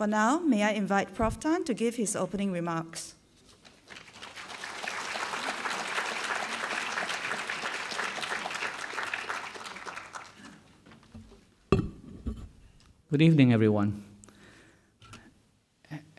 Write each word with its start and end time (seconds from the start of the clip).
For 0.00 0.06
now, 0.06 0.38
may 0.38 0.62
I 0.62 0.70
invite 0.70 1.14
Prof. 1.14 1.38
Tan 1.38 1.62
to 1.64 1.74
give 1.74 1.96
his 1.96 2.16
opening 2.16 2.52
remarks. 2.52 3.16
Good 13.10 13.20
evening, 13.20 13.52
everyone. 13.52 14.02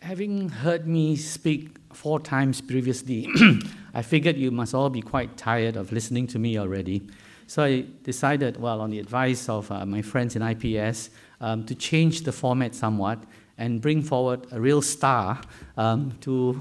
Having 0.04 0.50
heard 0.50 0.86
me 0.86 1.16
speak 1.16 1.78
four 1.92 2.20
times 2.20 2.62
previously, 2.62 3.28
I 3.96 4.04
figured 4.04 4.38
you 4.38 4.52
must 4.52 4.76
all 4.76 4.92
be 4.92 5.02
quite 5.02 5.38
tired 5.38 5.76
of 5.76 5.92
listening 5.92 6.28
to 6.28 6.38
me 6.38 6.60
already. 6.60 7.10
So 7.48 7.64
I 7.64 7.86
decided, 8.04 8.58
well, 8.58 8.80
on 8.80 8.92
the 8.92 9.00
advice 9.00 9.50
of 9.50 9.72
uh, 9.72 9.88
my 9.88 10.04
friends 10.04 10.36
in 10.36 10.44
IPS, 10.44 11.10
um, 11.42 11.66
to 11.66 11.74
change 11.74 12.22
the 12.22 12.32
format 12.32 12.76
somewhat 12.76 13.24
and 13.62 13.80
bring 13.80 14.02
forward 14.02 14.48
a 14.52 14.60
real 14.60 14.82
star 14.82 15.40
um, 15.78 16.12
to 16.20 16.60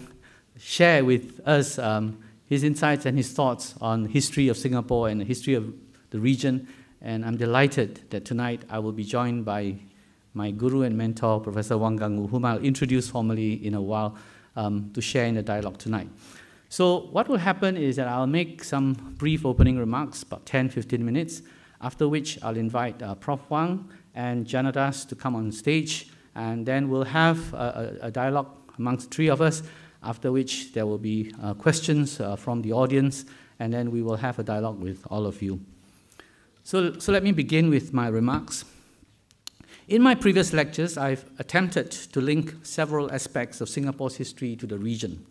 share 0.58 1.02
with 1.02 1.40
us 1.46 1.78
um, 1.78 2.18
his 2.46 2.62
insights 2.62 3.06
and 3.06 3.16
his 3.16 3.32
thoughts 3.32 3.74
on 3.80 4.04
history 4.04 4.48
of 4.48 4.56
Singapore 4.58 5.08
and 5.08 5.18
the 5.18 5.24
history 5.24 5.54
of 5.54 5.72
the 6.10 6.20
region. 6.20 6.68
And 7.00 7.24
I'm 7.24 7.38
delighted 7.38 8.02
that 8.10 8.26
tonight 8.26 8.64
I 8.68 8.80
will 8.80 8.92
be 8.92 9.04
joined 9.04 9.46
by 9.46 9.76
my 10.34 10.50
guru 10.50 10.82
and 10.82 10.94
mentor, 10.94 11.40
Professor 11.40 11.78
Wang 11.78 11.98
Gungwu, 11.98 12.28
whom 12.28 12.44
I'll 12.44 12.62
introduce 12.62 13.08
formally 13.08 13.64
in 13.66 13.72
a 13.72 13.80
while 13.80 14.18
um, 14.54 14.90
to 14.92 15.00
share 15.00 15.24
in 15.24 15.36
the 15.36 15.42
dialogue 15.42 15.78
tonight. 15.78 16.08
So, 16.68 17.08
what 17.12 17.28
will 17.28 17.38
happen 17.38 17.78
is 17.78 17.96
that 17.96 18.08
I'll 18.08 18.26
make 18.26 18.62
some 18.62 18.92
brief 19.16 19.46
opening 19.46 19.78
remarks, 19.78 20.22
about 20.22 20.44
10 20.44 20.68
15 20.68 21.02
minutes, 21.02 21.40
after 21.80 22.06
which 22.08 22.38
I'll 22.42 22.58
invite 22.58 23.02
uh, 23.02 23.14
Prof. 23.14 23.40
Wang 23.48 23.88
and 24.14 24.46
Janadas 24.46 25.08
to 25.08 25.14
come 25.14 25.34
on 25.34 25.50
stage, 25.50 26.10
and 26.34 26.66
then 26.66 26.88
we'll 26.88 27.04
have 27.04 27.52
a, 27.54 27.98
a, 28.02 28.06
a 28.06 28.10
dialogue 28.10 28.48
amongst 28.78 29.10
three 29.10 29.28
of 29.28 29.40
us, 29.40 29.62
after 30.02 30.32
which 30.32 30.72
there 30.72 30.86
will 30.86 30.98
be 30.98 31.32
uh, 31.42 31.54
questions 31.54 32.20
uh, 32.20 32.36
from 32.36 32.62
the 32.62 32.72
audience, 32.72 33.24
and 33.58 33.72
then 33.72 33.90
we 33.90 34.02
will 34.02 34.16
have 34.16 34.38
a 34.38 34.42
dialogue 34.42 34.80
with 34.80 35.06
all 35.10 35.26
of 35.26 35.42
you. 35.42 35.60
So, 36.62 36.98
so 36.98 37.12
let 37.12 37.22
me 37.22 37.32
begin 37.32 37.68
with 37.68 37.92
my 37.92 38.08
remarks. 38.08 38.64
In 39.88 40.02
my 40.02 40.14
previous 40.14 40.52
lectures, 40.52 40.96
I've 40.96 41.24
attempted 41.38 41.90
to 41.90 42.20
link 42.20 42.54
several 42.62 43.10
aspects 43.10 43.60
of 43.60 43.68
Singapore's 43.68 44.16
history 44.16 44.54
to 44.56 44.66
the 44.66 44.78
region 44.78 45.26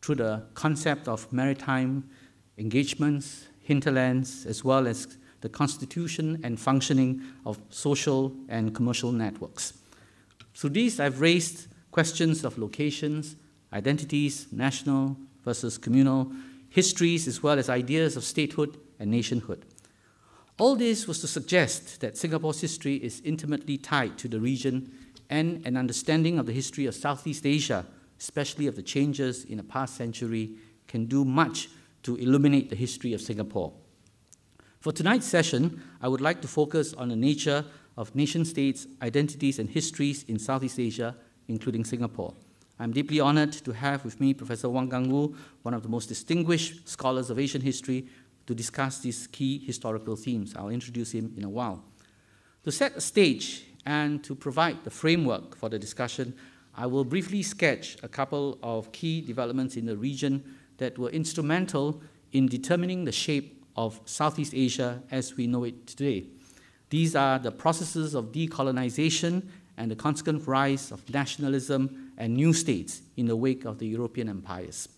through 0.00 0.14
the 0.14 0.44
concept 0.54 1.08
of 1.08 1.30
maritime 1.32 2.08
engagements, 2.56 3.48
hinterlands, 3.62 4.46
as 4.46 4.62
well 4.62 4.86
as 4.86 5.18
the 5.40 5.48
constitution 5.48 6.40
and 6.44 6.58
functioning 6.58 7.20
of 7.44 7.58
social 7.70 8.32
and 8.48 8.74
commercial 8.74 9.12
networks. 9.12 9.72
Through 10.56 10.70
these, 10.70 10.98
I've 10.98 11.20
raised 11.20 11.68
questions 11.90 12.42
of 12.42 12.56
locations, 12.56 13.36
identities, 13.74 14.46
national 14.50 15.18
versus 15.44 15.76
communal, 15.76 16.32
histories, 16.70 17.28
as 17.28 17.42
well 17.42 17.58
as 17.58 17.68
ideas 17.68 18.16
of 18.16 18.24
statehood 18.24 18.78
and 18.98 19.10
nationhood. 19.10 19.66
All 20.58 20.74
this 20.74 21.06
was 21.06 21.20
to 21.20 21.28
suggest 21.28 22.00
that 22.00 22.16
Singapore's 22.16 22.62
history 22.62 22.96
is 22.96 23.20
intimately 23.20 23.76
tied 23.76 24.16
to 24.16 24.28
the 24.28 24.40
region 24.40 24.90
and 25.28 25.64
an 25.66 25.76
understanding 25.76 26.38
of 26.38 26.46
the 26.46 26.52
history 26.52 26.86
of 26.86 26.94
Southeast 26.94 27.44
Asia, 27.44 27.84
especially 28.18 28.66
of 28.66 28.76
the 28.76 28.82
changes 28.82 29.44
in 29.44 29.58
the 29.58 29.62
past 29.62 29.94
century, 29.94 30.56
can 30.88 31.04
do 31.04 31.22
much 31.22 31.68
to 32.02 32.16
illuminate 32.16 32.70
the 32.70 32.76
history 32.76 33.12
of 33.12 33.20
Singapore. 33.20 33.74
For 34.80 34.92
tonight's 34.92 35.26
session, 35.26 35.82
I 36.00 36.08
would 36.08 36.22
like 36.22 36.40
to 36.40 36.48
focus 36.48 36.94
on 36.94 37.10
the 37.10 37.16
nature 37.16 37.66
of 37.96 38.14
nation 38.14 38.44
states, 38.44 38.86
identities, 39.02 39.58
and 39.58 39.70
histories 39.70 40.24
in 40.24 40.38
Southeast 40.38 40.78
Asia, 40.78 41.16
including 41.48 41.84
Singapore. 41.84 42.34
I'm 42.78 42.92
deeply 42.92 43.20
honored 43.20 43.52
to 43.52 43.72
have 43.72 44.04
with 44.04 44.20
me 44.20 44.34
Professor 44.34 44.68
Wang 44.68 44.90
Gungwu, 44.90 45.34
one 45.62 45.72
of 45.72 45.82
the 45.82 45.88
most 45.88 46.06
distinguished 46.06 46.88
scholars 46.88 47.30
of 47.30 47.38
Asian 47.38 47.62
history, 47.62 48.06
to 48.46 48.54
discuss 48.54 48.98
these 48.98 49.26
key 49.26 49.58
historical 49.58 50.14
themes. 50.14 50.54
I'll 50.54 50.68
introduce 50.68 51.12
him 51.12 51.32
in 51.36 51.44
a 51.44 51.48
while. 51.48 51.82
To 52.64 52.72
set 52.72 52.94
the 52.94 53.00
stage 53.00 53.64
and 53.86 54.22
to 54.24 54.34
provide 54.34 54.84
the 54.84 54.90
framework 54.90 55.56
for 55.56 55.68
the 55.68 55.78
discussion, 55.78 56.34
I 56.74 56.86
will 56.86 57.04
briefly 57.04 57.42
sketch 57.42 57.96
a 58.02 58.08
couple 58.08 58.58
of 58.62 58.92
key 58.92 59.22
developments 59.22 59.76
in 59.76 59.86
the 59.86 59.96
region 59.96 60.44
that 60.76 60.98
were 60.98 61.08
instrumental 61.08 62.02
in 62.32 62.46
determining 62.46 63.04
the 63.06 63.12
shape 63.12 63.64
of 63.76 64.00
Southeast 64.04 64.52
Asia 64.54 65.02
as 65.10 65.36
we 65.36 65.46
know 65.46 65.64
it 65.64 65.86
today. 65.86 66.26
These 66.90 67.16
are 67.16 67.38
the 67.38 67.50
processes 67.50 68.14
of 68.14 68.32
decolonization 68.32 69.48
and 69.76 69.90
the 69.90 69.96
consequent 69.96 70.46
rise 70.46 70.90
of 70.92 71.08
nationalism 71.12 72.12
and 72.16 72.34
new 72.34 72.52
states 72.52 73.02
in 73.16 73.26
the 73.26 73.36
wake 73.36 73.64
of 73.64 73.78
the 73.78 73.86
European 73.86 74.28
empires. 74.28 74.88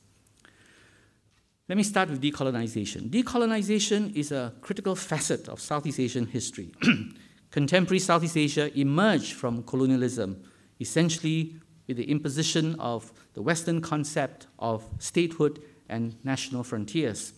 Let 1.69 1.77
me 1.77 1.83
start 1.83 2.09
with 2.09 2.23
decolonization. 2.23 3.11
Decolonization 3.11 4.15
is 4.17 4.33
a 4.33 4.55
critical 4.63 4.95
facet 4.95 5.49
of 5.49 5.61
Southeast 5.61 6.01
Asian 6.01 6.27
history. 6.27 6.73
Contemporary 7.51 7.99
Southeast 7.99 8.37
Asia 8.37 8.79
emerged 8.79 9.33
from 9.33 9.63
colonialism, 9.63 10.43
essentially 10.81 11.57
with 11.87 11.97
the 11.97 12.11
imposition 12.11 12.75
of 12.79 13.13
the 13.35 13.43
Western 13.43 13.81
concept 13.81 14.47
of 14.59 14.85
statehood 14.99 15.61
and 15.89 16.15
national 16.25 16.63
frontiers. 16.63 17.33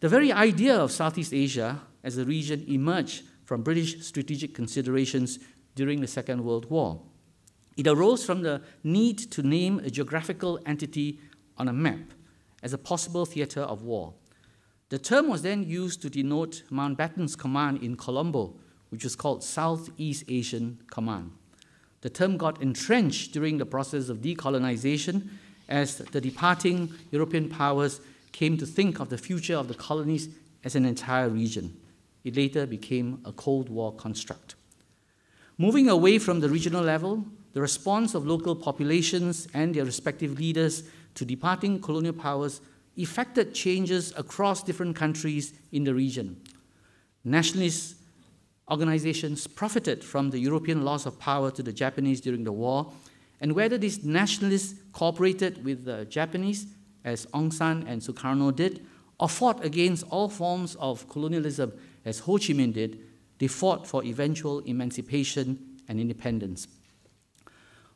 The 0.00 0.08
very 0.08 0.32
idea 0.32 0.76
of 0.76 0.90
Southeast 0.90 1.34
Asia 1.34 1.80
as 2.02 2.16
a 2.16 2.24
region 2.24 2.64
emerged 2.68 3.24
from 3.50 3.62
British 3.62 4.00
strategic 4.06 4.54
considerations 4.54 5.40
during 5.74 6.00
the 6.00 6.06
Second 6.06 6.44
World 6.44 6.70
War. 6.70 7.00
It 7.76 7.88
arose 7.88 8.24
from 8.24 8.42
the 8.42 8.62
need 8.84 9.18
to 9.32 9.42
name 9.42 9.80
a 9.80 9.90
geographical 9.90 10.60
entity 10.66 11.18
on 11.58 11.66
a 11.66 11.72
map 11.72 11.98
as 12.62 12.72
a 12.72 12.78
possible 12.78 13.26
theater 13.26 13.62
of 13.62 13.82
war. 13.82 14.14
The 14.90 15.00
term 15.00 15.28
was 15.28 15.42
then 15.42 15.64
used 15.64 16.00
to 16.02 16.08
denote 16.08 16.62
Mountbatten's 16.70 17.34
command 17.34 17.82
in 17.82 17.96
Colombo, 17.96 18.54
which 18.90 19.02
was 19.02 19.16
called 19.16 19.42
Southeast 19.42 20.22
Asian 20.28 20.78
Command. 20.88 21.32
The 22.02 22.10
term 22.10 22.36
got 22.36 22.62
entrenched 22.62 23.32
during 23.32 23.58
the 23.58 23.66
process 23.66 24.10
of 24.10 24.18
decolonization 24.18 25.28
as 25.68 25.98
the 25.98 26.20
departing 26.20 26.94
European 27.10 27.48
powers 27.48 28.00
came 28.30 28.56
to 28.58 28.64
think 28.64 29.00
of 29.00 29.08
the 29.08 29.18
future 29.18 29.56
of 29.56 29.66
the 29.66 29.74
colonies 29.74 30.28
as 30.62 30.76
an 30.76 30.84
entire 30.84 31.28
region. 31.28 31.76
It 32.24 32.36
later 32.36 32.66
became 32.66 33.20
a 33.24 33.32
Cold 33.32 33.68
War 33.68 33.94
construct. 33.94 34.54
Moving 35.58 35.88
away 35.88 36.18
from 36.18 36.40
the 36.40 36.48
regional 36.48 36.82
level, 36.82 37.24
the 37.52 37.60
response 37.60 38.14
of 38.14 38.26
local 38.26 38.54
populations 38.54 39.48
and 39.52 39.74
their 39.74 39.84
respective 39.84 40.38
leaders 40.38 40.84
to 41.14 41.24
departing 41.24 41.80
colonial 41.80 42.14
powers 42.14 42.60
effected 42.96 43.54
changes 43.54 44.12
across 44.16 44.62
different 44.62 44.96
countries 44.96 45.52
in 45.72 45.84
the 45.84 45.94
region. 45.94 46.40
Nationalist 47.24 47.96
organizations 48.70 49.46
profited 49.46 50.04
from 50.04 50.30
the 50.30 50.38
European 50.38 50.84
loss 50.84 51.06
of 51.06 51.18
power 51.18 51.50
to 51.50 51.62
the 51.62 51.72
Japanese 51.72 52.20
during 52.20 52.44
the 52.44 52.52
war, 52.52 52.92
and 53.40 53.52
whether 53.52 53.76
these 53.76 54.04
nationalists 54.04 54.74
cooperated 54.92 55.64
with 55.64 55.84
the 55.84 56.04
Japanese, 56.04 56.66
as 57.04 57.26
Aung 57.26 57.52
San 57.52 57.84
and 57.86 58.00
Sukarno 58.00 58.54
did, 58.54 58.86
or 59.18 59.28
fought 59.28 59.64
against 59.64 60.04
all 60.10 60.28
forms 60.28 60.76
of 60.76 61.08
colonialism, 61.08 61.72
as 62.04 62.20
Ho 62.20 62.38
Chi 62.38 62.54
Minh 62.54 62.72
did, 62.72 62.98
they 63.38 63.46
fought 63.46 63.86
for 63.86 64.04
eventual 64.04 64.60
emancipation 64.60 65.78
and 65.88 66.00
independence. 66.00 66.68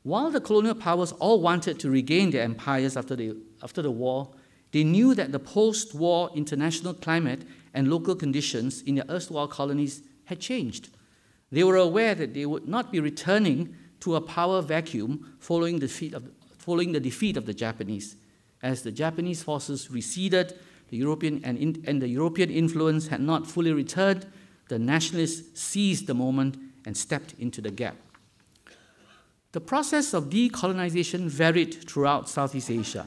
While 0.03 0.31
the 0.31 0.41
colonial 0.41 0.75
powers 0.75 1.13
all 1.13 1.41
wanted 1.41 1.79
to 1.81 1.91
regain 1.91 2.31
their 2.31 2.43
empires 2.43 2.97
after 2.97 3.17
the, 3.17 3.37
after 3.63 3.81
the 3.81 3.91
war, 3.91 4.31
they 4.73 4.85
knew 4.85 5.15
that 5.15 5.33
the 5.33 5.39
post 5.39 5.95
war 5.95 6.31
international 6.35 6.95
climate 6.95 7.43
and 7.73 7.89
local 7.89 8.15
conditions 8.15 8.83
in 8.83 8.97
their 8.97 9.05
erstwhile 9.09 9.49
colonies 9.49 10.03
had 10.25 10.41
changed. 10.41 10.91
They 11.51 11.65
were 11.65 11.77
aware 11.77 12.15
that 12.15 12.35
they 12.35 12.45
would 12.45 12.69
not 12.69 12.91
be 12.91 13.01
returning 13.01 13.77
to 14.01 14.17
a 14.17 14.21
power 14.21 14.61
vacuum 14.61 15.37
following 15.39 15.79
the 15.79 15.87
defeat 15.87 16.13
of, 16.13 16.29
following 16.59 16.93
the, 16.93 17.01
defeat 17.01 17.37
of 17.37 17.47
the 17.47 17.55
Japanese. 17.55 18.17
As 18.63 18.83
the 18.83 18.93
Japanese 18.93 19.43
forces 19.43 19.91
receded, 19.91 20.59
the 20.89 20.97
European 20.97 21.41
and, 21.45 21.59
in, 21.59 21.85
and 21.87 22.01
the 22.01 22.09
European 22.09 22.51
influence 22.51 23.09
had 23.09 23.21
not 23.21 23.47
fully 23.47 23.73
returned, 23.73 24.27
the 24.69 24.79
nationalists 24.79 25.61
seized 25.61 26.07
the 26.07 26.15
moment 26.15 26.57
and 26.85 26.97
stepped 26.97 27.35
into 27.39 27.61
the 27.61 27.71
gap. 27.71 27.97
The 29.53 29.61
process 29.61 30.15
of 30.15 30.31
decolonization 30.31 31.29
varied 31.29 31.89
throughout 31.89 32.29
Southeast 32.29 32.71
Asia. 32.71 33.07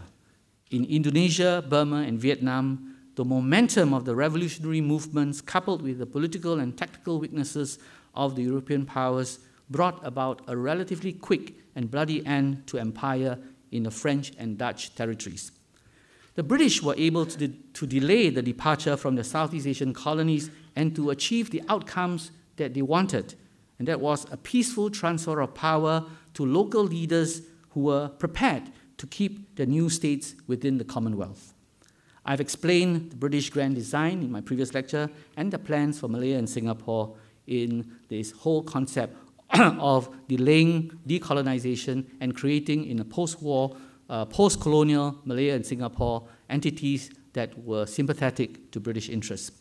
In 0.72 0.86
Indonesia, 0.86 1.64
Burma, 1.68 2.04
and 2.04 2.20
Vietnam, 2.20 2.96
the 3.16 3.26
momentum 3.26 3.94
of 3.94 4.06
the 4.06 4.16
revolutionary 4.16 4.80
movements, 4.80 5.42
coupled 5.42 5.82
with 5.82 5.98
the 5.98 6.06
political 6.06 6.60
and 6.60 6.78
tactical 6.78 7.20
weaknesses 7.20 7.80
of 8.14 8.36
the 8.36 8.44
European 8.44 8.86
powers, 8.86 9.40
brought 9.70 10.00
about 10.06 10.42
a 10.48 10.56
relatively 10.56 11.12
quick 11.12 11.56
and 11.76 11.92
bloody 11.92 12.26
end 12.26 12.66
to 12.68 12.78
empire 12.78 13.38
in 13.72 13.84
the 13.84 13.92
French 13.92 14.32
and 14.38 14.58
Dutch 14.58 14.96
territories. 14.96 15.52
The 16.38 16.44
British 16.44 16.84
were 16.84 16.96
able 16.98 17.26
to, 17.26 17.38
de- 17.38 17.58
to 17.74 17.86
delay 17.86 18.30
the 18.30 18.42
departure 18.42 18.96
from 18.96 19.16
the 19.16 19.24
Southeast 19.24 19.66
Asian 19.68 19.94
colonies 19.94 20.50
and 20.76 20.96
to 20.96 21.10
achieve 21.10 21.50
the 21.50 21.64
outcomes 21.68 22.32
that 22.58 22.74
they 22.74 22.84
wanted 22.84 23.34
and 23.80 23.88
that 23.88 24.02
was 24.02 24.26
a 24.32 24.38
peaceful 24.38 24.90
transfer 24.90 25.40
of 25.40 25.54
power 25.54 26.06
to 26.34 26.46
local 26.46 26.84
leaders 26.84 27.42
who 27.72 27.82
were 27.82 28.10
prepared 28.10 28.72
to 28.98 29.08
keep 29.08 29.56
the 29.56 29.66
new 29.66 29.90
states 29.90 30.36
within 30.48 30.78
the 30.78 30.84
Commonwealth. 30.84 31.54
I've 32.26 32.42
explained 32.42 33.12
the 33.12 33.16
British 33.16 33.50
grand 33.50 33.76
design 33.76 34.22
in 34.22 34.32
my 34.32 34.42
previous 34.42 34.74
lecture 34.74 35.10
and 35.38 35.52
the 35.52 35.60
plans 35.60 36.00
for 36.00 36.08
Malaya 36.08 36.38
and 36.38 36.50
Singapore 36.50 37.16
in 37.46 37.92
this 38.10 38.32
whole 38.32 38.64
concept 38.64 39.16
of 39.54 40.10
delaying 40.28 41.00
decolonization 41.08 42.06
and 42.20 42.36
creating 42.36 42.86
in 42.86 43.00
a 43.00 43.06
post-war, 43.06 43.78
uh, 44.10 44.26
post-colonial 44.26 45.20
Malaya 45.26 45.56
and 45.56 45.66
Singapore 45.66 46.28
entities 46.50 47.12
that 47.34 47.58
were 47.64 47.86
sympathetic 47.86 48.72
to 48.72 48.80
British 48.80 49.10
interests. 49.10 49.52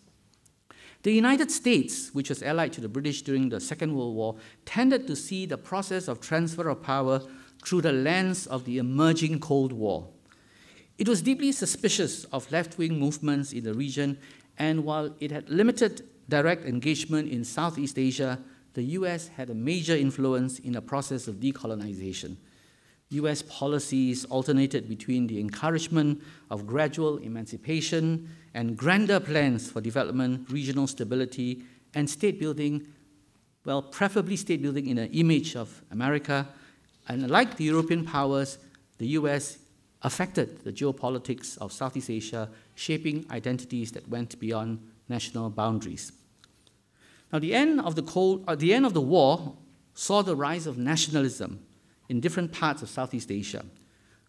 The 1.02 1.12
United 1.12 1.50
States, 1.50 2.10
which 2.14 2.30
was 2.30 2.42
allied 2.42 2.72
to 2.72 2.80
the 2.80 2.88
British 2.88 3.22
during 3.22 3.48
the 3.48 3.60
Second 3.60 3.94
World 3.94 4.16
War, 4.16 4.36
tended 4.64 5.06
to 5.06 5.14
see 5.14 5.46
the 5.46 5.58
process 5.58 6.08
of 6.08 6.20
transfer 6.20 6.68
of 6.68 6.82
power 6.82 7.22
through 7.64 7.82
the 7.82 7.92
lens 7.92 8.46
of 8.46 8.64
the 8.64 8.78
emerging 8.78 9.40
Cold 9.40 9.72
War. 9.72 10.08
It 10.98 11.08
was 11.08 11.22
deeply 11.22 11.52
suspicious 11.52 12.24
of 12.26 12.50
left 12.50 12.78
wing 12.78 12.98
movements 12.98 13.52
in 13.52 13.64
the 13.64 13.74
region, 13.74 14.18
and 14.58 14.84
while 14.84 15.14
it 15.20 15.30
had 15.30 15.48
limited 15.50 16.02
direct 16.28 16.64
engagement 16.64 17.30
in 17.30 17.44
Southeast 17.44 17.98
Asia, 17.98 18.40
the 18.74 18.82
US 18.82 19.28
had 19.28 19.50
a 19.50 19.54
major 19.54 19.94
influence 19.94 20.58
in 20.58 20.72
the 20.72 20.82
process 20.82 21.28
of 21.28 21.36
decolonization. 21.36 22.36
US 23.10 23.42
policies 23.42 24.24
alternated 24.26 24.88
between 24.88 25.26
the 25.26 25.38
encouragement 25.38 26.22
of 26.50 26.66
gradual 26.66 27.18
emancipation 27.18 28.28
and 28.54 28.76
grander 28.76 29.20
plans 29.20 29.70
for 29.70 29.80
development, 29.80 30.50
regional 30.50 30.86
stability, 30.86 31.62
and 31.94 32.08
state 32.10 32.40
building, 32.40 32.86
well, 33.64 33.82
preferably 33.82 34.36
state 34.36 34.60
building 34.60 34.86
in 34.86 34.98
an 34.98 35.10
image 35.12 35.56
of 35.56 35.82
America. 35.90 36.48
And 37.08 37.30
like 37.30 37.56
the 37.56 37.64
European 37.64 38.04
powers, 38.04 38.58
the 38.98 39.08
US 39.08 39.58
affected 40.02 40.64
the 40.64 40.72
geopolitics 40.72 41.56
of 41.58 41.72
Southeast 41.72 42.10
Asia, 42.10 42.48
shaping 42.74 43.24
identities 43.30 43.92
that 43.92 44.08
went 44.08 44.38
beyond 44.40 44.80
national 45.08 45.50
boundaries. 45.50 46.12
Now, 47.32 47.38
the 47.38 47.54
end 47.54 47.80
of 47.80 47.94
the, 47.94 48.02
cold, 48.02 48.44
uh, 48.46 48.54
the, 48.54 48.72
end 48.72 48.86
of 48.86 48.94
the 48.94 49.00
war 49.00 49.56
saw 49.94 50.22
the 50.22 50.36
rise 50.36 50.66
of 50.66 50.78
nationalism 50.78 51.64
in 52.08 52.20
different 52.20 52.52
parts 52.52 52.82
of 52.82 52.88
Southeast 52.88 53.30
Asia. 53.30 53.64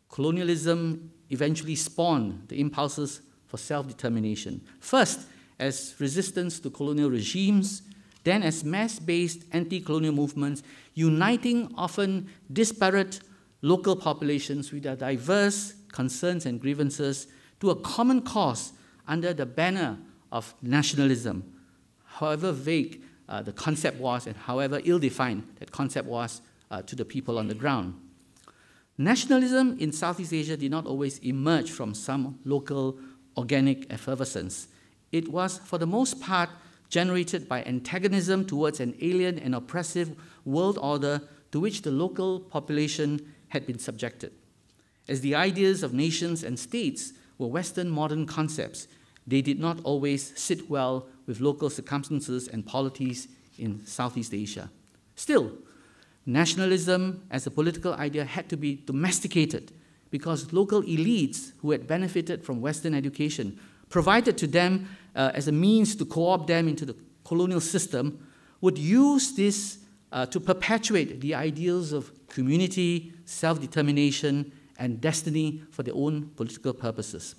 Colonialism 0.10 1.12
eventually 1.30 1.76
spawned 1.76 2.48
the 2.48 2.60
impulses 2.60 3.22
for 3.48 3.58
self 3.58 3.88
determination. 3.88 4.62
First, 4.80 5.22
as 5.60 5.96
resistance 6.00 6.60
to 6.60 6.70
colonial 6.70 7.10
regimes, 7.10 7.82
then 8.24 8.44
as 8.44 8.64
mass 8.64 9.00
based 9.00 9.44
anti 9.52 9.80
colonial 9.80 10.14
movements, 10.14 10.64
uniting 10.94 11.74
often 11.78 12.30
disparate 12.52 13.22
local 13.62 13.96
populations 13.96 14.72
with 14.72 14.84
their 14.84 14.96
diverse 14.96 15.74
concerns 15.92 16.46
and 16.46 16.60
grievances 16.60 17.28
to 17.60 17.72
a 17.72 17.76
common 17.76 18.22
cause 18.22 18.74
under 19.08 19.34
the 19.34 19.46
banner 19.46 19.98
of 20.32 20.54
nationalism, 20.62 21.44
however 22.04 22.52
vague 22.52 23.02
uh, 23.30 23.42
the 23.42 23.54
concept 23.54 24.00
was 24.00 24.28
and 24.28 24.36
however 24.36 24.82
ill 24.84 25.00
defined 25.00 25.44
that 25.60 25.72
concept 25.72 26.08
was 26.08 26.42
uh, 26.72 26.82
to 26.84 26.96
the 26.96 27.06
people 27.06 27.38
on 27.38 27.48
the 27.48 27.56
ground. 27.56 27.96
Nationalism 28.98 29.78
in 29.80 29.92
Southeast 29.92 30.34
Asia 30.34 30.58
did 30.58 30.72
not 30.72 30.86
always 30.86 31.20
emerge 31.20 31.70
from 31.70 31.94
some 31.94 32.40
local 32.46 32.98
organic 33.38 33.92
effervescence. 33.92 34.68
It 35.12 35.28
was, 35.28 35.60
for 35.60 35.78
the 35.78 35.86
most 35.86 36.20
part, 36.20 36.50
generated 36.90 37.48
by 37.48 37.64
antagonism 37.64 38.46
towards 38.46 38.80
an 38.80 38.96
alien 39.02 39.38
and 39.38 39.54
oppressive 39.54 40.16
world 40.46 40.80
order 40.82 41.22
to 41.52 41.60
which 41.60 41.84
the 41.84 41.92
local 41.92 42.40
population 42.40 43.34
had 43.50 43.66
been 43.68 43.80
subjected. 43.80 44.32
As 45.08 45.22
the 45.22 45.36
ideas 45.36 45.84
of 45.84 45.94
nations 45.94 46.44
and 46.44 46.58
states 46.58 47.14
were 47.38 47.48
Western 47.48 47.90
modern 47.90 48.26
concepts, 48.26 48.88
they 49.26 49.42
did 49.42 49.60
not 49.60 49.80
always 49.84 50.38
sit 50.40 50.70
well 50.70 51.08
with 51.26 51.40
local 51.40 51.70
circumstances 51.70 52.48
and 52.48 52.66
polities 52.66 53.28
in 53.60 53.86
Southeast 53.86 54.34
Asia. 54.34 54.70
Still, 55.16 55.52
nationalism 56.28 57.26
as 57.32 57.48
a 57.48 57.52
political 57.52 57.94
idea 57.94 58.26
had 58.26 58.50
to 58.50 58.58
be 58.58 58.76
domesticated 58.86 59.72
because 60.12 60.54
local 60.54 60.84
elites 60.84 61.54
who 61.62 61.72
had 61.72 61.88
benefited 61.88 62.44
from 62.44 62.62
Western 62.62 62.94
education 62.94 63.60
provided 63.90 64.38
to 64.38 64.48
them 64.48 64.88
uh, 65.16 65.32
as 65.34 65.48
a 65.48 65.52
means 65.52 65.96
to 65.96 66.06
co 66.06 66.30
opt 66.30 66.48
them 66.48 66.68
into 66.68 66.86
the 66.86 66.96
colonial 67.24 67.62
system 67.62 68.28
would 68.62 68.78
use 68.78 69.34
this 69.36 69.80
uh, 70.12 70.26
to 70.26 70.40
perpetuate 70.40 71.22
the 71.22 71.34
ideals 71.34 71.92
of 71.92 72.12
community, 72.28 73.14
self 73.26 73.60
determination, 73.60 74.52
and 74.78 75.02
destiny 75.02 75.62
for 75.72 75.84
their 75.84 75.96
own 75.96 76.28
political 76.36 76.74
purposes. 76.74 77.36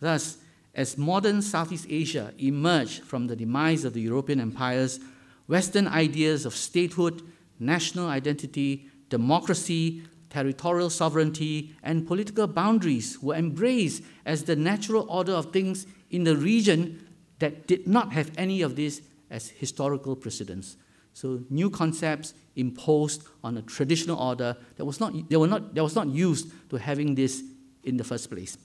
Thus, 0.00 0.38
as 0.74 0.96
modern 0.96 1.42
Southeast 1.42 1.86
Asia 1.88 2.32
emerged 2.38 3.02
from 3.02 3.26
the 3.26 3.36
demise 3.36 3.84
of 3.84 3.94
the 3.94 4.00
European 4.00 4.40
empires, 4.40 5.00
Western 5.46 5.88
ideas 5.88 6.46
of 6.46 6.54
statehood, 6.54 7.22
national 7.58 8.08
identity, 8.08 8.88
democracy, 9.08 10.02
territorial 10.30 10.90
sovereignty, 10.90 11.74
and 11.82 12.06
political 12.06 12.46
boundaries 12.46 13.18
were 13.22 13.34
embraced 13.34 14.02
as 14.26 14.44
the 14.44 14.56
natural 14.56 15.06
order 15.08 15.32
of 15.32 15.52
things 15.52 15.86
in 16.10 16.24
the 16.24 16.36
region 16.36 17.06
that 17.38 17.66
did 17.66 17.86
not 17.86 18.12
have 18.12 18.30
any 18.36 18.62
of 18.62 18.76
this 18.76 19.02
as 19.30 19.48
historical 19.48 20.16
precedents. 20.16 20.76
So 21.12 21.40
new 21.50 21.70
concepts 21.70 22.34
imposed 22.56 23.24
on 23.42 23.56
a 23.56 23.62
traditional 23.62 24.18
order 24.18 24.56
that 24.76 24.84
was 24.84 25.00
not, 25.00 25.12
they 25.28 25.36
were 25.36 25.46
not, 25.46 25.74
that 25.74 25.82
was 25.82 25.94
not 25.94 26.08
used 26.08 26.52
to 26.70 26.76
having 26.76 27.14
this 27.14 27.42
in 27.82 27.96
the 27.96 28.04
first 28.04 28.30
place. 28.30 28.56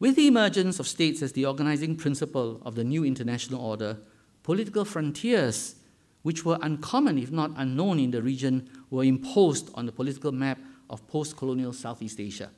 With 0.00 0.16
the 0.16 0.26
emergence 0.26 0.80
of 0.80 0.88
states 0.88 1.22
as 1.22 1.32
the 1.32 1.46
organizing 1.46 1.96
principle 1.96 2.60
of 2.64 2.74
the 2.74 2.84
new 2.84 3.04
international 3.04 3.60
order, 3.60 3.98
political 4.42 4.84
frontiers, 4.84 5.76
which 6.24 6.44
were 6.44 6.58
uncommon 6.62 7.18
if 7.18 7.30
not 7.30 7.52
unknown 7.56 8.00
in 8.00 8.10
the 8.10 8.22
region, 8.22 8.68
were 8.90 9.04
imposed 9.04 9.70
on 9.74 9.86
the 9.86 9.92
political 9.92 10.32
map 10.32 10.58
of 10.88 11.06
post 11.06 11.36
colonial 11.36 11.72
Southeast 11.72 12.18
Asia. 12.18 12.50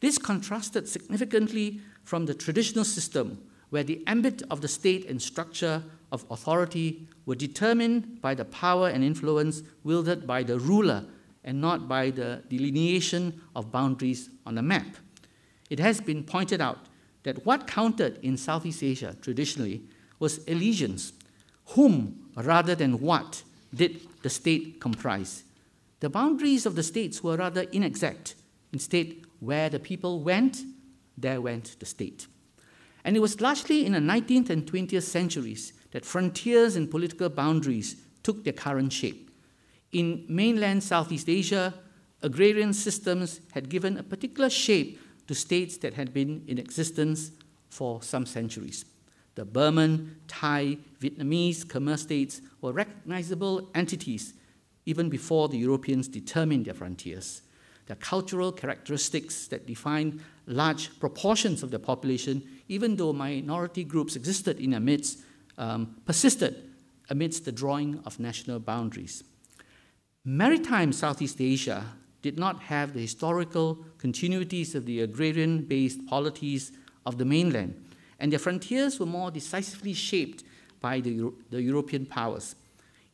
This 0.00 0.16
contrasted 0.16 0.88
significantly 0.88 1.80
from 2.02 2.24
the 2.26 2.34
traditional 2.34 2.84
system, 2.84 3.38
where 3.68 3.84
the 3.84 4.02
ambit 4.06 4.42
of 4.50 4.62
the 4.62 4.68
state 4.68 5.04
and 5.04 5.20
structure 5.20 5.82
of 6.10 6.24
authority 6.30 7.06
were 7.26 7.34
determined 7.34 8.22
by 8.22 8.34
the 8.34 8.46
power 8.46 8.88
and 8.88 9.04
influence 9.04 9.62
wielded 9.84 10.26
by 10.26 10.42
the 10.42 10.58
ruler 10.58 11.04
and 11.44 11.60
not 11.60 11.88
by 11.88 12.10
the 12.10 12.42
delineation 12.48 13.38
of 13.54 13.70
boundaries 13.70 14.30
on 14.46 14.54
the 14.54 14.62
map. 14.62 14.86
It 15.68 15.78
has 15.78 16.00
been 16.00 16.24
pointed 16.24 16.62
out 16.62 16.86
that 17.24 17.44
what 17.44 17.66
counted 17.66 18.18
in 18.22 18.38
Southeast 18.38 18.82
Asia 18.82 19.14
traditionally 19.20 19.82
was 20.18 20.40
allegiance. 20.48 21.12
Whom 21.72 22.27
rather 22.42 22.74
than 22.74 23.00
what 23.00 23.42
did 23.74 24.00
the 24.22 24.30
state 24.30 24.80
comprise? 24.80 25.44
The 26.00 26.10
boundaries 26.10 26.66
of 26.66 26.76
the 26.76 26.82
states 26.82 27.22
were 27.22 27.36
rather 27.36 27.62
inexact. 27.72 28.34
Instead, 28.72 29.16
where 29.40 29.68
the 29.68 29.80
people 29.80 30.22
went, 30.22 30.62
there 31.16 31.40
went 31.40 31.78
the 31.80 31.86
state. 31.86 32.26
And 33.04 33.16
it 33.16 33.20
was 33.20 33.40
largely 33.40 33.86
in 33.86 33.92
the 33.92 33.98
19th 33.98 34.50
and 34.50 34.66
20th 34.66 35.02
centuries 35.02 35.72
that 35.92 36.04
frontiers 36.04 36.76
and 36.76 36.90
political 36.90 37.28
boundaries 37.28 37.96
took 38.22 38.44
their 38.44 38.52
current 38.52 38.92
shape. 38.92 39.30
In 39.92 40.26
mainland 40.28 40.82
Southeast 40.82 41.28
Asia, 41.28 41.74
agrarian 42.22 42.72
systems 42.72 43.40
had 43.52 43.68
given 43.68 43.96
a 43.96 44.02
particular 44.02 44.50
shape 44.50 45.00
to 45.26 45.34
states 45.34 45.78
that 45.78 45.94
had 45.94 46.12
been 46.12 46.44
in 46.46 46.58
existence 46.58 47.30
for 47.70 48.02
some 48.02 48.26
centuries. 48.26 48.84
The 49.38 49.44
Burman, 49.44 50.16
Thai, 50.26 50.78
Vietnamese 51.00 51.64
Khmer 51.64 51.96
states 51.96 52.42
were 52.60 52.72
recognizable 52.72 53.70
entities 53.72 54.34
even 54.84 55.08
before 55.08 55.48
the 55.48 55.56
Europeans 55.56 56.08
determined 56.08 56.64
their 56.64 56.74
frontiers. 56.74 57.42
The 57.86 57.94
cultural 57.94 58.50
characteristics 58.50 59.46
that 59.46 59.64
defined 59.64 60.20
large 60.48 60.98
proportions 60.98 61.62
of 61.62 61.70
the 61.70 61.78
population, 61.78 62.42
even 62.66 62.96
though 62.96 63.12
minority 63.12 63.84
groups 63.84 64.16
existed 64.16 64.58
in 64.58 64.70
their 64.70 64.80
midst, 64.80 65.20
um, 65.56 65.94
persisted 66.04 66.72
amidst 67.08 67.44
the 67.44 67.52
drawing 67.52 68.00
of 68.04 68.18
national 68.18 68.58
boundaries. 68.58 69.22
Maritime 70.24 70.92
Southeast 70.92 71.40
Asia 71.40 71.84
did 72.22 72.40
not 72.40 72.62
have 72.62 72.92
the 72.92 73.02
historical 73.02 73.78
continuities 73.98 74.74
of 74.74 74.84
the 74.84 75.00
agrarian 75.00 75.62
based 75.62 76.04
polities 76.08 76.72
of 77.06 77.18
the 77.18 77.24
mainland, 77.24 77.84
and 78.18 78.32
their 78.32 78.38
frontiers 78.38 78.98
were 78.98 79.06
more 79.06 79.30
decisively 79.30 79.94
shaped 79.94 80.44
by 80.80 81.00
the, 81.00 81.10
Euro- 81.10 81.34
the 81.50 81.62
European 81.62 82.06
powers. 82.06 82.54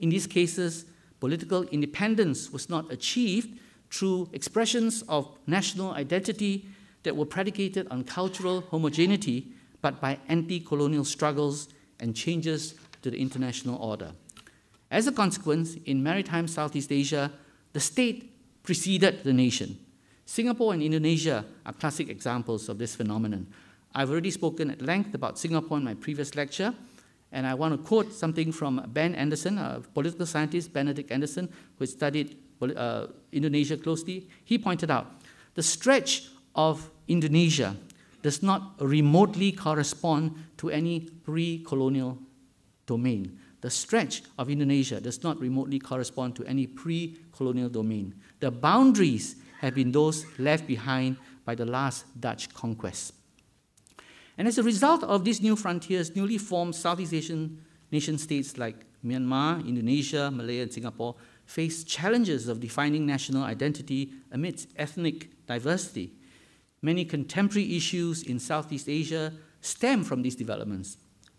In 0.01 0.09
these 0.11 0.27
cases, 0.27 0.87
political 1.21 1.63
independence 1.65 2.51
was 2.51 2.69
not 2.69 2.93
achieved 2.93 3.59
through 3.91 4.29
expressions 4.33 5.03
of 5.09 5.39
national 5.47 5.93
identity 5.93 6.67
that 7.05 7.17
were 7.17 7.27
predicated 7.27 7.87
on 7.91 8.05
cultural 8.05 8.63
homogeneity, 8.71 9.49
but 9.81 10.01
by 10.01 10.19
anti 10.29 10.61
colonial 10.61 11.05
struggles 11.05 11.69
and 12.01 12.17
changes 12.17 12.75
to 13.03 13.11
the 13.11 13.19
international 13.19 13.77
order. 13.77 14.13
As 14.91 15.07
a 15.07 15.13
consequence, 15.13 15.77
in 15.87 16.03
maritime 16.03 16.49
Southeast 16.49 16.91
Asia, 16.91 17.31
the 17.73 17.81
state 17.81 18.33
preceded 18.63 19.25
the 19.25 19.33
nation. 19.33 19.79
Singapore 20.27 20.73
and 20.73 20.83
Indonesia 20.83 21.45
are 21.67 21.73
classic 21.73 22.09
examples 22.09 22.69
of 22.69 22.79
this 22.79 22.95
phenomenon. 22.95 23.47
I've 23.95 24.11
already 24.11 24.31
spoken 24.31 24.71
at 24.71 24.83
length 24.83 25.15
about 25.15 25.39
Singapore 25.39 25.79
in 25.79 25.85
my 25.85 25.95
previous 25.95 26.35
lecture, 26.35 26.75
and 27.31 27.47
I 27.47 27.55
want 27.55 27.75
to 27.75 27.79
quote 27.87 28.13
something 28.13 28.51
from 28.51 28.83
Ben 28.93 29.15
Anderson, 29.15 29.59
a 29.59 29.83
political 29.95 30.27
scientist, 30.27 30.73
Benedict 30.73 31.11
Anderson, 31.13 31.49
who 31.79 31.87
studied 31.87 32.37
uh, 32.77 33.07
Indonesia 33.33 33.77
closely. 33.77 34.29
He 34.45 34.59
pointed 34.59 34.91
out 34.91 35.21
the 35.55 35.63
stretch 35.63 36.29
of 36.55 36.91
Indonesia 37.09 37.77
does 38.23 38.43
not 38.43 38.73
remotely 38.81 39.53
correspond 39.53 40.35
to 40.57 40.71
any 40.71 41.01
pre 41.01 41.63
colonial 41.65 42.19
domain. 42.87 43.39
The 43.61 43.71
stretch 43.71 44.23
of 44.39 44.51
Indonesia 44.51 45.01
does 45.01 45.23
not 45.23 45.41
remotely 45.41 45.79
correspond 45.79 46.37
to 46.37 46.45
any 46.45 46.67
pre 46.67 47.19
colonial 47.33 47.69
domain. 47.69 48.15
The 48.41 48.51
boundaries 48.51 49.37
have 49.61 49.75
been 49.75 49.93
those 49.93 50.27
left 50.39 50.67
behind 50.67 51.17
by 51.45 51.55
the 51.55 51.67
last 51.67 52.07
Dutch 52.19 52.53
conquest. 52.55 53.13
And 54.37 54.49
as 54.49 54.59
a 54.59 54.63
result 54.63 55.05
of 55.05 55.25
these 55.25 55.41
new 55.41 55.57
frontiers, 55.57 56.17
newly 56.17 56.39
formed 56.39 56.75
Southeast 56.75 57.13
Asian 57.13 57.63
nation 57.93 58.19
states 58.19 58.59
like 58.59 58.85
Myanmar, 59.05 59.67
Indonesia, 59.67 60.31
Malaya, 60.31 60.63
and 60.63 60.73
Singapore 60.73 61.15
face 61.45 61.85
challenges 61.85 62.49
of 62.49 62.61
defining 62.61 63.07
national 63.07 63.45
identity 63.45 64.11
amidst 64.33 64.69
ethnic 64.77 65.29
diversity. 65.47 66.13
Many 66.83 67.05
contemporary 67.05 67.77
issues 67.77 68.23
in 68.23 68.39
Southeast 68.39 68.89
Asia 68.89 69.33
stem 69.61 70.05
from 70.05 70.23
these 70.23 70.37
developments. 70.37 70.97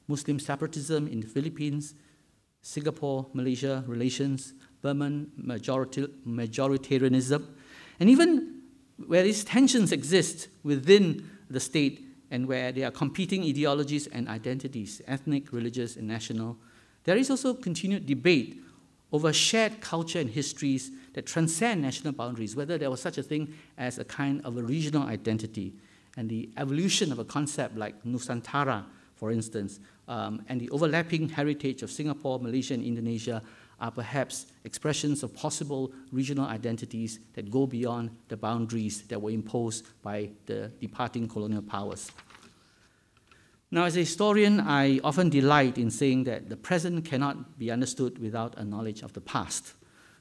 Muslim 0.08 0.40
separatism 0.40 1.08
in 1.08 1.20
the 1.20 1.28
Philippines, 1.28 1.96
Singapore 2.62 3.28
Malaysia 3.34 3.84
relations, 3.88 4.54
Burman 4.82 5.32
majoritarianism, 5.40 7.46
and 8.00 8.10
even 8.10 8.62
where 9.08 9.24
these 9.24 9.44
tensions 9.44 9.92
exist 9.92 10.48
within 10.64 11.28
the 11.50 11.60
state 11.60 12.05
and 12.32 12.48
where 12.48 12.72
there 12.72 12.88
are 12.88 12.92
competing 12.92 13.44
ideologies 13.44 14.08
and 14.08 14.28
identities, 14.28 15.02
ethnic, 15.08 15.52
religious, 15.52 15.96
and 15.96 16.08
national, 16.08 16.58
there 17.04 17.18
is 17.18 17.30
also 17.30 17.54
continued 17.54 18.06
debate 18.06 18.62
over 19.12 19.32
shared 19.32 19.80
culture 19.80 20.20
and 20.20 20.30
histories 20.30 20.92
that 21.14 21.26
transcend 21.26 21.82
national 21.82 22.14
boundaries, 22.14 22.56
whether 22.56 22.78
there 22.78 22.90
was 22.90 23.02
such 23.02 23.18
a 23.18 23.24
thing 23.24 23.54
as 23.78 24.00
a 24.00 24.04
kind 24.04 24.42
of 24.44 24.58
a 24.58 24.64
regional 24.64 25.08
identity, 25.08 25.74
and 26.18 26.30
the 26.30 26.50
evolution 26.58 27.12
of 27.12 27.20
a 27.20 27.26
concept 27.26 27.78
like 27.78 28.04
Nusantara, 28.04 28.86
for 29.16 29.32
instance, 29.32 29.80
um, 30.08 30.44
and 30.50 30.60
the 30.60 30.70
overlapping 30.70 31.30
heritage 31.30 31.82
of 31.84 31.92
Singapore, 31.92 32.40
Malaysia, 32.40 32.74
and 32.74 32.84
Indonesia 32.84 33.42
are 33.80 33.92
perhaps 33.92 34.48
expressions 34.64 35.24
of 35.24 35.34
possible 35.36 35.92
regional 36.12 36.46
identities 36.46 37.20
that 37.34 37.52
go 37.52 37.68
beyond 37.68 38.10
the 38.28 38.38
boundaries 38.38 39.04
that 39.04 39.22
were 39.22 39.32
imposed 39.32 39.86
by 40.02 40.30
the 40.46 40.72
departing 40.80 41.28
colonial 41.28 41.62
powers. 41.62 42.12
Now, 43.72 43.86
as 43.86 43.98
a 43.98 44.00
historian, 44.00 44.60
I 44.62 45.00
often 45.04 45.30
delight 45.30 45.78
in 45.78 45.92
saying 45.92 46.24
that 46.26 46.50
the 46.50 46.56
present 46.56 47.04
cannot 47.04 47.60
be 47.60 47.72
understood 47.72 48.20
without 48.20 48.58
a 48.58 48.64
knowledge 48.64 49.02
of 49.02 49.14
the 49.14 49.22
past. 49.22 49.74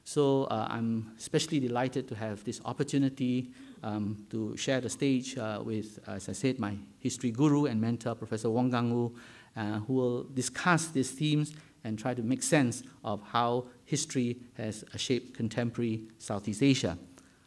So 0.03 0.43
uh, 0.45 0.67
I'm 0.69 1.13
especially 1.17 1.59
delighted 1.59 2.07
to 2.09 2.15
have 2.15 2.43
this 2.43 2.61
opportunity 2.65 3.51
um, 3.81 4.25
to 4.29 4.55
share 4.57 4.81
the 4.81 4.89
stage 4.89 5.37
uh, 5.37 5.61
with, 5.63 5.99
as 6.07 6.27
I 6.27 6.33
said, 6.33 6.59
my 6.59 6.75
history 6.99 7.31
guru 7.31 7.65
and 7.65 7.79
mentor, 7.79 8.13
Professor 8.13 8.49
Wong 8.49 8.69
Gang 8.69 9.11
uh, 9.55 9.79
who 9.79 9.93
will 9.93 10.23
discuss 10.23 10.87
these 10.87 11.11
themes 11.11 11.53
and 11.85 11.97
try 11.97 12.13
to 12.13 12.23
make 12.23 12.43
sense 12.43 12.83
of 13.03 13.21
how 13.31 13.65
history 13.85 14.37
has 14.57 14.83
shaped 14.97 15.37
contemporary 15.37 16.01
Southeast 16.17 16.61
Asia. 16.61 16.97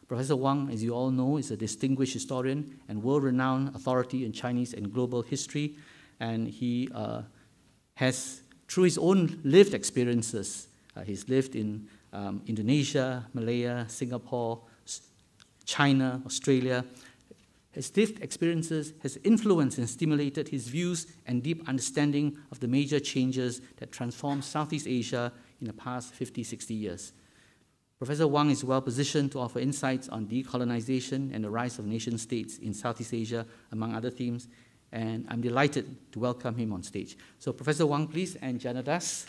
Professor 0.07 0.35
Wang, 0.35 0.69
as 0.71 0.81
you 0.81 0.95
all 0.95 1.11
know, 1.11 1.37
is 1.37 1.51
a 1.51 1.57
distinguished 1.57 2.13
historian 2.13 2.79
and 2.87 3.03
world 3.03 3.23
renowned 3.23 3.75
authority 3.75 4.25
in 4.25 4.31
Chinese 4.31 4.73
and 4.73 4.91
global 4.91 5.21
history, 5.21 5.75
and 6.19 6.47
he 6.47 6.89
uh, 6.95 7.21
has, 7.95 8.41
through 8.67 8.85
his 8.85 8.97
own 8.97 9.39
lived 9.43 9.75
experiences, 9.75 10.67
uh, 10.95 11.01
he's 11.01 11.29
lived 11.29 11.55
in 11.55 11.87
um, 12.11 12.41
Indonesia, 12.47 13.27
Malaya, 13.33 13.85
Singapore, 13.87 14.61
China, 15.65 16.21
Australia, 16.25 16.83
his 17.71 17.95
lived 17.95 18.21
experiences 18.23 18.93
has 19.03 19.17
influenced 19.23 19.77
and 19.77 19.89
stimulated 19.89 20.47
his 20.47 20.67
views 20.67 21.07
and 21.27 21.43
deep 21.43 21.67
understanding 21.67 22.37
of 22.51 22.59
the 22.59 22.67
major 22.67 22.99
changes 22.99 23.61
that 23.77 23.91
transformed 23.91 24.43
Southeast 24.43 24.87
Asia 24.87 25.31
in 25.61 25.67
the 25.67 25.73
past 25.73 26.13
50, 26.13 26.43
60 26.43 26.73
years. 26.73 27.13
Professor 27.99 28.27
Wang 28.27 28.49
is 28.49 28.63
well 28.63 28.81
positioned 28.81 29.31
to 29.33 29.39
offer 29.39 29.59
insights 29.59 30.07
on 30.09 30.25
decolonization 30.25 31.33
and 31.35 31.43
the 31.43 31.49
rise 31.49 31.77
of 31.77 31.85
nation 31.85 32.17
states 32.17 32.57
in 32.57 32.73
Southeast 32.73 33.13
Asia, 33.13 33.45
among 33.71 33.93
other 33.93 34.09
themes, 34.09 34.47
and 34.91 35.27
I'm 35.29 35.41
delighted 35.41 36.11
to 36.13 36.19
welcome 36.19 36.55
him 36.55 36.73
on 36.73 36.81
stage. 36.81 37.17
So, 37.37 37.51
Professor 37.53 37.85
Wang, 37.85 38.07
please, 38.07 38.35
and 38.37 38.59
Janadas. 38.59 39.25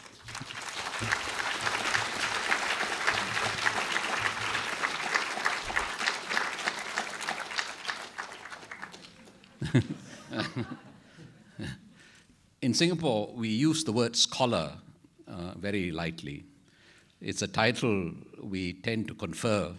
In 12.63 12.75
Singapore, 12.75 13.33
we 13.35 13.49
use 13.49 13.85
the 13.85 13.93
word 13.93 14.17
scholar 14.17 14.73
uh, 15.27 15.53
very 15.57 15.91
lightly. 15.91 16.45
It's 17.21 17.43
a 17.43 17.49
title 17.49 18.13
we 18.43 18.75
tend 18.75 19.09
to 19.09 19.15
confer 19.15 19.73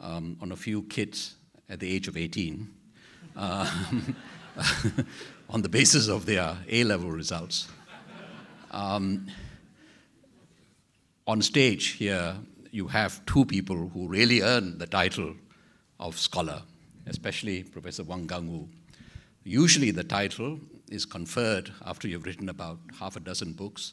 um, 0.00 0.36
on 0.40 0.52
a 0.52 0.56
few 0.56 0.82
kids 0.84 1.36
at 1.68 1.80
the 1.80 1.92
age 1.92 2.08
of 2.08 2.16
18 2.16 2.68
uh, 3.36 3.70
on 5.50 5.62
the 5.62 5.68
basis 5.68 6.08
of 6.08 6.26
their 6.26 6.56
A 6.68 6.84
level 6.84 7.10
results. 7.10 7.68
Um, 8.70 9.26
on 11.26 11.42
stage 11.42 11.92
here, 11.92 12.36
you 12.70 12.88
have 12.88 13.24
two 13.26 13.44
people 13.44 13.88
who 13.88 14.08
really 14.08 14.42
earn 14.42 14.78
the 14.78 14.86
title 14.86 15.34
of 16.00 16.18
scholar, 16.18 16.62
especially 17.06 17.62
Professor 17.62 18.02
Wang 18.02 18.26
Gungwu 18.26 18.68
Usually, 19.44 19.90
the 19.90 20.04
title 20.04 20.58
is 20.90 21.04
conferred 21.04 21.70
after 21.84 22.08
you've 22.08 22.24
written 22.24 22.48
about 22.48 22.78
half 22.98 23.16
a 23.16 23.20
dozen 23.20 23.52
books, 23.52 23.92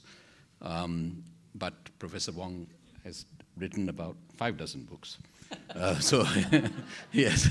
um, 0.62 1.24
but 1.56 1.74
Professor 2.00 2.32
Wong 2.32 2.68
has 3.04 3.26
written 3.58 3.90
about 3.90 4.16
five 4.38 4.58
dozen 4.58 4.84
books. 4.84 5.18
Uh, 5.76 6.00
so 6.00 6.24
he, 7.12 7.24
has, 7.24 7.50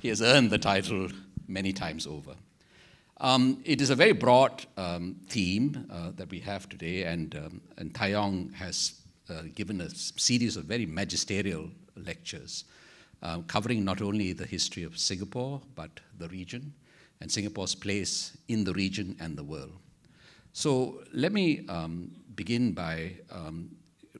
he 0.00 0.08
has 0.08 0.20
earned 0.20 0.50
the 0.50 0.58
title 0.58 1.08
many 1.46 1.72
times 1.72 2.04
over. 2.04 2.34
Um, 3.20 3.60
it 3.64 3.80
is 3.80 3.90
a 3.90 3.94
very 3.94 4.12
broad 4.12 4.66
um, 4.76 5.16
theme 5.28 5.86
uh, 5.90 6.10
that 6.16 6.28
we 6.30 6.40
have 6.40 6.68
today, 6.68 7.04
and, 7.04 7.34
um, 7.36 7.60
and 7.76 7.94
Tai 7.94 8.08
Yong 8.08 8.52
has 8.54 9.00
uh, 9.28 9.42
given 9.54 9.80
a 9.80 9.90
series 9.90 10.56
of 10.56 10.64
very 10.64 10.86
magisterial 10.86 11.70
lectures 11.96 12.64
uh, 13.22 13.40
covering 13.42 13.84
not 13.84 14.00
only 14.00 14.32
the 14.32 14.46
history 14.46 14.82
of 14.82 14.98
Singapore, 14.98 15.60
but 15.74 16.00
the 16.18 16.28
region, 16.28 16.72
and 17.20 17.30
Singapore's 17.30 17.74
place 17.74 18.36
in 18.48 18.64
the 18.64 18.72
region 18.72 19.16
and 19.20 19.36
the 19.36 19.44
world. 19.44 19.72
So 20.52 21.02
let 21.12 21.32
me 21.32 21.66
um, 21.68 22.10
begin 22.34 22.72
by 22.72 23.12
um, 23.30 23.70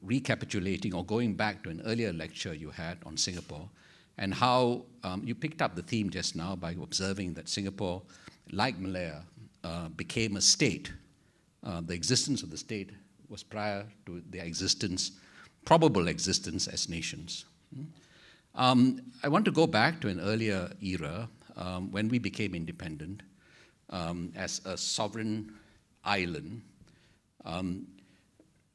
recapitulating 0.02 0.94
or 0.94 1.04
going 1.04 1.34
back 1.34 1.62
to 1.64 1.70
an 1.70 1.82
earlier 1.84 2.12
lecture 2.12 2.54
you 2.54 2.70
had 2.70 2.98
on 3.04 3.16
Singapore 3.16 3.68
and 4.18 4.34
how 4.34 4.82
um, 5.02 5.22
you 5.24 5.34
picked 5.34 5.62
up 5.62 5.74
the 5.74 5.82
theme 5.82 6.10
just 6.10 6.36
now 6.36 6.54
by 6.54 6.72
observing 6.72 7.34
that 7.34 7.48
Singapore, 7.48 8.02
like 8.52 8.78
Malaya, 8.78 9.22
uh, 9.64 9.88
became 9.88 10.36
a 10.36 10.40
state. 10.40 10.92
Uh, 11.64 11.80
the 11.84 11.94
existence 11.94 12.42
of 12.42 12.50
the 12.50 12.56
state 12.56 12.90
was 13.28 13.42
prior 13.42 13.86
to 14.06 14.22
their 14.30 14.44
existence, 14.44 15.12
probable 15.64 16.08
existence 16.08 16.68
as 16.68 16.88
nations. 16.88 17.44
Um, 18.54 19.00
I 19.22 19.28
want 19.28 19.44
to 19.44 19.52
go 19.52 19.66
back 19.66 20.00
to 20.00 20.08
an 20.08 20.20
earlier 20.20 20.70
era 20.82 21.28
um, 21.60 21.92
when 21.92 22.08
we 22.08 22.18
became 22.18 22.54
independent 22.54 23.22
um, 23.90 24.32
as 24.34 24.60
a 24.64 24.76
sovereign 24.76 25.52
island, 26.04 26.62
um, 27.44 27.86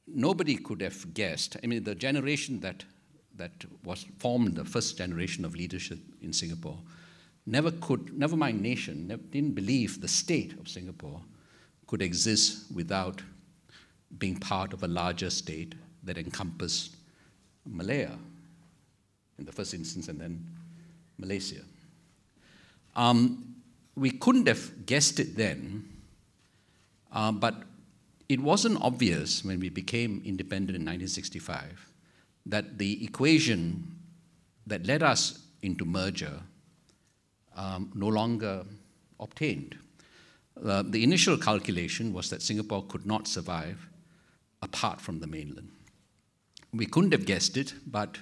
nobody 0.08 0.56
could 0.56 0.82
have 0.82 1.14
guessed. 1.14 1.58
I 1.64 1.68
mean, 1.68 1.84
the 1.84 1.96
generation 1.96 2.60
that, 2.62 2.84
that 3.36 3.52
was 3.84 4.06
formed, 4.20 4.56
the 4.56 4.66
first 4.66 4.98
generation 4.98 5.44
of 5.44 5.56
leadership 5.56 6.00
in 6.22 6.32
Singapore, 6.32 6.78
never 7.46 7.72
could, 7.72 8.18
never 8.18 8.38
mind 8.38 8.62
nation, 8.62 9.08
never, 9.08 9.22
didn't 9.24 9.56
believe 9.56 10.02
the 10.02 10.08
state 10.08 10.58
of 10.60 10.70
Singapore 10.70 11.22
could 11.88 12.02
exist 12.02 12.72
without 12.74 13.22
being 14.18 14.38
part 14.38 14.74
of 14.74 14.84
a 14.84 14.88
larger 14.88 15.30
state 15.30 15.76
that 16.04 16.18
encompassed 16.18 16.96
Malaya 17.66 18.18
in 19.38 19.46
the 19.46 19.52
first 19.52 19.74
instance 19.74 20.08
and 20.08 20.20
then 20.20 20.46
Malaysia. 21.18 21.62
Um, 22.96 23.56
we 23.96 24.12
couldn't 24.12 24.48
have 24.48 24.86
guessed 24.86 25.20
it 25.20 25.36
then, 25.36 25.88
uh, 27.12 27.32
but 27.32 27.56
it 28.28 28.40
wasn't 28.40 28.82
obvious 28.82 29.44
when 29.44 29.60
we 29.60 29.70
became 29.70 30.22
independent 30.26 30.76
in 30.76 30.82
1965 30.82 31.92
that 32.46 32.78
the 32.78 33.04
equation 33.04 33.96
that 34.68 34.86
led 34.86 35.04
us 35.04 35.40
into 35.62 35.86
merger 35.86 36.42
um, 37.56 37.92
no 37.96 38.08
longer 38.08 38.64
obtained. 39.20 39.78
Uh, 40.64 40.84
the 40.86 41.04
initial 41.04 41.38
calculation 41.38 42.14
was 42.14 42.30
that 42.30 42.42
Singapore 42.42 42.84
could 42.88 43.06
not 43.06 43.28
survive 43.28 43.88
apart 44.62 45.02
from 45.02 45.20
the 45.20 45.28
mainland. 45.28 45.70
We 46.74 46.86
couldn't 46.86 47.12
have 47.12 47.26
guessed 47.26 47.58
it, 47.58 47.74
but 47.88 48.18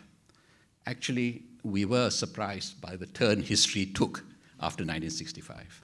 actually, 0.85 1.43
we 1.63 1.85
were 1.85 2.09
surprised 2.09 2.81
by 2.81 2.95
the 2.95 3.05
turn 3.05 3.41
history 3.41 3.85
took 3.85 4.23
after 4.63 4.83
1965. 4.83 5.81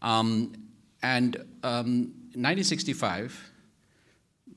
Um, 0.00 0.54
and 1.02 1.36
um, 1.62 2.14
1965, 2.34 3.52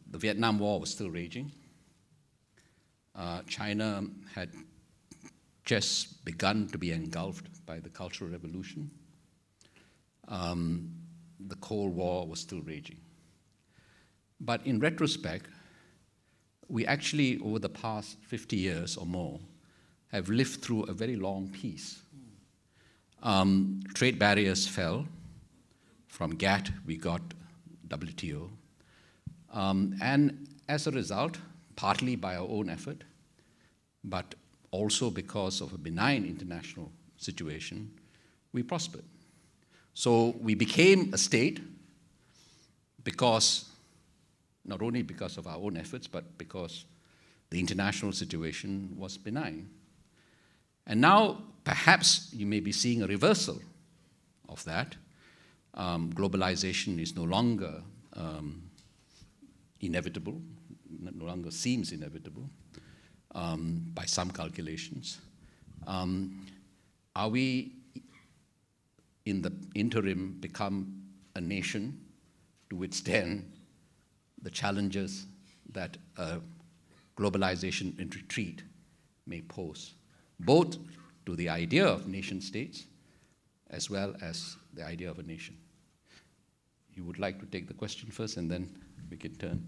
the 0.10 0.18
Vietnam 0.18 0.60
War 0.60 0.80
was 0.80 0.90
still 0.90 1.10
raging. 1.10 1.52
Uh, 3.16 3.42
China 3.48 4.04
had 4.34 4.50
just 5.66 6.24
begun 6.26 6.68
to 6.70 6.78
be 6.78 6.92
engulfed 6.92 7.66
by 7.66 7.80
the 7.80 7.90
Cultural 7.90 8.30
Revolution. 8.30 8.90
Um, 10.28 10.92
the 11.40 11.56
Cold 11.56 11.94
War 11.94 12.28
was 12.28 12.40
still 12.40 12.62
raging. 12.62 13.00
But 14.40 14.66
in 14.66 14.80
retrospect, 14.80 15.48
we 16.68 16.86
actually, 16.86 17.38
over 17.40 17.60
the 17.60 17.70
past 17.70 18.18
50 18.28 18.56
years 18.56 18.98
or 18.98 19.06
more, 19.06 19.40
have 20.08 20.30
lived 20.30 20.62
through 20.62 20.84
a 20.84 20.94
very 20.94 21.16
long 21.16 21.50
peace. 21.50 22.02
Um, 23.24 23.82
trade 23.94 24.18
barriers 24.18 24.68
fell. 24.68 25.06
From 26.08 26.36
GATT, 26.36 26.72
we 26.86 26.98
got 26.98 27.22
WTO. 27.88 28.50
Um, 29.54 29.96
and 30.02 30.48
as 30.68 30.88
a 30.88 30.92
result, 30.92 31.38
partly 31.76 32.16
by 32.16 32.36
our 32.36 32.48
own 32.48 32.70
effort, 32.70 33.04
but 34.04 34.36
also 34.72 35.10
because 35.10 35.62
of 35.62 35.74
a 35.74 35.78
benign 35.78 36.26
international 36.26 36.92
situation, 37.18 37.92
we 38.54 38.64
prospered. 38.64 39.04
So 39.94 40.36
we 40.40 40.56
became 40.56 41.14
a 41.14 41.18
state 41.18 41.60
because, 43.04 43.66
not 44.66 44.82
only 44.82 45.02
because 45.02 45.38
of 45.38 45.48
our 45.48 45.58
own 45.58 45.78
efforts, 45.78 46.08
but 46.08 46.38
because 46.38 46.86
the 47.50 47.60
international 47.60 48.14
situation 48.14 48.96
was 48.98 49.18
benign. 49.18 49.70
And 50.88 51.02
now, 51.02 51.38
perhaps 51.64 52.30
you 52.34 52.46
may 52.46 52.60
be 52.60 52.72
seeing 52.72 53.02
a 53.02 53.08
reversal 53.08 53.62
of 54.50 54.64
that. 54.66 54.96
Um, 55.74 56.12
globalization 56.14 57.00
is 57.00 57.16
no 57.16 57.24
longer 57.24 57.82
um, 58.14 58.64
inevitable, 59.80 60.42
no 60.90 61.26
longer 61.26 61.52
seems 61.52 61.92
inevitable 61.92 62.50
um, 63.34 63.86
by 63.94 64.06
some 64.06 64.32
calculations. 64.32 65.20
Um, 65.88 66.46
are 67.16 67.30
we 67.30 67.74
in 69.26 69.42
the 69.42 69.54
interim 69.76 70.38
become 70.40 71.04
a 71.36 71.42
nation 71.42 72.00
to 72.70 72.76
withstand 72.76 73.52
the 74.42 74.50
challenges 74.50 75.26
that 75.72 75.98
globalization 77.18 77.98
in 78.00 78.10
retreat 78.10 78.64
may 79.28 79.42
pose, 79.42 79.94
both 80.40 80.78
to 81.26 81.36
the 81.36 81.50
idea 81.50 81.86
of 81.86 82.08
nation 82.08 82.42
states 82.42 82.86
as 83.70 83.90
well 83.90 84.16
as 84.22 84.58
the 84.74 84.86
idea 84.86 85.10
of 85.10 85.20
a 85.20 85.24
nation. 85.24 85.58
You 86.94 87.04
would 87.06 87.20
like 87.20 87.40
to 87.40 87.46
take 87.46 87.68
the 87.68 87.74
question 87.74 88.12
first, 88.12 88.38
and 88.38 88.52
then 88.52 88.70
we 89.10 89.18
can 89.18 89.34
turn. 89.36 89.66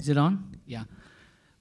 Is 0.00 0.08
it 0.08 0.16
on? 0.16 0.56
Yeah. 0.66 0.84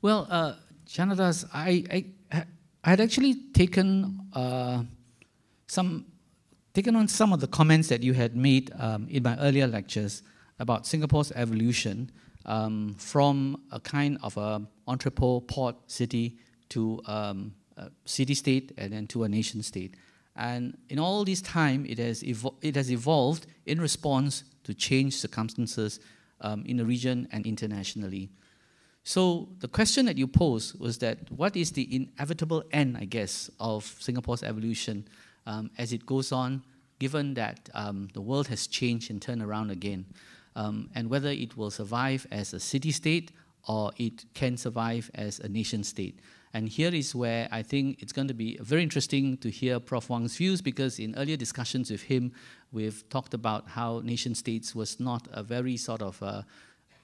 Well, 0.01 0.27
uh, 0.29 0.53
Janadas, 0.88 1.46
I, 1.53 1.84
I, 2.32 2.46
I 2.84 2.89
had 2.89 3.02
actually 3.02 3.36
taken 3.54 4.21
uh, 4.34 4.84
some, 5.67 6.06
taken 6.73 6.95
on 6.95 7.08
some 7.08 7.34
of 7.34 7.41
the 7.41 7.47
comments 7.47 7.89
that 7.89 8.04
you 8.04 8.13
had 8.13 8.36
made 8.36 8.71
um, 8.80 9.08
in 9.10 9.23
my 9.23 9.38
earlier 9.39 9.67
lectures 9.67 10.21
about 10.60 10.86
Singapore's 10.86 11.32
evolution 11.34 12.12
um, 12.45 12.95
from 12.97 13.62
a 13.71 13.79
kind 13.79 14.17
of 14.21 14.38
a 14.38 14.62
entrepot 14.88 15.47
port 15.47 15.75
city 15.88 16.38
to 16.69 17.01
um, 17.05 17.53
a 17.77 17.89
city-state 18.05 18.71
and 18.77 18.93
then 18.93 19.08
to 19.08 19.23
a 19.23 19.29
nation-state. 19.29 19.95
And 20.36 20.77
in 20.89 20.99
all 20.99 21.23
this 21.23 21.41
time, 21.41 21.86
it 21.86 21.97
has, 21.97 22.23
it 22.23 22.75
has 22.75 22.91
evolved 22.91 23.47
in 23.65 23.79
response 23.79 24.43
to 24.63 24.73
changed 24.73 25.17
circumstances 25.19 25.99
um, 26.41 26.63
in 26.65 26.77
the 26.77 26.86
region 26.86 27.27
and 27.31 27.45
internationally. 27.45 28.29
So 29.03 29.49
the 29.60 29.67
question 29.67 30.05
that 30.08 30.17
you 30.17 30.27
posed 30.27 30.79
was 30.79 30.97
that 30.97 31.31
what 31.31 31.55
is 31.55 31.71
the 31.71 31.88
inevitable 31.95 32.63
end, 32.71 32.97
I 32.97 33.05
guess, 33.05 33.51
of 33.60 33.86
Singapore's 33.99 34.43
evolution 34.43 35.08
um, 35.45 35.69
as 35.77 35.93
it 35.93 36.05
goes 36.05 36.31
on, 36.31 36.63
given 36.99 37.36
that 37.36 37.69
um, 37.73 38.10
the 38.13 38.21
world 38.21 38.47
has 38.47 38.67
changed 38.67 39.12
and 39.12 39.21
turned 39.21 39.43
around 39.43 39.69
again, 39.69 40.05
um, 40.56 40.89
and 40.96 41.10
whether 41.10 41.30
it 41.30 41.58
will 41.58 41.72
survive 41.72 42.26
as 42.32 42.54
a 42.54 42.60
city-state 42.60 43.32
or 43.68 43.91
it 43.98 44.26
can 44.34 44.58
survive 44.58 45.10
as 45.15 45.39
a 45.39 45.50
nation-state. 45.50 46.20
And 46.54 46.70
here 46.70 46.94
is 46.94 47.13
where 47.13 47.50
I 47.52 47.63
think 47.63 48.02
it's 48.02 48.13
going 48.13 48.30
to 48.30 48.34
be 48.34 48.58
very 48.62 48.82
interesting 48.82 49.38
to 49.38 49.50
hear 49.50 49.80
Prof. 49.80 50.10
Wang's 50.10 50.38
views 50.38 50.62
because 50.62 51.00
in 51.00 51.13
earlier 51.18 51.36
discussions 51.36 51.91
with 51.91 52.04
him, 52.04 52.32
we've 52.72 53.04
talked 53.10 53.34
about 53.34 53.68
how 53.68 54.00
nation 54.04 54.36
states 54.36 54.74
was 54.74 55.00
not 55.00 55.28
a 55.34 55.44
very 55.44 55.76
sort 55.76 56.02
of 56.02 56.22
uh, 56.24 56.44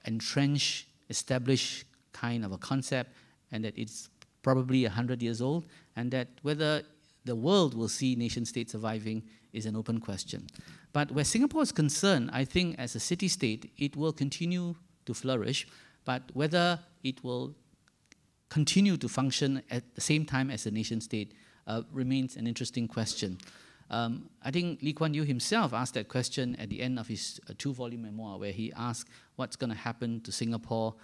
entrenched, 0.06 0.86
established 1.10 1.84
kind 2.12 2.44
of 2.44 2.52
a 2.52 2.58
concept 2.58 3.12
and 3.50 3.64
that 3.64 3.76
it's 3.76 4.08
probably 4.42 4.84
100 4.84 5.22
years 5.22 5.40
old, 5.40 5.66
and 5.96 6.10
that 6.10 6.28
whether 6.42 6.82
the 7.24 7.36
world 7.36 7.74
will 7.74 7.88
see 7.88 8.16
nation 8.16 8.44
state 8.44 8.70
surviving 8.70 9.22
is 9.52 9.66
an 9.66 9.76
open 9.76 10.00
question. 10.00 10.46
But 10.92 11.10
where 11.12 11.24
Singapore 11.24 11.62
is 11.62 11.72
concerned, 11.72 12.30
I 12.32 12.44
think 12.44 12.76
as 12.78 12.94
a 12.94 13.00
city 13.00 13.28
state, 13.28 13.72
it 13.78 13.96
will 13.96 14.12
continue 14.12 14.74
to 15.06 15.14
flourish, 15.14 15.66
but 16.04 16.22
whether 16.34 16.80
it 17.02 17.24
will 17.24 17.54
continue 18.50 18.96
to 18.98 19.08
function 19.08 19.62
at 19.70 19.94
the 19.94 20.00
same 20.00 20.26
time 20.26 20.50
as 20.50 20.66
a 20.66 20.70
nation 20.70 21.00
state 21.00 21.32
uh, 21.66 21.82
remains 21.90 22.36
an 22.36 22.46
interesting 22.46 22.86
question. 22.86 23.38
Um, 23.90 24.28
I 24.42 24.50
think 24.50 24.82
Lee 24.82 24.92
Kuan 24.92 25.14
Yew 25.14 25.22
himself 25.22 25.72
asked 25.72 25.94
that 25.94 26.08
question 26.08 26.56
at 26.56 26.70
the 26.70 26.80
end 26.80 26.98
of 26.98 27.08
his 27.08 27.40
uh, 27.48 27.52
two 27.56 27.72
volume 27.72 28.02
memoir, 28.02 28.38
where 28.38 28.52
he 28.52 28.72
asked 28.74 29.08
what's 29.36 29.56
going 29.56 29.70
to 29.70 29.76
happen 29.76 30.20
to 30.22 30.32
Singapore 30.32 30.94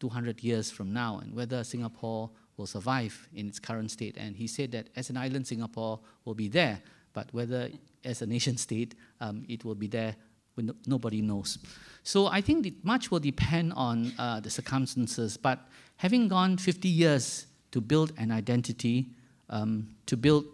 200 0.00 0.42
years 0.42 0.70
from 0.70 0.92
now 0.92 1.18
and 1.18 1.34
whether 1.34 1.64
Singapore 1.64 2.30
will 2.56 2.66
survive 2.66 3.28
in 3.34 3.48
its 3.48 3.58
current 3.58 3.90
state. 3.90 4.16
And 4.18 4.36
he 4.36 4.46
said 4.46 4.72
that 4.72 4.88
as 4.96 5.10
an 5.10 5.16
island, 5.16 5.46
Singapore 5.46 6.00
will 6.24 6.34
be 6.34 6.48
there, 6.48 6.80
but 7.18 7.26
whether 7.32 7.68
as 8.04 8.22
a 8.22 8.26
nation 8.26 8.56
state, 8.56 8.94
um, 9.20 9.44
it 9.48 9.64
will 9.64 9.74
be 9.74 9.88
there 9.88 10.14
no, 10.56 10.74
nobody 10.86 11.20
knows. 11.20 11.58
So 12.04 12.26
I 12.26 12.40
think 12.40 12.62
that 12.62 12.84
much 12.84 13.10
will 13.10 13.18
depend 13.18 13.72
on 13.74 14.12
uh, 14.18 14.38
the 14.38 14.50
circumstances. 14.50 15.36
But 15.36 15.58
having 15.96 16.28
gone 16.28 16.58
50 16.58 16.86
years 16.88 17.46
to 17.72 17.80
build 17.80 18.12
an 18.18 18.30
identity, 18.30 19.10
um, 19.50 19.88
to 20.06 20.16
build 20.16 20.44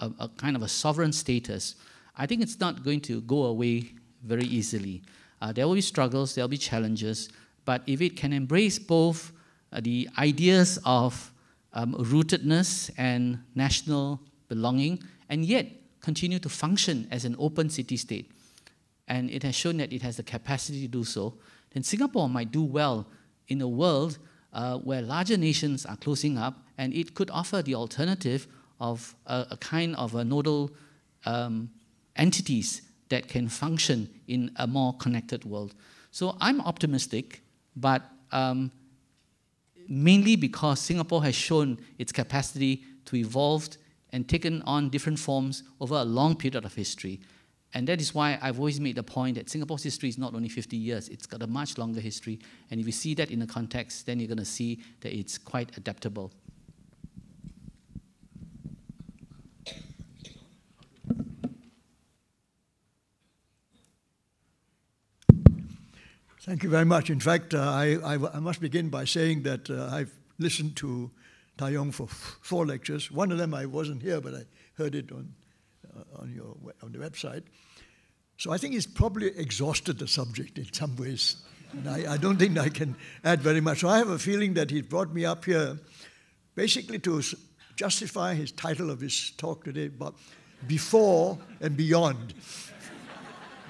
a, 0.00 0.10
a 0.18 0.28
kind 0.36 0.56
of 0.56 0.62
a 0.62 0.68
sovereign 0.68 1.12
status, 1.12 1.76
I 2.16 2.26
think 2.26 2.42
it's 2.42 2.58
not 2.58 2.82
going 2.82 3.02
to 3.02 3.20
go 3.20 3.44
away 3.44 3.92
very 4.24 4.46
easily. 4.46 5.02
Uh, 5.40 5.52
there 5.52 5.68
will 5.68 5.76
be 5.76 5.80
struggles, 5.80 6.34
there 6.34 6.42
will 6.42 6.48
be 6.48 6.58
challenges, 6.58 7.28
but 7.64 7.82
if 7.86 8.00
it 8.00 8.16
can 8.16 8.32
embrace 8.32 8.80
both 8.80 9.32
uh, 9.72 9.80
the 9.80 10.08
ideas 10.18 10.78
of 10.84 11.32
um, 11.72 11.94
rootedness 11.94 12.90
and 12.98 13.38
national 13.54 14.20
belonging, 14.48 15.00
and 15.28 15.44
yet 15.44 15.66
continue 16.00 16.38
to 16.38 16.48
function 16.48 17.06
as 17.10 17.24
an 17.24 17.36
open 17.38 17.70
city 17.70 17.96
state, 17.96 18.30
and 19.08 19.30
it 19.30 19.42
has 19.42 19.54
shown 19.54 19.78
that 19.78 19.92
it 19.92 20.02
has 20.02 20.16
the 20.16 20.22
capacity 20.22 20.82
to 20.82 20.88
do 20.88 21.04
so, 21.04 21.34
then 21.70 21.82
Singapore 21.82 22.28
might 22.28 22.50
do 22.50 22.62
well 22.62 23.06
in 23.48 23.60
a 23.60 23.68
world 23.68 24.18
uh, 24.52 24.78
where 24.78 25.02
larger 25.02 25.36
nations 25.36 25.86
are 25.86 25.96
closing 25.96 26.38
up, 26.38 26.64
and 26.78 26.94
it 26.94 27.14
could 27.14 27.30
offer 27.30 27.62
the 27.62 27.74
alternative 27.74 28.46
of 28.80 29.14
a, 29.26 29.46
a 29.50 29.56
kind 29.56 29.94
of 29.96 30.14
a 30.14 30.24
nodal 30.24 30.70
um, 31.26 31.70
entities 32.16 32.82
that 33.08 33.28
can 33.28 33.48
function 33.48 34.08
in 34.28 34.50
a 34.56 34.66
more 34.66 34.96
connected 34.96 35.44
world. 35.44 35.74
So 36.10 36.36
I'm 36.40 36.60
optimistic 36.60 37.42
but 37.76 38.02
um, 38.32 38.70
mainly 39.88 40.36
because 40.36 40.80
Singapore 40.80 41.22
has 41.24 41.34
shown 41.34 41.78
its 41.98 42.12
capacity 42.12 42.84
to 43.06 43.16
evolve 43.16 43.68
and 44.12 44.28
taken 44.28 44.62
on 44.62 44.90
different 44.90 45.18
forms 45.18 45.62
over 45.80 45.94
a 45.94 46.04
long 46.04 46.34
period 46.34 46.64
of 46.64 46.74
history. 46.74 47.20
And 47.72 47.86
that 47.86 48.00
is 48.00 48.14
why 48.14 48.38
I've 48.42 48.58
always 48.58 48.80
made 48.80 48.96
the 48.96 49.02
point 49.02 49.36
that 49.36 49.48
Singapore's 49.48 49.84
history 49.84 50.08
is 50.08 50.18
not 50.18 50.34
only 50.34 50.48
50 50.48 50.76
years, 50.76 51.08
it's 51.08 51.26
got 51.26 51.42
a 51.42 51.46
much 51.46 51.78
longer 51.78 52.00
history. 52.00 52.40
And 52.70 52.80
if 52.80 52.86
you 52.86 52.92
see 52.92 53.14
that 53.14 53.30
in 53.30 53.38
the 53.38 53.46
context, 53.46 54.06
then 54.06 54.18
you're 54.18 54.28
going 54.28 54.38
to 54.38 54.44
see 54.44 54.80
that 55.02 55.16
it's 55.16 55.38
quite 55.38 55.76
adaptable. 55.76 56.32
Thank 66.42 66.64
you 66.64 66.70
very 66.70 66.86
much. 66.86 67.10
In 67.10 67.20
fact, 67.20 67.54
uh, 67.54 67.60
I, 67.60 67.98
I, 68.02 68.14
I, 68.14 68.40
must 68.40 68.60
begin 68.60 68.88
by 68.88 69.04
saying 69.04 69.42
that 69.44 69.70
uh, 69.70 69.88
I've 69.92 70.12
listened 70.38 70.74
to 70.76 71.10
Tai 71.60 71.68
Yong 71.68 71.92
for 71.92 72.06
four 72.06 72.64
lectures. 72.64 73.12
One 73.12 73.30
of 73.30 73.36
them 73.36 73.52
I 73.52 73.66
wasn't 73.66 74.00
here, 74.00 74.18
but 74.22 74.34
I 74.34 74.44
heard 74.78 74.94
it 74.94 75.12
on, 75.12 75.34
uh, 75.94 76.22
on, 76.22 76.32
your, 76.34 76.56
on 76.82 76.92
the 76.92 76.98
website. 76.98 77.42
So 78.38 78.50
I 78.50 78.56
think 78.56 78.72
he's 78.72 78.86
probably 78.86 79.26
exhausted 79.36 79.98
the 79.98 80.08
subject 80.08 80.56
in 80.56 80.72
some 80.72 80.96
ways. 80.96 81.36
And 81.72 81.86
I, 81.86 82.14
I 82.14 82.16
don't 82.16 82.38
think 82.38 82.56
I 82.56 82.70
can 82.70 82.96
add 83.22 83.42
very 83.42 83.60
much. 83.60 83.80
So 83.80 83.90
I 83.90 83.98
have 83.98 84.08
a 84.08 84.18
feeling 84.18 84.54
that 84.54 84.70
he 84.70 84.80
brought 84.80 85.12
me 85.12 85.26
up 85.26 85.44
here 85.44 85.78
basically 86.54 86.98
to 87.00 87.22
justify 87.76 88.32
his 88.32 88.52
title 88.52 88.88
of 88.88 89.02
his 89.02 89.32
talk 89.32 89.64
today, 89.64 89.88
but 89.88 90.14
before 90.66 91.38
and 91.60 91.76
beyond. 91.76 92.32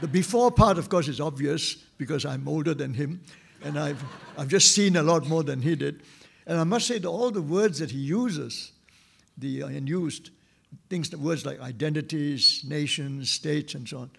The 0.00 0.06
before 0.06 0.52
part, 0.52 0.78
of 0.78 0.88
course, 0.88 1.08
is 1.08 1.20
obvious 1.20 1.74
because 1.98 2.24
I'm 2.24 2.46
older 2.46 2.72
than 2.72 2.94
him, 2.94 3.20
and 3.64 3.76
I've, 3.76 4.00
I've 4.38 4.46
just 4.46 4.76
seen 4.76 4.94
a 4.94 5.02
lot 5.02 5.26
more 5.26 5.42
than 5.42 5.60
he 5.60 5.74
did. 5.74 6.04
And 6.46 6.58
I 6.58 6.64
must 6.64 6.86
say 6.86 6.98
that 6.98 7.08
all 7.08 7.30
the 7.30 7.42
words 7.42 7.78
that 7.78 7.90
he 7.90 7.98
uses, 7.98 8.72
the, 9.36 9.62
uh, 9.62 9.68
and 9.68 9.88
used, 9.88 10.30
things, 10.88 11.14
words 11.14 11.44
like 11.44 11.60
identities, 11.60 12.62
nations, 12.66 13.30
states, 13.30 13.74
and 13.74 13.88
so 13.88 13.98
on, 13.98 14.10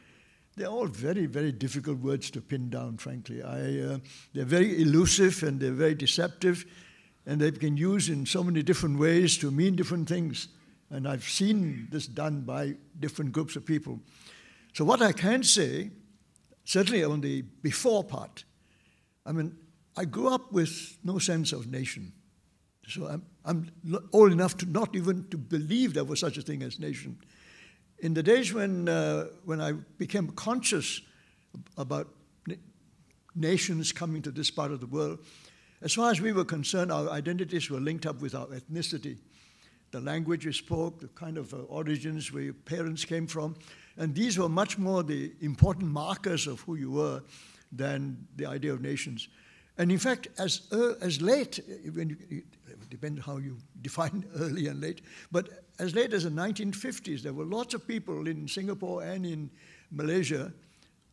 they're 0.56 0.68
all 0.68 0.88
very, 0.88 1.26
very 1.26 1.52
difficult 1.52 2.00
words 2.00 2.30
to 2.32 2.42
pin 2.42 2.70
down, 2.70 2.98
frankly. 2.98 3.42
I, 3.42 3.94
uh, 3.94 3.98
they're 4.34 4.46
very 4.46 4.82
elusive 4.82 5.44
and 5.44 5.60
they're 5.60 5.72
very 5.72 5.96
deceptive, 5.96 6.66
and 7.26 7.40
they 7.40 7.52
can 7.52 7.78
use 7.78 8.10
in 8.10 8.26
so 8.26 8.44
many 8.44 8.62
different 8.62 9.00
ways 9.00 9.38
to 9.38 9.52
mean 9.52 9.76
different 9.76 10.10
things. 10.10 10.50
And 10.90 11.08
I've 11.08 11.24
seen 11.24 11.88
this 11.90 12.06
done 12.06 12.42
by 12.42 12.76
different 13.00 13.32
groups 13.32 13.56
of 13.56 13.66
people. 13.66 14.00
So, 14.74 14.84
what 14.84 15.02
I 15.02 15.14
can 15.14 15.44
say, 15.44 15.90
certainly 16.66 17.04
on 17.04 17.22
the 17.22 17.44
before 17.62 18.04
part, 18.04 18.44
I 19.26 19.32
mean, 19.32 19.56
I 19.98 20.06
grew 20.06 20.30
up 20.30 20.52
with 20.52 20.98
no 21.04 21.20
sense 21.20 21.52
of 21.52 21.68
nation. 21.68 22.14
So 22.88 23.08
I'm, 23.08 23.26
I'm 23.46 23.72
old 24.14 24.32
enough 24.32 24.58
to 24.58 24.66
not 24.66 24.96
even 24.96 25.28
to 25.30 25.38
believe 25.38 25.94
there 25.94 26.04
was 26.04 26.20
such 26.20 26.38
a 26.38 26.42
thing 26.42 26.64
as 26.64 26.80
nation. 26.80 27.18
In 28.00 28.14
the 28.14 28.24
days 28.24 28.54
when, 28.54 28.90
uh, 28.90 29.28
when 29.46 29.62
I 29.62 29.74
became 29.74 30.30
conscious 30.30 31.02
about 31.78 32.08
nations 33.36 33.92
coming 33.92 34.22
to 34.24 34.32
this 34.32 34.50
part 34.50 34.72
of 34.72 34.80
the 34.80 34.88
world, 34.88 35.20
as 35.82 35.94
far 35.94 36.12
as 36.12 36.22
we 36.22 36.32
were 36.32 36.46
concerned, 36.46 36.92
our 36.92 37.10
identities 37.10 37.70
were 37.70 37.80
linked 37.80 38.06
up 38.06 38.22
with 38.22 38.36
our 38.36 38.48
ethnicity, 38.48 39.18
the 39.92 40.00
language 40.00 40.46
we 40.46 40.54
spoke, 40.54 41.00
the 41.00 41.08
kind 41.10 41.38
of 41.38 41.54
uh, 41.54 41.58
origins 41.68 42.32
where 42.32 42.44
your 42.44 42.54
parents 42.54 43.04
came 43.04 43.28
from. 43.28 43.56
And 43.98 44.16
these 44.16 44.38
were 44.38 44.50
much 44.50 44.78
more 44.78 45.04
the 45.04 45.34
important 45.42 45.92
markers 45.92 46.48
of 46.48 46.62
who 46.62 46.76
you 46.76 46.92
were 46.92 47.22
than 47.72 48.28
the 48.36 48.46
idea 48.46 48.74
of 48.74 48.82
nations. 48.82 49.28
And 49.78 49.92
in 49.92 49.98
fact, 49.98 50.28
as, 50.38 50.68
uh, 50.72 50.94
as 51.02 51.22
late, 51.22 51.60
when 51.94 52.10
you, 52.10 52.18
it 52.30 52.90
depends 52.90 53.26
how 53.26 53.38
you 53.38 53.58
define 53.82 54.26
early 54.40 54.68
and 54.68 54.82
late, 54.82 55.02
but 55.32 55.50
as 55.80 55.96
late 55.96 56.14
as 56.14 56.24
the 56.24 56.30
1950s, 56.30 57.22
there 57.22 57.34
were 57.34 57.46
lots 57.46 57.74
of 57.74 57.88
people 57.88 58.28
in 58.28 58.48
Singapore 58.48 59.04
and 59.04 59.26
in 59.26 59.50
Malaysia 59.92 60.54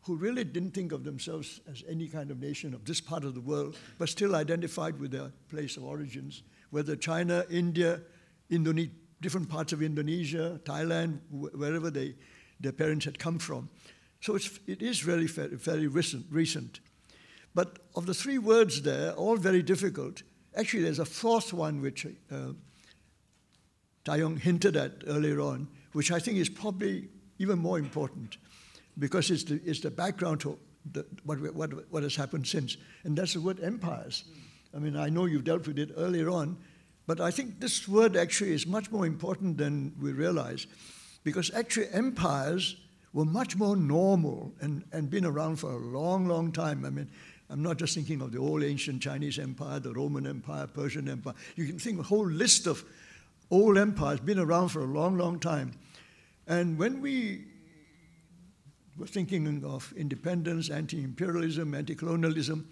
who 0.02 0.16
really 0.16 0.44
didn't 0.44 0.70
think 0.70 0.92
of 0.92 1.04
themselves 1.04 1.60
as 1.70 1.84
any 1.88 2.08
kind 2.08 2.30
of 2.30 2.40
nation 2.40 2.72
of 2.72 2.84
this 2.84 3.00
part 3.00 3.24
of 3.24 3.34
the 3.34 3.40
world, 3.40 3.76
but 3.98 4.08
still 4.08 4.34
identified 4.34 4.98
with 4.98 5.10
their 5.10 5.30
place 5.50 5.76
of 5.76 5.84
origins, 5.84 6.42
whether 6.70 6.96
China, 6.96 7.44
India, 7.50 8.00
different 9.20 9.48
parts 9.48 9.72
of 9.72 9.82
Indonesia, 9.82 10.60
Thailand, 10.64 11.18
wherever 11.30 11.90
they, 11.90 12.14
their 12.60 12.72
parents 12.72 13.04
had 13.04 13.18
come 13.18 13.38
from. 13.38 13.68
So 14.20 14.34
it's, 14.34 14.58
it 14.66 14.82
is 14.82 15.06
really 15.06 15.26
very, 15.26 15.56
very 15.56 15.86
recent, 15.86 16.26
recent. 16.30 16.80
But 17.54 17.78
of 17.94 18.06
the 18.06 18.14
three 18.14 18.38
words 18.38 18.82
there, 18.82 19.12
all 19.12 19.36
very 19.36 19.62
difficult, 19.62 20.22
actually 20.56 20.82
there's 20.82 20.98
a 20.98 21.04
fourth 21.04 21.52
one 21.52 21.80
which 21.80 22.06
uh, 22.30 22.52
Tai 24.04 24.16
Yong 24.16 24.36
hinted 24.36 24.76
at 24.76 25.02
earlier 25.06 25.40
on, 25.40 25.68
which 25.92 26.12
I 26.12 26.18
think 26.18 26.38
is 26.38 26.48
probably 26.48 27.08
even 27.38 27.58
more 27.58 27.78
important 27.78 28.36
because 28.98 29.30
it's 29.30 29.44
the, 29.44 29.60
it's 29.64 29.80
the 29.80 29.90
background 29.90 30.40
to 30.40 30.58
the, 30.92 31.06
what, 31.24 31.38
what, 31.54 31.70
what 31.90 32.02
has 32.02 32.16
happened 32.16 32.46
since. 32.46 32.76
And 33.04 33.16
that's 33.16 33.34
the 33.34 33.40
word 33.40 33.60
empires. 33.62 34.24
I 34.74 34.78
mean, 34.78 34.96
I 34.96 35.08
know 35.08 35.26
you've 35.26 35.44
dealt 35.44 35.66
with 35.66 35.78
it 35.78 35.90
earlier 35.96 36.30
on, 36.30 36.56
but 37.06 37.20
I 37.20 37.30
think 37.30 37.60
this 37.60 37.88
word 37.88 38.16
actually 38.16 38.52
is 38.52 38.66
much 38.66 38.90
more 38.90 39.06
important 39.06 39.56
than 39.56 39.94
we 40.00 40.12
realize 40.12 40.66
because 41.24 41.50
actually 41.54 41.88
empires 41.92 42.76
were 43.12 43.24
much 43.24 43.56
more 43.56 43.76
normal 43.76 44.52
and, 44.60 44.84
and 44.92 45.10
been 45.10 45.24
around 45.24 45.56
for 45.56 45.72
a 45.72 45.78
long, 45.78 46.26
long 46.26 46.52
time. 46.52 46.84
I 46.84 46.90
mean, 46.90 47.10
I'm 47.50 47.62
not 47.62 47.78
just 47.78 47.94
thinking 47.94 48.20
of 48.20 48.32
the 48.32 48.38
old 48.38 48.62
ancient 48.62 49.02
Chinese 49.02 49.38
empire, 49.38 49.80
the 49.80 49.92
Roman 49.92 50.26
empire, 50.26 50.66
Persian 50.66 51.08
empire. 51.08 51.34
You 51.56 51.66
can 51.66 51.78
think 51.78 51.98
of 51.98 52.04
a 52.04 52.08
whole 52.08 52.26
list 52.26 52.66
of 52.66 52.84
old 53.50 53.78
empires, 53.78 54.20
been 54.20 54.38
around 54.38 54.68
for 54.68 54.80
a 54.80 54.86
long, 54.86 55.16
long 55.16 55.38
time. 55.40 55.72
And 56.46 56.78
when 56.78 57.00
we 57.00 57.46
were 58.98 59.06
thinking 59.06 59.64
of 59.64 59.92
independence, 59.96 60.70
anti 60.70 61.02
imperialism, 61.02 61.74
anti 61.74 61.94
colonialism, 61.94 62.68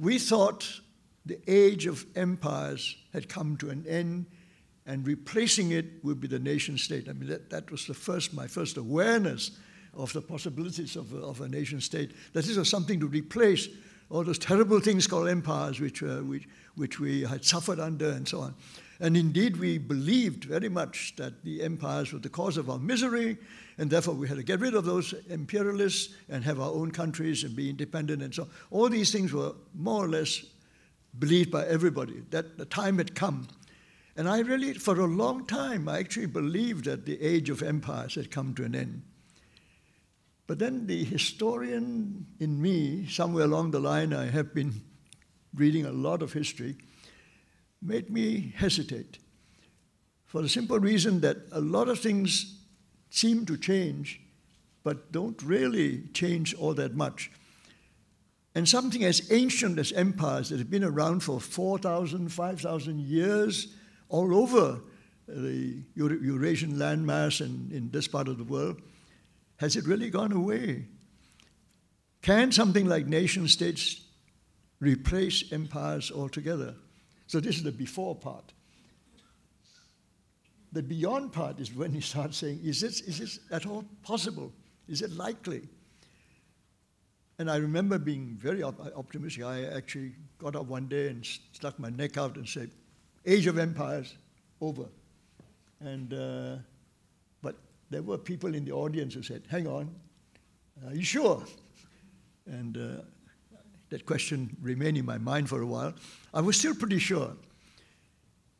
we 0.00 0.18
thought 0.18 0.80
the 1.26 1.38
age 1.46 1.86
of 1.86 2.06
empires 2.16 2.96
had 3.12 3.28
come 3.28 3.56
to 3.58 3.70
an 3.70 3.84
end 3.86 4.26
and 4.86 5.06
replacing 5.06 5.72
it 5.72 6.02
would 6.02 6.20
be 6.20 6.26
the 6.26 6.38
nation 6.38 6.78
state. 6.78 7.08
I 7.08 7.12
mean, 7.12 7.28
that, 7.28 7.50
that 7.50 7.70
was 7.70 7.86
the 7.86 7.94
first, 7.94 8.32
my 8.32 8.46
first 8.46 8.78
awareness 8.78 9.50
of 9.92 10.12
the 10.12 10.22
possibilities 10.22 10.96
of, 10.96 11.12
of 11.12 11.40
a 11.40 11.48
nation 11.48 11.80
state, 11.80 12.12
that 12.32 12.44
this 12.44 12.56
was 12.56 12.70
something 12.70 12.98
to 13.00 13.06
replace 13.06 13.68
all 14.10 14.24
those 14.24 14.38
terrible 14.38 14.80
things 14.80 15.06
called 15.06 15.28
empires 15.28 15.80
which, 15.80 16.02
uh, 16.02 16.18
which, 16.18 16.48
which 16.76 16.98
we 16.98 17.22
had 17.22 17.44
suffered 17.44 17.78
under 17.78 18.10
and 18.10 18.26
so 18.26 18.40
on. 18.40 18.54
And 19.00 19.16
indeed, 19.16 19.58
we 19.58 19.78
believed 19.78 20.44
very 20.44 20.68
much 20.68 21.14
that 21.16 21.44
the 21.44 21.62
empires 21.62 22.12
were 22.12 22.18
the 22.18 22.28
cause 22.28 22.56
of 22.56 22.68
our 22.68 22.78
misery, 22.78 23.36
and 23.76 23.88
therefore 23.88 24.14
we 24.14 24.26
had 24.26 24.38
to 24.38 24.42
get 24.42 24.58
rid 24.58 24.74
of 24.74 24.84
those 24.84 25.14
imperialists 25.28 26.14
and 26.28 26.42
have 26.42 26.58
our 26.58 26.72
own 26.72 26.90
countries 26.90 27.44
and 27.44 27.54
be 27.54 27.70
independent 27.70 28.22
and 28.22 28.34
so 28.34 28.42
on. 28.42 28.50
All 28.70 28.88
these 28.88 29.12
things 29.12 29.32
were 29.32 29.52
more 29.74 30.04
or 30.04 30.08
less 30.08 30.44
believed 31.18 31.50
by 31.50 31.66
everybody, 31.66 32.22
that 32.30 32.58
the 32.58 32.64
time 32.64 32.98
had 32.98 33.14
come. 33.14 33.46
And 34.16 34.28
I 34.28 34.40
really, 34.40 34.74
for 34.74 34.98
a 34.98 35.06
long 35.06 35.46
time, 35.46 35.88
I 35.88 36.00
actually 36.00 36.26
believed 36.26 36.86
that 36.86 37.06
the 37.06 37.20
age 37.22 37.50
of 37.50 37.62
empires 37.62 38.16
had 38.16 38.32
come 38.32 38.52
to 38.54 38.64
an 38.64 38.74
end. 38.74 39.02
But 40.48 40.58
then 40.58 40.86
the 40.86 41.04
historian 41.04 42.26
in 42.40 42.60
me, 42.60 43.06
somewhere 43.06 43.44
along 43.44 43.70
the 43.70 43.80
line, 43.80 44.14
I 44.14 44.24
have 44.24 44.54
been 44.54 44.80
reading 45.54 45.84
a 45.84 45.92
lot 45.92 46.22
of 46.22 46.32
history, 46.32 46.76
made 47.82 48.10
me 48.10 48.54
hesitate 48.56 49.18
for 50.24 50.40
the 50.40 50.48
simple 50.48 50.80
reason 50.80 51.20
that 51.20 51.36
a 51.52 51.60
lot 51.60 51.88
of 51.88 52.00
things 52.00 52.60
seem 53.10 53.44
to 53.44 53.58
change, 53.58 54.22
but 54.84 55.12
don't 55.12 55.40
really 55.42 56.04
change 56.14 56.54
all 56.54 56.72
that 56.74 56.94
much. 56.94 57.30
And 58.54 58.66
something 58.66 59.04
as 59.04 59.30
ancient 59.30 59.78
as 59.78 59.92
empires 59.92 60.48
that 60.48 60.58
have 60.58 60.70
been 60.70 60.82
around 60.82 61.20
for 61.20 61.40
4,000, 61.40 62.30
5,000 62.30 63.00
years 63.00 63.74
all 64.08 64.34
over 64.34 64.80
the 65.26 65.82
Eurasian 65.94 66.72
landmass 66.72 67.42
and 67.44 67.70
in 67.70 67.90
this 67.90 68.08
part 68.08 68.28
of 68.28 68.38
the 68.38 68.44
world, 68.44 68.80
has 69.58 69.76
it 69.76 69.84
really 69.84 70.08
gone 70.10 70.32
away? 70.32 70.86
Can 72.22 72.50
something 72.50 72.86
like 72.86 73.06
nation 73.06 73.46
states 73.48 74.00
replace 74.80 75.52
empires 75.52 76.10
altogether? 76.10 76.74
So 77.26 77.40
this 77.40 77.56
is 77.56 77.62
the 77.62 77.72
before 77.72 78.14
part. 78.14 78.52
The 80.72 80.82
beyond 80.82 81.32
part 81.32 81.60
is 81.60 81.72
when 81.74 81.94
you 81.94 82.00
start 82.00 82.34
saying, 82.34 82.60
is 82.62 82.80
this, 82.80 83.00
is 83.00 83.18
this 83.18 83.40
at 83.50 83.66
all 83.66 83.84
possible? 84.02 84.52
Is 84.88 85.02
it 85.02 85.12
likely? 85.12 85.62
And 87.38 87.50
I 87.50 87.56
remember 87.56 87.98
being 87.98 88.36
very 88.38 88.62
op- 88.62 88.80
optimistic. 88.96 89.44
I 89.44 89.64
actually 89.64 90.12
got 90.38 90.56
up 90.56 90.66
one 90.66 90.88
day 90.88 91.08
and 91.08 91.24
stuck 91.52 91.78
my 91.78 91.88
neck 91.88 92.16
out 92.16 92.36
and 92.36 92.48
said, 92.48 92.70
Age 93.24 93.46
of 93.46 93.58
Empires, 93.58 94.14
over. 94.60 94.86
And, 95.80 96.12
uh, 96.12 96.56
there 97.90 98.02
were 98.02 98.18
people 98.18 98.54
in 98.54 98.64
the 98.64 98.72
audience 98.72 99.14
who 99.14 99.22
said, 99.22 99.42
Hang 99.48 99.66
on, 99.66 99.94
are 100.86 100.94
you 100.94 101.02
sure? 101.02 101.42
And 102.46 102.76
uh, 102.76 103.02
that 103.90 104.06
question 104.06 104.56
remained 104.60 104.98
in 104.98 105.04
my 105.04 105.18
mind 105.18 105.48
for 105.48 105.62
a 105.62 105.66
while. 105.66 105.94
I 106.32 106.40
was 106.40 106.56
still 106.56 106.74
pretty 106.74 106.98
sure. 106.98 107.32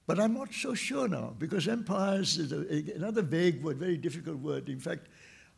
But 0.06 0.18
I'm 0.18 0.32
not 0.32 0.54
so 0.54 0.72
sure 0.72 1.06
now 1.06 1.34
because 1.38 1.68
empires 1.68 2.38
is 2.38 2.52
a, 2.52 2.96
another 2.96 3.20
vague 3.20 3.62
word, 3.62 3.76
very 3.76 3.98
difficult 3.98 4.38
word. 4.38 4.70
In 4.70 4.80
fact, 4.80 5.08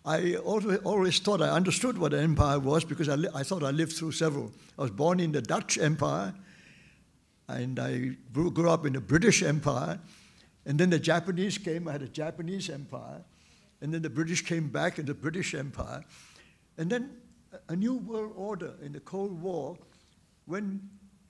I 0.04 0.37
always, 0.37 0.78
always 0.78 1.18
thought 1.20 1.40
I 1.42 1.50
understood 1.50 1.98
what 1.98 2.14
an 2.14 2.20
empire 2.20 2.59
was 2.59 2.85
because 2.85 3.09
I, 3.09 3.14
li- 3.14 3.28
I 3.35 3.42
thought 3.42 3.62
I 3.62 3.70
lived 3.70 3.92
through 3.92 4.12
several. 4.12 4.50
I 4.78 4.83
was 4.83 4.90
born 4.90 5.20
in 5.20 5.30
the 5.30 5.42
Dutch 5.42 5.78
Empire, 5.78 6.35
and 7.48 7.78
I 7.78 8.16
grew, 8.33 8.50
grew 8.50 8.70
up 8.70 8.87
in 8.87 8.94
the 8.94 9.00
British 9.00 9.42
Empire, 9.42 10.00
and 10.64 10.80
then 10.80 10.90
the 10.90 10.98
Japanese 10.98 11.59
came. 11.59 11.87
I 11.87 11.92
had 11.92 12.02
a 12.02 12.09
Japanese 12.09 12.70
Empire, 12.70 13.22
and 13.81 13.93
then 13.93 14.03
the 14.03 14.11
British 14.11 14.45
came 14.45 14.69
back 14.69 14.99
in 14.99 15.07
the 15.07 15.14
British 15.14 15.55
Empire, 15.55 16.05
and 16.79 16.90
then 16.90 17.16
a 17.69 17.77
new 17.77 17.97
world 17.97 18.33
order 18.37 18.75
in 18.83 18.93
the 18.93 19.01
Cold 19.01 19.40
War 19.40 19.77
when 20.47 20.88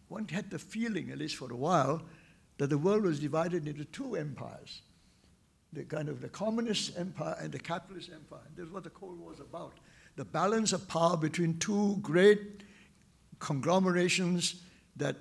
one 0.09 0.27
had 0.29 0.51
the 0.51 0.59
feeling, 0.59 1.11
at 1.11 1.19
least 1.19 1.37
for 1.37 1.53
a 1.53 1.57
while, 1.57 2.03
that 2.59 2.69
the 2.69 2.79
world 2.79 3.05
was 3.05 3.21
divided 3.21 3.67
into 3.67 3.85
two 3.85 4.17
empires 4.17 4.83
the 5.73 5.85
kind 5.85 6.09
of 6.09 6.21
the 6.21 6.29
communist 6.29 6.99
empire 6.99 7.37
and 7.41 7.53
the 7.53 7.59
capitalist 7.59 8.11
empire. 8.13 8.41
This 8.57 8.67
is 8.67 8.73
what 8.73 8.85
the 8.85 8.91
Cold 8.91 9.19
War 9.19 9.31
was 9.31 9.41
about. 9.41 9.75
The 10.17 10.25
balance 10.25 10.73
of 10.73 10.89
power 10.89 11.17
between 11.17 11.59
two 11.59 11.99
great 12.03 12.65
conglomerations 13.39 14.63
that 14.97 15.17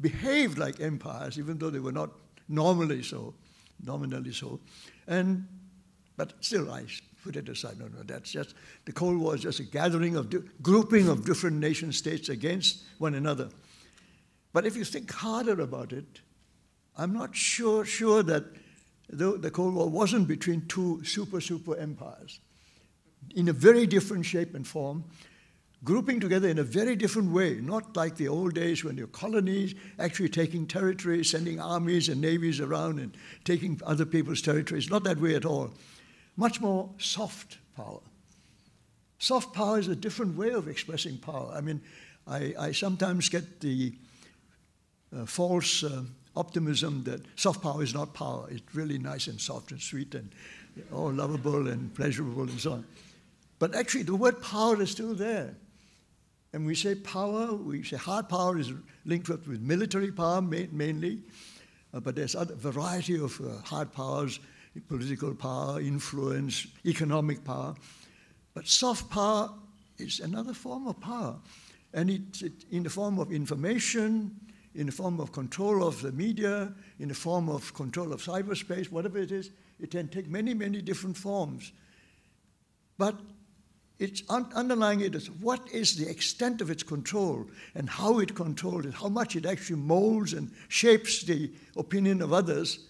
behaved 0.00 0.58
like 0.58 0.80
empires, 0.80 1.38
even 1.38 1.58
though 1.58 1.70
they 1.70 1.78
were 1.78 1.92
not 1.92 2.10
normally 2.48 3.02
so, 3.02 3.34
nominally 3.84 4.32
so. 4.32 4.58
And 5.06 5.46
but 6.16 6.32
still, 6.40 6.70
I 6.70 6.84
put 7.24 7.36
it 7.36 7.48
aside. 7.48 7.78
No, 7.78 7.86
no, 7.86 8.02
that's 8.04 8.30
just 8.30 8.54
the 8.84 8.92
Cold 8.92 9.16
War 9.18 9.34
is 9.34 9.42
just 9.42 9.60
a 9.60 9.64
gathering 9.64 10.16
of 10.16 10.34
grouping 10.62 11.08
of 11.08 11.24
different 11.24 11.58
nation 11.58 11.92
states 11.92 12.28
against 12.28 12.82
one 12.98 13.14
another. 13.14 13.48
But 14.52 14.66
if 14.66 14.76
you 14.76 14.84
think 14.84 15.10
harder 15.10 15.60
about 15.60 15.92
it, 15.92 16.20
I'm 16.96 17.12
not 17.12 17.34
sure 17.34 17.84
sure 17.84 18.22
that 18.22 18.44
the, 19.08 19.38
the 19.38 19.50
Cold 19.50 19.74
War 19.74 19.88
wasn't 19.88 20.28
between 20.28 20.66
two 20.66 21.04
super 21.04 21.40
super 21.40 21.76
empires 21.76 22.40
in 23.34 23.48
a 23.48 23.52
very 23.52 23.86
different 23.86 24.26
shape 24.26 24.54
and 24.54 24.66
form, 24.66 25.04
grouping 25.84 26.20
together 26.20 26.48
in 26.48 26.58
a 26.58 26.62
very 26.62 26.96
different 26.96 27.32
way, 27.32 27.54
not 27.60 27.96
like 27.96 28.16
the 28.16 28.28
old 28.28 28.54
days 28.54 28.84
when 28.84 28.96
your 28.96 29.06
colonies 29.08 29.74
actually 29.98 30.28
taking 30.28 30.66
territory, 30.66 31.24
sending 31.24 31.60
armies 31.60 32.08
and 32.08 32.20
navies 32.20 32.60
around 32.60 32.98
and 32.98 33.16
taking 33.44 33.80
other 33.84 34.04
people's 34.04 34.42
territories. 34.42 34.90
Not 34.90 35.04
that 35.04 35.18
way 35.18 35.34
at 35.34 35.44
all. 35.44 35.72
Much 36.36 36.60
more 36.60 36.90
soft 36.98 37.58
power. 37.76 38.00
Soft 39.18 39.54
power 39.54 39.78
is 39.78 39.88
a 39.88 39.96
different 39.96 40.36
way 40.36 40.50
of 40.50 40.68
expressing 40.68 41.18
power. 41.18 41.52
I 41.54 41.60
mean, 41.60 41.80
I, 42.26 42.54
I 42.58 42.72
sometimes 42.72 43.28
get 43.28 43.60
the 43.60 43.92
uh, 45.16 45.26
false 45.26 45.84
uh, 45.84 46.02
optimism 46.34 47.04
that 47.04 47.20
soft 47.36 47.62
power 47.62 47.82
is 47.82 47.94
not 47.94 48.14
power. 48.14 48.48
It's 48.50 48.74
really 48.74 48.98
nice 48.98 49.26
and 49.26 49.40
soft 49.40 49.70
and 49.70 49.80
sweet 49.80 50.14
and 50.14 50.30
all 50.92 51.12
lovable 51.12 51.68
and 51.68 51.94
pleasurable 51.94 52.42
and 52.42 52.60
so 52.60 52.72
on. 52.72 52.86
But 53.58 53.74
actually, 53.74 54.04
the 54.04 54.16
word 54.16 54.42
power 54.42 54.80
is 54.80 54.90
still 54.90 55.14
there. 55.14 55.54
And 56.52 56.66
we 56.66 56.74
say 56.74 56.94
power, 56.94 57.54
we 57.54 57.82
say 57.82 57.96
hard 57.96 58.28
power 58.28 58.58
is 58.58 58.72
linked 59.04 59.30
up 59.30 59.46
with 59.46 59.60
military 59.60 60.12
power 60.12 60.42
mainly, 60.42 61.20
uh, 61.94 62.00
but 62.00 62.14
there's 62.14 62.34
a 62.34 62.44
variety 62.44 63.18
of 63.18 63.40
uh, 63.40 63.62
hard 63.64 63.92
powers, 63.92 64.38
political 64.80 65.34
power, 65.34 65.80
influence, 65.80 66.66
economic 66.86 67.44
power. 67.44 67.74
But 68.54 68.66
soft 68.66 69.10
power 69.10 69.50
is 69.98 70.20
another 70.20 70.54
form 70.54 70.86
of 70.86 71.00
power. 71.00 71.36
And 71.94 72.10
it's 72.10 72.42
it, 72.42 72.64
in 72.70 72.82
the 72.82 72.90
form 72.90 73.18
of 73.18 73.32
information, 73.32 74.34
in 74.74 74.86
the 74.86 74.92
form 74.92 75.20
of 75.20 75.32
control 75.32 75.86
of 75.86 76.00
the 76.00 76.12
media, 76.12 76.72
in 76.98 77.08
the 77.08 77.14
form 77.14 77.48
of 77.48 77.74
control 77.74 78.12
of 78.12 78.22
cyberspace, 78.22 78.90
whatever 78.90 79.18
it 79.18 79.30
is, 79.30 79.50
it 79.80 79.90
can 79.90 80.08
take 80.08 80.28
many, 80.28 80.54
many 80.54 80.80
different 80.80 81.16
forms. 81.16 81.72
But 82.96 83.16
it's 83.98 84.22
un- 84.28 84.50
underlying 84.54 85.00
it 85.00 85.14
is 85.14 85.30
what 85.30 85.60
is 85.70 85.96
the 85.96 86.08
extent 86.08 86.60
of 86.60 86.70
its 86.70 86.82
control 86.82 87.46
and 87.74 87.88
how 87.88 88.18
it 88.20 88.34
controls 88.34 88.86
it, 88.86 88.94
how 88.94 89.08
much 89.08 89.36
it 89.36 89.44
actually 89.44 89.76
molds 89.76 90.32
and 90.32 90.50
shapes 90.68 91.22
the 91.22 91.50
opinion 91.76 92.22
of 92.22 92.32
others, 92.32 92.86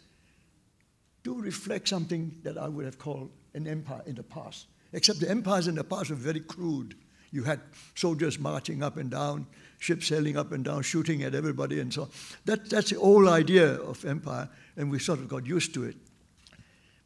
do 1.23 1.41
reflect 1.41 1.89
something 1.89 2.37
that 2.43 2.59
I 2.59 2.69
would 2.69 2.85
have 2.85 2.99
called 2.99 3.31
an 3.55 3.67
empire 3.67 4.03
in 4.07 4.15
the 4.15 4.23
past. 4.23 4.67
Except 4.93 5.21
the 5.21 5.31
empires 5.31 5.69
in 5.69 5.75
the 5.75 5.85
past 5.85 6.11
were 6.11 6.17
very 6.17 6.41
crude. 6.41 6.97
You 7.31 7.45
had 7.45 7.61
soldiers 7.95 8.39
marching 8.39 8.83
up 8.83 8.99
and 8.99 9.11
down, 9.11 9.47
ships 9.79 10.09
sailing 10.09 10.37
up 10.37 10.53
and 10.53 10.65
down, 10.65 10.83
shooting 10.83 11.23
at 11.23 11.35
everybody, 11.35 11.81
and 11.81 11.93
so 11.93 12.03
on. 12.03 12.11
That, 12.45 12.69
that's 12.69 12.91
the 12.91 12.99
old 12.99 13.27
idea 13.27 13.75
of 13.75 14.05
empire, 14.05 14.49
and 14.77 14.91
we 14.91 14.99
sort 14.99 15.19
of 15.21 15.29
got 15.29 15.47
used 15.47 15.73
to 15.75 15.85
it. 15.85 15.97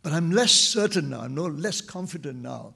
But 0.02 0.12
I'm 0.12 0.30
less 0.30 0.52
certain 0.52 1.10
now, 1.10 1.20
I'm 1.20 1.34
no 1.34 1.46
less 1.46 1.80
confident 1.80 2.42
now 2.42 2.74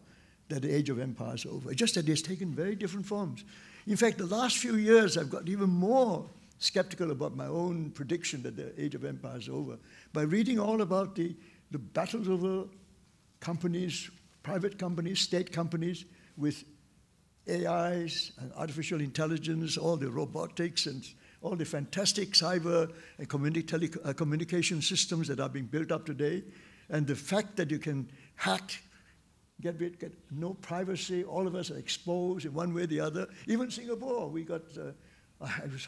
that 0.48 0.62
the 0.62 0.74
age 0.74 0.90
of 0.90 0.98
empire 0.98 1.35
is 1.35 1.46
over. 1.46 1.72
Just 1.74 1.94
that 1.94 2.09
it's 2.09 2.22
taken 2.22 2.55
very 2.55 2.74
different 2.76 3.07
forms. 3.07 3.44
In 3.87 3.96
fact, 3.96 4.18
the 4.18 4.26
last 4.26 4.59
few 4.59 4.76
years, 4.76 5.16
I've 5.16 5.31
got 5.31 5.48
even 5.48 5.70
more 5.70 6.29
skeptical 6.59 7.11
about 7.11 7.35
my 7.35 7.46
own 7.46 7.90
prediction 7.90 8.42
that 8.42 8.57
the 8.57 8.81
age 8.81 8.94
of 8.94 9.05
empire 9.05 9.38
is 9.38 9.48
over 9.48 9.79
by 10.12 10.23
reading 10.23 10.59
all 10.59 10.83
about 10.83 11.14
the, 11.14 11.37
the 11.70 11.79
battles 11.79 12.29
over 12.29 12.68
companies, 13.40 14.11
private 14.42 14.79
companies, 14.79 15.20
state 15.20 15.53
companies 15.53 16.05
with 16.37 16.64
AIs 17.49 18.33
and 18.38 18.53
artificial 18.55 19.01
intelligence, 19.01 19.77
all 19.77 19.96
the 19.96 20.11
robotics 20.11 20.87
and 20.87 21.05
all 21.42 21.57
the 21.57 21.64
fantastic 21.64 22.33
cyber 22.33 22.92
and 23.18 23.27
uh, 24.05 24.12
communication 24.12 24.83
systems 24.83 25.29
that 25.29 25.40
are 25.40 25.49
being 25.49 25.64
built 25.64 25.90
up 25.90 26.05
today, 26.05 26.42
and 26.90 27.07
the 27.07 27.14
fact 27.14 27.57
that 27.57 27.70
you 27.70 27.79
can 27.79 28.11
hack 28.35 28.83
get, 29.61 29.79
get 29.99 30.12
no 30.31 30.55
privacy. 30.55 31.25
All 31.25 31.46
of 31.46 31.55
us 31.55 31.70
are 31.70 31.79
exposed 31.79 32.46
in 32.46 32.53
one 32.53 32.75
way 32.75 32.83
or 32.83 32.87
the 32.87 33.01
other. 33.01 33.27
Even 33.46 33.70
Singapore, 33.70 34.29
we 34.29 34.44
got, 34.44 34.62
uh, 34.77 34.92
I 35.40 35.66
was 35.73 35.87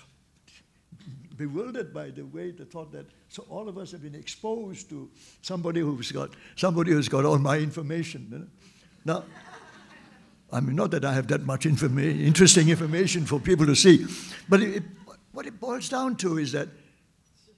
bewildered 1.42 1.92
by 1.92 2.10
the 2.10 2.22
way 2.22 2.50
the 2.52 2.64
thought 2.64 2.92
that 2.92 3.06
so 3.28 3.44
all 3.48 3.68
of 3.68 3.76
us 3.76 3.90
have 3.90 4.02
been 4.02 4.14
exposed 4.14 4.88
to 4.88 5.10
somebody 5.42 5.80
who's 5.80 6.12
got 6.12 6.30
somebody 6.56 6.92
who's 6.92 7.08
got 7.08 7.24
all 7.24 7.38
my 7.38 7.58
information. 7.58 8.28
You 8.30 8.38
know? 8.38 8.46
Now, 9.04 9.24
I 10.52 10.60
mean, 10.60 10.76
not 10.76 10.90
that 10.92 11.04
I 11.04 11.12
have 11.14 11.26
that 11.28 11.44
much 11.44 11.64
informa- 11.64 12.20
interesting 12.20 12.68
information 12.68 13.26
for 13.26 13.40
people 13.40 13.66
to 13.66 13.74
see, 13.74 14.06
but 14.48 14.62
it, 14.62 14.76
it, 14.76 14.82
what 15.32 15.46
it 15.46 15.58
boils 15.58 15.88
down 15.88 16.16
to 16.16 16.38
is 16.38 16.52
that 16.52 16.68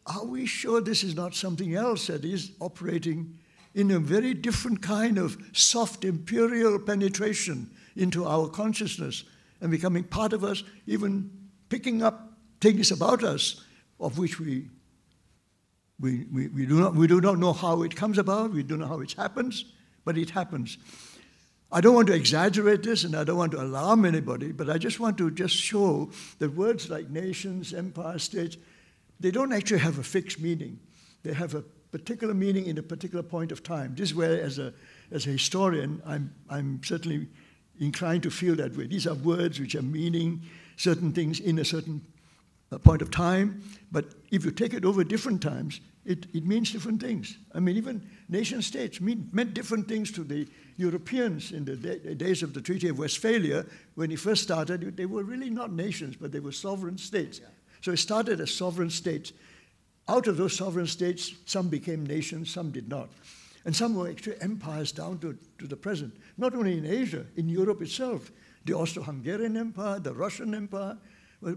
are 0.07 0.25
we 0.25 0.47
sure 0.47 0.81
this 0.81 1.03
is 1.03 1.15
not 1.15 1.35
something 1.35 1.75
else 1.75 2.07
that 2.07 2.25
is 2.25 2.53
operating 2.61 3.39
in 3.75 3.91
a 3.91 3.99
very 3.99 4.33
different 4.33 4.81
kind 4.81 5.19
of 5.19 5.37
soft 5.53 6.05
imperial 6.05 6.79
penetration 6.79 7.71
into 7.97 8.25
our 8.25 8.49
consciousness 8.49 9.25
and 9.61 9.71
becoming 9.71 10.05
part 10.05 10.33
of 10.33 10.45
us, 10.45 10.63
even 10.87 11.31
picking 11.69 12.03
up 12.03 12.35
things 12.61 12.91
about 12.91 13.25
us 13.25 13.65
of 14.05 14.19
which 14.19 14.39
we, 14.39 14.69
we, 15.99 16.27
we, 16.31 16.49
we, 16.49 16.67
do, 16.67 16.79
not, 16.79 16.95
we 16.95 17.07
do 17.07 17.21
not 17.21 17.39
know 17.39 17.53
how 17.53 17.83
it 17.83 17.97
comes 17.97 18.19
about, 18.19 18.53
we 18.53 18.63
don't 18.63 18.81
know 18.81 18.87
how 18.87 19.01
it 19.01 19.13
happens, 19.13 19.65
but 20.05 20.19
it 20.19 20.31
happens. 20.31 20.77
I 21.73 21.81
don't 21.81 21.95
want 21.95 22.09
to 22.09 22.15
exaggerate 22.15 22.83
this 22.83 23.05
and 23.05 23.17
I 23.17 23.25
don't 23.25 23.39
want 23.39 23.53
to 23.53 23.63
alarm 23.63 24.05
anybody, 24.05 24.53
but 24.53 24.69
I 24.69 24.79
just 24.79 25.01
want 25.01 25.17
to 25.19 25.31
just 25.31 25.57
show 25.57 26.11
that 26.39 26.55
words 26.55 26.91
like 26.91 27.09
nations, 27.11 27.73
empire, 27.73 28.19
states, 28.19 28.57
they 29.19 29.31
don't 29.31 29.53
actually 29.53 29.81
have 29.81 29.99
a 29.99 30.03
fixed 30.03 30.39
meaning. 30.39 30.79
They 31.23 31.33
have 31.33 31.55
a 31.55 31.63
particular 31.91 32.35
meaning 32.35 32.67
in 32.67 32.77
a 32.77 32.83
particular 32.83 33.23
point 33.23 33.53
of 33.53 33.63
time. 33.63 33.95
This 33.95 34.11
is 34.11 34.15
where, 34.15 34.41
as 34.43 34.59
a, 34.59 34.75
as 35.11 35.27
a 35.27 35.31
historian, 35.31 36.03
I'm, 36.05 36.35
I'm 36.51 36.83
certainly 36.85 37.29
inclined 37.81 38.23
to 38.25 38.31
feel 38.31 38.55
that 38.57 38.77
way. 38.77 38.87
These 38.87 39.07
are 39.07 39.15
words 39.15 39.59
which 39.59 39.75
are 39.75 39.83
meaning 39.83 40.43
certain 40.77 41.13
things 41.13 41.41
in 41.41 41.59
a 41.59 41.65
certain 41.65 42.05
point 42.79 43.03
of 43.03 43.11
time, 43.11 43.63
but 43.93 44.07
if 44.31 44.45
you 44.45 44.51
take 44.51 44.75
it 44.75 44.85
over 44.85 45.05
different 45.05 45.43
times, 45.43 45.81
it, 46.05 46.27
it 46.35 46.45
means 46.45 46.71
different 46.71 47.01
things. 47.01 47.39
I 47.55 47.61
mean, 47.61 47.77
even 47.77 48.03
nation 48.29 48.61
states 48.61 49.01
mean, 49.01 49.29
meant 49.33 49.55
different 49.55 49.89
things 49.89 50.11
to 50.13 50.25
the 50.25 50.47
Europeans 50.77 51.53
in 51.53 51.65
the 51.65 51.77
day, 51.77 52.15
days 52.15 52.43
of 52.43 52.53
the 52.53 52.61
Treaty 52.61 52.89
of 52.89 52.99
Westphalia. 52.99 53.65
When 53.95 54.11
it 54.11 54.21
first 54.21 54.43
started, 54.43 54.97
they 54.97 55.07
were 55.07 55.23
really 55.23 55.51
not 55.51 55.73
nations, 55.73 56.17
but 56.17 56.33
they 56.33 56.41
were 56.41 56.53
sovereign 56.53 56.99
states. 56.99 57.41
Yeah. 57.41 57.49
So 57.81 57.93
it 57.93 57.99
started 57.99 58.41
as 58.41 58.53
sovereign 58.53 58.91
states. 58.91 59.33
Out 60.09 60.27
of 60.27 60.37
those 60.37 60.57
sovereign 60.57 60.87
states, 60.87 61.35
some 61.47 61.69
became 61.69 62.05
nations, 62.05 62.51
some 62.51 62.71
did 62.71 62.89
not. 62.89 63.09
And 63.65 63.75
some 63.75 63.95
were 63.95 64.11
actually 64.11 64.41
empires 64.43 64.93
down 64.93 65.19
to, 65.21 65.39
to 65.59 65.67
the 65.67 65.77
present, 65.77 66.15
not 66.37 66.55
only 66.55 66.77
in 66.77 66.85
Asia, 66.85 67.25
in 67.37 67.49
Europe 67.49 67.81
itself. 67.81 68.31
The 68.67 68.75
Austro 68.75 69.03
Hungarian 69.03 69.57
Empire, 69.57 69.99
the 69.99 70.13
Russian 70.13 70.55
Empire, 70.55 70.99
well, 71.45 71.57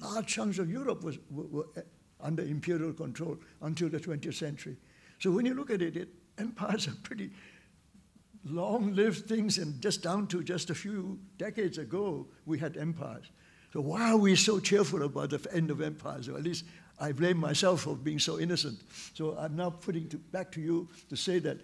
large 0.00 0.26
chunks 0.26 0.58
of 0.58 0.70
Europe 0.70 1.02
was, 1.02 1.18
were, 1.30 1.46
were, 1.46 1.66
eh, 1.76 1.80
under 2.20 2.42
imperial 2.42 2.92
control 2.92 3.38
until 3.62 3.88
the 3.88 3.98
20th 3.98 4.34
century. 4.34 4.76
So 5.18 5.30
when 5.30 5.46
you 5.46 5.54
look 5.54 5.70
at 5.70 5.82
it, 5.82 5.96
it 5.96 6.08
empires 6.38 6.86
are 6.88 6.94
pretty 7.02 7.30
long 8.44 8.94
lived 8.94 9.26
things, 9.26 9.58
and 9.58 9.80
just 9.80 10.02
down 10.02 10.26
to 10.28 10.42
just 10.42 10.70
a 10.70 10.74
few 10.74 11.18
decades 11.38 11.78
ago, 11.78 12.26
we 12.44 12.58
had 12.58 12.76
empires. 12.76 13.30
So 13.72 13.80
why 13.80 14.10
are 14.10 14.16
we 14.16 14.36
so 14.36 14.60
cheerful 14.60 15.02
about 15.02 15.30
the 15.30 15.46
end 15.52 15.70
of 15.70 15.80
empires, 15.80 16.28
or 16.28 16.36
at 16.36 16.42
least 16.42 16.64
I 17.00 17.12
blame 17.12 17.38
myself 17.38 17.82
for 17.82 17.96
being 17.96 18.18
so 18.18 18.38
innocent. 18.38 18.80
So 19.14 19.36
I'm 19.38 19.56
now 19.56 19.70
putting 19.70 20.08
to, 20.10 20.18
back 20.18 20.52
to 20.52 20.60
you 20.60 20.88
to 21.08 21.16
say 21.16 21.38
that 21.40 21.58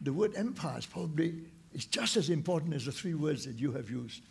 the 0.00 0.12
word 0.12 0.34
empires 0.36 0.86
probably 0.86 1.42
is 1.72 1.84
just 1.84 2.16
as 2.16 2.30
important 2.30 2.74
as 2.74 2.84
the 2.84 2.92
three 2.92 3.14
words 3.14 3.44
that 3.44 3.58
you 3.58 3.72
have 3.72 3.90
used. 3.90 4.22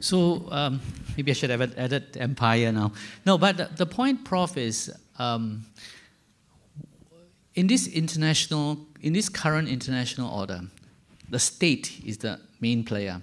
So 0.00 0.48
um, 0.50 0.80
maybe 1.16 1.30
I 1.30 1.34
should 1.34 1.50
have 1.50 1.60
added 1.78 2.16
empire 2.16 2.72
now. 2.72 2.92
No, 3.26 3.36
but 3.38 3.76
the, 3.76 3.86
point, 3.86 4.24
Prof, 4.24 4.56
is 4.56 4.92
um, 5.18 5.66
in 7.54 7.66
this 7.66 7.86
international, 7.86 8.78
in 9.02 9.12
this 9.12 9.28
current 9.28 9.68
international 9.68 10.32
order, 10.32 10.62
the 11.28 11.38
state 11.38 12.00
is 12.04 12.18
the 12.18 12.40
main 12.60 12.84
player, 12.84 13.20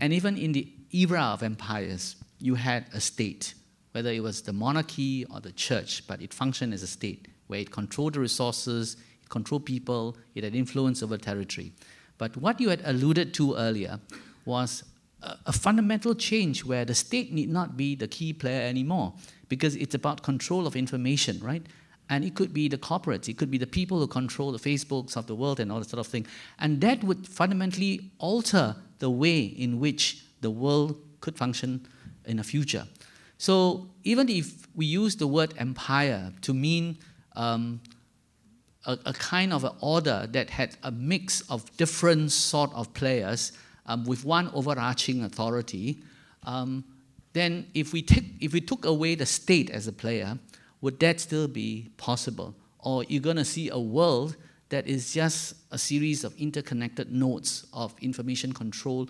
and 0.00 0.12
even 0.12 0.36
in 0.36 0.52
the 0.52 0.68
era 0.92 1.22
of 1.22 1.42
empires, 1.42 2.16
you 2.40 2.54
had 2.54 2.86
a 2.92 3.00
state, 3.00 3.54
whether 3.92 4.10
it 4.10 4.22
was 4.22 4.42
the 4.42 4.52
monarchy 4.52 5.24
or 5.26 5.40
the 5.40 5.52
church, 5.52 6.06
but 6.06 6.20
it 6.20 6.32
functioned 6.32 6.72
as 6.74 6.82
a 6.82 6.86
state 6.86 7.28
where 7.46 7.60
it 7.60 7.70
controlled 7.70 8.14
the 8.14 8.20
resources, 8.20 8.96
it 9.22 9.28
controlled 9.28 9.64
people, 9.64 10.16
it 10.34 10.44
had 10.44 10.54
influence 10.54 11.02
over 11.02 11.16
territory. 11.16 11.72
But 12.18 12.36
what 12.36 12.60
you 12.60 12.70
had 12.70 12.82
alluded 12.84 13.34
to 13.34 13.54
earlier 13.56 14.00
was 14.44 14.84
a, 15.22 15.52
fundamental 15.52 16.14
change 16.14 16.64
where 16.64 16.84
the 16.84 16.94
state 16.94 17.32
need 17.32 17.48
not 17.48 17.76
be 17.76 17.94
the 17.94 18.08
key 18.08 18.32
player 18.32 18.62
anymore 18.68 19.14
because 19.48 19.76
it's 19.76 19.94
about 19.94 20.22
control 20.22 20.66
of 20.66 20.76
information, 20.76 21.38
right? 21.40 21.64
And 22.08 22.24
it 22.24 22.34
could 22.34 22.52
be 22.52 22.68
the 22.68 22.78
corporates, 22.78 23.28
it 23.28 23.36
could 23.36 23.50
be 23.50 23.58
the 23.58 23.66
people 23.66 23.98
who 23.98 24.06
control 24.06 24.52
the 24.52 24.58
Facebooks 24.58 25.16
of 25.16 25.26
the 25.26 25.34
world 25.34 25.58
and 25.58 25.72
all 25.72 25.80
that 25.80 25.88
sort 25.88 26.00
of 26.00 26.06
thing. 26.06 26.26
And 26.58 26.80
that 26.80 27.02
would 27.02 27.26
fundamentally 27.26 28.10
alter 28.18 28.76
the 28.98 29.10
way 29.10 29.40
in 29.40 29.80
which 29.80 30.24
the 30.40 30.50
world 30.50 31.00
could 31.20 31.36
function 31.36 31.86
in 32.26 32.36
the 32.36 32.44
future. 32.44 32.86
So 33.38 33.88
even 34.04 34.28
if 34.28 34.66
we 34.74 34.86
use 34.86 35.16
the 35.16 35.26
word 35.26 35.54
empire 35.58 36.32
to 36.42 36.54
mean 36.54 36.98
um, 37.34 37.80
a, 38.86 38.98
a, 39.06 39.12
kind 39.12 39.52
of 39.52 39.64
an 39.64 39.72
order 39.80 40.26
that 40.30 40.48
had 40.48 40.76
a 40.82 40.90
mix 40.90 41.42
of 41.50 41.76
different 41.76 42.32
sort 42.32 42.72
of 42.72 42.92
players 42.94 43.52
um, 43.86 44.04
with 44.04 44.24
one 44.24 44.50
overarching 44.52 45.24
authority, 45.24 45.98
um, 46.44 46.84
then 47.32 47.66
if 47.74 47.92
we, 47.92 48.02
take, 48.02 48.24
if 48.40 48.52
we 48.52 48.60
took 48.60 48.84
away 48.84 49.14
the 49.14 49.26
state 49.26 49.70
as 49.70 49.86
a 49.86 49.92
player, 49.92 50.38
would 50.80 50.98
that 51.00 51.20
still 51.20 51.48
be 51.48 51.90
possible? 51.96 52.54
Or 52.78 53.04
you're 53.04 53.22
going 53.22 53.36
to 53.36 53.44
see 53.44 53.68
a 53.70 53.78
world 53.78 54.36
that 54.68 54.86
is 54.86 55.12
just 55.12 55.54
a 55.70 55.78
series 55.78 56.24
of 56.24 56.36
interconnected 56.38 57.12
nodes 57.12 57.66
of 57.72 57.94
information 58.00 58.52
control 58.52 59.08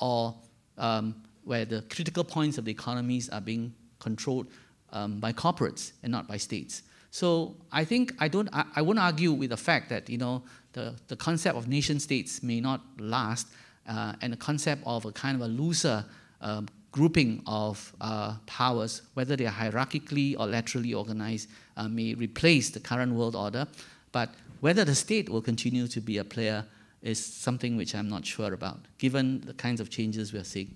or 0.00 0.34
um, 0.78 1.14
where 1.44 1.64
the 1.64 1.82
critical 1.82 2.24
points 2.24 2.58
of 2.58 2.64
the 2.64 2.70
economies 2.70 3.28
are 3.28 3.40
being 3.40 3.72
controlled 3.98 4.48
um, 4.92 5.20
by 5.20 5.32
corporates 5.32 5.92
and 6.02 6.10
not 6.10 6.26
by 6.26 6.36
states. 6.36 6.82
So 7.10 7.56
I 7.72 7.84
think 7.84 8.12
I 8.18 8.28
don't 8.28 8.48
I, 8.52 8.64
I 8.76 8.82
won't 8.82 8.98
argue 8.98 9.32
with 9.32 9.50
the 9.50 9.56
fact 9.56 9.88
that 9.88 10.10
you 10.10 10.18
know 10.18 10.42
the, 10.72 10.94
the 11.08 11.16
concept 11.16 11.56
of 11.56 11.68
nation 11.68 11.98
states 11.98 12.42
may 12.42 12.60
not 12.60 12.82
last, 12.98 13.46
uh, 13.88 14.14
and 14.20 14.32
the 14.32 14.36
concept 14.36 14.82
of 14.86 15.04
a 15.04 15.12
kind 15.12 15.36
of 15.36 15.42
a 15.42 15.48
looser 15.48 16.04
um, 16.40 16.68
grouping 16.92 17.42
of 17.46 17.94
uh, 18.00 18.34
powers, 18.46 19.02
whether 19.14 19.36
they 19.36 19.46
are 19.46 19.52
hierarchically 19.52 20.34
or 20.38 20.46
laterally 20.46 20.94
organized, 20.94 21.48
uh, 21.76 21.86
may 21.88 22.14
replace 22.14 22.70
the 22.70 22.80
current 22.80 23.12
world 23.12 23.36
order. 23.36 23.66
But 24.12 24.30
whether 24.60 24.84
the 24.84 24.94
state 24.94 25.28
will 25.28 25.42
continue 25.42 25.86
to 25.88 26.00
be 26.00 26.18
a 26.18 26.24
player 26.24 26.64
is 27.02 27.24
something 27.24 27.76
which 27.76 27.94
I'm 27.94 28.08
not 28.08 28.24
sure 28.24 28.52
about, 28.52 28.80
given 28.98 29.42
the 29.42 29.54
kinds 29.54 29.80
of 29.80 29.90
changes 29.90 30.32
we 30.32 30.38
are 30.38 30.44
seeing. 30.44 30.74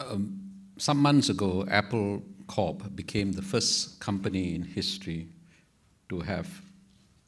Um, 0.00 0.40
some 0.78 0.98
months 0.98 1.28
ago, 1.28 1.66
Apple 1.70 2.22
Corp 2.46 2.96
became 2.96 3.32
the 3.32 3.42
first 3.42 4.00
company 4.00 4.54
in 4.54 4.62
history 4.62 5.28
to 6.08 6.20
have 6.20 6.48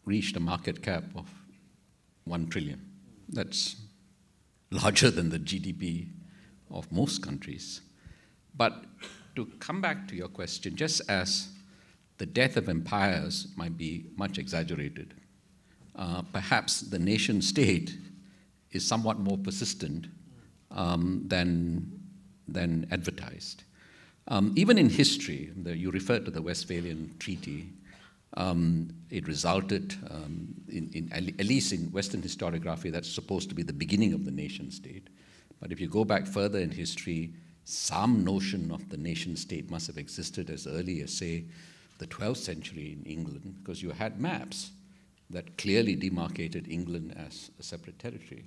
reached 0.07 0.37
a 0.37 0.40
market 0.40 0.83
cap 0.83 1.05
of 1.14 1.26
1 2.25 2.49
trillion. 2.49 2.81
That's 3.29 3.77
larger 4.71 5.11
than 5.11 5.31
the 5.31 5.39
GDP 5.39 6.09
of 6.71 6.91
most 6.93 7.23
countries. 7.23 7.81
But 8.57 8.85
to 9.37 9.47
come 9.59 9.81
back 9.81 10.09
to 10.09 10.17
your 10.17 10.29
question, 10.29 10.77
just 10.77 11.03
as 11.09 11.49
the 12.19 12.27
death 12.27 12.57
of 12.57 12.69
empires 12.69 13.49
might 13.57 13.77
be 13.77 14.07
much 14.17 14.39
exaggerated, 14.39 15.15
uh, 15.97 16.23
perhaps 16.33 16.81
the 16.81 16.99
nation 16.99 17.43
state 17.43 17.97
is 18.73 18.87
somewhat 18.87 19.19
more 19.19 19.39
persistent 19.39 20.07
um, 20.71 21.25
than, 21.27 22.01
than 22.47 22.87
advertised. 22.91 23.65
Um, 24.29 24.53
even 24.57 24.79
in 24.79 24.89
history, 24.89 25.51
the, 25.57 25.77
you 25.77 25.91
referred 25.91 26.25
to 26.27 26.31
the 26.31 26.43
Westphalian 26.43 27.15
Treaty, 27.19 27.71
um, 28.35 28.90
it 29.11 29.27
resulted, 29.27 29.97
um, 30.11 30.55
in, 30.69 30.90
in, 30.93 31.12
at 31.12 31.47
least 31.47 31.73
in 31.73 31.90
Western 31.90 32.23
historiography, 32.23 32.93
that's 32.93 33.11
supposed 33.11 33.49
to 33.49 33.55
be 33.55 33.62
the 33.62 33.73
beginning 33.73 34.12
of 34.12 34.25
the 34.25 34.31
nation 34.31 34.71
state. 34.71 35.09
But 35.61 35.73
if 35.73 35.81
you 35.81 35.88
go 35.88 36.05
back 36.05 36.27
further 36.27 36.59
in 36.59 36.71
history, 36.71 37.33
some 37.64 38.25
notion 38.25 38.71
of 38.71 38.88
the 38.88 38.97
nation 38.97 39.37
state 39.37 39.71
must 39.71 39.87
have 39.88 39.99
existed 39.99 40.49
as 40.49 40.66
early 40.66 41.03
as, 41.03 41.12
say, 41.12 41.45
the 41.99 42.07
12th 42.07 42.38
century 42.38 42.97
in 42.99 43.05
England, 43.05 43.57
because 43.59 43.83
you 43.83 43.90
had 43.90 44.21
maps 44.21 44.71
that 45.29 45.59
clearly 45.59 45.95
demarcated 45.95 46.66
England 46.69 47.14
as 47.16 47.51
a 47.59 47.62
separate 47.62 47.99
territory. 47.99 48.45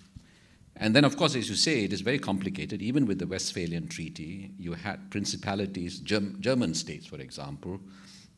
And 0.76 0.96
then, 0.96 1.06
of 1.06 1.18
course, 1.18 1.36
as 1.36 1.50
you 1.50 1.56
say, 1.56 1.84
it 1.84 1.94
is 1.94 2.02
very 2.02 2.18
complicated. 2.18 2.82
Even 2.82 3.06
with 3.06 3.20
the 3.20 3.28
Westphalian 3.28 3.88
Treaty, 3.88 4.52
you 4.58 4.74
had 4.74 5.12
principalities, 5.12 6.00
Germ- 6.00 6.38
German 6.40 6.74
states, 6.74 7.06
for 7.06 7.18
example, 7.18 7.80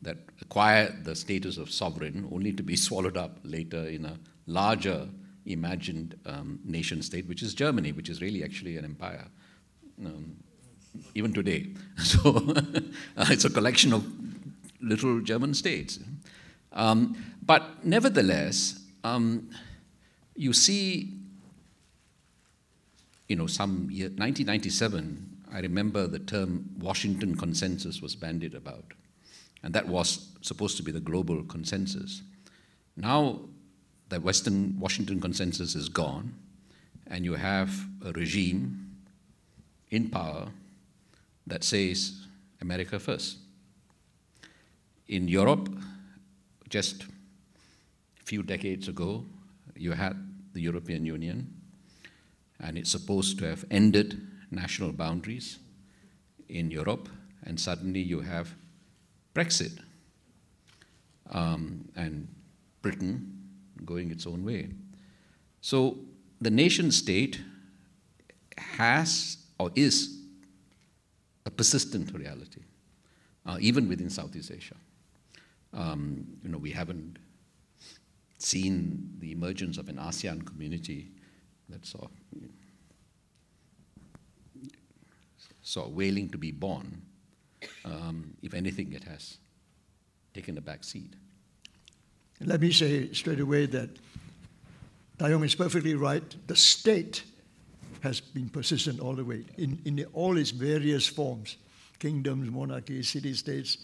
that 0.06 0.18
acquire 0.42 0.96
the 1.04 1.16
status 1.16 1.58
of 1.58 1.70
sovereign 1.70 2.28
only 2.32 2.54
to 2.54 2.64
be 2.64 2.76
swallowed 2.88 3.18
up 3.18 3.40
later 3.44 3.86
in 3.88 4.06
a 4.06 4.18
larger 4.48 5.08
imagined 5.46 6.18
um, 6.26 6.60
nation 6.64 7.02
state, 7.02 7.28
which 7.28 7.44
is 7.44 7.54
Germany, 7.54 7.92
which 7.92 8.10
is 8.10 8.22
really 8.22 8.44
actually 8.44 8.78
an 8.78 8.86
empire, 8.86 9.26
um, 10.04 10.38
even 11.14 11.34
today. 11.34 11.68
So 11.98 12.54
it's 13.18 13.46
a 13.46 13.50
collection 13.50 13.94
of 13.94 14.06
little 14.82 15.22
German 15.22 15.54
states. 15.54 16.00
Um, 16.74 17.16
but 17.42 17.86
nevertheless, 17.86 18.80
um, 19.04 19.50
you 20.36 20.52
see, 20.54 21.14
you 23.28 23.36
know, 23.36 23.48
some 23.48 23.90
year, 23.92 24.08
1997, 24.08 25.36
I 25.54 25.60
remember 25.60 26.06
the 26.08 26.20
term 26.20 26.70
Washington 26.80 27.36
consensus 27.36 28.02
was 28.02 28.16
bandied 28.16 28.56
about. 28.56 28.94
And 29.66 29.74
that 29.74 29.88
was 29.88 30.30
supposed 30.42 30.78
to 30.78 30.84
be 30.84 30.92
the 30.92 31.00
global 31.00 31.44
consensus. 31.44 32.22
Now, 32.96 33.40
the 34.10 34.22
Western 34.22 34.80
Washington 34.80 35.20
consensus 35.20 35.74
is 35.74 35.90
gone, 35.90 36.36
and 37.08 37.26
you 37.26 37.34
have 37.34 37.88
a 38.06 38.12
regime 38.12 38.92
in 39.90 40.10
power 40.12 40.50
that 41.48 41.64
says 41.64 42.28
America 42.62 43.00
first. 43.00 43.40
In 45.08 45.28
Europe, 45.28 45.68
just 46.70 47.02
a 48.22 48.24
few 48.24 48.44
decades 48.44 48.88
ago, 48.88 49.26
you 49.76 49.94
had 49.94 50.16
the 50.54 50.62
European 50.62 51.08
Union, 51.08 51.52
and 52.60 52.78
it's 52.78 52.92
supposed 52.92 53.40
to 53.40 53.50
have 53.50 53.66
ended 53.72 54.28
national 54.52 54.92
boundaries 54.92 55.58
in 56.50 56.70
Europe, 56.70 57.10
and 57.44 57.60
suddenly 57.60 58.02
you 58.02 58.20
have 58.20 58.54
Brexit 59.36 59.78
um, 61.32 61.88
and 61.96 62.28
Britain 62.82 63.38
going 63.84 64.10
its 64.10 64.26
own 64.26 64.44
way. 64.46 64.70
So 65.62 65.98
the 66.42 66.50
nation 66.50 66.92
state 66.92 67.42
has 68.58 69.38
or 69.60 69.72
is 69.76 70.18
a 71.46 71.52
persistent 71.52 72.14
reality, 72.18 72.62
uh, 73.46 73.58
even 73.60 73.88
within 73.88 74.10
Southeast 74.10 74.52
Asia. 74.52 74.76
Um, 75.74 76.26
you 76.42 76.50
know, 76.50 76.58
we 76.58 76.72
haven't 76.72 77.18
seen 78.38 79.16
the 79.20 79.32
emergence 79.32 79.78
of 79.78 79.90
an 79.90 79.98
ASEAN 79.98 80.46
community 80.46 81.12
sort 81.84 82.06
of, 82.06 82.12
sort 85.62 85.92
wailing 85.92 86.30
to 86.30 86.38
be 86.38 86.52
born. 86.52 87.02
Um, 87.86 88.36
if 88.42 88.54
anything, 88.54 88.94
it 88.94 89.04
has 89.04 89.38
taken 90.34 90.58
a 90.58 90.62
back 90.62 90.84
seat. 90.84 91.14
Let 92.42 92.60
me 92.60 92.72
say 92.72 93.14
straight 93.14 93.40
away 93.40 93.68
that 93.68 93.90
Naomi 95.20 95.46
is 95.46 95.56
perfectly 95.56 95.96
right. 95.96 96.24
The 96.48 96.56
state 96.56 97.24
has 98.02 98.20
been 98.20 98.50
persistent 98.50 99.00
all 99.00 99.14
the 99.14 99.24
way 99.24 99.46
in, 99.58 99.80
in 99.86 100.06
all 100.14 100.38
its 100.38 100.52
various 100.52 101.08
forms 101.08 101.58
kingdoms, 101.98 102.52
monarchies, 102.52 103.10
city 103.10 103.34
states, 103.34 103.78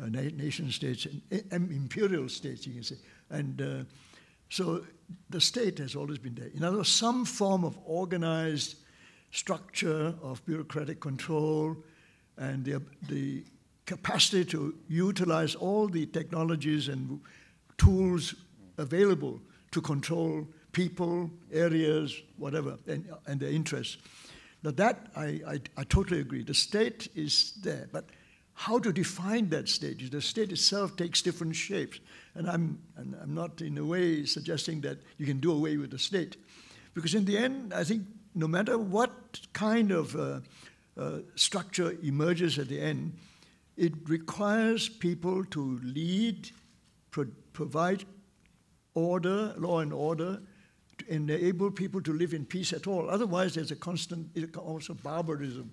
uh, 0.00 0.06
nation 0.06 0.70
states, 0.70 1.06
and, 1.30 1.70
imperial 1.72 2.28
states, 2.28 2.66
you 2.66 2.74
can 2.74 2.82
say. 2.84 2.94
And 3.28 3.60
uh, 3.60 3.84
so 4.48 4.84
the 5.30 5.40
state 5.40 5.78
has 5.78 5.96
always 5.96 6.18
been 6.18 6.36
there. 6.36 6.50
In 6.54 6.62
other 6.62 6.78
words, 6.78 6.88
some 6.88 7.24
form 7.24 7.64
of 7.64 7.76
organized 7.84 8.76
structure 9.32 10.14
of 10.22 10.44
bureaucratic 10.46 11.00
control 11.00 11.76
and 12.36 12.64
the, 12.64 12.82
the 13.08 13.44
capacity 13.86 14.44
to 14.44 14.74
utilize 14.88 15.54
all 15.54 15.88
the 15.88 16.06
technologies 16.06 16.88
and 16.88 17.20
tools 17.78 18.34
available 18.78 19.40
to 19.70 19.80
control 19.80 20.46
people, 20.72 21.30
areas, 21.52 22.22
whatever, 22.36 22.76
and, 22.86 23.08
and 23.26 23.40
their 23.40 23.50
interests. 23.50 23.96
Now, 24.62 24.70
that 24.72 25.06
I, 25.16 25.40
I, 25.46 25.60
I, 25.76 25.84
totally 25.84 26.20
agree. 26.20 26.42
The 26.42 26.54
state 26.54 27.08
is 27.14 27.52
there, 27.62 27.88
but 27.92 28.06
how 28.54 28.78
to 28.78 28.92
define 28.92 29.48
that 29.50 29.68
state? 29.68 30.10
The 30.10 30.20
state 30.20 30.50
itself 30.50 30.96
takes 30.96 31.22
different 31.22 31.54
shapes. 31.54 32.00
And 32.34 32.48
I'm, 32.48 32.78
and 32.96 33.14
I'm 33.22 33.34
not 33.34 33.60
in 33.60 33.78
a 33.78 33.84
way 33.84 34.24
suggesting 34.24 34.80
that 34.80 34.98
you 35.18 35.26
can 35.26 35.40
do 35.40 35.52
away 35.52 35.76
with 35.76 35.90
the 35.90 35.98
state. 35.98 36.36
Because 36.94 37.14
in 37.14 37.26
the 37.26 37.36
end, 37.36 37.74
I 37.74 37.84
think 37.84 38.06
no 38.34 38.48
matter 38.48 38.78
what 38.78 39.12
kind 39.52 39.92
of 39.92 40.16
uh, 40.16 40.40
uh, 40.96 41.18
structure 41.34 41.96
emerges 42.02 42.58
at 42.58 42.68
the 42.68 42.80
end, 42.80 43.12
it 43.76 43.92
requires 44.08 44.88
people 44.88 45.44
to 45.46 45.78
lead, 45.82 46.50
pro- 47.10 47.26
provide 47.52 48.04
order, 48.94 49.54
law 49.58 49.80
and 49.80 49.92
order, 49.92 50.40
to 50.98 51.12
enable 51.12 51.70
people 51.70 52.00
to 52.00 52.12
live 52.12 52.32
in 52.32 52.44
peace 52.46 52.72
at 52.72 52.86
all. 52.86 53.10
Otherwise, 53.10 53.54
there's 53.54 53.70
a 53.70 53.76
constant, 53.76 54.28
also 54.56 54.94
barbarism. 54.94 55.70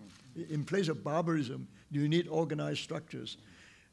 In 0.49 0.65
place 0.65 0.89
of 0.89 1.03
barbarism, 1.03 1.67
you 1.91 2.07
need 2.09 2.27
organized 2.27 2.79
structures. 2.79 3.37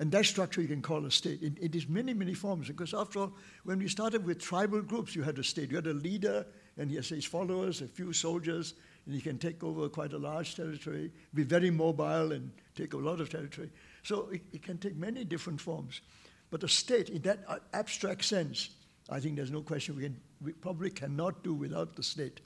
And 0.00 0.10
that 0.12 0.24
structure 0.24 0.62
you 0.62 0.68
can 0.68 0.80
call 0.80 1.04
a 1.04 1.10
state. 1.10 1.42
It, 1.42 1.52
it 1.60 1.74
is 1.74 1.86
many, 1.86 2.14
many 2.14 2.32
forms. 2.32 2.68
Because 2.68 2.94
after 2.94 3.20
all, 3.20 3.32
when 3.64 3.78
we 3.78 3.86
started 3.86 4.24
with 4.24 4.40
tribal 4.40 4.80
groups, 4.80 5.14
you 5.14 5.22
had 5.22 5.38
a 5.38 5.44
state. 5.44 5.70
You 5.70 5.76
had 5.76 5.86
a 5.86 5.92
leader, 5.92 6.46
and 6.78 6.90
he 6.90 6.96
has 6.96 7.10
his 7.10 7.26
followers, 7.26 7.82
a 7.82 7.86
few 7.86 8.12
soldiers, 8.12 8.74
and 9.10 9.16
he 9.16 9.20
can 9.20 9.38
take 9.38 9.64
over 9.64 9.88
quite 9.88 10.12
a 10.12 10.18
large 10.18 10.54
territory, 10.54 11.10
be 11.34 11.42
very 11.42 11.68
mobile, 11.68 12.30
and 12.30 12.48
take 12.76 12.94
a 12.94 12.96
lot 12.96 13.20
of 13.20 13.28
territory. 13.28 13.68
So 14.04 14.28
it, 14.28 14.40
it 14.52 14.62
can 14.62 14.78
take 14.78 14.94
many 14.94 15.24
different 15.24 15.60
forms. 15.60 16.00
But 16.48 16.62
a 16.62 16.68
state, 16.68 17.08
in 17.08 17.20
that 17.22 17.40
abstract 17.74 18.24
sense, 18.24 18.70
I 19.10 19.18
think 19.18 19.34
there's 19.34 19.50
no 19.50 19.62
question 19.62 19.96
we, 19.96 20.04
can, 20.04 20.16
we 20.40 20.52
probably 20.52 20.90
cannot 20.90 21.42
do 21.42 21.52
without 21.52 21.96
the 21.96 22.04
state. 22.04 22.40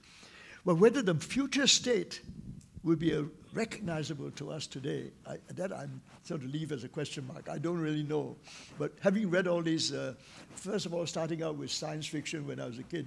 But 0.64 0.76
whether 0.76 1.02
the 1.02 1.16
future 1.16 1.66
state 1.66 2.22
will 2.84 2.96
be 2.96 3.12
a 3.12 3.24
recognizable 3.54 4.30
to 4.32 4.50
us 4.50 4.66
today, 4.66 5.10
I, 5.26 5.36
that 5.54 5.72
I'm 5.72 6.02
sort 6.22 6.42
of 6.42 6.52
leave 6.52 6.70
as 6.70 6.84
a 6.84 6.88
question 6.88 7.26
mark. 7.26 7.48
I 7.48 7.58
don't 7.58 7.78
really 7.78 8.02
know. 8.02 8.36
But 8.78 8.92
having 9.00 9.30
read 9.30 9.48
all 9.48 9.62
these, 9.62 9.92
uh, 9.92 10.14
first 10.54 10.84
of 10.84 10.92
all, 10.92 11.06
starting 11.06 11.42
out 11.42 11.56
with 11.56 11.70
science 11.70 12.06
fiction 12.06 12.46
when 12.46 12.60
I 12.60 12.66
was 12.66 12.78
a 12.78 12.82
kid, 12.82 13.06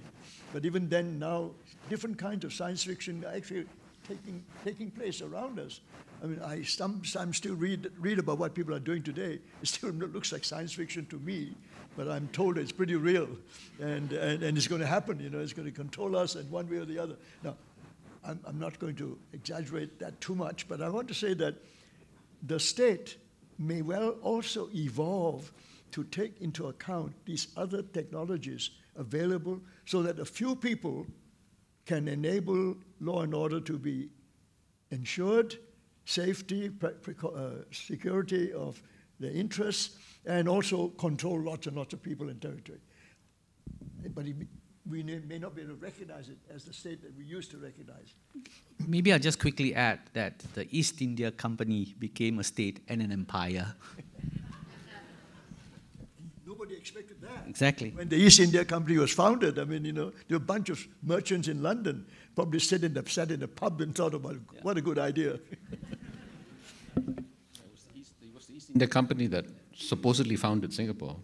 but 0.52 0.64
even 0.64 0.88
then, 0.88 1.18
now, 1.18 1.52
different 1.88 2.18
kinds 2.18 2.44
of 2.44 2.52
science 2.52 2.82
fiction 2.82 3.24
are 3.24 3.34
actually 3.34 3.66
taking, 4.06 4.44
taking 4.64 4.90
place 4.90 5.22
around 5.22 5.60
us. 5.60 5.80
I 6.22 6.26
mean, 6.26 6.40
I 6.42 6.62
sometimes 6.62 7.36
still 7.36 7.54
read, 7.54 7.90
read 8.00 8.18
about 8.18 8.38
what 8.38 8.54
people 8.54 8.74
are 8.74 8.80
doing 8.80 9.04
today. 9.04 9.38
It 9.62 9.68
still 9.68 9.90
looks 9.92 10.32
like 10.32 10.44
science 10.44 10.72
fiction 10.72 11.06
to 11.06 11.18
me, 11.20 11.54
but 11.96 12.08
I'm 12.08 12.26
told 12.28 12.58
it's 12.58 12.72
pretty 12.72 12.96
real. 12.96 13.28
And, 13.80 14.12
and, 14.12 14.42
and 14.42 14.58
it's 14.58 14.66
going 14.66 14.80
to 14.80 14.86
happen, 14.86 15.20
you 15.20 15.30
know, 15.30 15.38
it's 15.38 15.52
going 15.52 15.68
to 15.68 15.74
control 15.74 16.16
us 16.16 16.34
in 16.34 16.50
one 16.50 16.68
way 16.68 16.78
or 16.78 16.84
the 16.84 16.98
other. 16.98 17.14
Now, 17.44 17.54
I'm, 18.28 18.40
I'm 18.44 18.58
not 18.58 18.78
going 18.78 18.94
to 18.96 19.18
exaggerate 19.32 19.98
that 19.98 20.20
too 20.20 20.34
much, 20.34 20.68
but 20.68 20.82
I 20.82 20.88
want 20.88 21.08
to 21.08 21.14
say 21.14 21.34
that 21.34 21.54
the 22.46 22.60
state 22.60 23.16
may 23.58 23.82
well 23.82 24.10
also 24.22 24.68
evolve 24.74 25.50
to 25.90 26.04
take 26.04 26.40
into 26.40 26.66
account 26.66 27.14
these 27.24 27.48
other 27.56 27.82
technologies 27.82 28.70
available 28.96 29.60
so 29.86 30.02
that 30.02 30.18
a 30.18 30.24
few 30.24 30.54
people 30.54 31.06
can 31.86 32.06
enable 32.06 32.76
law 33.00 33.22
and 33.22 33.34
order 33.34 33.60
to 33.60 33.78
be 33.78 34.10
ensured, 34.90 35.56
safety, 36.04 36.70
uh, 36.82 37.50
security 37.72 38.52
of 38.52 38.82
the 39.20 39.32
interests, 39.32 39.96
and 40.26 40.48
also 40.48 40.88
control 40.88 41.40
lots 41.40 41.66
and 41.66 41.76
lots 41.76 41.94
of 41.94 42.02
people 42.02 42.28
and 42.28 42.40
territory. 42.42 42.78
But 44.14 44.26
it, 44.26 44.36
we 44.90 45.02
may 45.02 45.38
not 45.38 45.54
be 45.54 45.62
able 45.62 45.74
to 45.74 45.80
recognize 45.80 46.28
it 46.28 46.38
as 46.54 46.64
the 46.64 46.72
state 46.72 47.02
that 47.02 47.16
we 47.16 47.24
used 47.24 47.50
to 47.50 47.58
recognize. 47.58 48.14
Maybe 48.86 49.12
I'll 49.12 49.18
just 49.18 49.38
quickly 49.38 49.74
add 49.74 50.00
that 50.14 50.38
the 50.54 50.66
East 50.70 51.02
India 51.02 51.30
Company 51.30 51.94
became 51.98 52.38
a 52.38 52.44
state 52.44 52.80
and 52.88 53.02
an 53.02 53.12
empire. 53.12 53.74
Nobody 56.46 56.74
expected 56.76 57.20
that. 57.20 57.46
Exactly. 57.46 57.90
When 57.90 58.08
the 58.08 58.16
East 58.16 58.40
India 58.40 58.64
Company 58.64 58.96
was 58.98 59.12
founded, 59.12 59.58
I 59.58 59.64
mean, 59.64 59.84
you 59.84 59.92
know, 59.92 60.10
there 60.26 60.38
were 60.38 60.44
a 60.44 60.46
bunch 60.46 60.70
of 60.70 60.86
merchants 61.02 61.48
in 61.48 61.62
London 61.62 62.06
probably 62.34 62.60
sat 62.60 62.82
in 62.84 62.94
the, 62.94 63.04
sat 63.08 63.30
in 63.30 63.42
a 63.42 63.48
pub 63.48 63.80
and 63.80 63.94
thought 63.94 64.14
about 64.14 64.36
yeah. 64.54 64.60
what 64.62 64.78
a 64.78 64.80
good 64.80 64.98
idea. 64.98 65.32
it, 65.34 65.42
was 66.96 67.84
the 67.92 68.00
East, 68.00 68.12
it 68.22 68.34
was 68.34 68.46
the 68.46 68.54
East 68.54 68.70
India 68.70 68.88
Company 68.88 69.26
that 69.26 69.44
supposedly 69.74 70.36
founded 70.36 70.72
Singapore. 70.72 71.16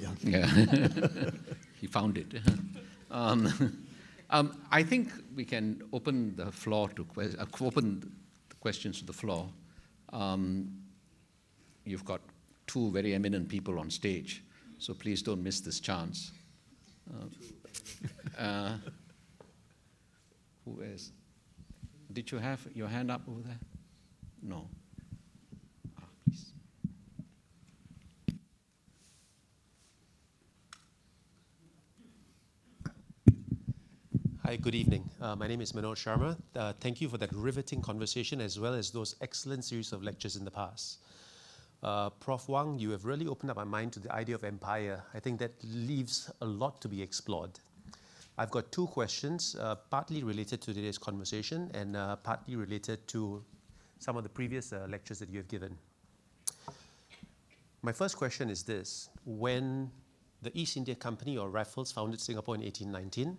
Yeah. 0.00 0.08
yeah. 0.22 0.46
he 1.80 1.86
found 1.86 2.18
it. 2.18 2.34
Um, 3.14 3.86
um, 4.30 4.60
I 4.70 4.82
think 4.82 5.10
we 5.34 5.44
can 5.44 5.82
open 5.92 6.36
the 6.36 6.50
floor 6.50 6.88
to 6.90 7.04
que- 7.04 7.38
uh, 7.38 7.46
open 7.60 8.00
the 8.48 8.56
questions 8.56 8.98
to 8.98 9.06
the 9.06 9.12
floor. 9.12 9.48
Um, 10.12 10.68
you've 11.84 12.04
got 12.04 12.20
two 12.66 12.90
very 12.90 13.14
eminent 13.14 13.48
people 13.48 13.78
on 13.78 13.88
stage, 13.90 14.42
so 14.78 14.94
please 14.94 15.22
don't 15.22 15.42
miss 15.42 15.60
this 15.60 15.80
chance. 15.80 16.32
Uh, 17.08 18.40
uh, 18.42 18.76
who 20.64 20.80
is? 20.80 21.12
Did 22.12 22.30
you 22.32 22.38
have 22.38 22.66
your 22.74 22.88
hand 22.88 23.10
up 23.10 23.22
over 23.28 23.40
there? 23.42 23.58
No. 24.42 24.68
Hi, 34.46 34.56
good 34.56 34.74
evening. 34.74 35.08
Uh, 35.22 35.34
my 35.34 35.46
name 35.46 35.62
is 35.62 35.72
Manoj 35.72 35.96
Sharma. 35.96 36.36
Uh, 36.54 36.74
thank 36.78 37.00
you 37.00 37.08
for 37.08 37.16
that 37.16 37.32
riveting 37.32 37.80
conversation 37.80 38.42
as 38.42 38.60
well 38.60 38.74
as 38.74 38.90
those 38.90 39.16
excellent 39.22 39.64
series 39.64 39.90
of 39.90 40.02
lectures 40.02 40.36
in 40.36 40.44
the 40.44 40.50
past. 40.50 40.98
Uh, 41.82 42.10
Prof. 42.10 42.46
Wang, 42.46 42.78
you 42.78 42.90
have 42.90 43.06
really 43.06 43.26
opened 43.26 43.50
up 43.50 43.56
my 43.56 43.64
mind 43.64 43.94
to 43.94 44.00
the 44.00 44.12
idea 44.12 44.34
of 44.34 44.44
empire. 44.44 45.02
I 45.14 45.20
think 45.20 45.38
that 45.38 45.52
leaves 45.62 46.30
a 46.42 46.44
lot 46.44 46.78
to 46.82 46.88
be 46.88 47.00
explored. 47.00 47.58
I've 48.36 48.50
got 48.50 48.70
two 48.70 48.86
questions, 48.88 49.56
uh, 49.58 49.76
partly 49.88 50.22
related 50.22 50.60
to 50.60 50.74
today's 50.74 50.98
conversation 50.98 51.70
and 51.72 51.96
uh, 51.96 52.16
partly 52.16 52.54
related 52.56 53.08
to 53.08 53.42
some 53.98 54.18
of 54.18 54.24
the 54.24 54.28
previous 54.28 54.74
uh, 54.74 54.86
lectures 54.90 55.20
that 55.20 55.30
you 55.30 55.38
have 55.38 55.48
given. 55.48 55.74
My 57.80 57.92
first 57.92 58.18
question 58.18 58.50
is 58.50 58.62
this 58.62 59.08
When 59.24 59.90
the 60.42 60.50
East 60.52 60.76
India 60.76 60.96
Company 60.96 61.38
or 61.38 61.48
Raffles 61.48 61.92
founded 61.92 62.20
Singapore 62.20 62.56
in 62.56 62.60
1819, 62.60 63.38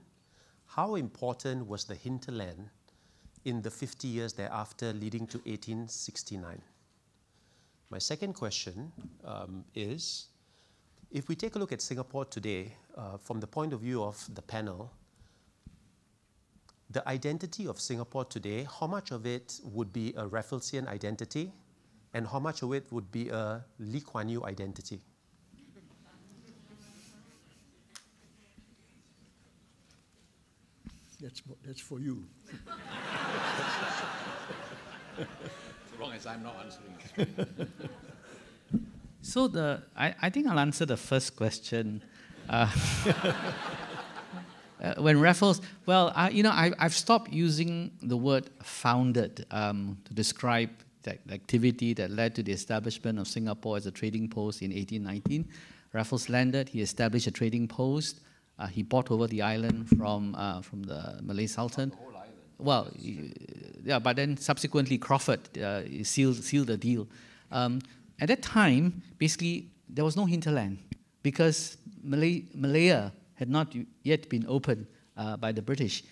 how 0.76 0.96
important 0.96 1.66
was 1.66 1.86
the 1.86 1.96
hinterland 1.96 2.70
in 3.46 3.62
the 3.62 3.72
50 3.72 4.10
years 4.10 4.34
thereafter, 4.34 4.92
leading 4.92 5.26
to 5.28 5.38
1869? 5.38 6.62
My 7.90 7.98
second 7.98 8.34
question 8.34 8.92
um, 9.24 9.64
is 9.74 10.28
if 11.12 11.30
we 11.30 11.36
take 11.36 11.56
a 11.56 11.60
look 11.60 11.72
at 11.72 11.82
Singapore 11.82 12.26
today, 12.26 12.74
uh, 12.98 13.16
from 13.16 13.40
the 13.40 13.48
point 13.48 13.72
of 13.72 13.80
view 13.80 14.04
of 14.04 14.28
the 14.36 14.42
panel, 14.42 14.92
the 16.90 17.08
identity 17.08 17.68
of 17.68 17.80
Singapore 17.80 18.26
today, 18.26 18.68
how 18.80 18.86
much 18.86 19.12
of 19.12 19.26
it 19.26 19.62
would 19.64 19.94
be 19.94 20.14
a 20.18 20.28
Rafflesian 20.28 20.90
identity, 20.90 21.54
and 22.14 22.28
how 22.28 22.40
much 22.40 22.64
of 22.64 22.74
it 22.74 22.92
would 22.92 23.10
be 23.14 23.30
a 23.30 23.64
Lee 23.80 24.02
Kuan 24.02 24.28
Yew 24.28 24.44
identity? 24.44 25.00
That's, 31.22 31.42
that's 31.66 31.82
for 31.82 32.00
you. 32.00 32.26
as 35.18 36.00
long 36.00 36.12
as 36.14 36.26
I'm 36.26 36.44
not 36.44 36.56
answering. 36.64 37.48
so 39.22 39.48
the 39.48 39.84
I, 39.96 40.16
I 40.22 40.30
think 40.30 40.48
I'll 40.48 40.60
answer 40.60 40.86
the 40.86 40.98
first 40.98 41.36
question. 41.36 42.04
Uh, 42.50 42.70
uh, 44.82 44.96
when 44.98 45.20
Raffles, 45.20 45.62
well, 45.86 46.12
I, 46.16 46.30
you 46.30 46.44
know, 46.44 46.52
I, 46.52 46.72
I've 46.78 46.94
stopped 46.94 47.32
using 47.32 47.92
the 48.02 48.18
word 48.18 48.50
founded 48.62 49.46
um, 49.52 49.98
to 50.06 50.14
describe 50.14 50.70
the 51.04 51.18
activity 51.32 51.94
that 51.94 52.12
led 52.12 52.36
to 52.36 52.44
the 52.44 52.52
establishment 52.52 53.20
of 53.20 53.28
Singapore 53.28 53.78
as 53.78 53.86
a 53.86 53.92
trading 53.92 54.28
post 54.28 54.62
in 54.62 54.72
1819. 54.72 55.48
Raffles 55.94 56.30
landed, 56.30 56.70
he 56.70 56.82
established 56.82 57.28
a 57.28 57.32
trading 57.32 57.68
post. 57.68 58.20
Uh, 58.58 58.68
he 58.68 58.84
bought 58.84 59.12
over 59.12 59.28
the 59.28 59.42
island 59.42 59.90
from, 59.90 60.34
uh, 60.36 60.62
from 60.62 60.84
the 60.84 61.20
Malay 61.22 61.48
Sultan. 61.48 61.90
The 61.90 61.98
well, 62.58 62.90
yeah, 62.96 64.00
but 64.00 64.16
then 64.16 64.38
subsequently 64.38 64.98
Crawfurd 64.98 65.58
uh, 65.58 66.04
sealed, 66.04 66.44
sealed 66.44 66.68
the 66.68 66.78
deal. 66.78 67.08
Um, 67.52 67.82
at 68.20 68.30
that 68.30 68.42
time, 68.42 69.02
basically, 69.18 69.70
there 69.90 70.06
was 70.06 70.16
no 70.16 70.26
hinterland 70.26 70.78
because 71.22 71.78
Malay, 72.02 72.44
Malaya 72.54 73.12
had 73.36 73.50
not 73.50 73.76
yet 74.04 74.30
been 74.30 74.46
opened 74.48 74.88
uh, 75.18 75.36
by 75.38 75.52
the 75.52 75.62
British. 75.62 76.04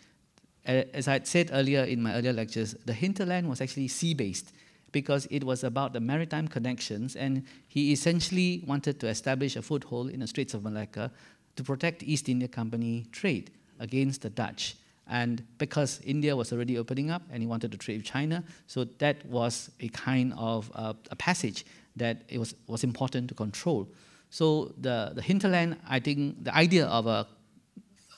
As 0.65 1.07
I 1.07 1.13
had 1.13 1.27
said 1.27 1.49
earlier 1.53 1.83
in 1.83 2.01
my 2.01 2.13
earlier 2.13 2.33
lectures, 2.33 2.75
the 2.85 2.93
hinterland 2.93 3.49
was 3.49 3.61
actually 3.61 3.87
sea 3.87 4.13
based 4.13 4.53
because 4.91 5.27
it 5.31 5.43
was 5.43 5.63
about 5.63 5.91
the 5.91 5.99
maritime 5.99 6.47
connections, 6.47 7.15
and 7.15 7.43
he 7.67 7.91
essentially 7.91 8.63
wanted 8.65 8.99
to 8.99 9.07
establish 9.07 9.55
a 9.55 9.61
foothold 9.61 10.09
in 10.11 10.19
the 10.19 10.27
Straits 10.27 10.53
of 10.53 10.63
Malacca 10.63 11.11
to 11.55 11.63
protect 11.63 12.03
East 12.03 12.29
India 12.29 12.47
Company 12.47 13.05
trade 13.11 13.51
against 13.79 14.21
the 14.21 14.29
Dutch. 14.29 14.75
And 15.07 15.43
because 15.57 15.99
India 16.05 16.35
was 16.35 16.53
already 16.53 16.77
opening 16.77 17.11
up 17.11 17.23
and 17.31 17.41
he 17.41 17.47
wanted 17.47 17.71
to 17.73 17.77
trade 17.77 17.97
with 17.97 18.05
China, 18.05 18.43
so 18.67 18.85
that 18.99 19.25
was 19.25 19.69
a 19.79 19.89
kind 19.89 20.33
of 20.37 20.71
uh, 20.75 20.93
a 21.11 21.15
passage 21.15 21.65
that 21.95 22.23
it 22.29 22.39
was, 22.39 22.55
was 22.67 22.83
important 22.83 23.27
to 23.29 23.35
control. 23.35 23.87
So 24.29 24.73
the, 24.79 25.11
the 25.13 25.21
hinterland, 25.21 25.77
I 25.87 25.99
think 25.99 26.43
the 26.43 26.55
idea 26.55 26.87
of 26.87 27.05
a, 27.05 27.27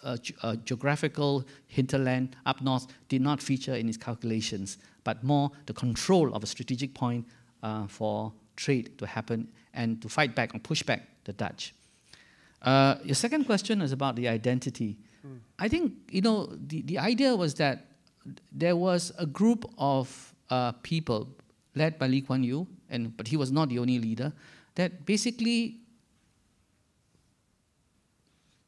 uh, 0.04 0.18
uh, 0.44 0.56
geographical 0.58 1.44
hinterland 1.68 2.36
up 2.46 2.62
north 2.62 2.86
did 3.10 3.22
not 3.22 3.42
feature 3.42 3.74
in 3.74 3.88
his 3.88 3.98
calculations, 3.98 4.78
but 5.04 5.24
more 5.24 5.52
the 5.66 5.74
control 5.74 6.34
of 6.34 6.44
a 6.44 6.46
strategic 6.46 6.94
point 6.94 7.26
uh, 7.64 7.88
for 7.88 8.32
trade 8.56 8.98
to 9.00 9.08
happen 9.08 9.48
and 9.74 10.02
to 10.02 10.08
fight 10.08 10.36
back 10.36 10.54
and 10.54 10.64
push 10.64 10.84
back 10.84 11.08
the 11.24 11.34
Dutch. 11.34 11.74
Uh, 12.62 12.96
your 13.04 13.16
second 13.16 13.46
question 13.46 13.82
is 13.82 13.92
about 13.92 14.16
the 14.16 14.28
identity. 14.28 14.98
Mm. 15.26 15.40
I 15.60 15.68
think, 15.68 15.94
you 16.10 16.22
know, 16.22 16.48
the, 16.68 16.82
the 16.82 16.98
idea 16.98 17.36
was 17.36 17.54
that 17.56 17.86
there 18.52 18.76
was 18.76 19.12
a 19.18 19.26
group 19.26 19.70
of 19.78 20.34
uh, 20.50 20.72
people 20.84 21.30
led 21.76 22.00
by 22.00 22.08
Lee 22.08 22.22
Kuan 22.22 22.44
Yew, 22.44 22.68
and, 22.90 23.16
but 23.16 23.28
he 23.28 23.38
was 23.38 23.52
not 23.52 23.70
the 23.70 23.80
only 23.80 24.00
leader, 24.00 24.34
that 24.76 25.06
basically 25.06 25.78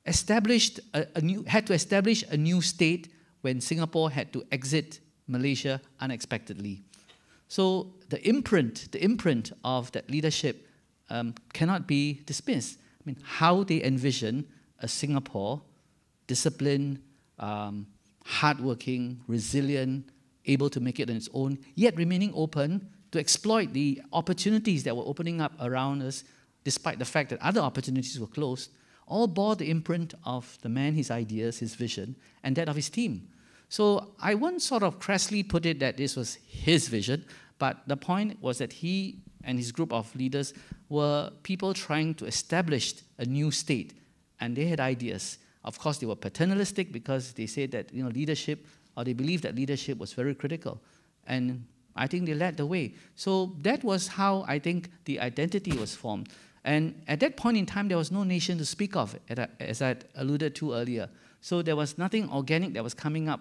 established 0.05 0.79
a, 0.93 1.05
a, 1.15 1.21
new, 1.21 1.43
had 1.43 1.67
to 1.67 1.73
establish 1.73 2.23
a 2.29 2.37
new 2.37 2.61
state 2.61 3.11
when 3.41 3.61
Singapore 3.61 4.09
had 4.09 4.31
to 4.33 4.43
exit 4.51 4.99
Malaysia 5.27 5.81
unexpectedly. 5.99 6.81
So 7.47 7.93
the 8.09 8.25
imprint, 8.27 8.91
the 8.91 9.03
imprint 9.03 9.51
of 9.63 9.91
that 9.91 10.09
leadership 10.09 10.67
um, 11.09 11.35
cannot 11.53 11.87
be 11.87 12.21
dismissed. 12.25 12.79
Mean, 13.07 13.17
how 13.23 13.63
they 13.63 13.81
envision 13.81 14.45
a 14.81 14.87
Singapore 14.87 15.61
disciplined, 16.27 17.01
um, 17.39 17.87
hardworking, 18.25 19.21
resilient, 19.27 20.09
able 20.45 20.69
to 20.69 20.81
make 20.81 20.99
it 20.99 21.09
on 21.09 21.15
its 21.15 21.29
own, 21.33 21.57
yet 21.75 21.95
remaining 21.95 22.33
open 22.35 22.89
to 23.11 23.19
exploit 23.19 23.71
the 23.71 24.01
opportunities 24.11 24.83
that 24.83 24.95
were 24.95 25.05
opening 25.05 25.39
up 25.39 25.53
around 25.61 26.01
us, 26.01 26.25
despite 26.65 26.99
the 26.99 27.05
fact 27.05 27.29
that 27.29 27.41
other 27.41 27.61
opportunities 27.61 28.19
were 28.19 28.27
closed, 28.27 28.71
all 29.07 29.25
bore 29.25 29.55
the 29.55 29.69
imprint 29.69 30.13
of 30.25 30.57
the 30.61 30.67
man, 30.67 30.93
his 30.93 31.09
ideas, 31.09 31.59
his 31.59 31.75
vision, 31.75 32.13
and 32.43 32.57
that 32.57 32.67
of 32.67 32.75
his 32.75 32.89
team. 32.89 33.29
So 33.69 34.15
I 34.21 34.35
won't 34.35 34.61
sort 34.61 34.83
of 34.83 34.99
crassly 34.99 35.43
put 35.43 35.65
it 35.65 35.79
that 35.79 35.95
this 35.95 36.17
was 36.17 36.35
his 36.45 36.89
vision, 36.89 37.23
but 37.57 37.87
the 37.87 37.95
point 37.95 38.41
was 38.41 38.57
that 38.57 38.73
he 38.73 39.21
and 39.47 39.57
his 39.57 39.71
group 39.71 39.91
of 39.91 40.13
leaders 40.15 40.53
were 40.89 41.31
people 41.41 41.73
trying 41.73 42.13
to 42.15 42.25
establish 42.25 42.93
a 43.17 43.25
new 43.25 43.49
state, 43.49 43.93
and 44.39 44.55
they 44.55 44.65
had 44.65 44.79
ideas. 44.79 45.39
Of 45.63 45.79
course, 45.79 45.97
they 45.97 46.05
were 46.05 46.15
paternalistic 46.15 46.91
because 46.91 47.33
they 47.33 47.47
said 47.47 47.71
that 47.71 47.91
you 47.93 48.03
know 48.03 48.09
leadership, 48.09 48.67
or 48.95 49.03
they 49.03 49.13
believed 49.13 49.43
that 49.43 49.55
leadership 49.55 49.97
was 49.97 50.13
very 50.13 50.35
critical, 50.35 50.79
and 51.25 51.65
I 51.95 52.07
think 52.07 52.25
they 52.25 52.35
led 52.35 52.57
the 52.57 52.65
way. 52.65 52.93
So 53.15 53.55
that 53.61 53.83
was 53.83 54.07
how 54.07 54.45
I 54.47 54.59
think 54.59 54.91
the 55.05 55.19
identity 55.19 55.75
was 55.75 55.95
formed. 55.95 56.29
And 56.63 57.01
at 57.07 57.21
that 57.21 57.37
point 57.37 57.57
in 57.57 57.65
time, 57.65 57.87
there 57.87 57.97
was 57.97 58.11
no 58.11 58.23
nation 58.23 58.57
to 58.57 58.65
speak 58.65 58.95
of, 58.95 59.17
as 59.59 59.81
I 59.81 59.95
alluded 60.15 60.53
to 60.55 60.73
earlier. 60.73 61.09
So 61.39 61.61
there 61.61 61.77
was 61.77 61.97
nothing 61.97 62.29
organic 62.29 62.73
that 62.73 62.83
was 62.83 62.93
coming 62.93 63.29
up 63.29 63.39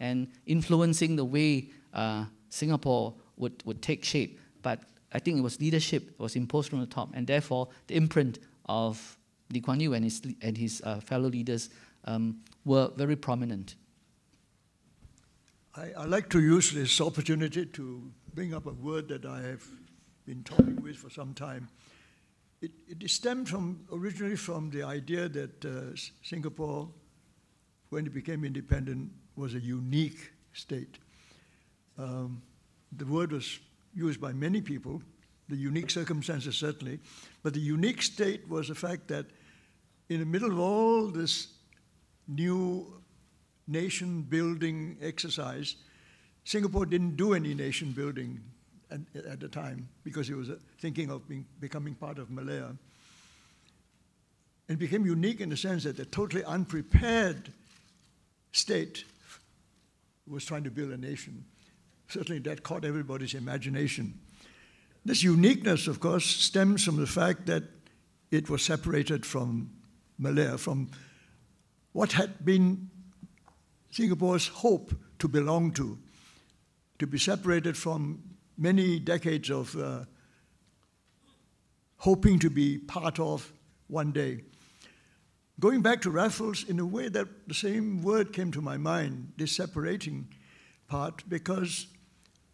and 0.00 0.28
influencing 0.46 1.16
the 1.16 1.24
way 1.24 1.68
uh, 1.92 2.24
Singapore 2.48 3.14
would, 3.36 3.62
would 3.66 3.82
take 3.82 4.04
shape. 4.04 4.40
But 4.62 4.80
I 5.12 5.18
think 5.18 5.38
it 5.38 5.42
was 5.42 5.60
leadership 5.60 6.06
that 6.06 6.18
was 6.18 6.36
imposed 6.36 6.70
from 6.70 6.80
the 6.80 6.86
top, 6.86 7.10
and 7.14 7.26
therefore 7.26 7.68
the 7.86 7.96
imprint 7.96 8.38
of 8.66 9.18
Lee 9.52 9.60
Kuan 9.60 9.80
Yew 9.80 9.94
and 9.94 10.04
his, 10.04 10.22
and 10.40 10.56
his 10.56 10.80
uh, 10.84 11.00
fellow 11.00 11.28
leaders 11.28 11.70
um, 12.04 12.40
were 12.64 12.90
very 12.96 13.16
prominent. 13.16 13.76
I, 15.74 15.92
I 15.96 16.04
like 16.04 16.28
to 16.30 16.40
use 16.40 16.72
this 16.72 17.00
opportunity 17.00 17.66
to 17.66 18.10
bring 18.34 18.54
up 18.54 18.66
a 18.66 18.72
word 18.72 19.08
that 19.08 19.24
I 19.24 19.40
have 19.42 19.64
been 20.26 20.42
talking 20.44 20.80
with 20.82 20.96
for 20.96 21.10
some 21.10 21.34
time. 21.34 21.68
It, 22.60 22.70
it 22.88 23.10
stemmed 23.10 23.48
from 23.48 23.80
originally 23.92 24.36
from 24.36 24.70
the 24.70 24.82
idea 24.82 25.28
that 25.28 25.64
uh, 25.64 25.96
Singapore, 26.22 26.88
when 27.90 28.06
it 28.06 28.14
became 28.14 28.44
independent, 28.44 29.10
was 29.36 29.54
a 29.54 29.60
unique 29.60 30.30
state. 30.52 30.98
Um, 31.98 32.42
the 32.96 33.06
word 33.06 33.32
was 33.32 33.58
used 33.94 34.20
by 34.20 34.32
many 34.32 34.60
people, 34.60 35.02
the 35.48 35.56
unique 35.56 35.90
circumstances 35.90 36.56
certainly, 36.56 36.98
but 37.42 37.54
the 37.54 37.60
unique 37.60 38.02
state 38.02 38.48
was 38.48 38.68
the 38.68 38.74
fact 38.74 39.08
that 39.08 39.26
in 40.08 40.20
the 40.20 40.26
middle 40.26 40.50
of 40.50 40.58
all 40.58 41.08
this 41.08 41.48
new 42.28 42.86
nation 43.66 44.22
building 44.22 44.96
exercise, 45.00 45.76
Singapore 46.44 46.86
didn't 46.86 47.16
do 47.16 47.34
any 47.34 47.54
nation 47.54 47.92
building 47.92 48.40
at, 48.90 49.00
at 49.26 49.40
the 49.40 49.48
time 49.48 49.88
because 50.04 50.28
it 50.28 50.34
was 50.34 50.50
thinking 50.78 51.10
of 51.10 51.26
being, 51.28 51.46
becoming 51.60 51.94
part 51.94 52.18
of 52.18 52.30
Malaya. 52.30 52.70
It 54.68 54.78
became 54.78 55.04
unique 55.04 55.40
in 55.40 55.50
the 55.50 55.56
sense 55.56 55.84
that 55.84 55.96
the 55.96 56.04
totally 56.04 56.44
unprepared 56.44 57.52
state 58.52 59.04
was 60.26 60.44
trying 60.44 60.64
to 60.64 60.70
build 60.70 60.90
a 60.90 60.96
nation. 60.96 61.44
Certainly 62.12 62.40
that 62.40 62.62
caught 62.62 62.84
everybody's 62.84 63.32
imagination. 63.32 64.20
This 65.02 65.22
uniqueness, 65.22 65.86
of 65.86 65.98
course, 65.98 66.26
stems 66.26 66.84
from 66.84 66.96
the 66.96 67.06
fact 67.06 67.46
that 67.46 67.62
it 68.30 68.50
was 68.50 68.62
separated 68.62 69.24
from 69.24 69.70
Malaya, 70.18 70.58
from 70.58 70.90
what 71.92 72.12
had 72.12 72.44
been 72.44 72.90
Singapore's 73.90 74.46
hope 74.46 74.94
to 75.20 75.26
belong 75.26 75.72
to, 75.72 75.98
to 76.98 77.06
be 77.06 77.16
separated 77.16 77.78
from 77.78 78.22
many 78.58 78.98
decades 78.98 79.50
of 79.50 79.74
uh, 79.76 80.04
hoping 81.96 82.38
to 82.40 82.50
be 82.50 82.76
part 82.76 83.18
of 83.20 83.50
one 83.88 84.12
day. 84.12 84.42
Going 85.58 85.80
back 85.80 86.02
to 86.02 86.10
Raffles, 86.10 86.68
in 86.68 86.78
a 86.78 86.84
way 86.84 87.08
that 87.08 87.48
the 87.48 87.54
same 87.54 88.02
word 88.02 88.34
came 88.34 88.52
to 88.52 88.60
my 88.60 88.76
mind, 88.76 89.32
this 89.38 89.52
separating 89.52 90.28
part, 90.88 91.22
because 91.26 91.86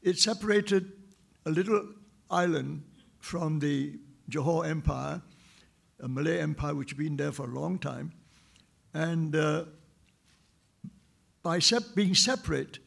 it 0.09 0.19
separated 0.19 0.91
a 1.45 1.51
little 1.51 1.87
island 2.31 2.83
from 3.19 3.59
the 3.59 3.99
Johor 4.31 4.67
Empire, 4.67 5.21
a 6.01 6.09
Malay 6.09 6.39
empire 6.39 6.75
which 6.75 6.91
had 6.91 6.99
been 6.99 7.17
there 7.17 7.31
for 7.31 7.45
a 7.45 7.55
long 7.55 7.79
time. 7.79 8.13
And 8.95 9.37
uh, 9.37 9.65
by 11.43 11.59
sep- 11.59 11.95
being 11.95 12.15
separate 12.15 12.79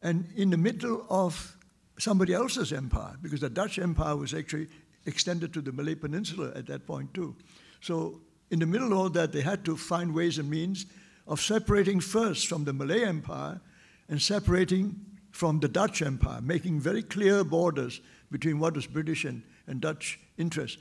and 0.00 0.26
in 0.36 0.48
the 0.48 0.56
middle 0.56 1.04
of 1.10 1.56
somebody 1.98 2.32
else's 2.32 2.72
empire, 2.72 3.16
because 3.20 3.40
the 3.40 3.50
Dutch 3.50 3.78
empire 3.78 4.16
was 4.16 4.32
actually 4.32 4.68
extended 5.04 5.52
to 5.52 5.60
the 5.60 5.72
Malay 5.72 5.96
Peninsula 5.96 6.52
at 6.54 6.66
that 6.68 6.86
point, 6.86 7.12
too. 7.12 7.36
So, 7.82 8.22
in 8.50 8.58
the 8.58 8.66
middle 8.66 8.92
of 8.92 8.98
all 8.98 9.10
that, 9.10 9.32
they 9.32 9.42
had 9.42 9.66
to 9.66 9.76
find 9.76 10.14
ways 10.14 10.38
and 10.38 10.48
means 10.48 10.86
of 11.26 11.42
separating 11.42 12.00
first 12.00 12.46
from 12.46 12.64
the 12.64 12.72
Malay 12.72 13.04
Empire 13.04 13.60
and 14.08 14.22
separating 14.22 15.04
from 15.38 15.60
the 15.60 15.68
Dutch 15.68 16.02
Empire, 16.02 16.40
making 16.40 16.80
very 16.80 17.00
clear 17.00 17.44
borders 17.44 18.00
between 18.28 18.58
what 18.58 18.74
was 18.74 18.88
British 18.88 19.24
and, 19.24 19.44
and 19.68 19.80
Dutch 19.80 20.18
interests. 20.36 20.78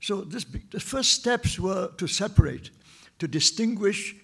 So 0.00 0.22
this, 0.22 0.46
the 0.70 0.80
first 0.80 1.12
steps 1.12 1.60
were 1.60 1.90
to 1.98 2.06
separate, 2.06 2.70
to 3.18 3.28
distinguish, 3.28 4.14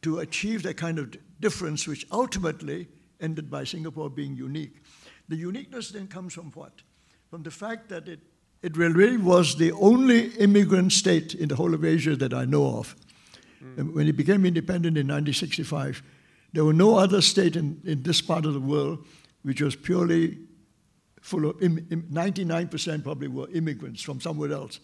to 0.00 0.20
achieve 0.20 0.62
that 0.62 0.78
kind 0.78 0.98
of 0.98 1.14
difference, 1.40 1.86
which 1.86 2.06
ultimately 2.10 2.88
ended 3.20 3.50
by 3.50 3.64
Singapore 3.64 4.08
being 4.08 4.34
unique. 4.34 4.76
The 5.28 5.36
uniqueness 5.36 5.90
then 5.90 6.06
comes 6.06 6.32
from 6.32 6.50
what? 6.52 6.72
From 7.28 7.42
the 7.42 7.50
fact 7.50 7.90
that 7.90 8.08
it, 8.08 8.20
it 8.62 8.78
really 8.78 9.18
was 9.18 9.56
the 9.56 9.72
only 9.72 10.28
immigrant 10.38 10.92
state 10.92 11.34
in 11.34 11.50
the 11.50 11.56
whole 11.56 11.74
of 11.74 11.84
Asia 11.84 12.16
that 12.16 12.32
I 12.32 12.46
know 12.46 12.78
of. 12.78 12.96
Mm. 13.62 13.92
When 13.92 14.08
it 14.08 14.16
became 14.16 14.46
independent 14.46 14.96
in 14.96 15.06
1965, 15.06 16.02
there 16.52 16.64
were 16.64 16.72
no 16.72 16.96
other 16.96 17.20
state 17.20 17.56
in, 17.56 17.80
in 17.84 18.02
this 18.02 18.20
part 18.20 18.46
of 18.46 18.54
the 18.54 18.60
world 18.60 19.04
which 19.42 19.60
was 19.60 19.76
purely 19.76 20.38
full 21.20 21.50
of, 21.50 21.62
Im, 21.62 21.86
Im, 21.90 22.02
99% 22.10 23.02
probably 23.02 23.28
were 23.28 23.48
immigrants 23.50 24.02
from 24.02 24.20
somewhere 24.20 24.52
else. 24.52 24.80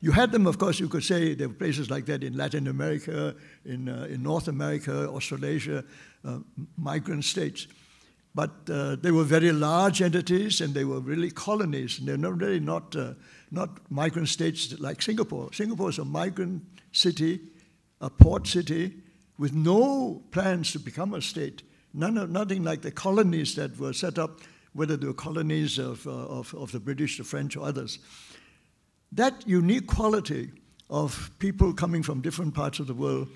You 0.00 0.12
had 0.12 0.30
them, 0.30 0.46
of 0.46 0.58
course, 0.58 0.78
you 0.78 0.88
could 0.88 1.04
say 1.04 1.34
there 1.34 1.48
were 1.48 1.54
places 1.54 1.90
like 1.90 2.06
that 2.06 2.22
in 2.22 2.36
Latin 2.36 2.68
America, 2.68 3.34
in, 3.64 3.88
uh, 3.88 4.06
in 4.10 4.22
North 4.22 4.48
America, 4.48 5.08
Australasia, 5.08 5.84
uh, 6.24 6.38
migrant 6.76 7.24
states. 7.24 7.66
But 8.34 8.50
uh, 8.70 8.96
they 8.96 9.10
were 9.10 9.24
very 9.24 9.50
large 9.52 10.02
entities 10.02 10.60
and 10.60 10.74
they 10.74 10.84
were 10.84 11.00
really 11.00 11.30
colonies. 11.30 11.98
And 11.98 12.06
they're 12.06 12.18
not 12.18 12.38
really 12.38 12.60
not, 12.60 12.94
uh, 12.94 13.14
not 13.50 13.90
migrant 13.90 14.28
states 14.28 14.78
like 14.78 15.00
Singapore. 15.00 15.50
Singapore 15.54 15.88
is 15.88 15.98
a 15.98 16.04
migrant 16.04 16.62
city, 16.92 17.40
a 18.02 18.10
port 18.10 18.46
city, 18.46 18.92
with 19.38 19.54
no 19.54 20.22
plans 20.30 20.72
to 20.72 20.78
become 20.78 21.14
a 21.14 21.22
state. 21.22 21.62
None 21.92 22.18
of, 22.18 22.30
nothing 22.30 22.62
like 22.62 22.82
the 22.82 22.90
colonies 22.90 23.54
that 23.54 23.78
were 23.78 23.92
set 23.92 24.18
up, 24.18 24.40
whether 24.72 24.96
they 24.96 25.06
were 25.06 25.14
colonies 25.14 25.78
of, 25.78 26.06
uh, 26.06 26.10
of, 26.10 26.54
of 26.54 26.72
the 26.72 26.80
British, 26.80 27.18
the 27.18 27.24
French, 27.24 27.56
or 27.56 27.66
others. 27.66 27.98
That 29.12 29.46
unique 29.46 29.86
quality 29.86 30.50
of 30.90 31.30
people 31.38 31.72
coming 31.72 32.02
from 32.02 32.20
different 32.20 32.54
parts 32.54 32.78
of 32.78 32.86
the 32.86 32.94
world 32.94 33.28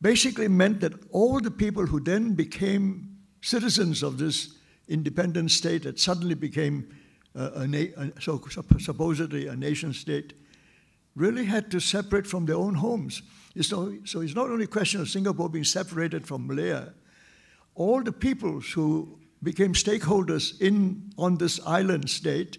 basically 0.00 0.48
meant 0.48 0.80
that 0.80 0.92
all 1.10 1.40
the 1.40 1.50
people 1.50 1.86
who 1.86 2.00
then 2.00 2.34
became 2.34 3.16
citizens 3.40 4.02
of 4.02 4.18
this 4.18 4.56
independent 4.88 5.50
state 5.50 5.84
that 5.84 5.98
suddenly 5.98 6.34
became 6.34 6.88
uh, 7.36 7.50
a, 7.54 7.92
a 7.96 8.20
so 8.20 8.42
supposedly 8.78 9.46
a 9.46 9.56
nation 9.56 9.92
state, 9.92 10.34
really 11.14 11.44
had 11.44 11.70
to 11.70 11.80
separate 11.80 12.26
from 12.26 12.46
their 12.46 12.56
own 12.56 12.74
homes. 12.74 13.22
So, 13.60 13.98
so 14.04 14.20
it's 14.20 14.34
not 14.34 14.50
only 14.50 14.64
a 14.64 14.68
question 14.68 15.00
of 15.00 15.08
Singapore 15.08 15.48
being 15.48 15.64
separated 15.64 16.26
from 16.26 16.46
Malaya. 16.46 16.94
All 17.74 18.02
the 18.02 18.12
peoples 18.12 18.70
who 18.72 19.18
became 19.42 19.74
stakeholders 19.74 20.60
in, 20.60 21.12
on 21.18 21.36
this 21.36 21.60
island 21.66 22.08
state 22.08 22.58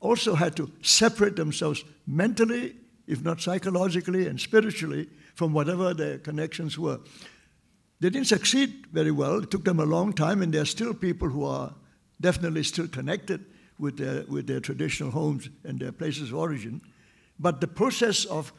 also 0.00 0.34
had 0.34 0.56
to 0.56 0.70
separate 0.82 1.36
themselves 1.36 1.84
mentally, 2.06 2.76
if 3.06 3.22
not 3.22 3.40
psychologically 3.40 4.26
and 4.26 4.40
spiritually, 4.40 5.08
from 5.34 5.52
whatever 5.52 5.94
their 5.94 6.18
connections 6.18 6.78
were. 6.78 7.00
They 8.00 8.10
didn't 8.10 8.26
succeed 8.26 8.86
very 8.92 9.10
well. 9.10 9.42
It 9.42 9.50
took 9.50 9.64
them 9.64 9.80
a 9.80 9.86
long 9.86 10.12
time, 10.12 10.42
and 10.42 10.52
there 10.52 10.62
are 10.62 10.66
still 10.66 10.92
people 10.92 11.28
who 11.28 11.44
are 11.44 11.72
definitely 12.20 12.62
still 12.62 12.88
connected 12.88 13.44
with 13.78 13.96
their, 13.98 14.24
with 14.28 14.46
their 14.46 14.60
traditional 14.60 15.10
homes 15.10 15.48
and 15.64 15.78
their 15.78 15.92
places 15.92 16.30
of 16.30 16.34
origin. 16.36 16.80
But 17.38 17.60
the 17.60 17.68
process 17.68 18.24
of 18.26 18.52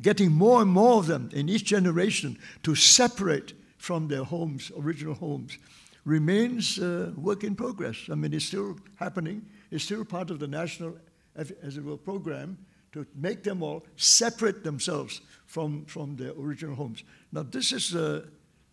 getting 0.00 0.32
more 0.32 0.62
and 0.62 0.70
more 0.70 0.98
of 0.98 1.06
them 1.06 1.30
in 1.32 1.48
each 1.48 1.64
generation 1.64 2.38
to 2.62 2.74
separate 2.74 3.54
from 3.78 4.08
their 4.08 4.24
homes, 4.24 4.70
original 4.78 5.14
homes, 5.14 5.58
remains 6.04 6.78
a 6.78 7.12
work 7.16 7.44
in 7.44 7.54
progress. 7.54 7.96
I 8.10 8.14
mean, 8.14 8.32
it's 8.32 8.46
still 8.46 8.78
happening. 8.96 9.44
It's 9.70 9.84
still 9.84 10.04
part 10.04 10.30
of 10.30 10.38
the 10.38 10.46
national, 10.46 10.96
as 11.34 11.50
it 11.50 11.84
were, 11.84 11.96
program 11.96 12.58
to 12.92 13.06
make 13.14 13.42
them 13.42 13.62
all 13.62 13.84
separate 13.96 14.64
themselves 14.64 15.20
from, 15.44 15.84
from 15.84 16.16
their 16.16 16.32
original 16.32 16.74
homes. 16.74 17.02
Now, 17.32 17.42
this 17.42 17.72
is 17.72 17.94
a, 17.94 18.24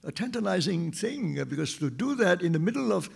a 0.03 0.11
tantalizing 0.11 0.91
thing 0.91 1.39
uh, 1.39 1.45
because 1.45 1.77
to 1.77 1.89
do 1.89 2.15
that 2.15 2.41
in 2.41 2.51
the 2.51 2.59
middle 2.59 2.93
of 2.93 3.09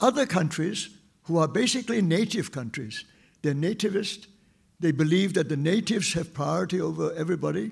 other 0.00 0.26
countries 0.26 0.90
who 1.24 1.38
are 1.38 1.48
basically 1.48 2.02
native 2.02 2.52
countries, 2.52 3.04
they're 3.42 3.54
nativist, 3.54 4.26
they 4.84 4.92
believe 4.92 5.32
that 5.32 5.48
the 5.48 5.56
natives 5.56 6.12
have 6.12 6.34
priority 6.34 6.78
over 6.78 7.10
everybody, 7.14 7.70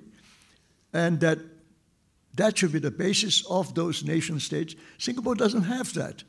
and 0.95 1.21
that 1.21 1.39
that 2.37 2.57
should 2.57 2.73
be 2.73 2.79
the 2.79 2.91
basis 2.91 3.45
of 3.51 3.75
those 3.75 4.03
nation 4.03 4.41
states. 4.41 4.75
Singapore 4.97 5.35
doesn't 5.35 5.65
have 5.65 5.93
that. 5.93 6.25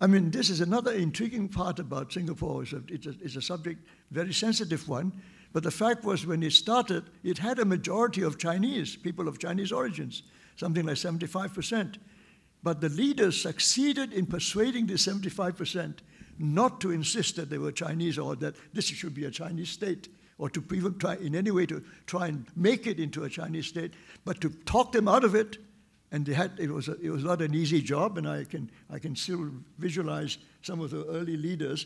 I 0.00 0.06
mean, 0.06 0.30
this 0.30 0.48
is 0.48 0.60
another 0.60 0.92
intriguing 0.92 1.48
part 1.48 1.80
about 1.80 2.12
Singapore. 2.12 2.62
It's 2.62 2.72
a, 2.72 2.82
it's 2.86 3.06
a, 3.06 3.14
it's 3.20 3.34
a 3.34 3.42
subject, 3.42 3.84
very 4.12 4.32
sensitive 4.32 4.88
one. 4.88 5.10
But 5.52 5.64
the 5.64 5.72
fact 5.72 6.04
was, 6.04 6.24
when 6.24 6.44
it 6.44 6.52
started, 6.52 7.10
it 7.24 7.36
had 7.36 7.58
a 7.58 7.64
majority 7.64 8.22
of 8.22 8.38
Chinese, 8.38 8.94
people 8.94 9.26
of 9.26 9.40
Chinese 9.40 9.72
origins, 9.72 10.22
something 10.54 10.86
like 10.86 10.94
75%. 10.94 11.96
But 12.62 12.80
the 12.80 12.88
leaders 12.88 13.42
succeeded 13.42 14.12
in 14.12 14.26
persuading 14.26 14.86
the 14.86 14.94
75% 14.94 15.94
not 16.38 16.80
to 16.82 16.92
insist 16.92 17.34
that 17.34 17.50
they 17.50 17.58
were 17.58 17.72
Chinese 17.72 18.16
or 18.16 18.36
that 18.36 18.54
this 18.72 18.84
should 18.84 19.12
be 19.12 19.24
a 19.24 19.30
Chinese 19.32 19.70
state 19.70 20.08
or 20.40 20.48
to 20.48 20.64
even 20.74 20.98
try 20.98 21.16
in 21.16 21.34
any 21.34 21.50
way 21.50 21.66
to 21.66 21.84
try 22.06 22.26
and 22.26 22.46
make 22.56 22.86
it 22.86 22.98
into 22.98 23.24
a 23.24 23.28
Chinese 23.28 23.66
state, 23.66 23.92
but 24.24 24.40
to 24.40 24.48
talk 24.64 24.90
them 24.90 25.06
out 25.06 25.22
of 25.22 25.34
it. 25.34 25.58
And 26.12 26.24
they 26.24 26.32
had, 26.32 26.52
it, 26.58 26.70
was 26.70 26.88
a, 26.88 26.98
it 27.00 27.10
was 27.10 27.22
not 27.22 27.42
an 27.42 27.54
easy 27.54 27.82
job, 27.82 28.16
and 28.16 28.26
I 28.26 28.44
can, 28.44 28.70
I 28.88 28.98
can 28.98 29.14
still 29.14 29.50
visualize 29.78 30.38
some 30.62 30.80
of 30.80 30.90
the 30.90 31.04
early 31.04 31.36
leaders 31.36 31.84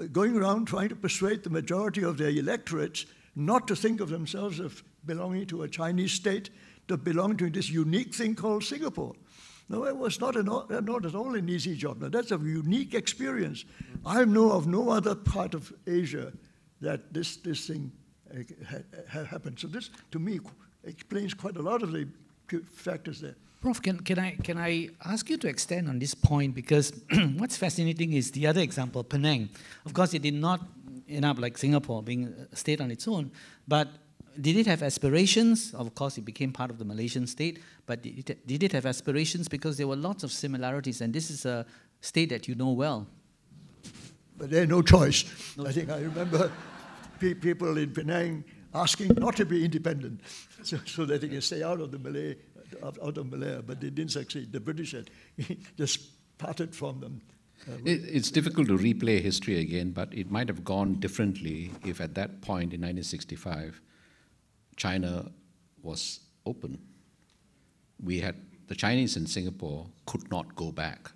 uh, 0.00 0.04
going 0.04 0.36
around 0.36 0.66
trying 0.68 0.88
to 0.90 0.96
persuade 0.96 1.42
the 1.42 1.50
majority 1.50 2.04
of 2.04 2.16
their 2.18 2.30
electorates 2.30 3.04
not 3.34 3.66
to 3.66 3.74
think 3.74 4.00
of 4.00 4.10
themselves 4.10 4.60
as 4.60 4.82
belonging 5.04 5.46
to 5.46 5.64
a 5.64 5.68
Chinese 5.68 6.12
state, 6.12 6.50
to 6.86 6.96
belong 6.96 7.36
to 7.36 7.50
this 7.50 7.68
unique 7.68 8.14
thing 8.14 8.36
called 8.36 8.62
Singapore. 8.62 9.14
No, 9.68 9.84
it 9.86 9.96
was 9.96 10.20
not, 10.20 10.36
an, 10.36 10.46
not 10.46 11.04
at 11.04 11.14
all 11.16 11.34
an 11.34 11.48
easy 11.48 11.76
job. 11.76 12.00
Now, 12.00 12.08
that's 12.08 12.30
a 12.30 12.38
unique 12.38 12.94
experience. 12.94 13.64
I 14.06 14.24
know 14.24 14.52
of 14.52 14.68
no 14.68 14.88
other 14.88 15.16
part 15.16 15.52
of 15.52 15.72
Asia 15.86 16.32
that 16.80 17.12
this, 17.12 17.36
this 17.36 17.66
thing 17.66 17.92
uh, 18.32 18.42
ha, 19.10 19.24
happened. 19.24 19.58
So 19.58 19.68
this, 19.68 19.90
to 20.12 20.18
me, 20.18 20.40
explains 20.84 21.34
quite 21.34 21.56
a 21.56 21.62
lot 21.62 21.82
of 21.82 21.92
the 21.92 22.08
factors 22.74 23.20
there. 23.20 23.36
Prof, 23.60 23.82
can, 23.82 23.98
can, 24.00 24.18
I, 24.18 24.36
can 24.36 24.56
I 24.56 24.90
ask 25.04 25.28
you 25.28 25.36
to 25.38 25.48
extend 25.48 25.88
on 25.88 25.98
this 25.98 26.14
point? 26.14 26.54
Because 26.54 26.92
what's 27.36 27.56
fascinating 27.56 28.12
is 28.12 28.30
the 28.30 28.46
other 28.46 28.60
example, 28.60 29.02
Penang. 29.02 29.48
Of 29.84 29.94
course, 29.94 30.14
it 30.14 30.22
did 30.22 30.34
not 30.34 30.60
end 31.08 31.24
up 31.24 31.40
like 31.40 31.58
Singapore, 31.58 32.02
being 32.02 32.32
a 32.52 32.56
state 32.56 32.80
on 32.80 32.90
its 32.90 33.08
own, 33.08 33.32
but 33.66 33.88
did 34.40 34.56
it 34.56 34.66
have 34.66 34.82
aspirations? 34.84 35.74
Of 35.74 35.94
course, 35.94 36.18
it 36.18 36.24
became 36.24 36.52
part 36.52 36.70
of 36.70 36.78
the 36.78 36.84
Malaysian 36.84 37.26
state, 37.26 37.60
but 37.86 38.02
did 38.02 38.30
it, 38.30 38.46
did 38.46 38.62
it 38.62 38.72
have 38.72 38.86
aspirations? 38.86 39.48
Because 39.48 39.76
there 39.76 39.88
were 39.88 39.96
lots 39.96 40.22
of 40.22 40.30
similarities, 40.30 41.00
and 41.00 41.12
this 41.12 41.28
is 41.30 41.44
a 41.44 41.66
state 42.00 42.28
that 42.28 42.46
you 42.46 42.54
know 42.54 42.70
well. 42.70 43.08
But 44.38 44.50
they 44.50 44.60
had 44.60 44.68
no 44.68 44.82
choice. 44.82 45.24
No 45.56 45.66
I 45.66 45.72
think 45.72 45.90
I 45.90 46.00
remember 46.00 46.50
pe 47.18 47.34
people 47.34 47.76
in 47.76 47.90
Penang 47.90 48.44
asking 48.72 49.08
not 49.16 49.36
to 49.36 49.44
be 49.44 49.64
independent 49.64 50.20
so, 50.62 50.78
so, 50.86 51.04
that 51.04 51.20
they 51.20 51.28
can 51.28 51.40
stay 51.40 51.62
out 51.62 51.80
of 51.80 51.90
the 51.90 51.98
Malay, 51.98 52.36
out 52.84 53.18
of 53.18 53.30
Malaya, 53.30 53.62
but 53.62 53.80
they 53.80 53.90
didn't 53.90 54.12
succeed. 54.12 54.52
The 54.52 54.60
British 54.60 54.92
had 54.92 55.10
just 55.76 56.38
parted 56.38 56.74
from 56.74 57.00
them. 57.00 57.20
Uh, 57.68 57.72
it, 57.84 58.00
it's 58.04 58.30
difficult 58.30 58.68
to 58.68 58.78
replay 58.78 59.20
history 59.20 59.58
again, 59.58 59.90
but 59.90 60.12
it 60.14 60.30
might 60.30 60.48
have 60.48 60.64
gone 60.64 60.94
differently 61.00 61.72
if 61.84 62.00
at 62.00 62.14
that 62.14 62.40
point 62.40 62.72
in 62.72 62.80
1965 62.80 63.80
China 64.76 65.26
was 65.82 66.20
open. 66.46 66.78
We 68.00 68.20
had 68.20 68.36
the 68.68 68.76
Chinese 68.76 69.16
in 69.16 69.26
Singapore 69.26 69.86
could 70.06 70.30
not 70.30 70.54
go 70.54 70.70
back 70.70 71.10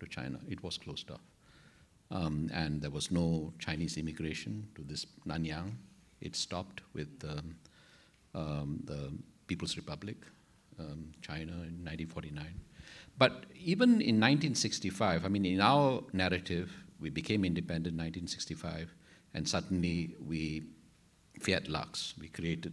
to 0.00 0.06
China. 0.06 0.40
It 0.48 0.62
was 0.64 0.78
closed 0.78 1.10
off. 1.10 1.20
Um, 2.14 2.48
and 2.54 2.80
there 2.80 2.92
was 2.92 3.10
no 3.10 3.52
Chinese 3.58 3.96
immigration 3.96 4.68
to 4.76 4.82
this 4.82 5.04
Nanyang. 5.26 5.72
It 6.20 6.36
stopped 6.36 6.80
with 6.94 7.10
um, 7.28 7.56
um, 8.34 8.80
the 8.84 9.12
People's 9.48 9.76
Republic, 9.76 10.16
um, 10.78 11.10
China, 11.22 11.52
in 11.52 11.82
1949. 11.82 12.46
But 13.18 13.46
even 13.60 14.00
in 14.00 14.20
1965, 14.20 15.24
I 15.24 15.28
mean, 15.28 15.44
in 15.44 15.60
our 15.60 16.02
narrative, 16.12 16.72
we 17.00 17.10
became 17.10 17.44
independent 17.44 17.94
in 17.94 17.98
1965, 17.98 18.94
and 19.34 19.48
suddenly 19.48 20.14
we, 20.24 20.62
fiat 21.40 21.68
lux, 21.68 22.14
we 22.18 22.28
created 22.28 22.72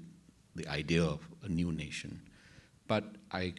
the 0.55 0.67
idea 0.67 1.03
of 1.03 1.27
a 1.43 1.49
new 1.49 1.71
nation. 1.71 2.21
But 2.87 3.05
I 3.31 3.53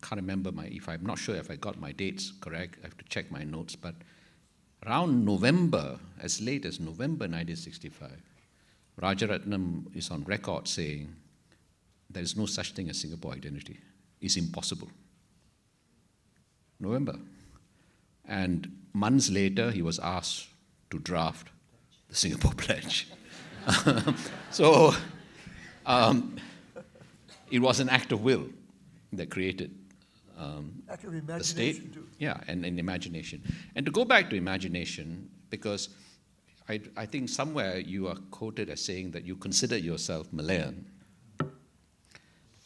can't 0.00 0.20
remember 0.20 0.52
my, 0.52 0.66
if 0.66 0.88
I'm 0.88 1.04
not 1.04 1.18
sure 1.18 1.36
if 1.36 1.50
I 1.50 1.56
got 1.56 1.78
my 1.78 1.92
dates 1.92 2.32
correct, 2.40 2.78
I 2.82 2.86
have 2.86 2.96
to 2.96 3.04
check 3.04 3.30
my 3.30 3.44
notes, 3.44 3.76
but 3.76 3.94
around 4.86 5.24
November, 5.24 5.98
as 6.20 6.40
late 6.40 6.64
as 6.64 6.80
November 6.80 7.24
1965, 7.24 8.10
Rajaratnam 9.00 9.94
is 9.96 10.10
on 10.10 10.24
record 10.24 10.66
saying 10.66 11.14
there 12.10 12.22
is 12.22 12.36
no 12.36 12.46
such 12.46 12.72
thing 12.72 12.88
as 12.88 12.98
Singapore 12.98 13.32
identity. 13.32 13.78
It's 14.20 14.36
impossible. 14.36 14.88
November. 16.80 17.16
And 18.26 18.84
months 18.92 19.30
later, 19.30 19.70
he 19.70 19.82
was 19.82 19.98
asked 19.98 20.48
to 20.90 20.98
draft 20.98 21.48
the 22.08 22.14
Singapore 22.14 22.52
Pledge. 22.52 23.08
so 24.50 24.94
um, 25.86 26.36
it 27.50 27.60
was 27.60 27.80
an 27.80 27.88
act 27.88 28.12
of 28.12 28.22
will 28.22 28.46
that 29.12 29.30
created 29.30 29.74
um, 30.38 30.82
the 30.86 31.44
state. 31.44 31.92
Too. 31.92 32.06
Yeah, 32.18 32.40
and, 32.46 32.64
and 32.64 32.78
imagination. 32.78 33.42
And 33.74 33.84
to 33.84 33.92
go 33.92 34.04
back 34.04 34.30
to 34.30 34.36
imagination, 34.36 35.28
because 35.50 35.88
I, 36.68 36.80
I 36.96 37.06
think 37.06 37.28
somewhere 37.28 37.78
you 37.78 38.08
are 38.08 38.16
quoted 38.30 38.70
as 38.70 38.84
saying 38.84 39.10
that 39.12 39.24
you 39.24 39.36
consider 39.36 39.76
yourself 39.76 40.32
Malayan. 40.32 40.86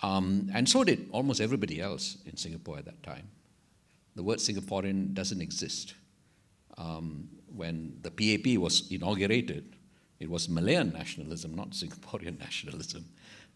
Um, 0.03 0.51
and 0.53 0.69
so 0.69 0.83
did 0.85 1.09
almost 1.13 1.41
everybody 1.41 1.81
else 1.81 2.19
in 2.27 2.37
Singapore 2.37 2.79
at 2.79 2.85
that 2.87 3.03
time. 3.03 3.29
The 4.17 4.23
word 4.23 4.39
Singaporean 4.39 5.15
doesn't 5.15 5.41
exist. 5.41 5.95
Um, 6.77 7.29
when 7.55 7.99
the 8.03 8.11
PAP 8.11 8.59
was 8.59 8.91
inaugurated, 8.91 9.77
it 10.19 10.29
was 10.29 10.49
Malayan 10.49 10.93
nationalism, 10.93 11.55
not 11.55 11.71
Singaporean 11.71 12.39
nationalism, 12.47 13.07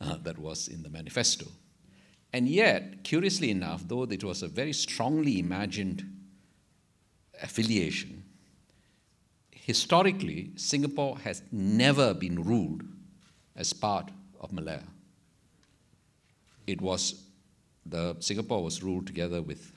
uh, 0.01 0.17
that 0.23 0.39
was 0.39 0.69
in 0.69 0.83
the 0.83 0.89
manifesto. 0.89 1.47
And 2.37 2.47
yet, 2.47 3.03
curiously 3.03 3.51
enough, 3.51 3.89
though 3.89 4.03
it 4.03 4.23
was 4.23 4.43
a 4.43 4.47
very 4.47 4.75
strongly 4.75 5.39
imagined 5.39 6.05
affiliation, 7.43 8.25
historically, 9.53 10.51
Singapore 10.55 11.17
has 11.21 11.43
never 11.51 12.13
been 12.13 12.45
ruled 12.45 12.83
as 13.57 13.73
part 13.73 14.11
of 14.39 14.53
Malaya. 14.53 14.83
It 16.67 16.83
was 16.83 17.23
the 17.87 18.15
Singapore 18.21 18.63
was 18.63 18.83
ruled 18.83 19.07
together 19.07 19.41
with, 19.41 19.73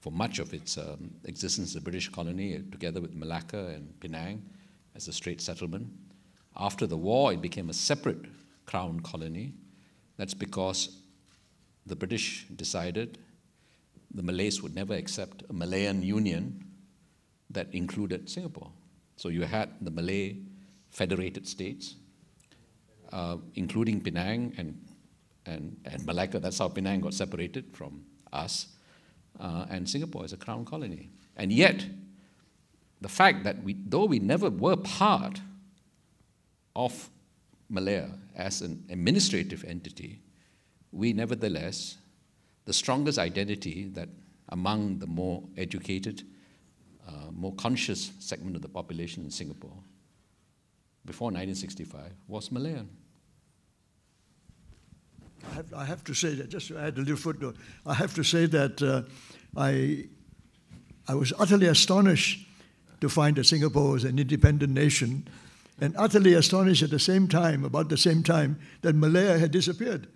for 0.00 0.10
much 0.10 0.38
of 0.38 0.54
its 0.54 0.78
um, 0.78 1.10
existence, 1.24 1.74
the 1.74 1.82
British 1.82 2.08
colony, 2.08 2.58
together 2.70 3.02
with 3.02 3.14
Malacca 3.14 3.66
and 3.66 4.00
Penang 4.00 4.42
as 4.94 5.08
a 5.08 5.12
Straits 5.12 5.44
Settlement. 5.44 5.88
After 6.56 6.86
the 6.86 6.96
war, 6.96 7.34
it 7.34 7.42
became 7.42 7.68
a 7.68 7.74
separate 7.74 8.24
crown 8.64 9.00
colony. 9.00 9.52
That's 10.16 10.32
because 10.32 11.02
the 11.86 11.96
British 11.96 12.46
decided 12.56 13.18
the 14.12 14.22
Malays 14.22 14.62
would 14.62 14.74
never 14.74 14.94
accept 14.94 15.42
a 15.48 15.52
Malayan 15.52 16.02
union 16.02 16.64
that 17.50 17.72
included 17.72 18.28
Singapore. 18.28 18.70
So 19.16 19.28
you 19.28 19.42
had 19.42 19.70
the 19.80 19.90
Malay 19.90 20.36
federated 20.90 21.46
states, 21.46 21.94
uh, 23.12 23.36
including 23.54 24.00
Penang 24.00 24.54
and, 24.58 24.82
and, 25.46 25.76
and 25.84 26.04
Malacca. 26.04 26.38
That's 26.38 26.58
how 26.58 26.68
Penang 26.68 27.00
got 27.00 27.14
separated 27.14 27.76
from 27.76 28.04
us. 28.32 28.68
Uh, 29.38 29.66
and 29.70 29.88
Singapore 29.88 30.24
is 30.24 30.32
a 30.32 30.36
crown 30.36 30.64
colony. 30.64 31.10
And 31.36 31.52
yet, 31.52 31.84
the 33.00 33.08
fact 33.08 33.44
that 33.44 33.62
we, 33.62 33.76
though 33.86 34.06
we 34.06 34.18
never 34.18 34.48
were 34.48 34.76
part 34.76 35.40
of 36.74 37.10
Malaya 37.68 38.10
as 38.34 38.62
an 38.62 38.84
administrative 38.90 39.64
entity, 39.64 40.20
we 40.96 41.12
nevertheless, 41.12 41.98
the 42.64 42.72
strongest 42.72 43.18
identity 43.18 43.88
that 43.94 44.08
among 44.48 44.98
the 44.98 45.06
more 45.06 45.42
educated, 45.56 46.22
uh, 47.06 47.30
more 47.32 47.54
conscious 47.54 48.12
segment 48.18 48.56
of 48.56 48.62
the 48.62 48.68
population 48.68 49.24
in 49.24 49.30
Singapore 49.30 49.76
before 51.04 51.26
1965 51.26 52.12
was 52.26 52.50
Malayan. 52.50 52.88
I 55.50 55.54
have, 55.54 55.74
I 55.74 55.84
have, 55.84 56.02
to 56.04 56.14
say 56.14 56.34
that, 56.34 56.48
just 56.48 56.68
to 56.68 56.78
add 56.78 56.96
a 56.96 57.00
little 57.00 57.16
footnote, 57.16 57.56
I 57.84 57.94
have 57.94 58.14
to 58.14 58.24
say 58.24 58.46
that 58.46 58.82
uh, 58.82 59.02
I, 59.56 60.06
I 61.06 61.14
was 61.14 61.32
utterly 61.38 61.66
astonished 61.66 62.48
to 63.00 63.08
find 63.08 63.36
that 63.36 63.44
Singapore 63.44 63.92
was 63.92 64.04
an 64.04 64.18
independent 64.18 64.72
nation, 64.72 65.28
and 65.80 65.94
utterly 65.98 66.32
astonished 66.32 66.82
at 66.82 66.90
the 66.90 66.98
same 66.98 67.28
time, 67.28 67.64
about 67.64 67.90
the 67.90 67.98
same 67.98 68.22
time, 68.22 68.58
that 68.80 68.96
Malaya 68.96 69.38
had 69.38 69.50
disappeared. 69.50 70.08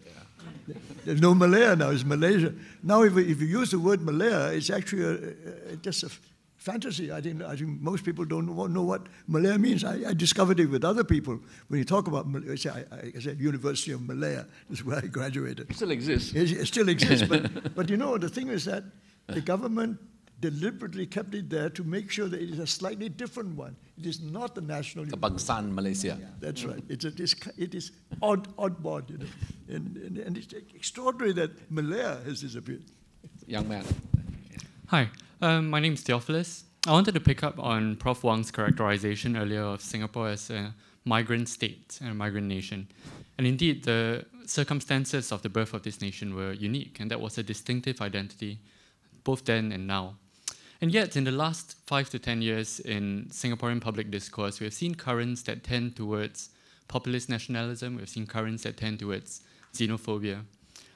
There's 1.10 1.20
no 1.20 1.34
Malaya 1.34 1.74
now, 1.74 1.90
it's 1.90 2.04
Malaysia. 2.04 2.54
Now, 2.84 3.02
if, 3.02 3.16
if 3.16 3.40
you 3.40 3.48
use 3.48 3.72
the 3.72 3.80
word 3.80 4.00
Malaya, 4.00 4.52
it's 4.52 4.70
actually 4.70 5.02
a, 5.02 5.72
a, 5.72 5.76
just 5.82 6.04
a 6.04 6.10
fantasy. 6.56 7.10
I 7.10 7.20
think, 7.20 7.42
I 7.42 7.56
think 7.56 7.80
most 7.80 8.04
people 8.04 8.24
don't 8.24 8.46
know 8.46 8.82
what 8.82 9.08
Malaya 9.26 9.58
means. 9.58 9.82
I, 9.82 10.10
I 10.10 10.14
discovered 10.14 10.60
it 10.60 10.66
with 10.66 10.84
other 10.84 11.02
people. 11.02 11.40
When 11.66 11.78
you 11.78 11.84
talk 11.84 12.06
about 12.06 12.28
Malaya, 12.28 12.56
I, 12.92 13.06
I, 13.16 13.18
said 13.18 13.40
University 13.40 13.90
of 13.90 14.02
Malaya 14.02 14.46
is 14.70 14.84
where 14.84 14.98
I 14.98 15.08
graduated. 15.08 15.68
It 15.68 15.74
still 15.74 15.90
exists. 15.90 16.32
It, 16.32 16.52
it 16.52 16.66
still 16.66 16.88
exists. 16.88 17.26
but, 17.26 17.74
but 17.74 17.90
you 17.90 17.96
know, 17.96 18.16
the 18.16 18.28
thing 18.28 18.46
is 18.46 18.64
that 18.66 18.84
the 19.26 19.40
government 19.40 19.98
deliberately 20.40 21.06
kept 21.06 21.34
it 21.34 21.50
there 21.50 21.68
to 21.70 21.84
make 21.84 22.10
sure 22.10 22.28
that 22.28 22.40
it 22.40 22.50
is 22.50 22.58
a 22.58 22.66
slightly 22.66 23.08
different 23.08 23.56
one. 23.56 23.76
It 23.98 24.06
is 24.06 24.20
not 24.20 24.54
the 24.54 24.60
national. 24.60 25.06
Kebangsaan 25.06 25.72
Malaysia. 25.72 26.18
That's 26.40 26.64
right. 26.64 26.82
It's 26.88 27.04
a, 27.04 27.12
it's, 27.16 27.34
it 27.58 27.74
is 27.74 27.92
odd, 28.22 28.48
odd 28.58 28.76
you 29.10 29.18
know. 29.18 29.26
And, 29.68 29.96
and, 29.96 30.18
and 30.18 30.38
it's 30.38 30.52
extraordinary 30.74 31.32
that 31.34 31.50
Malaya 31.70 32.18
has 32.24 32.40
disappeared. 32.40 32.84
Young 33.46 33.68
man. 33.68 33.84
Hi. 34.88 35.08
Um, 35.42 35.70
my 35.70 35.80
name 35.80 35.94
is 35.94 36.02
Theophilus. 36.02 36.64
I 36.86 36.92
wanted 36.92 37.12
to 37.14 37.20
pick 37.20 37.42
up 37.44 37.58
on 37.58 37.96
Prof. 37.96 38.24
Wang's 38.24 38.50
characterization 38.50 39.36
earlier 39.36 39.62
of 39.62 39.82
Singapore 39.82 40.28
as 40.28 40.50
a 40.50 40.74
migrant 41.04 41.48
state 41.48 41.98
and 42.00 42.10
a 42.10 42.14
migrant 42.14 42.46
nation. 42.46 42.88
And 43.36 43.46
indeed, 43.46 43.84
the 43.84 44.24
circumstances 44.46 45.32
of 45.32 45.42
the 45.42 45.48
birth 45.48 45.74
of 45.74 45.82
this 45.82 46.00
nation 46.00 46.34
were 46.34 46.52
unique, 46.52 46.98
and 47.00 47.10
that 47.10 47.20
was 47.20 47.38
a 47.38 47.42
distinctive 47.42 48.00
identity, 48.00 48.58
both 49.24 49.44
then 49.44 49.72
and 49.72 49.86
now. 49.86 50.16
And 50.82 50.92
yet, 50.92 51.14
in 51.14 51.24
the 51.24 51.30
last 51.30 51.76
five 51.86 52.08
to 52.10 52.18
ten 52.18 52.40
years 52.40 52.80
in 52.80 53.26
Singaporean 53.30 53.82
public 53.82 54.10
discourse, 54.10 54.60
we 54.60 54.64
have 54.64 54.72
seen 54.72 54.94
currents 54.94 55.42
that 55.42 55.62
tend 55.62 55.94
towards 55.94 56.50
populist 56.88 57.28
nationalism, 57.28 57.96
we've 57.96 58.08
seen 58.08 58.26
currents 58.26 58.62
that 58.64 58.76
tend 58.76 58.98
towards 58.98 59.42
xenophobia. 59.74 60.42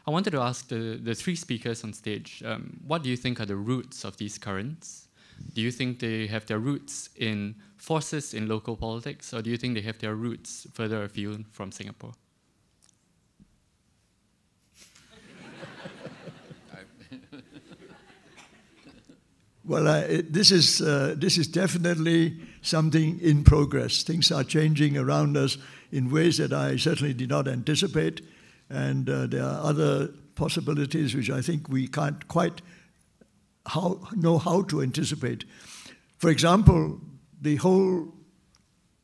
I 0.06 0.10
wanted 0.10 0.32
to 0.32 0.40
ask 0.40 0.68
the, 0.68 0.98
the 1.02 1.14
three 1.14 1.36
speakers 1.36 1.84
on 1.84 1.92
stage 1.92 2.42
um, 2.44 2.80
what 2.86 3.02
do 3.02 3.10
you 3.10 3.16
think 3.16 3.40
are 3.40 3.46
the 3.46 3.56
roots 3.56 4.04
of 4.04 4.16
these 4.16 4.38
currents? 4.38 5.08
Do 5.54 5.60
you 5.60 5.70
think 5.70 6.00
they 6.00 6.26
have 6.26 6.46
their 6.46 6.58
roots 6.58 7.10
in 7.16 7.54
forces 7.76 8.34
in 8.34 8.48
local 8.48 8.76
politics, 8.76 9.32
or 9.32 9.42
do 9.42 9.50
you 9.50 9.56
think 9.56 9.74
they 9.74 9.82
have 9.82 9.98
their 9.98 10.14
roots 10.14 10.66
further 10.72 11.04
afield 11.04 11.44
from 11.52 11.70
Singapore? 11.70 12.12
Well, 19.66 19.88
uh, 19.88 20.00
it, 20.00 20.32
this, 20.32 20.50
is, 20.50 20.82
uh, 20.82 21.14
this 21.16 21.38
is 21.38 21.48
definitely 21.48 22.38
something 22.62 23.18
in 23.20 23.44
progress. 23.44 24.02
Things 24.02 24.30
are 24.30 24.44
changing 24.44 24.98
around 24.98 25.36
us 25.36 25.56
in 25.90 26.10
ways 26.10 26.38
that 26.38 26.52
I 26.52 26.76
certainly 26.76 27.14
did 27.14 27.30
not 27.30 27.48
anticipate. 27.48 28.20
And 28.68 29.08
uh, 29.08 29.26
there 29.26 29.42
are 29.42 29.64
other 29.64 30.08
possibilities 30.34 31.14
which 31.14 31.30
I 31.30 31.40
think 31.40 31.68
we 31.68 31.86
can't 31.86 32.26
quite 32.28 32.60
how, 33.66 34.00
know 34.14 34.38
how 34.38 34.62
to 34.62 34.82
anticipate. 34.82 35.44
For 36.18 36.28
example, 36.28 37.00
the 37.40 37.56
whole 37.56 38.12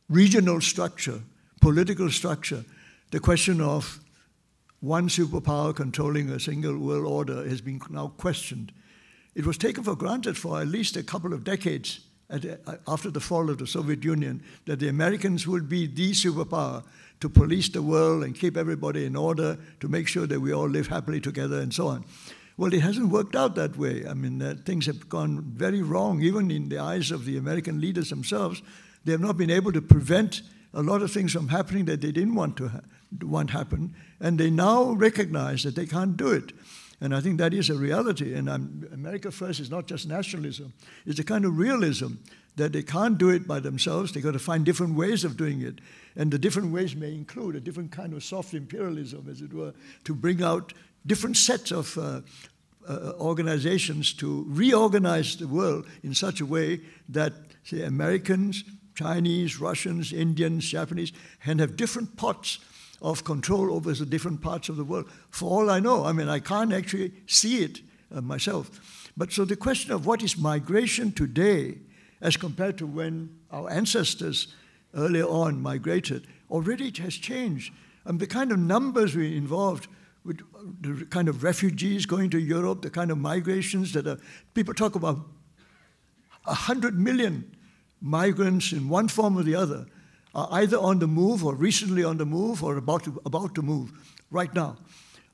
regional 0.09 0.61
structure, 0.61 1.21
political 1.61 2.11
structure, 2.11 2.65
the 3.11 3.21
question 3.21 3.61
of 3.61 4.01
one 4.81 5.09
superpower 5.09 5.75
controlling 5.75 6.31
a 6.31 6.41
single 6.41 6.77
world 6.77 7.07
order 7.07 7.49
has 7.49 7.61
been 7.61 7.81
now 7.91 8.09
questioned. 8.09 8.73
It 9.41 9.47
was 9.47 9.57
taken 9.57 9.83
for 9.85 9.97
granted 9.97 10.37
for 10.37 10.61
at 10.61 10.69
least 10.69 10.99
a 10.99 11.03
couple 11.03 11.33
of 11.33 11.45
decades 11.45 12.01
at, 12.29 12.45
after 12.87 13.11
the 13.11 13.21
fall 13.21 13.49
of 13.49 13.57
the 13.57 13.67
Soviet 13.67 14.05
Union 14.05 14.43
that 14.67 14.81
the 14.81 14.89
Americans 14.89 15.47
would 15.47 15.67
be 15.67 15.87
the 15.87 16.11
superpower 16.11 16.85
to 17.21 17.31
police 17.31 17.71
the 17.71 17.81
world 17.81 18.23
and 18.23 18.39
keep 18.39 18.59
everybody 18.59 19.07
in 19.07 19.17
order, 19.17 19.57
to 19.81 19.89
make 19.89 20.09
sure 20.09 20.27
that 20.27 20.41
we 20.41 20.53
all 20.53 20.69
live 20.69 20.89
happily 20.89 21.23
together 21.23 21.59
and 21.59 21.73
so 21.73 21.87
on. 21.87 22.05
Well, 22.59 22.75
it 22.75 22.83
hasn't 22.83 23.09
worked 23.09 23.35
out 23.35 23.55
that 23.55 23.79
way. 23.79 24.07
I 24.07 24.13
mean, 24.13 24.43
uh, 24.43 24.57
things 24.67 24.85
have 24.85 25.09
gone 25.09 25.41
very 25.57 25.81
wrong, 25.81 26.21
even 26.21 26.51
in 26.51 26.69
the 26.69 26.79
eyes 26.79 27.11
of 27.11 27.25
the 27.25 27.39
American 27.39 27.81
leaders 27.81 28.11
themselves. 28.11 28.61
They 29.07 29.13
have 29.13 29.23
not 29.23 29.39
been 29.39 29.49
able 29.49 29.73
to 29.73 29.81
prevent 29.81 30.43
a 30.75 30.83
lot 30.83 31.01
of 31.01 31.11
things 31.11 31.33
from 31.33 31.49
happening 31.49 31.87
that 31.87 32.03
they 32.03 32.13
didn't 32.13 32.35
want 32.35 32.59
to 32.59 32.69
ha- 32.69 32.81
want 33.23 33.53
happen, 33.53 33.95
and 34.21 34.39
they 34.39 34.51
now 34.51 34.93
recognize 34.93 35.63
that 35.63 35.77
they 35.77 35.87
can't 35.87 36.19
do 36.19 36.29
it. 36.29 36.53
And 37.01 37.15
I 37.15 37.21
think 37.21 37.39
that 37.39 37.55
is 37.55 37.71
a 37.71 37.75
reality. 37.75 38.35
And 38.35 38.51
I'm, 38.51 38.89
America 38.93 39.31
First 39.31 39.61
is 39.61 39.71
not 39.71 39.87
just 39.87 40.07
nationalism, 40.07 40.73
it's 41.07 41.19
a 41.19 41.25
kind 41.25 41.45
of 41.45 41.57
realism 41.57 42.15
that 42.57 42.73
they 42.73 42.83
can't 42.83 43.17
do 43.17 43.31
it 43.31 43.47
by 43.47 43.61
themselves. 43.61 44.13
They've 44.13 44.23
got 44.23 44.33
to 44.33 44.39
find 44.39 44.65
different 44.65 44.95
ways 44.95 45.25
of 45.25 45.37
doing 45.37 45.63
it. 45.63 45.81
And 46.17 46.31
the 46.31 46.39
different 46.39 46.73
ways 46.73 46.95
may 46.95 47.15
include 47.15 47.57
a 47.57 47.61
different 47.61 47.93
kind 47.93 48.13
of 48.13 48.23
soft 48.23 48.53
imperialism, 48.55 49.29
as 49.31 49.41
it 49.41 49.55
were, 49.55 49.73
to 50.05 50.15
bring 50.15 50.43
out 50.43 50.73
different 51.07 51.37
sets 51.37 51.71
of 51.71 51.97
uh, 51.97 52.21
uh, 52.89 53.13
organizations 53.19 54.13
to 54.15 54.45
reorganize 54.49 55.37
the 55.37 55.47
world 55.47 55.87
in 56.03 56.13
such 56.13 56.41
a 56.41 56.47
way 56.47 56.81
that, 57.09 57.33
say, 57.63 57.83
Americans, 57.83 58.65
Chinese, 58.95 59.61
Russians, 59.61 60.13
Indians, 60.13 60.69
Japanese 60.69 61.13
can 61.43 61.59
have 61.61 61.77
different 61.77 62.17
pots 62.17 62.59
of 63.03 63.25
control 63.25 63.73
over 63.73 63.93
the 63.93 64.07
different 64.07 64.43
parts 64.43 64.69
of 64.69 64.77
the 64.77 64.85
world. 64.85 65.09
For 65.31 65.51
all 65.51 65.71
I 65.71 65.81
know, 65.81 66.05
I 66.05 66.13
mean, 66.13 66.29
I 66.29 66.39
can't 66.39 66.73
actually 66.73 67.13
see 67.27 67.65
it 67.65 67.81
uh, 68.15 68.21
myself. 68.21 69.11
But 69.17 69.33
so 69.33 69.45
the 69.45 69.57
question 69.57 69.93
of 69.93 70.07
what 70.07 70.23
is 70.23 70.37
migration 70.37 71.13
today 71.13 71.79
as 72.21 72.37
compared 72.37 72.77
to 72.79 72.87
when 72.87 73.39
our 73.51 73.71
ancestors 73.71 74.49
earlier 74.95 75.27
on 75.27 75.61
migrated, 75.61 76.27
already 76.51 76.89
it 76.89 76.99
has 76.99 77.15
changed. 77.15 77.73
And 78.05 78.21
the 78.21 78.27
kind 78.27 78.53
of 78.53 78.59
numbers 78.59 79.15
we 79.15 79.37
involved 79.37 79.89
with 80.25 80.41
the 80.83 81.07
kind 81.07 81.29
of 81.29 81.43
refugees 81.43 82.05
going 82.05 82.29
to 82.31 82.39
Europe, 82.39 82.83
the 82.83 82.91
kind 82.91 83.11
of 83.11 83.19
migrations 83.19 83.93
that 83.93 84.07
are, 84.07 84.19
people 84.53 84.75
talk 84.75 84.95
about 84.95 85.19
100 86.45 86.99
million 86.99 87.57
migrants 88.03 88.73
in 88.73 88.89
one 88.89 89.09
form 89.09 89.39
or 89.39 89.43
the 89.43 89.55
other 89.55 89.87
are 90.35 90.49
either 90.53 90.79
on 90.79 90.99
the 90.99 91.07
move 91.07 91.45
or 91.45 91.55
recently 91.55 92.05
on 92.05 92.17
the 92.17 92.27
move 92.27 92.63
or 92.63 92.77
about 92.77 93.05
to, 93.05 93.21
about 93.27 93.55
to 93.55 93.63
move 93.63 93.93
right 94.31 94.55
now. 94.55 94.77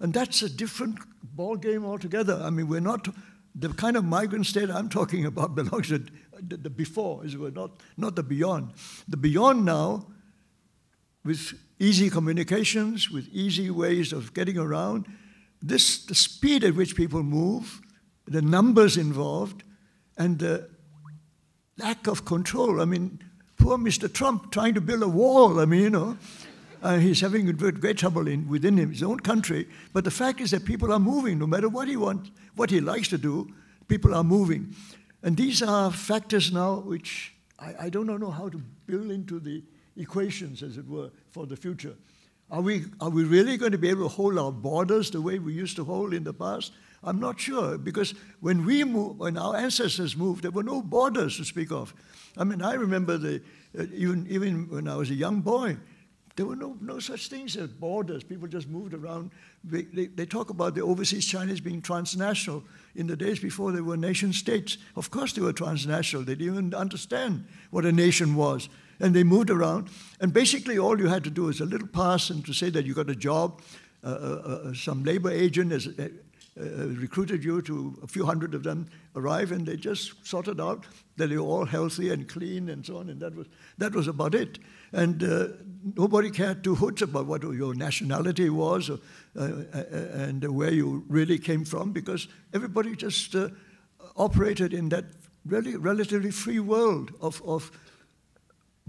And 0.00 0.12
that's 0.12 0.42
a 0.42 0.48
different 0.48 0.98
ball 1.22 1.56
game 1.56 1.84
altogether. 1.84 2.40
I 2.42 2.50
mean, 2.50 2.68
we're 2.68 2.80
not 2.80 3.08
the 3.54 3.70
kind 3.70 3.96
of 3.96 4.04
migrant 4.04 4.46
state 4.46 4.70
I'm 4.70 4.88
talking 4.88 5.24
about 5.24 5.54
belongs 5.54 5.88
to 5.88 6.04
the, 6.40 6.56
the 6.56 6.70
before, 6.70 7.24
is 7.24 7.34
not, 7.34 7.70
not 7.96 8.16
the 8.16 8.22
beyond. 8.22 8.72
The 9.08 9.16
beyond 9.16 9.64
now, 9.64 10.06
with 11.24 11.54
easy 11.78 12.10
communications, 12.10 13.10
with 13.10 13.28
easy 13.32 13.70
ways 13.70 14.12
of 14.12 14.34
getting 14.34 14.58
around, 14.58 15.06
this, 15.62 16.04
the 16.04 16.14
speed 16.14 16.62
at 16.64 16.74
which 16.74 16.94
people 16.94 17.22
move, 17.22 17.80
the 18.26 18.42
numbers 18.42 18.96
involved, 18.96 19.62
and 20.18 20.38
the 20.38 20.68
lack 21.78 22.06
of 22.06 22.24
control. 22.24 22.80
I 22.80 22.84
mean, 22.84 23.22
poor 23.56 23.78
Mr. 23.78 24.12
Trump 24.12 24.50
trying 24.50 24.74
to 24.74 24.80
build 24.80 25.02
a 25.02 25.08
wall, 25.08 25.60
I 25.60 25.64
mean, 25.64 25.82
you 25.82 25.90
know. 25.90 26.18
Uh, 26.82 26.98
he's 26.98 27.20
having 27.20 27.50
great 27.52 27.96
trouble 27.96 28.28
in, 28.28 28.48
within 28.48 28.76
his 28.76 29.02
own 29.02 29.18
country. 29.18 29.66
But 29.92 30.04
the 30.04 30.10
fact 30.10 30.40
is 30.40 30.50
that 30.52 30.64
people 30.64 30.92
are 30.92 31.00
moving, 31.00 31.38
no 31.38 31.46
matter 31.46 31.68
what 31.68 31.88
he 31.88 31.96
wants, 31.96 32.30
what 32.54 32.70
he 32.70 32.80
likes 32.80 33.08
to 33.08 33.18
do, 33.18 33.52
people 33.88 34.14
are 34.14 34.22
moving. 34.22 34.74
And 35.22 35.36
these 35.36 35.62
are 35.62 35.90
factors 35.90 36.52
now 36.52 36.76
which 36.76 37.34
I, 37.58 37.74
I 37.80 37.88
don't 37.88 38.06
know 38.06 38.30
how 38.30 38.48
to 38.48 38.58
build 38.86 39.10
into 39.10 39.40
the 39.40 39.62
equations, 39.96 40.62
as 40.62 40.76
it 40.76 40.86
were, 40.86 41.10
for 41.30 41.46
the 41.46 41.56
future. 41.56 41.94
Are 42.50 42.60
we, 42.60 42.84
are 43.00 43.10
we 43.10 43.24
really 43.24 43.56
going 43.56 43.72
to 43.72 43.78
be 43.78 43.88
able 43.88 44.08
to 44.08 44.14
hold 44.14 44.38
our 44.38 44.52
borders 44.52 45.10
the 45.10 45.20
way 45.20 45.38
we 45.38 45.52
used 45.52 45.76
to 45.76 45.84
hold 45.84 46.14
in 46.14 46.22
the 46.22 46.34
past? 46.34 46.72
I'm 47.02 47.20
not 47.20 47.38
sure, 47.38 47.78
because 47.78 48.14
when 48.40 48.64
we 48.64 48.84
moved, 48.84 49.18
when 49.18 49.38
our 49.38 49.56
ancestors 49.56 50.16
moved, 50.16 50.42
there 50.42 50.50
were 50.50 50.62
no 50.62 50.82
borders 50.82 51.36
to 51.36 51.44
speak 51.44 51.70
of. 51.70 51.94
I 52.36 52.44
mean, 52.44 52.62
I 52.62 52.74
remember 52.74 53.16
the, 53.16 53.42
uh, 53.78 53.84
even, 53.94 54.26
even 54.28 54.68
when 54.68 54.88
I 54.88 54.96
was 54.96 55.10
a 55.10 55.14
young 55.14 55.40
boy, 55.40 55.76
There 56.36 56.44
were 56.44 56.56
no, 56.56 56.76
no 56.82 56.98
such 56.98 57.28
things 57.28 57.56
as 57.56 57.68
borders. 57.68 58.22
People 58.22 58.46
just 58.46 58.68
moved 58.68 58.92
around. 58.92 59.30
They, 59.64 59.82
they, 59.82 60.06
they, 60.06 60.26
talk 60.26 60.50
about 60.50 60.74
the 60.74 60.82
overseas 60.82 61.26
Chinese 61.26 61.60
being 61.60 61.80
transnational. 61.80 62.62
In 62.94 63.06
the 63.06 63.16
days 63.16 63.38
before 63.38 63.72
they 63.72 63.80
were 63.80 63.96
nation 63.96 64.34
states, 64.34 64.76
of 64.96 65.10
course 65.10 65.32
they 65.32 65.40
were 65.40 65.54
transnational. 65.54 66.24
They 66.24 66.34
didn't 66.34 66.52
even 66.52 66.74
understand 66.74 67.46
what 67.70 67.86
a 67.86 67.92
nation 67.92 68.34
was. 68.34 68.68
And 69.00 69.16
they 69.16 69.24
moved 69.24 69.48
around. 69.48 69.88
And 70.20 70.32
basically, 70.32 70.78
all 70.78 70.98
you 70.98 71.08
had 71.08 71.24
to 71.24 71.30
do 71.30 71.44
was 71.44 71.60
a 71.60 71.64
little 71.64 71.88
pass 71.88 72.28
and 72.28 72.44
to 72.44 72.52
say 72.52 72.68
that 72.68 72.84
you 72.84 72.92
got 72.92 73.08
a 73.08 73.16
job. 73.16 73.62
Uh, 74.04 74.08
uh, 74.08 74.12
uh 74.12 74.74
some 74.74 75.04
labor 75.04 75.30
agent 75.30 75.72
has 75.72 75.88
uh, 76.58 76.64
uh, 76.64 76.86
recruited 76.86 77.44
you 77.44 77.60
to 77.62 77.98
a 78.02 78.06
few 78.06 78.24
hundred 78.24 78.54
of 78.54 78.62
them 78.62 78.88
arrive, 79.14 79.52
and 79.52 79.66
they 79.66 79.76
just 79.76 80.26
sorted 80.26 80.60
out 80.60 80.86
that 81.16 81.28
they 81.28 81.36
were 81.36 81.42
all 81.42 81.66
healthy 81.66 82.10
and 82.10 82.28
clean 82.28 82.70
and 82.70 82.84
so 82.84 82.96
on. 82.96 83.10
And 83.10 83.20
that 83.20 83.34
was, 83.34 83.46
that 83.78 83.94
was 83.94 84.08
about 84.08 84.34
it. 84.34 84.58
And 84.92 85.22
uh, 85.22 85.48
nobody 85.96 86.30
cared 86.30 86.64
two 86.64 86.74
hoots 86.74 87.02
about 87.02 87.26
what 87.26 87.42
your 87.42 87.74
nationality 87.74 88.48
was 88.48 88.88
or, 88.88 88.98
uh, 89.36 89.64
uh, 89.74 89.84
and 90.14 90.44
where 90.54 90.72
you 90.72 91.04
really 91.08 91.38
came 91.38 91.64
from 91.64 91.92
because 91.92 92.28
everybody 92.54 92.96
just 92.96 93.34
uh, 93.34 93.48
operated 94.16 94.72
in 94.72 94.88
that 94.88 95.04
really 95.44 95.76
relatively 95.76 96.30
free 96.30 96.60
world 96.60 97.12
of, 97.20 97.42
of 97.46 97.70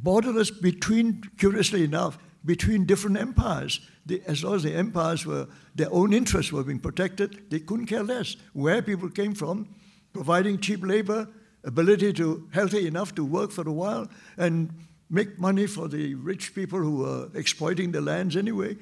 borderless 0.01 0.51
between, 0.61 1.22
curiously 1.38 1.84
enough, 1.84 2.18
between 2.46 2.86
different 2.86 3.18
empires. 3.18 3.80
As 4.26 4.44
long 4.44 4.56
as 4.56 4.64
the 4.64 4.74
empires 4.74 5.26
were, 5.26 5.48
their 5.76 5.92
own 5.92 6.14
interests 6.14 6.52
were 6.52 6.64
being 6.64 6.80
protected, 6.80 7.50
they 7.50 7.60
couldn't 7.60 7.88
care 7.88 8.04
less 8.04 8.38
where 8.54 8.82
people 8.82 9.10
came 9.10 9.34
from, 9.34 9.68
providing 10.14 10.60
cheap 10.60 10.84
labor, 10.84 11.28
ability 11.64 12.14
to, 12.14 12.48
healthy 12.52 12.88
enough 12.88 13.14
to 13.16 13.26
work 13.26 13.52
for 13.52 13.68
a 13.68 13.72
while, 13.72 14.08
and 14.38 14.70
make 15.10 15.38
money 15.40 15.68
for 15.68 15.88
the 15.88 16.16
rich 16.16 16.54
people 16.56 16.80
who 16.80 16.98
were 16.98 17.30
exploiting 17.34 17.92
the 17.92 18.02
lands 18.02 18.36
anyway. 18.36 18.78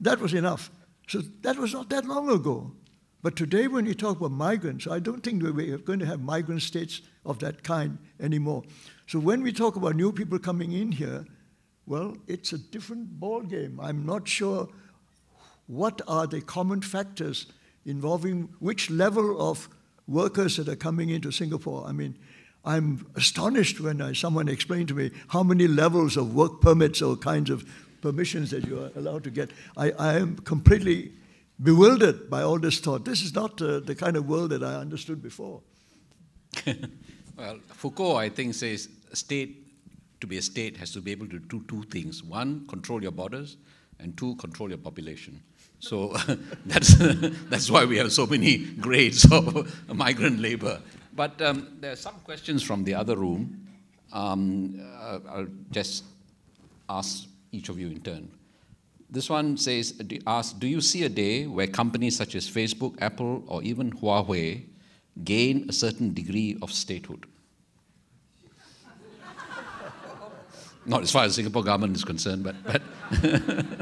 That 0.00 0.20
was 0.20 0.34
enough. 0.34 0.70
So 1.08 1.22
that 1.42 1.56
was 1.56 1.72
not 1.72 1.88
that 1.90 2.04
long 2.04 2.30
ago. 2.30 2.72
But 3.20 3.34
today, 3.34 3.66
when 3.66 3.84
you 3.84 3.94
talk 3.94 4.18
about 4.18 4.30
migrants, 4.30 4.86
I 4.86 5.00
don't 5.00 5.22
think 5.22 5.42
we're 5.42 5.78
going 5.78 5.98
to 5.98 6.06
have 6.06 6.20
migrant 6.20 6.62
states 6.62 7.00
of 7.26 7.40
that 7.40 7.64
kind 7.64 7.98
anymore. 8.20 8.62
So 9.08 9.18
when 9.18 9.42
we 9.42 9.52
talk 9.52 9.74
about 9.74 9.96
new 9.96 10.12
people 10.12 10.38
coming 10.38 10.72
in 10.72 10.92
here, 10.92 11.24
well, 11.88 12.16
it's 12.26 12.52
a 12.52 12.58
different 12.58 13.18
ballgame. 13.18 13.78
I'm 13.80 14.04
not 14.04 14.28
sure 14.28 14.68
what 15.66 16.02
are 16.06 16.26
the 16.26 16.42
common 16.42 16.82
factors 16.82 17.46
involving 17.86 18.50
which 18.58 18.90
level 18.90 19.40
of 19.40 19.68
workers 20.06 20.56
that 20.56 20.68
are 20.68 20.76
coming 20.76 21.08
into 21.08 21.30
Singapore. 21.30 21.86
I 21.86 21.92
mean, 21.92 22.14
I'm 22.64 23.06
astonished 23.14 23.80
when 23.80 24.02
I, 24.02 24.12
someone 24.12 24.48
explained 24.48 24.88
to 24.88 24.94
me 24.94 25.10
how 25.28 25.42
many 25.42 25.66
levels 25.66 26.18
of 26.18 26.34
work 26.34 26.60
permits 26.60 27.00
or 27.00 27.16
kinds 27.16 27.48
of 27.48 27.66
permissions 28.02 28.50
that 28.50 28.66
you 28.66 28.82
are 28.82 28.90
allowed 28.94 29.24
to 29.24 29.30
get. 29.30 29.50
I, 29.76 29.92
I 29.92 30.14
am 30.18 30.36
completely 30.36 31.12
bewildered 31.62 32.28
by 32.28 32.42
all 32.42 32.58
this 32.58 32.80
thought. 32.80 33.06
This 33.06 33.22
is 33.22 33.34
not 33.34 33.60
uh, 33.62 33.80
the 33.80 33.94
kind 33.94 34.16
of 34.16 34.28
world 34.28 34.50
that 34.50 34.62
I 34.62 34.74
understood 34.74 35.22
before. 35.22 35.62
well, 37.36 37.58
Foucault, 37.68 38.16
I 38.16 38.28
think, 38.28 38.54
says 38.54 38.90
state, 39.14 39.67
to 40.20 40.26
be 40.26 40.38
a 40.38 40.42
state, 40.42 40.76
has 40.76 40.92
to 40.92 41.00
be 41.00 41.12
able 41.12 41.28
to 41.28 41.38
do 41.38 41.64
two 41.68 41.82
things. 41.84 42.22
One, 42.22 42.66
control 42.68 43.02
your 43.02 43.12
borders, 43.12 43.56
and 44.00 44.16
two, 44.16 44.34
control 44.36 44.68
your 44.68 44.78
population. 44.78 45.42
So 45.80 46.16
that's, 46.66 46.94
that's 47.48 47.70
why 47.70 47.84
we 47.84 47.96
have 47.98 48.12
so 48.12 48.26
many 48.26 48.58
grades 48.58 49.30
of 49.30 49.72
migrant 49.94 50.40
labor. 50.40 50.80
But 51.14 51.40
um, 51.42 51.76
there 51.80 51.92
are 51.92 51.96
some 51.96 52.14
questions 52.24 52.62
from 52.62 52.84
the 52.84 52.94
other 52.94 53.16
room. 53.16 53.66
Um, 54.12 54.80
uh, 55.00 55.18
I'll 55.28 55.48
just 55.70 56.04
ask 56.88 57.26
each 57.52 57.68
of 57.68 57.78
you 57.78 57.88
in 57.88 58.00
turn. 58.00 58.30
This 59.10 59.30
one 59.30 59.56
says, 59.56 60.00
asks, 60.26 60.52
do 60.52 60.66
you 60.66 60.80
see 60.80 61.04
a 61.04 61.08
day 61.08 61.46
where 61.46 61.66
companies 61.66 62.16
such 62.16 62.34
as 62.34 62.48
Facebook, 62.48 62.96
Apple, 63.00 63.42
or 63.46 63.62
even 63.62 63.90
Huawei 63.90 64.64
gain 65.24 65.66
a 65.68 65.72
certain 65.72 66.12
degree 66.12 66.58
of 66.60 66.70
statehood? 66.70 67.26
Not 70.88 71.02
as 71.02 71.10
far 71.10 71.24
as 71.24 71.34
Singapore 71.34 71.62
government 71.62 71.96
is 71.96 72.04
concerned, 72.04 72.44
but. 72.44 72.56
but 72.64 72.82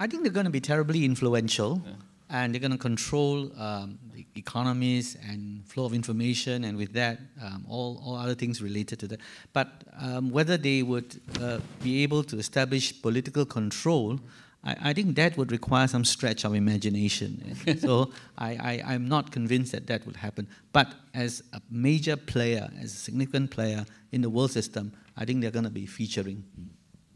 I 0.00 0.06
think 0.08 0.24
they're 0.24 0.32
going 0.32 0.46
to 0.46 0.50
be 0.50 0.60
terribly 0.60 1.04
influential. 1.04 1.82
Yeah 1.86 1.92
and 2.32 2.52
they're 2.52 2.60
going 2.60 2.72
to 2.72 2.78
control 2.78 3.52
um, 3.60 3.98
the 4.14 4.26
economies 4.36 5.18
and 5.28 5.64
flow 5.66 5.84
of 5.84 5.92
information, 5.92 6.64
and 6.64 6.78
with 6.78 6.94
that, 6.94 7.20
um, 7.44 7.64
all, 7.68 8.02
all 8.04 8.16
other 8.16 8.34
things 8.34 8.62
related 8.62 8.98
to 9.00 9.06
that. 9.06 9.20
But 9.52 9.68
um, 10.00 10.30
whether 10.30 10.56
they 10.56 10.82
would 10.82 11.20
uh, 11.40 11.60
be 11.82 12.02
able 12.02 12.24
to 12.24 12.38
establish 12.38 13.00
political 13.02 13.44
control, 13.44 14.18
I, 14.64 14.90
I, 14.90 14.92
think 14.92 15.16
that 15.16 15.36
would 15.36 15.50
require 15.50 15.88
some 15.88 16.04
stretch 16.04 16.44
of 16.44 16.54
imagination. 16.54 17.56
so 17.78 18.10
I, 18.38 18.82
I, 18.84 18.94
am 18.94 19.08
not 19.08 19.32
convinced 19.32 19.72
that 19.72 19.86
that 19.88 20.06
would 20.06 20.16
happen. 20.16 20.46
But 20.72 20.94
as 21.14 21.42
a 21.52 21.60
major 21.70 22.16
player, 22.16 22.70
as 22.80 22.92
a 22.92 22.96
significant 22.96 23.50
player 23.50 23.84
in 24.12 24.22
the 24.22 24.30
world 24.30 24.52
system, 24.52 24.92
I 25.16 25.24
think 25.24 25.40
they're 25.40 25.50
going 25.50 25.64
to 25.64 25.70
be 25.70 25.86
featuring. 25.86 26.44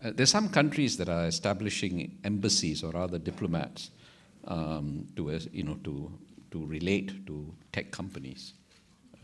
Uh, 0.05 0.11
there's 0.15 0.31
some 0.31 0.49
countries 0.49 0.97
that 0.99 1.09
are 1.09 1.27
establishing 1.27 2.19
embassies 2.25 2.83
or 2.83 2.97
other 2.97 3.19
diplomats 3.19 3.91
um, 4.47 5.07
to, 5.17 5.39
you 5.53 5.63
know, 5.63 5.79
to, 5.85 6.13
to 6.51 6.67
relate 6.67 7.27
to 7.27 7.53
tech 7.73 7.91
companies, 7.91 8.55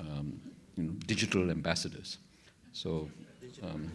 um, 0.01 0.41
you 0.77 0.85
know, 0.85 0.93
digital 1.07 1.51
ambassadors. 1.51 2.19
So, 2.73 3.11
um, 3.63 3.91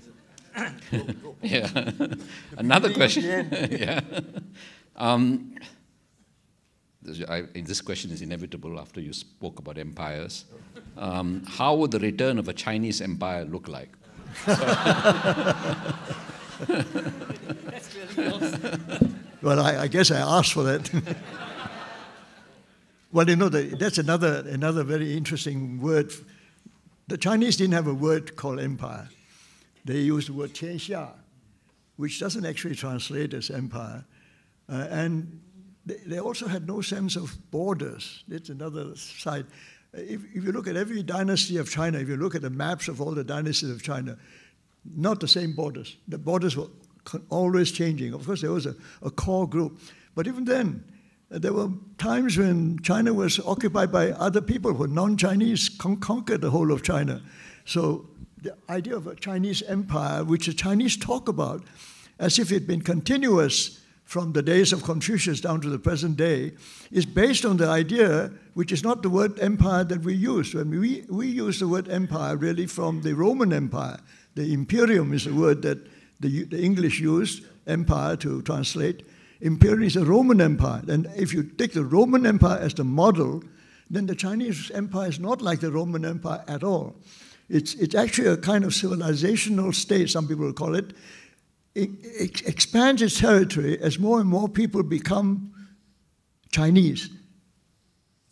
yeah. 1.42 1.92
Another 2.58 2.94
question. 2.94 3.50
yeah. 3.72 4.02
Um, 4.96 5.56
this, 7.02 7.22
I, 7.30 7.44
this 7.54 7.82
question 7.82 8.12
is 8.12 8.22
inevitable 8.22 8.80
after 8.80 9.00
you 9.00 9.14
spoke 9.14 9.60
about 9.60 9.78
empires. 9.78 10.46
Um, 10.98 11.44
how 11.48 11.76
would 11.76 11.92
the 11.92 12.00
return 12.00 12.40
of 12.40 12.48
a 12.48 12.54
Chinese 12.54 13.02
empire 13.02 13.46
look 13.46 13.68
like? 13.68 13.92
That's 14.46 14.60
really 18.18 18.32
awesome. 18.32 19.18
Well, 19.42 19.60
I, 19.60 19.84
I 19.84 19.88
guess 19.88 20.10
I 20.12 20.20
asked 20.20 20.54
for 20.54 20.64
that. 20.64 20.90
well, 23.12 23.30
you 23.30 23.36
know, 23.36 23.50
the, 23.50 23.76
that's 23.80 23.98
another, 23.98 24.44
another 24.48 24.84
very 24.84 25.16
interesting 25.16 25.80
word. 25.80 26.12
The 27.08 27.18
Chinese 27.18 27.56
didn't 27.58 27.76
have 27.76 27.88
a 27.88 27.94
word 27.94 28.36
called 28.36 28.60
empire. 28.60 29.10
They 29.88 30.00
used 30.00 30.28
the 30.28 30.34
word 30.34 30.54
Tianxia, 30.54 31.14
which 31.96 32.20
doesn't 32.20 32.46
actually 32.46 32.76
translate 32.76 33.34
as 33.34 33.50
empire. 33.50 34.04
Uh, 34.70 34.88
and 34.90 35.42
they, 35.86 35.96
they, 36.06 36.20
also 36.20 36.46
had 36.46 36.68
no 36.68 36.82
sense 36.82 37.16
of 37.16 37.36
borders. 37.52 38.26
That's 38.28 38.50
another 38.50 38.96
side. 38.98 39.46
If, 39.94 40.26
if 40.36 40.44
you 40.44 40.52
look 40.52 40.68
at 40.68 40.76
every 40.76 41.04
dynasty 41.04 41.56
of 41.56 41.70
China, 41.70 42.00
if 42.00 42.10
you 42.10 42.18
look 42.18 42.36
at 42.36 42.42
the 42.42 42.50
maps 42.50 42.90
of 42.90 43.00
all 43.00 43.12
the 43.12 43.24
dynasties 43.24 43.70
of 43.70 43.82
China, 43.82 44.18
not 44.96 45.22
the 45.22 45.28
same 45.28 45.54
borders. 45.54 45.96
The 46.10 46.18
borders 46.18 46.58
were 46.58 46.68
always 47.30 47.72
changing. 47.72 48.14
Of 48.14 48.26
course, 48.26 48.42
there 48.42 48.52
was 48.52 48.66
a, 48.66 48.76
a 49.02 49.10
core 49.10 49.48
group. 49.48 49.80
But 50.16 50.28
even 50.28 50.44
then, 50.44 50.84
there 51.30 51.54
were 51.54 51.70
times 51.98 52.38
when 52.38 52.80
China 52.80 53.14
was 53.14 53.40
occupied 53.40 53.94
by 53.94 54.12
other 54.12 54.42
people 54.42 54.74
who 54.74 54.88
non-Chinese 54.88 55.70
con- 55.70 55.98
conquered 55.98 56.42
the 56.42 56.52
whole 56.52 56.74
of 56.74 56.84
China. 56.84 57.22
So 57.64 58.10
the 58.48 58.74
idea 58.74 58.96
of 58.96 59.08
a 59.08 59.16
Chinese 59.16 59.62
empire, 59.64 60.24
which 60.24 60.46
the 60.46 60.54
Chinese 60.54 60.96
talk 60.96 61.28
about 61.28 61.64
as 62.20 62.40
if 62.40 62.52
it 62.52 62.56
had 62.56 62.68
been 62.68 62.82
continuous 62.82 63.82
from 64.06 64.32
the 64.32 64.42
days 64.42 64.72
of 64.72 64.84
Confucius 64.84 65.42
down 65.42 65.60
to 65.60 65.70
the 65.70 65.78
present 65.78 66.16
day, 66.16 66.54
is 66.92 67.06
based 67.06 67.44
on 67.44 67.58
the 67.58 67.68
idea, 67.68 68.32
which 68.54 68.72
is 68.72 68.84
not 68.84 69.04
the 69.04 69.10
word 69.10 69.38
empire 69.40 69.84
that 69.84 70.02
we 70.02 70.14
use. 70.14 70.54
When 70.54 70.70
we, 70.70 71.04
we 71.10 71.28
use 71.28 71.60
the 71.60 71.68
word 71.68 71.90
empire 71.90 72.38
really 72.38 72.68
from 72.68 73.02
the 73.02 73.14
Roman 73.14 73.52
Empire. 73.52 74.00
The 74.36 74.54
imperium 74.54 75.14
is 75.14 75.28
a 75.28 75.34
word 75.34 75.62
that 75.64 75.80
the, 76.22 76.46
the 76.46 76.64
English 76.64 77.02
used 77.02 77.44
empire 77.68 78.16
to 78.18 78.42
translate. 78.44 79.04
Imperium 79.42 79.84
is 79.84 79.98
a 79.98 80.06
Roman 80.06 80.40
Empire. 80.40 80.84
And 80.88 81.08
if 81.18 81.34
you 81.34 81.44
take 81.44 81.74
the 81.74 81.84
Roman 81.84 82.26
Empire 82.26 82.60
as 82.60 82.74
the 82.74 82.86
model, 82.86 83.44
then 83.90 84.06
the 84.06 84.16
Chinese 84.16 84.72
Empire 84.72 85.10
is 85.10 85.20
not 85.20 85.42
like 85.42 85.60
the 85.60 85.72
Roman 85.72 86.06
Empire 86.06 86.46
at 86.48 86.64
all. 86.64 86.96
It's, 87.50 87.74
it's 87.76 87.96
actually 87.96 88.28
a 88.28 88.38
kind 88.38 88.64
of 88.64 88.72
civilizational 88.72 89.74
state, 89.74 90.10
some 90.10 90.28
people 90.28 90.52
call 90.54 90.76
it. 90.76 90.94
It, 91.76 91.90
it 92.02 92.48
expands 92.48 93.02
its 93.02 93.20
territory 93.20 93.80
as 93.80 94.00
more 94.00 94.20
and 94.20 94.28
more 94.28 94.50
people 94.50 94.84
become 94.84 95.54
Chinese, 96.52 97.10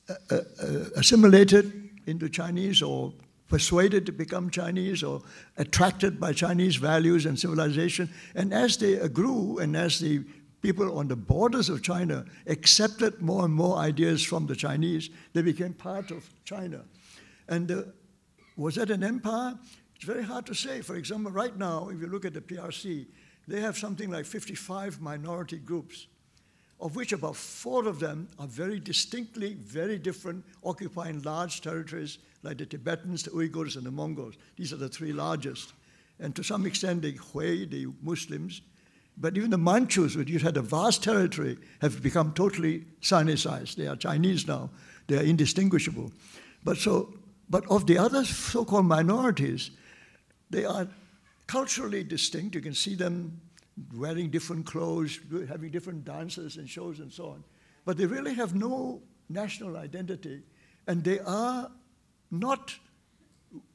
uh, 0.10 0.14
uh, 0.32 0.36
uh 0.36 0.66
assimilated 0.96 1.90
into 2.08 2.30
Chinese 2.30 2.82
or 2.82 3.14
persuaded 3.48 4.06
to 4.06 4.12
become 4.12 4.50
Chinese 4.50 5.04
or 5.04 5.22
attracted 5.58 6.20
by 6.20 6.34
Chinese 6.34 6.76
values 6.78 7.26
and 7.26 7.40
civilization. 7.40 8.10
And 8.34 8.54
as 8.54 8.78
they 8.78 9.08
grew 9.10 9.60
and 9.60 9.78
as 9.78 10.00
the 10.00 10.24
people 10.62 10.98
on 10.98 11.08
the 11.08 11.16
borders 11.16 11.70
of 11.70 11.84
China 11.84 12.26
accepted 12.48 13.22
more 13.22 13.46
and 13.46 13.54
more 13.54 13.78
ideas 13.78 14.24
from 14.24 14.48
the 14.48 14.56
Chinese, 14.56 15.12
they 15.34 15.44
became 15.44 15.74
part 15.74 16.10
of 16.10 16.28
China. 16.44 16.82
And 17.48 17.72
uh, 17.72 17.84
was 18.56 18.76
that 18.76 18.90
an 18.90 19.04
empire? 19.04 19.58
It's 19.96 20.06
very 20.06 20.24
hard 20.24 20.46
to 20.48 20.54
say. 20.54 20.82
For 20.82 20.96
example, 20.96 21.32
right 21.32 21.56
now, 21.58 21.90
if 21.90 22.00
you 22.00 22.08
look 22.08 22.26
at 22.26 22.34
the 22.34 22.42
PRC, 22.42 23.06
they 23.48 23.62
have 23.62 23.78
something 23.78 24.10
like 24.10 24.26
55 24.26 25.02
minority 25.02 25.58
groups, 25.58 26.08
of 26.80 26.96
which 26.96 27.14
about 27.14 27.36
four 27.36 27.88
of 27.88 28.00
them 28.00 28.28
are 28.40 28.48
very 28.48 28.80
distinctly 28.80 29.54
very 29.54 29.98
different, 29.98 30.44
occupying 30.64 31.22
large 31.22 31.62
territories 31.62 32.18
like 32.44 32.58
the 32.58 32.66
Tibetans, 32.66 33.24
the 33.24 33.32
Uyghurs, 33.32 33.76
and 33.76 33.86
the 33.86 33.92
Mongols. 33.92 34.36
These 34.56 34.74
are 34.74 34.78
the 34.78 34.90
three 34.90 35.14
largest. 35.14 35.74
And 36.20 36.36
to 36.36 36.44
some 36.44 36.66
extent, 36.66 37.02
the 37.02 37.12
Hui, 37.12 37.66
the 37.66 37.88
Muslims, 38.02 38.62
but 39.18 39.38
even 39.38 39.50
the 39.50 39.58
Manchus, 39.58 40.16
which 40.16 40.30
had 40.42 40.58
a 40.58 40.62
vast 40.62 41.04
territory, 41.04 41.58
have 41.82 42.04
become 42.04 42.34
totally 42.34 42.86
Sinicized. 43.02 43.76
They 43.76 43.88
are 43.88 43.96
Chinese 43.96 44.48
now. 44.48 44.70
They 45.08 45.18
are 45.18 45.24
indistinguishable. 45.24 46.12
But 46.64 46.78
so, 46.78 47.14
but 47.50 47.66
of 47.70 47.86
the 47.86 47.98
other 47.98 48.24
so-called 48.24 48.86
minorities, 48.86 49.72
they 50.50 50.66
are 50.66 50.88
culturally 51.48 52.04
distinct. 52.04 52.56
You 52.56 52.62
can 52.62 52.74
see 52.74 52.96
them 52.96 53.42
wearing 53.94 54.30
different 54.30 54.66
clothes, 54.66 55.20
having 55.48 55.70
different 55.70 56.06
dances 56.06 56.58
and 56.58 56.70
shows 56.70 57.00
and 57.00 57.12
so 57.12 57.30
on. 57.30 57.44
But 57.84 57.98
they 57.98 58.06
really 58.06 58.34
have 58.34 58.56
no 58.56 59.02
national 59.30 59.78
identity, 59.78 60.42
and 60.88 61.04
they 61.04 61.20
are 61.20 61.70
not 62.32 62.76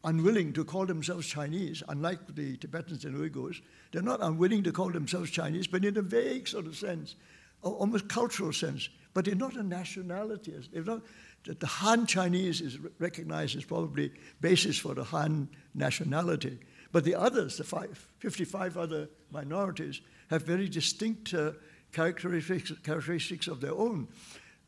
unwilling 0.04 0.52
to 0.52 0.64
call 0.64 0.84
themselves 0.86 1.26
Chinese, 1.26 1.82
unlike 1.88 2.34
the 2.34 2.56
Tibetans 2.56 3.04
and 3.04 3.16
Uyghurs. 3.16 3.60
They're 3.92 4.02
not 4.02 4.22
unwilling 4.22 4.62
to 4.64 4.72
call 4.72 4.90
themselves 4.90 5.30
Chinese, 5.30 5.66
but 5.66 5.84
in 5.84 5.96
a 5.96 6.02
vague 6.02 6.48
sort 6.48 6.66
of 6.66 6.76
sense, 6.76 7.14
almost 7.62 8.08
cultural 8.08 8.52
sense. 8.52 8.88
But 9.14 9.24
they're 9.24 9.34
not 9.34 9.56
a 9.56 9.62
nationality. 9.62 10.54
They're 10.72 10.84
not, 10.84 11.02
the 11.44 11.66
Han 11.66 12.06
Chinese 12.06 12.60
is 12.60 12.78
recognized 12.98 13.56
as 13.56 13.64
probably 13.64 14.12
basis 14.40 14.78
for 14.78 14.94
the 14.94 15.04
Han 15.04 15.48
nationality. 15.74 16.58
But 16.92 17.04
the 17.04 17.14
others, 17.14 17.56
the 17.56 17.64
five, 17.64 18.08
55 18.18 18.76
other 18.76 19.08
minorities, 19.30 20.00
have 20.28 20.42
very 20.42 20.68
distinct 20.68 21.32
uh, 21.34 21.52
characteristics, 21.92 22.72
characteristics 22.84 23.48
of 23.48 23.60
their 23.60 23.74
own. 23.74 24.08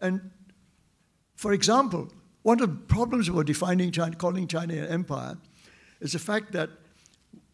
And 0.00 0.30
for 1.36 1.52
example, 1.52 2.08
one 2.42 2.60
of 2.60 2.68
the 2.68 2.76
problems 2.94 3.28
about 3.28 3.46
defining 3.46 3.92
China, 3.92 4.16
calling 4.16 4.48
China 4.48 4.74
an 4.74 4.88
empire 4.88 5.36
is 6.00 6.12
the 6.12 6.18
fact 6.18 6.52
that 6.52 6.70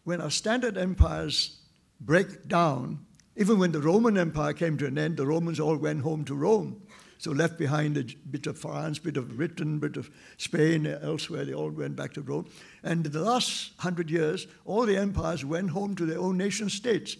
when 0.03 0.21
our 0.21 0.31
standard 0.31 0.77
empires 0.77 1.59
break 1.99 2.47
down, 2.47 3.05
even 3.35 3.59
when 3.59 3.71
the 3.71 3.81
Roman 3.81 4.17
Empire 4.17 4.53
came 4.53 4.77
to 4.77 4.85
an 4.85 4.97
end, 4.97 5.17
the 5.17 5.25
Romans 5.25 5.59
all 5.59 5.77
went 5.77 6.01
home 6.01 6.25
to 6.25 6.35
Rome. 6.35 6.81
So 7.19 7.31
left 7.31 7.57
behind 7.57 7.97
a 7.97 8.05
bit 8.31 8.47
of 8.47 8.57
France, 8.57 8.97
bit 8.97 9.17
of 9.17 9.35
Britain, 9.35 9.77
bit 9.77 9.97
of 9.97 10.09
Spain, 10.37 10.87
elsewhere, 10.87 11.43
they 11.43 11.53
all 11.53 11.69
went 11.69 11.97
back 11.97 12.13
to 12.13 12.21
Rome. 12.21 12.47
And 12.81 13.05
in 13.05 13.11
the 13.11 13.19
last 13.19 13.73
hundred 13.77 14.09
years, 14.09 14.47
all 14.63 14.85
the 14.85 14.95
empires 14.95 15.43
went 15.43 15.71
home 15.71 15.95
to 15.97 16.05
their 16.05 16.17
own 16.17 16.37
nation 16.37 16.69
states. 16.69 17.17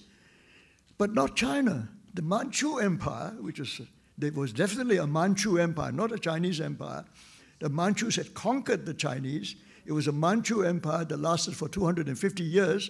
But 0.97 1.14
not 1.14 1.36
China. 1.36 1.89
The 2.14 2.22
Manchu 2.22 2.78
Empire, 2.78 3.36
which 3.41 3.60
was, 3.60 3.82
there 4.18 4.32
was 4.32 4.54
definitely 4.54 4.97
a 4.97 5.06
Manchu 5.06 5.58
Empire, 5.58 5.91
not 5.91 6.14
a 6.14 6.18
Chinese 6.18 6.62
empire, 6.62 7.04
the 7.60 7.68
Manchus 7.68 8.16
had 8.16 8.34
conquered 8.34 8.86
the 8.86 8.93
Chinese. 8.93 9.58
It 9.86 9.91
was 9.91 10.08
a 10.08 10.14
Manchu 10.14 10.64
empire 10.64 11.04
that 11.04 11.20
lasted 11.20 11.58
for 11.58 11.68
250 11.68 12.41
years. 12.41 12.89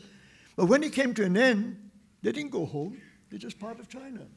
But 0.56 0.68
when 0.68 0.84
it 0.84 0.94
came 0.94 1.16
to 1.16 1.26
an 1.26 1.38
end, 1.38 1.90
they 2.22 2.32
didn't 2.32 2.52
go 2.52 2.68
home. 2.68 3.02
They're 3.32 3.40
just 3.40 3.60
part 3.60 3.80
of 3.80 3.90
China. 3.90 4.28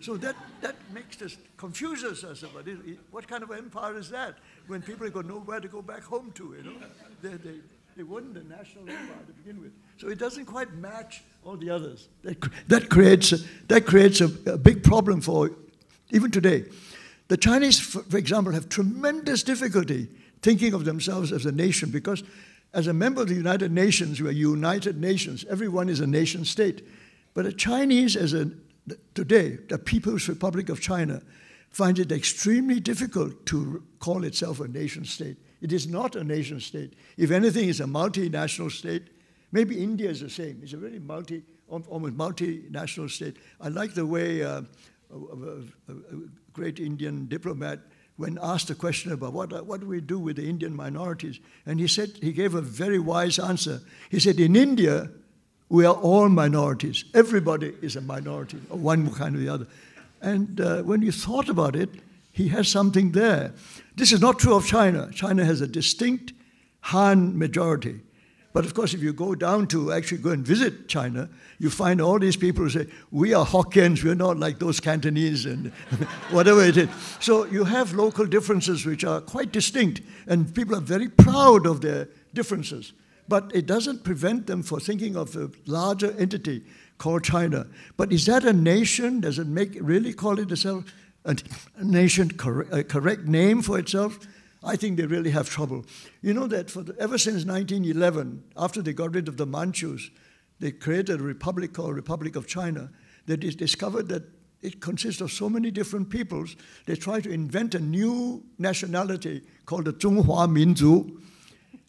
So 0.00 0.16
that, 0.18 0.36
that 0.60 0.76
makes 0.92 1.22
us, 1.22 1.36
confuses 1.56 2.22
us 2.22 2.42
about 2.42 2.68
it. 2.68 2.78
What 3.10 3.26
kind 3.26 3.42
of 3.42 3.50
empire 3.50 3.96
is 3.96 4.10
that 4.10 4.36
when 4.66 4.82
people 4.82 5.06
have 5.06 5.14
got 5.14 5.26
nowhere 5.26 5.60
to 5.60 5.68
go 5.68 5.80
back 5.80 6.02
home 6.02 6.32
to, 6.32 6.54
you 6.56 6.62
know? 6.64 6.76
They, 7.22 7.36
they, 7.36 7.56
they 7.96 8.02
weren't 8.02 8.36
a 8.36 8.46
national 8.46 8.88
empire 8.88 9.24
to 9.26 9.32
begin 9.32 9.60
with. 9.60 9.72
So 9.96 10.08
it 10.08 10.18
doesn't 10.18 10.44
quite 10.44 10.72
match 10.74 11.22
all 11.44 11.56
the 11.56 11.70
others. 11.70 12.08
That, 12.22 12.36
that 12.68 12.90
creates, 12.90 13.32
that 13.68 13.86
creates 13.86 14.20
a, 14.20 14.30
a 14.46 14.58
big 14.58 14.84
problem 14.84 15.22
for, 15.22 15.50
even 16.10 16.30
today. 16.30 16.64
The 17.28 17.38
Chinese, 17.38 17.80
for 17.80 18.18
example, 18.18 18.52
have 18.52 18.68
tremendous 18.68 19.42
difficulty 19.42 20.08
thinking 20.42 20.74
of 20.74 20.84
themselves 20.84 21.32
as 21.32 21.46
a 21.46 21.52
nation 21.52 21.90
because 21.90 22.22
as 22.74 22.86
a 22.86 22.92
member 22.92 23.22
of 23.22 23.28
the 23.28 23.34
United 23.34 23.72
Nations, 23.72 24.20
we 24.20 24.28
are 24.28 24.32
United 24.32 25.00
Nations. 25.00 25.44
Everyone 25.48 25.88
is 25.88 26.00
a 26.00 26.06
nation 26.06 26.44
state. 26.44 26.86
But 27.32 27.46
a 27.46 27.52
Chinese, 27.52 28.14
as 28.16 28.34
a, 28.34 28.50
today, 29.14 29.58
the 29.68 29.78
People's 29.78 30.28
Republic 30.28 30.68
of 30.68 30.80
China, 30.80 31.22
finds 31.70 32.00
it 32.00 32.10
extremely 32.10 32.80
difficult 32.80 33.44
to 33.46 33.82
call 33.98 34.24
itself 34.24 34.60
a 34.60 34.68
nation 34.68 35.04
state. 35.04 35.36
It 35.60 35.72
is 35.72 35.86
not 35.86 36.16
a 36.16 36.24
nation 36.24 36.60
state. 36.60 36.94
If 37.16 37.30
anything, 37.30 37.68
it's 37.68 37.80
a 37.80 37.84
multinational 37.84 38.70
state. 38.70 39.08
Maybe 39.52 39.82
India 39.82 40.10
is 40.10 40.20
the 40.20 40.30
same. 40.30 40.60
It's 40.62 40.72
a 40.72 40.78
very 40.78 40.98
multi, 40.98 41.42
almost 41.68 42.16
multinational 42.16 43.10
state. 43.10 43.36
I 43.60 43.68
like 43.68 43.94
the 43.94 44.06
way 44.06 44.42
uh, 44.42 44.62
a, 45.12 45.94
great 46.52 46.80
Indian 46.80 47.26
diplomat 47.26 47.80
when 48.16 48.38
asked 48.42 48.70
a 48.70 48.74
question 48.74 49.12
about 49.12 49.34
what, 49.34 49.66
what 49.66 49.80
do 49.80 49.86
we 49.86 50.00
do 50.00 50.18
with 50.18 50.36
the 50.36 50.48
Indian 50.48 50.74
minorities, 50.74 51.38
and 51.66 51.78
he 51.78 51.86
said 51.86 52.12
he 52.22 52.32
gave 52.32 52.54
a 52.54 52.62
very 52.62 52.98
wise 52.98 53.38
answer. 53.38 53.82
He 54.10 54.18
said, 54.18 54.40
"In 54.40 54.56
India, 54.56 55.10
we 55.68 55.84
are 55.84 55.94
all 55.94 56.28
minorities. 56.28 57.04
Everybody 57.14 57.74
is 57.82 57.96
a 57.96 58.00
minority, 58.00 58.58
of 58.70 58.80
one 58.80 59.12
kind 59.12 59.36
or 59.36 59.38
the 59.38 59.48
other." 59.48 59.66
And 60.22 60.60
uh, 60.60 60.82
when 60.82 61.02
you 61.02 61.12
thought 61.12 61.48
about 61.48 61.76
it, 61.76 61.90
he 62.32 62.48
has 62.48 62.68
something 62.68 63.12
there. 63.12 63.52
This 63.96 64.12
is 64.12 64.20
not 64.20 64.38
true 64.38 64.54
of 64.54 64.66
China. 64.66 65.10
China 65.12 65.44
has 65.44 65.60
a 65.60 65.66
distinct 65.66 66.32
Han 66.80 67.36
majority. 67.38 68.00
But 68.52 68.64
of 68.64 68.72
course, 68.72 68.94
if 68.94 69.02
you 69.02 69.12
go 69.12 69.34
down 69.34 69.66
to 69.68 69.92
actually 69.92 70.18
go 70.18 70.30
and 70.30 70.46
visit 70.46 70.88
China, 70.88 71.28
you 71.58 71.68
find 71.68 72.00
all 72.00 72.18
these 72.18 72.36
people 72.36 72.64
who 72.64 72.70
say, 72.70 72.86
we 73.10 73.34
are 73.34 73.44
Hokkiens, 73.44 74.02
we're 74.02 74.14
not 74.14 74.38
like 74.38 74.58
those 74.58 74.80
Cantonese 74.80 75.44
and 75.44 75.72
whatever 76.30 76.62
it 76.62 76.76
is. 76.76 76.88
So 77.20 77.44
you 77.44 77.64
have 77.64 77.92
local 77.92 78.24
differences 78.24 78.86
which 78.86 79.04
are 79.04 79.20
quite 79.20 79.52
distinct, 79.52 80.00
and 80.26 80.54
people 80.54 80.74
are 80.74 80.80
very 80.80 81.08
proud 81.08 81.66
of 81.66 81.82
their 81.82 82.08
differences. 82.32 82.92
But 83.28 83.50
it 83.54 83.66
doesn't 83.66 84.04
prevent 84.04 84.46
them 84.46 84.62
from 84.62 84.80
thinking 84.80 85.16
of 85.16 85.34
a 85.36 85.50
larger 85.66 86.14
entity 86.18 86.64
called 86.98 87.24
China. 87.24 87.66
But 87.96 88.12
is 88.12 88.26
that 88.26 88.44
a 88.44 88.52
nation? 88.52 89.20
Does 89.20 89.38
it 89.38 89.46
make 89.46 89.76
really 89.80 90.12
call 90.12 90.38
it 90.38 90.50
itself 90.50 90.84
a 91.24 91.36
nation, 91.82 92.30
a 92.70 92.84
correct 92.84 93.24
name 93.24 93.62
for 93.62 93.78
itself? 93.78 94.18
I 94.62 94.76
think 94.76 94.96
they 94.96 95.06
really 95.06 95.30
have 95.30 95.48
trouble. 95.48 95.84
You 96.22 96.34
know 96.34 96.46
that 96.48 96.68
the, 96.68 96.94
ever 96.98 97.18
since 97.18 97.44
1911, 97.44 98.42
after 98.56 98.82
they 98.82 98.92
got 98.92 99.14
rid 99.14 99.28
of 99.28 99.36
the 99.36 99.46
Manchus, 99.46 100.10
they 100.58 100.72
created 100.72 101.20
a 101.20 101.22
republic 101.22 101.72
called 101.72 101.94
Republic 101.94 102.36
of 102.36 102.46
China. 102.46 102.90
They 103.26 103.36
discovered 103.36 104.08
that 104.08 104.22
it 104.62 104.80
consists 104.80 105.20
of 105.20 105.30
so 105.30 105.48
many 105.48 105.70
different 105.70 106.10
peoples. 106.10 106.56
They 106.86 106.96
tried 106.96 107.24
to 107.24 107.30
invent 107.30 107.74
a 107.74 107.80
new 107.80 108.42
nationality 108.58 109.42
called 109.66 109.84
the 109.84 109.92
Zhonghua 109.92 110.48
Minzu, 110.48 111.20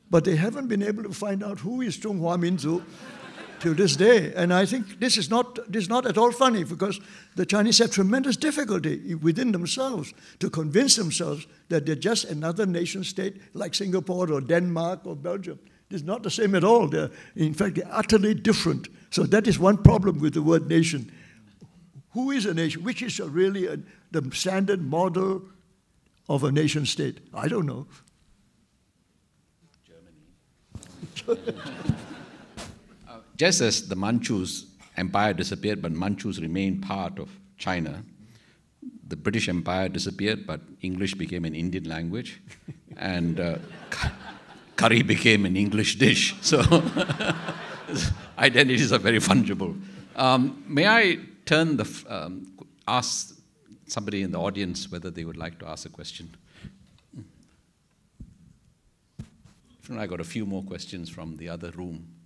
but 0.10 0.24
they 0.24 0.36
haven't 0.36 0.68
been 0.68 0.84
able 0.84 1.04
to 1.04 1.14
find 1.14 1.44
out 1.44 1.60
who 1.60 1.82
is 1.82 1.98
Zhonghua 1.98 2.38
Minzu 2.40 2.84
to 3.60 3.74
this 3.74 3.96
day. 3.96 4.34
And 4.36 4.54
I 4.54 4.66
think 4.66 5.00
this 5.00 5.18
is 5.18 5.30
not 5.30 5.56
this 5.72 5.84
is 5.84 5.90
not 5.90 6.06
at 6.06 6.18
all 6.18 6.32
funny 6.32 6.64
because 6.64 7.00
the 7.36 7.46
Chinese 7.46 7.80
have 7.80 7.92
tremendous 7.92 8.38
difficulty 8.38 9.16
within 9.16 9.52
themselves 9.52 10.14
to 10.40 10.50
convince 10.50 10.96
themselves 10.96 11.48
that 11.70 11.86
they're 11.86 11.96
just 11.96 12.26
another 12.26 12.66
nation 12.66 13.04
state 13.04 13.42
like 13.54 13.76
Singapore 13.76 14.32
or 14.32 14.42
Denmark 14.42 15.02
or 15.06 15.16
Belgium. 15.16 15.60
It's 15.90 16.04
not 16.04 16.24
the 16.24 16.30
same 16.30 16.54
at 16.56 16.64
all. 16.64 16.88
They're, 16.88 17.10
in 17.36 17.54
fact, 17.54 17.76
they're 17.76 17.90
utterly 17.90 18.34
different. 18.34 18.90
So 19.10 19.24
that 19.24 19.48
is 19.48 19.58
one 19.58 19.78
problem 19.78 20.20
with 20.20 20.34
the 20.34 20.42
word 20.42 20.68
nation. 20.68 21.12
Who 22.12 22.32
is 22.32 22.46
a 22.46 22.54
nation? 22.54 22.84
Which 22.84 23.02
is 23.02 23.20
a 23.20 23.28
really 23.28 23.68
a, 23.68 23.78
the 24.12 24.30
standard 24.34 24.82
model 24.82 25.44
of 26.28 26.44
a 26.44 26.52
nation 26.52 26.86
state? 26.86 27.20
I 27.34 27.48
don't 27.48 27.66
know. 27.66 27.88
Just 33.38 33.62
as 33.62 33.88
the 33.88 33.96
Manchus 33.96 34.66
empire 34.96 35.34
disappeared, 35.34 35.82
but 35.82 35.92
Manchus 35.92 36.40
remained 36.40 36.82
part 36.84 37.20
of 37.20 37.30
China, 37.58 38.04
the 39.08 39.16
British 39.16 39.48
Empire 39.48 39.90
disappeared, 39.90 40.46
but 40.46 40.60
English 40.82 41.14
became 41.14 41.46
an 41.46 41.56
Indian 41.56 41.86
language, 41.86 42.42
and 42.98 43.40
uh, 43.40 43.58
curry 44.76 45.02
became 45.02 45.46
an 45.46 45.56
English 45.56 45.96
dish. 45.96 46.36
So 46.42 46.62
identities 48.38 48.92
are 48.92 49.00
very 49.00 49.20
fungible. 49.20 49.80
Um, 50.16 50.64
may 50.68 50.88
I 50.88 51.20
turn 51.46 51.78
the 51.78 51.88
um, 52.10 52.52
ask 52.88 53.34
somebody 53.88 54.24
in 54.24 54.32
the 54.32 54.40
audience 54.40 54.92
whether 54.92 55.10
they 55.10 55.24
would 55.24 55.38
like 55.38 55.58
to 55.60 55.68
ask 55.68 55.86
a 55.86 55.90
question? 55.90 56.36
If 59.77 59.77
not, 59.77 59.77
I 59.96 60.08
got 60.08 60.20
a 60.20 60.26
few 60.26 60.46
more 60.46 60.64
questions 60.64 61.10
from 61.10 61.38
the 61.38 61.50
other 61.50 61.72
room 61.72 62.18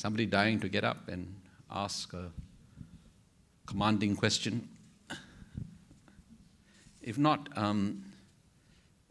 somebody 0.00 0.24
dying 0.24 0.58
to 0.58 0.68
get 0.68 0.82
up 0.82 1.08
and 1.08 1.36
ask 1.70 2.14
a 2.14 2.30
commanding 3.66 4.16
question? 4.16 4.66
If 7.02 7.18
not, 7.18 7.48
um, 7.56 8.02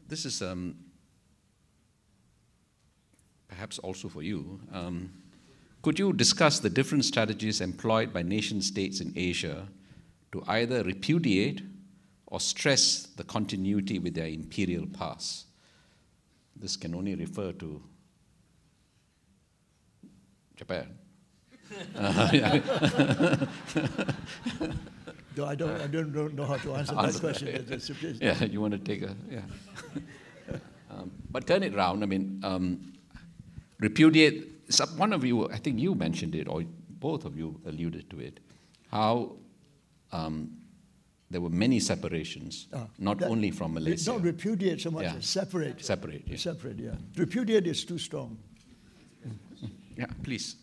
this 0.08 0.26
is 0.26 0.42
um, 0.42 0.76
perhaps 3.48 3.78
also 3.80 4.10
for 4.10 4.24
you. 4.24 4.60
Um, 4.74 5.12
Could 5.84 6.00
you 6.00 6.12
discuss 6.12 6.60
the 6.60 6.70
different 6.70 7.06
strategies 7.06 7.62
employed 7.62 8.12
by 8.12 8.24
nation 8.24 8.62
states 8.62 9.00
in 9.00 9.14
Asia 9.16 9.68
to 10.32 10.44
either 10.48 10.84
repudiate 10.84 11.62
or 12.26 12.40
stress 12.40 13.08
the 13.16 13.24
continuity 13.24 14.00
with 14.00 14.16
their 14.16 14.28
imperial 14.28 14.88
past? 14.88 15.49
This 16.60 16.76
can 16.76 16.94
only 16.96 17.16
refer 17.16 17.52
to 17.54 17.82
Japan. 20.56 20.98
Though 25.36 25.46
I 25.46 25.56
don't, 25.56 25.80
I 25.82 25.88
don't, 25.88 26.12
don't 26.12 26.34
know 26.34 26.46
how 26.46 26.58
to 26.58 26.74
answer 26.76 26.96
that 26.96 27.06
Answer 27.06 27.20
question. 27.20 27.52
that, 27.54 27.68
that's- 27.68 28.22
Yeah, 28.22 28.44
you 28.44 28.60
want 28.60 28.74
to 28.74 28.80
take 28.80 29.04
a, 29.04 29.16
yeah. 29.32 29.42
um, 30.90 31.12
but 31.32 31.48
turn 31.48 31.64
it 31.64 31.74
round, 31.76 32.04
I 32.04 32.08
mean, 32.08 32.42
um, 32.44 32.94
repudiate, 33.80 34.48
some, 34.74 34.98
one 34.98 35.14
of 35.14 35.24
you, 35.24 35.48
I 35.50 35.58
think 35.58 35.80
you 35.80 35.96
mentioned 35.96 36.36
it, 36.36 36.48
or 36.50 36.64
both 36.90 37.24
of 37.24 37.38
you 37.38 37.60
alluded 37.66 38.10
to 38.10 38.20
it, 38.20 38.40
how 38.92 39.38
um, 40.12 40.58
there 41.30 41.42
were 41.42 41.50
many 41.50 41.80
separations, 41.80 42.68
Ah, 42.74 42.88
not 42.98 43.20
that- 43.20 43.30
only 43.30 43.52
from 43.52 43.78
It's 43.78 43.84
Malaysia. 43.86 44.12
not 44.12 44.24
repudiate 44.24 44.82
so 44.82 44.92
much 44.92 45.04
Yeah. 45.04 45.16
as 45.16 45.26
separate. 45.28 45.84
Separate, 45.84 46.24
yeah. 46.28 46.38
Separate, 46.38 46.80
yeah. 46.80 46.96
Repudiate 47.16 47.68
is 47.68 47.84
too 47.86 48.00
strong. 48.00 48.38
Yeah, 49.98 50.06
please. 50.24 50.56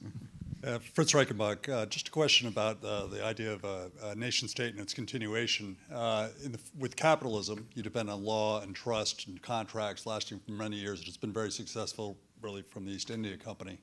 Uh, 0.65 0.79
Fritz 0.79 1.13
Reichenbach, 1.13 1.69
uh, 1.69 1.85
just 1.87 2.09
a 2.09 2.11
question 2.11 2.49
about 2.49 2.83
uh, 2.83 3.07
the 3.07 3.23
idea 3.23 3.53
of 3.53 3.63
a, 3.65 3.91
a 4.03 4.15
nation 4.17 4.49
state 4.49 4.73
and 4.73 4.81
its 4.81 4.95
continuation. 4.95 5.77
Uh, 5.93 6.31
in 6.43 6.53
the, 6.53 6.59
with 6.79 6.97
capitalism, 6.97 7.69
you 7.75 7.83
depend 7.83 8.09
on 8.11 8.25
law 8.25 8.63
and 8.63 8.75
trust 8.75 9.27
and 9.29 9.41
contracts 9.43 10.07
lasting 10.07 10.41
for 10.41 10.53
many 10.53 10.77
years. 10.77 11.03
It's 11.07 11.19
been 11.19 11.33
very 11.35 11.51
successful, 11.53 12.17
really, 12.41 12.63
from 12.63 12.87
the 12.87 12.93
East 12.93 13.11
India 13.11 13.37
Company. 13.37 13.79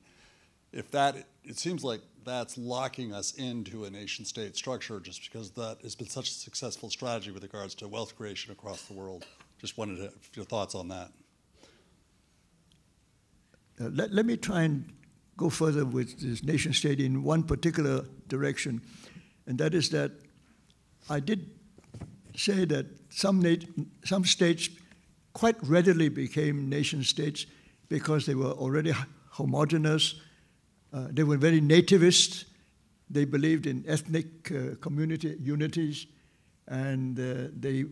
If 0.72 0.90
that, 0.90 1.28
it 1.44 1.56
seems 1.56 1.84
like 1.84 2.00
that's 2.24 2.56
locking 2.56 3.12
us 3.12 3.32
into 3.32 3.84
a 3.84 3.90
nation 3.90 4.24
state 4.24 4.56
structure 4.56 5.00
just 5.00 5.30
because 5.30 5.50
that 5.52 5.78
has 5.82 5.94
been 5.94 6.08
such 6.08 6.30
a 6.30 6.32
successful 6.32 6.90
strategy 6.90 7.30
with 7.30 7.42
regards 7.42 7.74
to 7.76 7.88
wealth 7.88 8.16
creation 8.16 8.52
across 8.52 8.82
the 8.82 8.94
world. 8.94 9.26
Just 9.58 9.78
wanted 9.78 9.96
to, 9.96 10.12
your 10.34 10.44
thoughts 10.44 10.74
on 10.74 10.88
that. 10.88 11.10
Uh, 13.80 13.88
let, 13.92 14.12
let 14.12 14.26
me 14.26 14.36
try 14.36 14.62
and 14.62 14.92
go 15.36 15.50
further 15.50 15.84
with 15.84 16.20
this 16.20 16.44
nation 16.44 16.72
state 16.72 17.00
in 17.00 17.22
one 17.22 17.42
particular 17.42 18.04
direction, 18.28 18.80
and 19.46 19.58
that 19.58 19.74
is 19.74 19.90
that 19.90 20.12
I 21.10 21.20
did 21.20 21.50
say 22.36 22.64
that 22.66 22.86
some, 23.10 23.42
some 24.04 24.24
states 24.24 24.68
quite 25.32 25.56
readily 25.62 26.08
became 26.08 26.68
nation 26.68 27.02
states 27.02 27.46
because 27.88 28.26
they 28.26 28.34
were 28.34 28.52
already 28.52 28.92
homogenous, 29.30 30.14
uh, 30.94 31.08
they 31.10 31.24
were 31.24 31.36
very 31.36 31.60
nativist, 31.60 32.44
they 33.10 33.24
believed 33.24 33.66
in 33.66 33.84
ethnic 33.86 34.50
uh, 34.52 34.76
community 34.80 35.36
unities, 35.40 36.06
and 36.68 37.18
uh, 37.18 37.50
they, 37.58 37.84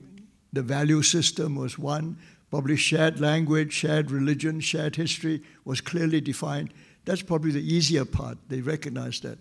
the 0.53 0.63
value 0.63 1.03
system 1.03 1.57
was 1.57 1.79
one. 1.79 2.17
Probably 2.51 2.77
shared 2.77 3.19
language, 3.19 3.73
shared 3.73 4.11
religion, 4.11 4.61
shared 4.61 4.97
history 4.97 5.43
was 5.65 5.81
clearly 5.81 6.21
defined. 6.21 6.73
That's 7.05 7.23
probably 7.23 7.51
the 7.51 7.75
easier 7.75 8.05
part. 8.05 8.39
They 8.49 8.61
recognized 8.61 9.25
that. 9.25 9.39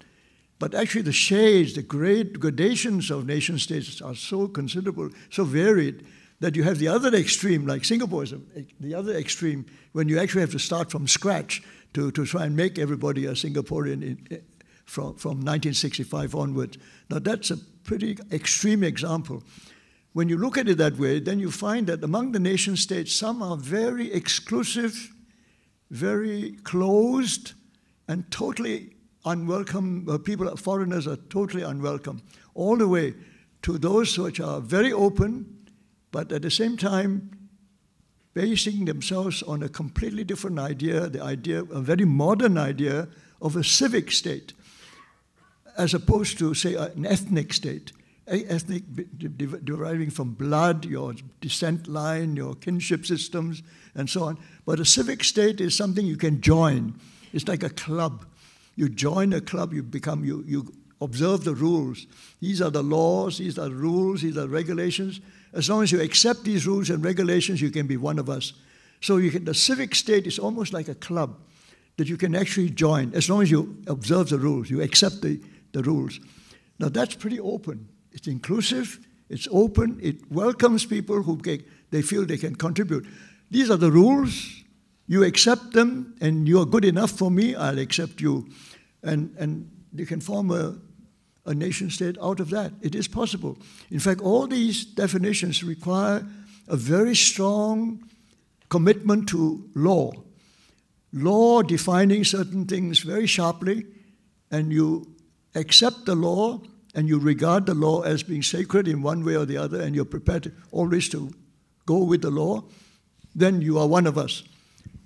But 0.58 0.74
actually, 0.74 1.04
the 1.04 1.12
shades, 1.12 1.74
the 1.74 1.82
great 1.84 2.40
gradations 2.40 3.12
of 3.12 3.26
nation 3.26 3.60
states 3.60 4.02
are 4.02 4.16
so 4.16 4.48
considerable, 4.48 5.10
so 5.30 5.44
varied, 5.44 6.06
that 6.40 6.56
you 6.56 6.64
have 6.64 6.80
the 6.80 6.88
other 6.88 7.14
extreme, 7.14 7.68
like 7.68 7.86
Singapore 7.86 8.24
is 8.24 8.34
the 8.80 8.96
other 8.96 9.14
extreme, 9.16 9.66
when 9.92 10.10
you 10.10 10.20
actually 10.20 10.42
have 10.42 10.52
to 10.52 10.60
start 10.60 10.90
from 10.90 11.08
scratch 11.08 11.62
to, 11.94 12.12
to 12.12 12.26
try 12.26 12.46
and 12.46 12.56
make 12.56 12.80
everybody 12.80 13.26
a 13.26 13.32
Singaporean 13.32 14.02
in, 14.02 14.44
from, 14.86 15.16
from 15.16 15.38
1965 15.38 16.36
onwards. 16.36 16.78
Now, 17.10 17.20
that's 17.20 17.52
a 17.52 17.58
pretty 17.58 18.18
extreme 18.32 18.84
example. 18.84 19.44
When 20.14 20.28
you 20.28 20.38
look 20.38 20.58
at 20.58 20.68
it 20.68 20.78
that 20.78 20.98
way, 20.98 21.20
then 21.20 21.40
you 21.40 21.52
find 21.52 21.88
that 21.88 22.04
among 22.04 22.34
the 22.34 22.40
nation 22.40 22.76
states, 22.76 23.14
some 23.14 23.42
are 23.42 23.58
very 23.58 24.12
exclusive, 24.12 25.14
very 25.90 26.58
closed, 26.64 27.54
and 28.08 28.30
totally 28.30 28.96
unwelcome. 29.24 30.08
Uh, 30.10 30.18
people, 30.18 30.56
foreigners 30.58 31.08
are 31.08 31.16
totally 31.16 31.64
unwelcome, 31.64 32.22
all 32.54 32.76
the 32.76 32.88
way 32.88 33.14
to 33.62 33.78
those 33.78 34.18
which 34.18 34.40
are 34.40 34.60
very 34.60 34.92
open, 34.92 35.68
but 36.12 36.32
at 36.32 36.42
the 36.42 36.52
same 36.52 36.76
time 36.76 37.32
basing 38.34 38.86
themselves 38.86 39.44
on 39.44 39.64
a 39.64 39.70
completely 39.70 40.24
different 40.24 40.60
idea, 40.60 41.10
the 41.10 41.22
idea, 41.22 41.64
a 41.64 41.82
very 41.82 42.06
modern 42.06 42.58
idea 42.58 43.08
of 43.42 43.56
a 43.56 43.64
civic 43.64 44.12
state, 44.12 44.54
as 45.78 45.94
opposed 45.94 46.38
to, 46.40 46.54
say, 46.54 46.76
an 46.76 47.06
ethnic 47.06 47.54
state. 47.54 47.92
A 48.28 48.46
Ethnic 48.46 48.84
deriving 49.66 50.10
from 50.10 50.32
blood, 50.34 50.86
your 50.86 51.16
descent 51.42 51.88
line, 51.88 52.36
your 52.36 52.56
kinship 52.56 53.06
systems, 53.06 53.62
and 53.96 54.10
so 54.10 54.24
on. 54.24 54.38
But 54.66 54.80
a 54.80 54.86
civic 54.86 55.24
state 55.24 55.60
is 55.60 55.76
something 55.76 56.06
you 56.06 56.18
can 56.18 56.40
join. 56.40 56.94
It's 57.34 57.48
like 57.48 57.64
a 57.64 57.70
club. 57.70 58.26
You 58.76 58.90
join 58.90 59.34
a 59.34 59.42
club, 59.42 59.74
you 59.74 59.84
become, 59.84 60.24
you, 60.24 60.46
you 60.48 60.72
observe 61.02 61.44
the 61.44 61.56
rules. 61.56 62.06
These 62.40 62.62
are 62.62 62.70
the 62.70 62.84
laws, 62.84 63.40
these 63.40 63.58
are 63.58 63.68
the 63.68 63.76
rules, 63.76 64.22
these 64.22 64.38
are 64.38 64.48
regulations. 64.48 65.20
As 65.54 65.70
long 65.70 65.84
as 65.84 65.92
you 65.92 66.02
accept 66.02 66.44
these 66.44 66.66
rules 66.66 66.90
and 66.90 67.04
regulations, 67.04 67.62
you 67.62 67.72
can 67.72 67.88
be 67.88 67.98
one 67.98 68.20
of 68.20 68.30
us. 68.30 68.54
So 69.02 69.20
can, 69.30 69.46
the 69.46 69.54
civic 69.54 69.96
state 69.96 70.28
is 70.28 70.40
almost 70.40 70.74
like 70.74 70.88
a 70.88 70.96
club 70.96 71.38
that 71.98 72.08
you 72.08 72.18
can 72.18 72.36
actually 72.36 72.70
join 72.70 73.14
as 73.14 73.30
long 73.30 73.42
as 73.42 73.52
you 73.52 73.78
observe 73.88 74.30
the 74.30 74.38
rules, 74.38 74.70
you 74.70 74.82
accept 74.82 75.22
the, 75.22 75.42
the 75.74 75.84
rules. 75.84 76.20
Now 76.80 76.90
that's 76.90 77.16
pretty 77.16 77.40
open. 77.40 77.88
It's 78.12 78.28
inclusive, 78.28 79.00
it's 79.30 79.48
open, 79.52 80.00
it 80.02 80.32
welcomes 80.32 80.86
people 80.86 81.24
who 81.24 81.38
get, 81.38 81.62
they 81.92 82.02
feel 82.02 82.26
they 82.26 82.38
can 82.38 82.56
contribute. 82.56 83.06
These 83.50 83.70
are 83.70 83.78
the 83.78 83.92
rules. 83.92 84.64
You 85.08 85.24
accept 85.26 85.74
them, 85.74 86.16
and 86.22 86.48
you 86.48 86.62
are 86.62 86.66
good 86.66 86.86
enough 86.86 87.12
for 87.12 87.30
me, 87.30 87.54
I'll 87.54 87.80
accept 87.80 88.22
you. 88.22 88.48
And, 89.04 89.36
and 89.38 89.70
you 89.94 90.06
can 90.06 90.22
form 90.22 90.52
a, 90.52 90.78
a 91.46 91.54
nation 91.54 91.90
state 91.90 92.18
out 92.22 92.40
of 92.40 92.50
that. 92.50 92.72
It 92.82 92.96
is 92.96 93.08
possible. 93.08 93.58
In 93.90 94.00
fact, 94.00 94.22
all 94.22 94.48
these 94.48 94.86
definitions 94.86 95.64
require 95.64 96.26
a 96.68 96.76
very 96.76 97.16
strong 97.16 98.08
commitment 98.70 99.28
to 99.30 99.70
law. 99.76 100.12
Law 101.14 101.62
defining 101.62 102.24
certain 102.24 102.66
things 102.66 103.00
very 103.00 103.28
sharply, 103.28 103.86
and 104.50 104.72
you 104.72 105.16
accept 105.56 106.06
the 106.06 106.16
law 106.16 106.62
and 106.94 107.08
you 107.08 107.20
regard 107.20 107.66
the 107.66 107.74
law 107.74 108.02
as 108.02 108.24
being 108.24 108.44
sacred 108.44 108.88
in 108.88 109.02
one 109.02 109.24
way 109.24 109.36
or 109.36 109.46
the 109.46 109.58
other, 109.58 109.82
and 109.82 109.96
you're 109.96 110.06
prepared 110.06 110.54
always 110.72 111.10
to 111.10 111.32
go 111.86 111.98
with 111.98 112.22
the 112.22 112.32
law, 112.32 112.64
then 113.34 113.62
you 113.62 113.80
are 113.80 113.88
one 113.88 114.08
of 114.08 114.18
us. 114.18 114.44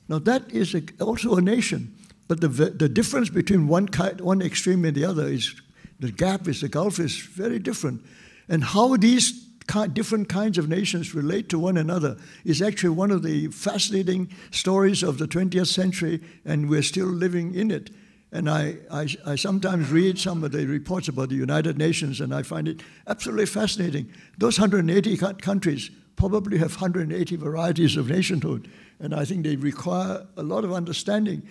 Now, 0.07 0.19
that 0.19 0.51
is 0.51 0.73
a, 0.75 0.83
also 0.99 1.35
a 1.35 1.41
nation, 1.41 1.95
but 2.27 2.41
the, 2.41 2.47
the 2.47 2.89
difference 2.89 3.29
between 3.29 3.67
one, 3.67 3.87
kind, 3.87 4.19
one 4.21 4.41
extreme 4.41 4.83
and 4.85 4.95
the 4.95 5.05
other 5.05 5.27
is 5.27 5.61
the 5.99 6.11
gap 6.11 6.47
is 6.47 6.61
the 6.61 6.69
gulf 6.69 6.99
is 6.99 7.17
very 7.17 7.59
different. 7.59 8.01
And 8.47 8.63
how 8.63 8.95
these 8.97 9.45
different 9.93 10.29
kinds 10.29 10.57
of 10.57 10.69
nations 10.69 11.15
relate 11.15 11.49
to 11.49 11.59
one 11.59 11.77
another 11.77 12.17
is 12.43 12.61
actually 12.61 12.89
one 12.89 13.11
of 13.11 13.23
the 13.23 13.47
fascinating 13.47 14.29
stories 14.51 15.03
of 15.03 15.17
the 15.17 15.27
20th 15.27 15.67
century, 15.67 16.21
and 16.45 16.69
we're 16.69 16.83
still 16.83 17.07
living 17.07 17.55
in 17.55 17.71
it. 17.71 17.89
And 18.31 18.49
I, 18.49 18.77
I, 18.91 19.07
I, 19.25 19.35
sometimes 19.35 19.89
read 19.89 20.19
some 20.19 20.43
of 20.43 20.51
the 20.51 20.65
reports 20.65 21.07
about 21.07 21.29
the 21.29 21.35
United 21.35 21.77
Nations, 21.77 22.19
and 22.19 22.35
I 22.35 22.43
find 22.43 22.67
it 22.67 22.81
absolutely 23.07 23.45
fascinating. 23.45 24.11
Those 24.37 24.59
180 24.59 25.17
countries 25.35 25.89
probably 26.15 26.57
have 26.57 26.73
180 26.81 27.35
varieties 27.37 27.95
of 27.97 28.09
nationhood, 28.09 28.69
and 28.99 29.13
I 29.13 29.25
think 29.25 29.43
they 29.43 29.55
require 29.55 30.25
a 30.37 30.43
lot 30.43 30.63
of 30.63 30.71
understanding, 30.71 31.43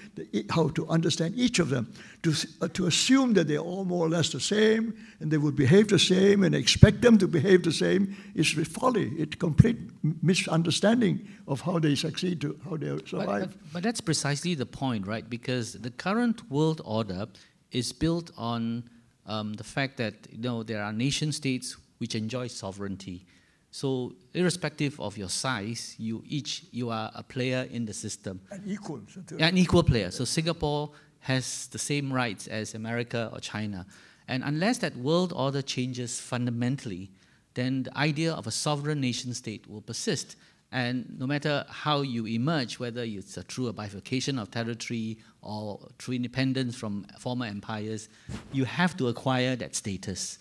how 0.51 0.69
to 0.69 0.89
understand 0.89 1.35
each 1.37 1.59
of 1.59 1.69
them. 1.69 1.93
To, 2.23 2.35
uh, 2.63 2.69
to 2.69 2.87
assume 2.87 3.35
that 3.35 3.49
they're 3.49 3.59
all 3.59 3.85
more 3.85 4.07
or 4.07 4.09
less 4.09 4.31
the 4.31 4.41
same, 4.41 4.95
and 5.21 5.31
they 5.31 5.37
would 5.37 5.57
behave 5.57 5.89
the 5.89 5.99
same, 5.99 6.43
and 6.43 6.55
expect 6.55 7.03
them 7.03 7.19
to 7.19 7.29
behave 7.29 7.63
the 7.63 7.73
same, 7.73 8.17
is 8.35 8.53
folly. 8.69 9.13
It's 9.19 9.37
complete 9.37 9.79
misunderstanding 10.23 11.29
of 11.47 11.61
how 11.61 11.79
they 11.79 11.95
succeed, 11.95 12.41
to 12.41 12.59
how 12.65 12.77
they 12.77 12.97
survive. 13.07 13.27
But, 13.27 13.51
but, 13.51 13.73
but 13.75 13.83
that's 13.83 14.01
precisely 14.01 14.55
the 14.55 14.67
point, 14.67 15.07
right? 15.07 15.29
Because 15.29 15.75
the 15.75 15.91
current 15.91 16.51
world 16.51 16.81
order 16.85 17.27
is 17.73 17.93
built 17.93 18.31
on 18.39 18.85
um, 19.27 19.55
the 19.55 19.65
fact 19.65 19.97
that 19.99 20.15
you 20.31 20.39
know 20.39 20.63
there 20.63 20.83
are 20.83 20.93
nation 20.93 21.33
states 21.33 21.77
which 21.99 22.15
enjoy 22.15 22.47
sovereignty. 22.47 23.27
So 23.75 24.15
irrespective 24.35 25.01
of 25.01 25.19
your 25.19 25.29
size, 25.29 25.97
you 25.99 26.23
each 26.29 26.63
you 26.71 26.91
are 26.91 27.11
a 27.13 27.25
player 27.25 27.67
in 27.73 27.85
the 27.85 27.93
system. 27.93 28.41
An 28.53 28.63
equal. 28.65 29.01
An 29.41 29.59
equal 29.59 29.83
player. 29.83 30.13
So 30.13 30.25
Singapore 30.25 30.93
has 31.19 31.67
the 31.73 31.79
same 31.81 32.13
rights 32.13 32.47
as 32.47 32.75
America 32.77 33.29
or 33.33 33.41
China. 33.41 33.85
And 34.29 34.45
unless 34.45 34.79
that 34.79 34.97
world 34.97 35.33
order 35.35 35.61
changes 35.61 36.21
fundamentally, 36.21 37.11
then 37.55 37.83
the 37.83 37.99
idea 37.99 38.33
of 38.33 38.47
a 38.47 38.53
sovereign 38.53 39.01
nation 39.01 39.35
state 39.35 39.69
will 39.69 39.83
persist. 39.83 40.37
And 40.71 41.19
no 41.19 41.27
matter 41.27 41.67
how 41.69 42.03
you 42.03 42.29
emerge, 42.29 42.79
whether 42.79 43.03
it's 43.03 43.37
through 43.49 43.67
a 43.67 43.73
bifurcation 43.73 44.39
of 44.39 44.53
territory 44.53 45.19
or 45.43 45.89
through 45.99 46.15
independence 46.15 46.77
from 46.77 47.07
former 47.19 47.47
empires, 47.47 48.09
you 48.53 48.67
have 48.67 48.97
to 48.99 49.09
acquire 49.09 49.57
that 49.57 49.75
status. 49.75 50.39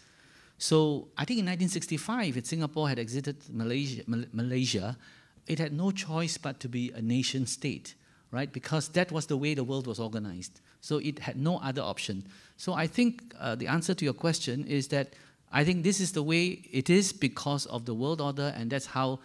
So 0.64 1.10
I 1.18 1.26
think 1.26 1.40
in 1.40 1.46
1965, 1.46 2.38
if 2.38 2.46
Singapore 2.46 2.88
had 2.88 2.98
exited 2.98 3.36
Malaysia, 3.52 4.02
Malaysia, 4.08 4.98
it 5.46 5.60
had 5.60 5.74
no 5.74 5.92
choice 5.92 6.38
but 6.38 6.62
to 6.62 6.70
be 6.70 6.90
a 6.96 7.02
nation 7.02 7.46
state, 7.46 7.96
right? 8.32 8.50
Because 8.50 8.88
that 8.96 9.12
was 9.12 9.26
the 9.26 9.36
way 9.36 9.56
the 9.56 9.66
world 9.66 9.88
was 9.88 10.00
organized. 10.00 10.62
So 10.80 11.00
it 11.00 11.20
had 11.20 11.36
no 11.36 11.58
other 11.58 11.82
option. 11.82 12.26
So 12.56 12.76
I 12.76 12.88
think 12.88 13.36
uh, 13.38 13.56
the 13.56 13.68
answer 13.68 13.94
to 13.94 14.06
your 14.06 14.14
question 14.14 14.66
is 14.66 14.88
that 14.88 15.16
I 15.52 15.66
think 15.66 15.84
this 15.84 16.00
is 16.00 16.14
the 16.14 16.24
way 16.24 16.62
it 16.72 16.90
is 16.90 17.12
because 17.12 17.66
of 17.66 17.84
the 17.84 17.94
world 17.94 18.22
order, 18.22 18.54
and 18.56 18.72
that's 18.72 18.86
how 18.86 19.20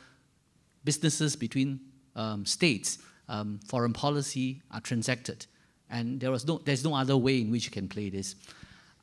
businesses 0.82 1.36
between 1.36 1.78
um, 2.16 2.46
states, 2.46 2.98
um, 3.28 3.60
foreign 3.68 3.92
policy 3.92 4.60
are 4.72 4.80
transacted. 4.80 5.46
And 5.88 6.18
there 6.18 6.32
was 6.32 6.48
no, 6.48 6.58
there's 6.58 6.82
no 6.82 6.96
other 6.96 7.16
way 7.16 7.40
in 7.40 7.52
which 7.52 7.64
you 7.64 7.70
can 7.70 7.86
play 7.86 8.10
this. 8.10 8.34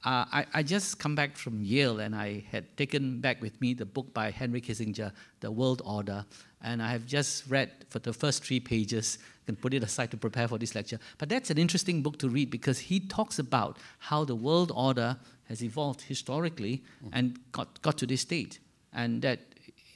Uh, 0.06 0.24
I, 0.32 0.46
I, 0.54 0.64
just 0.64 1.00
come 1.00 1.16
back 1.16 1.36
from 1.36 1.64
Yale 1.64 2.00
and 2.00 2.16
I 2.16 2.44
had 2.52 2.78
taken 2.78 3.22
back 3.22 3.42
with 3.42 3.60
me 3.60 3.74
the 3.74 3.88
book 3.88 4.14
by 4.14 4.30
Henry 4.30 4.62
Kissinger, 4.62 5.12
The 5.40 5.50
World 5.50 5.82
Order. 5.84 6.24
And 6.62 6.80
I 6.84 6.92
have 6.92 7.08
just 7.08 7.50
read 7.50 7.72
for 7.90 7.98
the 7.98 8.14
first 8.14 8.46
three 8.46 8.60
pages 8.60 9.18
and 9.48 9.60
put 9.60 9.74
it 9.74 9.82
aside 9.82 10.12
to 10.12 10.18
prepare 10.18 10.48
for 10.48 10.60
this 10.60 10.76
lecture. 10.76 11.00
But 11.18 11.30
that's 11.30 11.50
an 11.50 11.58
interesting 11.58 12.04
book 12.04 12.20
to 12.20 12.30
read 12.30 12.52
because 12.52 12.78
he 12.78 13.00
talks 13.00 13.40
about 13.40 13.78
how 13.98 14.24
the 14.26 14.36
world 14.36 14.72
order 14.76 15.18
has 15.46 15.64
evolved 15.64 16.02
historically 16.02 16.84
mm. 17.04 17.10
and 17.12 17.40
got, 17.52 17.82
got 17.82 17.98
to 17.98 18.06
this 18.06 18.22
state. 18.22 18.60
And 18.94 19.24
that 19.24 19.40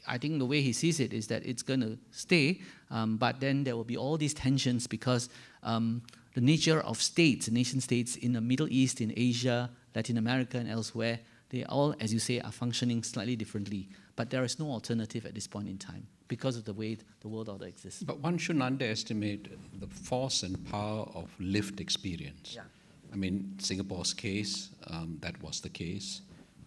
I 0.07 0.18
think 0.18 0.40
the 0.40 0.45
way 0.45 0.61
he 0.61 0.73
sees 0.73 0.99
it 0.99 1.14
is 1.14 1.27
that 1.27 1.45
it's 1.45 1.61
going 1.61 1.81
to 1.81 1.99
stay, 2.10 2.61
um, 2.90 3.18
but 3.18 3.40
then 3.40 3.64
there 3.64 3.76
will 3.76 3.84
be 3.84 3.95
all 3.95 4.18
these 4.18 4.34
tensions 4.34 4.88
because 4.88 5.30
um, 5.61 6.02
the 6.34 6.41
nature 6.41 6.80
of 6.81 7.01
states, 7.01 7.49
nation 7.49 7.81
states 7.81 8.15
in 8.15 8.34
the 8.34 8.41
Middle 8.41 8.68
East, 8.69 9.01
in 9.01 9.14
Asia, 9.15 9.69
Latin 9.95 10.18
America, 10.18 10.57
and 10.57 10.69
elsewhere, 10.69 11.19
they 11.49 11.64
all, 11.65 11.95
as 11.99 12.14
you 12.14 12.19
say, 12.19 12.39
are 12.39 12.51
functioning 12.51 13.01
slightly 13.03 13.35
differently. 13.35 13.89
But 14.15 14.30
there 14.30 14.43
is 14.43 14.60
no 14.60 14.68
alternative 14.68 15.26
at 15.26 15.34
this 15.34 15.47
point 15.47 15.68
in 15.68 15.77
time 15.77 16.06
because 16.27 16.56
of 16.56 16.65
the 16.65 16.73
way 16.73 16.97
the 17.22 17.27
world 17.27 17.49
order 17.49 17.65
exists. 17.65 18.03
But 18.03 18.19
one 18.19 18.38
shouldn't 18.38 18.64
underestimate 18.64 19.49
the 19.80 19.88
force 19.88 20.43
and 20.43 20.64
power 20.69 21.07
of 21.15 21.30
lived 21.39 21.81
experience. 21.81 22.53
Yeah. 22.56 22.64
I 23.11 23.15
mean, 23.15 23.56
Singapore's 23.57 24.14
case, 24.14 24.69
um, 24.88 25.18
that 25.22 25.41
was 25.41 25.61
the 25.61 25.69
case. 25.69 26.22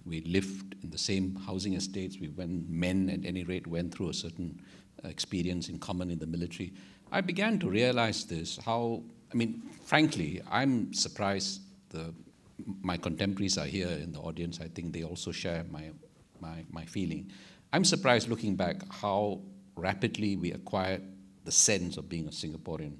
We 0.04 0.22
lived 0.22 0.74
in 0.82 0.90
the 0.90 0.98
same 0.98 1.36
housing 1.36 1.74
estates. 1.74 2.18
We 2.18 2.28
went, 2.28 2.68
men 2.68 3.08
at 3.08 3.24
any 3.24 3.44
rate, 3.44 3.68
went 3.68 3.94
through 3.94 4.08
a 4.08 4.14
certain 4.14 4.60
uh, 5.04 5.08
experience 5.08 5.68
in 5.68 5.78
common 5.78 6.10
in 6.10 6.18
the 6.18 6.26
military. 6.26 6.72
I 7.12 7.20
began 7.20 7.60
to 7.60 7.68
realize 7.70 8.24
this, 8.24 8.58
how, 8.64 9.02
I 9.32 9.36
mean, 9.36 9.62
frankly, 9.84 10.42
I'm 10.50 10.92
surprised 10.92 11.62
the 11.90 12.14
my 12.82 12.96
contemporaries 12.96 13.58
are 13.58 13.66
here 13.66 13.88
in 13.88 14.12
the 14.12 14.20
audience. 14.20 14.60
I 14.60 14.68
think 14.68 14.92
they 14.92 15.02
also 15.02 15.32
share 15.32 15.64
my, 15.70 15.90
my, 16.40 16.64
my 16.70 16.84
feeling. 16.84 17.30
I'm 17.72 17.84
surprised 17.84 18.28
looking 18.28 18.56
back 18.56 18.82
how 18.92 19.40
rapidly 19.74 20.36
we 20.36 20.52
acquired 20.52 21.02
the 21.44 21.52
sense 21.52 21.96
of 21.96 22.08
being 22.08 22.28
a 22.28 22.30
Singaporean 22.30 22.94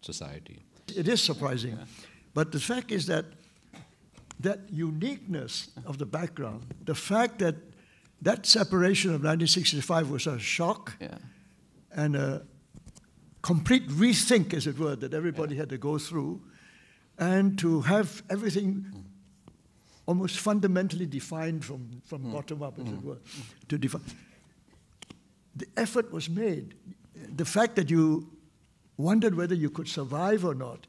society. 0.00 0.64
It 0.96 1.06
is 1.08 1.22
surprising. 1.22 1.72
Yeah. 1.72 1.84
But 2.34 2.50
the 2.50 2.60
fact 2.60 2.90
is 2.90 3.06
that 3.06 3.26
that 4.40 4.60
uniqueness 4.70 5.70
of 5.86 5.98
the 5.98 6.06
background, 6.06 6.64
the 6.84 6.94
fact 6.94 7.38
that 7.38 7.54
that 8.22 8.46
separation 8.46 9.10
of 9.10 9.22
1965 9.22 10.10
was 10.10 10.26
a 10.26 10.38
shock 10.38 10.96
yeah. 11.00 11.18
and 11.94 12.16
a 12.16 12.42
complete 13.42 13.88
rethink, 13.88 14.54
as 14.54 14.66
it 14.66 14.78
were, 14.78 14.96
that 14.96 15.12
everybody 15.12 15.54
yeah. 15.54 15.60
had 15.60 15.68
to 15.70 15.78
go 15.78 15.98
through, 15.98 16.40
and 17.18 17.58
to 17.58 17.82
have 17.82 18.22
everything 18.30 18.86
almost 20.06 20.38
fundamentally 20.38 21.06
defined 21.06 21.64
from, 21.64 22.02
from 22.06 22.22
mm. 22.22 22.32
bottom 22.32 22.62
up, 22.62 22.78
as 22.78 22.86
mm. 22.86 22.98
it 22.98 23.04
were, 23.04 23.18
to 23.68 23.78
define. 23.78 24.02
The 25.56 25.66
effort 25.76 26.12
was 26.12 26.30
made. 26.30 26.74
The 27.36 27.44
fact 27.44 27.76
that 27.76 27.90
you 27.90 28.28
wondered 28.96 29.36
whether 29.36 29.54
you 29.54 29.70
could 29.70 29.88
survive 29.88 30.44
or 30.44 30.54
not, 30.54 30.86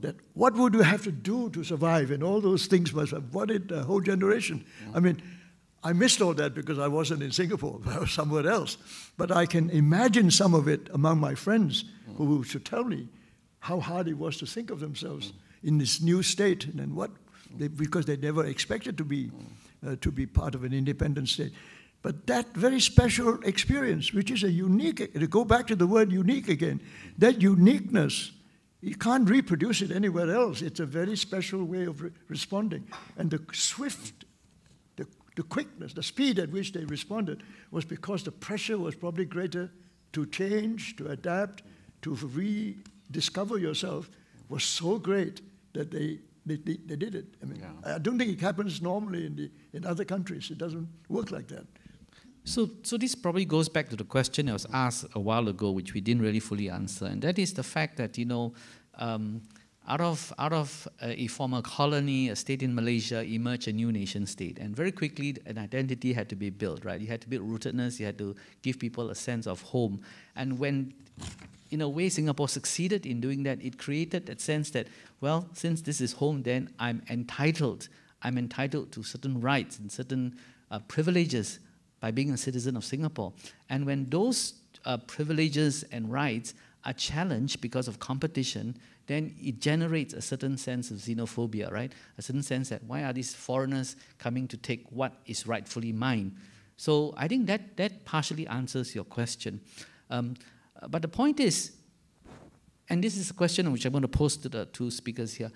that 0.00 0.16
what 0.34 0.54
would 0.54 0.74
you 0.74 0.82
have 0.82 1.04
to 1.04 1.12
do 1.12 1.50
to 1.50 1.62
survive, 1.62 2.10
and 2.10 2.22
all 2.22 2.40
those 2.40 2.66
things 2.66 2.92
must 2.92 3.12
have 3.12 3.34
worried 3.34 3.70
a 3.70 3.82
whole 3.82 4.00
generation. 4.00 4.64
Mm. 4.86 4.96
I 4.96 5.00
mean, 5.00 5.22
I 5.84 5.92
missed 5.92 6.20
all 6.20 6.34
that 6.34 6.54
because 6.54 6.78
I 6.78 6.88
wasn't 6.88 7.22
in 7.22 7.32
Singapore, 7.32 7.80
I 7.88 7.98
was 7.98 8.12
somewhere 8.12 8.46
else. 8.46 8.76
But 9.16 9.32
I 9.32 9.46
can 9.46 9.70
imagine 9.70 10.30
some 10.30 10.54
of 10.54 10.68
it 10.68 10.88
among 10.92 11.18
my 11.18 11.34
friends 11.34 11.84
who 12.16 12.24
would 12.36 12.64
tell 12.64 12.84
me 12.84 13.08
how 13.60 13.80
hard 13.80 14.08
it 14.08 14.18
was 14.18 14.36
to 14.38 14.46
think 14.46 14.70
of 14.70 14.80
themselves 14.80 15.32
in 15.62 15.78
this 15.78 16.00
new 16.00 16.22
state 16.22 16.66
and 16.66 16.94
what 16.94 17.10
they, 17.56 17.68
because 17.68 18.06
they 18.06 18.16
never 18.16 18.46
expected 18.46 18.96
to 18.98 19.04
be 19.04 19.30
uh, 19.86 19.96
to 20.00 20.12
be 20.12 20.26
part 20.26 20.54
of 20.54 20.64
an 20.64 20.72
independent 20.72 21.28
state. 21.28 21.52
But 22.02 22.26
that 22.26 22.54
very 22.54 22.80
special 22.80 23.40
experience, 23.42 24.12
which 24.12 24.30
is 24.30 24.42
a 24.42 24.50
unique, 24.50 25.12
to 25.12 25.26
go 25.26 25.44
back 25.44 25.66
to 25.68 25.76
the 25.76 25.86
word 25.86 26.10
unique 26.12 26.48
again, 26.48 26.80
that 27.18 27.40
uniqueness, 27.40 28.32
you 28.80 28.96
can't 28.96 29.28
reproduce 29.28 29.82
it 29.82 29.92
anywhere 29.92 30.30
else. 30.34 30.62
It's 30.62 30.80
a 30.80 30.86
very 30.86 31.16
special 31.16 31.64
way 31.64 31.84
of 31.84 32.02
re 32.02 32.10
responding. 32.28 32.88
And 33.16 33.30
the 33.30 33.40
swift, 33.52 34.24
the, 35.34 35.42
the 35.42 35.48
quickness, 35.48 35.92
the 35.94 36.02
speed 36.02 36.38
at 36.38 36.50
which 36.50 36.72
they 36.72 36.84
responded 36.84 37.42
was 37.70 37.84
because 37.84 38.22
the 38.22 38.32
pressure 38.32 38.78
was 38.78 38.94
probably 38.94 39.24
greater 39.24 39.70
to 40.12 40.26
change, 40.26 40.96
to 40.96 41.08
adapt, 41.08 41.62
to 42.02 42.14
rediscover 42.14 43.58
yourself 43.58 44.10
was 44.48 44.64
so 44.64 44.98
great 44.98 45.40
that 45.72 45.90
they, 45.90 46.18
they, 46.44 46.56
they, 46.56 46.76
they 46.86 46.96
did 46.96 47.14
it. 47.14 47.26
I 47.42 47.46
mean, 47.46 47.60
yeah. 47.60 47.94
I 47.94 47.98
don't 47.98 48.18
think 48.18 48.32
it 48.32 48.40
happens 48.40 48.82
normally 48.82 49.26
in, 49.26 49.36
the, 49.36 49.50
in 49.72 49.86
other 49.86 50.04
countries. 50.04 50.50
It 50.50 50.58
doesn't 50.58 50.88
work 51.08 51.30
like 51.30 51.48
that. 51.48 51.66
So, 52.44 52.68
so 52.82 52.98
this 52.98 53.14
probably 53.14 53.44
goes 53.44 53.68
back 53.68 53.88
to 53.90 53.96
the 53.96 54.04
question 54.04 54.46
that 54.46 54.52
was 54.52 54.66
asked 54.72 55.06
a 55.14 55.20
while 55.20 55.48
ago, 55.48 55.70
which 55.70 55.94
we 55.94 56.00
didn't 56.00 56.22
really 56.22 56.40
fully 56.40 56.68
answer, 56.68 57.06
and 57.06 57.22
that 57.22 57.38
is 57.38 57.54
the 57.54 57.62
fact 57.62 57.96
that 57.98 58.18
you 58.18 58.24
know, 58.24 58.52
um, 58.96 59.42
out 59.88 60.00
of 60.00 60.32
out 60.38 60.52
of 60.52 60.88
a, 61.00 61.22
a 61.22 61.26
former 61.26 61.62
colony, 61.62 62.28
a 62.28 62.36
state 62.36 62.62
in 62.62 62.74
Malaysia, 62.74 63.22
emerged 63.22 63.68
a 63.68 63.72
new 63.72 63.90
nation 63.92 64.26
state, 64.26 64.58
and 64.58 64.76
very 64.76 64.92
quickly 64.92 65.36
an 65.46 65.58
identity 65.58 66.12
had 66.12 66.28
to 66.28 66.36
be 66.36 66.50
built. 66.50 66.84
Right, 66.84 67.00
you 67.00 67.08
had 67.08 67.20
to 67.22 67.28
build 67.28 67.48
rootedness, 67.48 67.98
you 67.98 68.06
had 68.06 68.18
to 68.18 68.34
give 68.62 68.78
people 68.78 69.10
a 69.10 69.14
sense 69.14 69.46
of 69.46 69.62
home, 69.62 70.02
and 70.36 70.58
when 70.58 70.94
in 71.72 71.80
a 71.80 71.88
way, 71.88 72.10
Singapore 72.10 72.48
succeeded 72.48 73.06
in 73.06 73.20
doing 73.20 73.44
that. 73.44 73.64
It 73.64 73.78
created 73.78 74.26
that 74.26 74.42
sense 74.42 74.70
that, 74.72 74.88
well, 75.22 75.48
since 75.54 75.80
this 75.80 76.02
is 76.02 76.12
home, 76.12 76.42
then 76.42 76.68
I'm 76.78 77.02
entitled. 77.08 77.88
I'm 78.22 78.36
entitled 78.36 78.92
to 78.92 79.02
certain 79.02 79.40
rights 79.40 79.78
and 79.78 79.90
certain 79.90 80.36
uh, 80.70 80.80
privileges 80.80 81.60
by 81.98 82.10
being 82.10 82.30
a 82.30 82.36
citizen 82.36 82.76
of 82.76 82.84
Singapore. 82.84 83.32
And 83.70 83.86
when 83.86 84.10
those 84.10 84.54
uh, 84.84 84.98
privileges 84.98 85.82
and 85.92 86.12
rights 86.12 86.52
are 86.84 86.92
challenged 86.92 87.60
because 87.60 87.88
of 87.88 87.98
competition, 87.98 88.76
then 89.06 89.34
it 89.40 89.60
generates 89.60 90.14
a 90.14 90.20
certain 90.20 90.56
sense 90.56 90.90
of 90.90 90.98
xenophobia, 90.98 91.70
right? 91.70 91.92
A 92.18 92.22
certain 92.22 92.42
sense 92.42 92.68
that 92.68 92.82
why 92.84 93.04
are 93.04 93.12
these 93.12 93.34
foreigners 93.34 93.96
coming 94.18 94.48
to 94.48 94.56
take 94.56 94.84
what 94.90 95.12
is 95.26 95.46
rightfully 95.46 95.92
mine? 95.92 96.36
So 96.76 97.14
I 97.16 97.28
think 97.28 97.46
that 97.46 97.76
that 97.76 98.04
partially 98.04 98.46
answers 98.46 98.94
your 98.94 99.04
question. 99.04 99.60
Um, 100.10 100.34
but 100.88 101.02
the 101.02 101.08
point 101.08 101.40
is, 101.40 101.72
and 102.88 103.02
this 103.02 103.16
is 103.16 103.30
a 103.30 103.34
question 103.34 103.70
which 103.72 103.84
I'm 103.84 103.92
going 103.92 104.02
to 104.02 104.08
pose 104.08 104.36
to 104.38 104.48
the 104.48 104.66
two 104.66 104.90
speakers 104.90 105.34
here. 105.34 105.50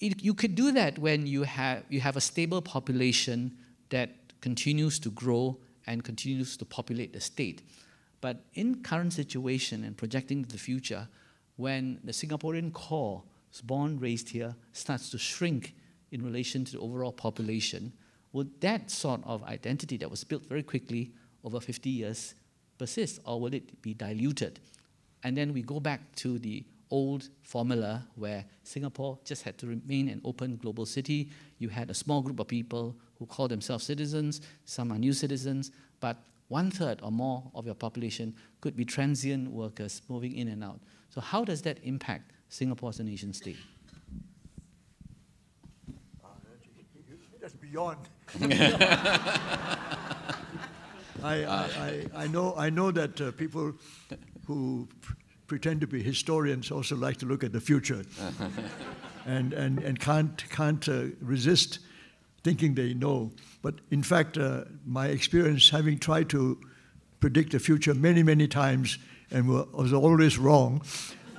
It, 0.00 0.22
you 0.22 0.34
could 0.34 0.54
do 0.54 0.72
that 0.72 0.98
when 0.98 1.26
you 1.26 1.42
have, 1.42 1.84
you 1.88 2.00
have 2.00 2.16
a 2.16 2.20
stable 2.20 2.62
population 2.62 3.56
that 3.90 4.10
continues 4.40 4.98
to 5.00 5.10
grow 5.10 5.58
and 5.86 6.02
continues 6.02 6.56
to 6.56 6.64
populate 6.64 7.12
the 7.12 7.20
state. 7.20 7.62
But 8.24 8.38
in 8.54 8.82
current 8.82 9.12
situation 9.12 9.84
and 9.84 9.94
projecting 9.94 10.46
to 10.46 10.50
the 10.50 10.56
future, 10.56 11.08
when 11.56 12.00
the 12.04 12.12
Singaporean 12.12 12.72
core, 12.72 13.22
born, 13.64 14.00
raised 14.00 14.30
here, 14.30 14.54
starts 14.72 15.10
to 15.10 15.18
shrink 15.18 15.74
in 16.10 16.22
relation 16.22 16.64
to 16.64 16.72
the 16.72 16.78
overall 16.78 17.12
population, 17.12 17.92
would 18.32 18.62
that 18.62 18.90
sort 18.90 19.20
of 19.24 19.42
identity 19.42 19.98
that 19.98 20.10
was 20.10 20.24
built 20.24 20.46
very 20.46 20.62
quickly 20.62 21.12
over 21.44 21.60
50 21.60 21.90
years 21.90 22.34
persist 22.78 23.20
or 23.26 23.38
will 23.38 23.52
it 23.52 23.82
be 23.82 23.92
diluted? 23.92 24.58
And 25.22 25.36
then 25.36 25.52
we 25.52 25.60
go 25.60 25.78
back 25.78 26.00
to 26.16 26.38
the 26.38 26.64
old 26.90 27.28
formula 27.42 28.08
where 28.14 28.46
Singapore 28.62 29.18
just 29.26 29.42
had 29.42 29.58
to 29.58 29.66
remain 29.66 30.08
an 30.08 30.22
open 30.24 30.56
global 30.56 30.86
city. 30.86 31.28
You 31.58 31.68
had 31.68 31.90
a 31.90 31.94
small 31.94 32.22
group 32.22 32.40
of 32.40 32.48
people 32.48 32.96
who 33.18 33.26
call 33.26 33.48
themselves 33.48 33.84
citizens, 33.84 34.40
some 34.64 34.90
are 34.92 34.98
new 34.98 35.12
citizens, 35.12 35.72
but 36.00 36.16
one 36.48 36.70
third 36.70 37.00
or 37.02 37.10
more 37.10 37.50
of 37.54 37.66
your 37.66 37.74
population 37.74 38.34
could 38.60 38.76
be 38.76 38.84
transient 38.84 39.50
workers 39.50 40.02
moving 40.08 40.36
in 40.36 40.48
and 40.48 40.62
out. 40.62 40.80
So, 41.08 41.20
how 41.20 41.44
does 41.44 41.62
that 41.62 41.78
impact 41.82 42.32
Singapore 42.48 42.90
as 42.90 43.00
a 43.00 43.04
nation 43.04 43.32
state? 43.32 43.56
That's 47.40 47.54
beyond. 47.54 47.98
I, 51.22 51.44
I, 51.44 51.44
I, 51.44 52.06
I 52.14 52.26
know, 52.26 52.54
I 52.56 52.70
know 52.70 52.90
that 52.90 53.20
uh, 53.20 53.32
people 53.32 53.72
who 54.46 54.88
pretend 55.46 55.80
to 55.80 55.86
be 55.86 56.02
historians 56.02 56.70
also 56.70 56.96
like 56.96 57.18
to 57.18 57.26
look 57.26 57.44
at 57.44 57.52
the 57.52 57.60
future 57.60 58.02
and, 59.26 59.52
and, 59.52 59.78
and 59.78 60.00
can't, 60.00 60.42
can't 60.50 60.88
uh, 60.88 61.04
resist 61.20 61.80
thinking 62.42 62.74
they 62.74 62.94
know. 62.94 63.30
But 63.64 63.76
in 63.90 64.02
fact, 64.02 64.36
uh, 64.36 64.64
my 64.84 65.06
experience 65.06 65.70
having 65.70 65.98
tried 65.98 66.28
to 66.28 66.60
predict 67.20 67.52
the 67.52 67.58
future 67.58 67.94
many, 67.94 68.22
many 68.22 68.46
times 68.46 68.98
and 69.30 69.48
was 69.48 69.90
always 69.90 70.36
wrong, 70.36 70.82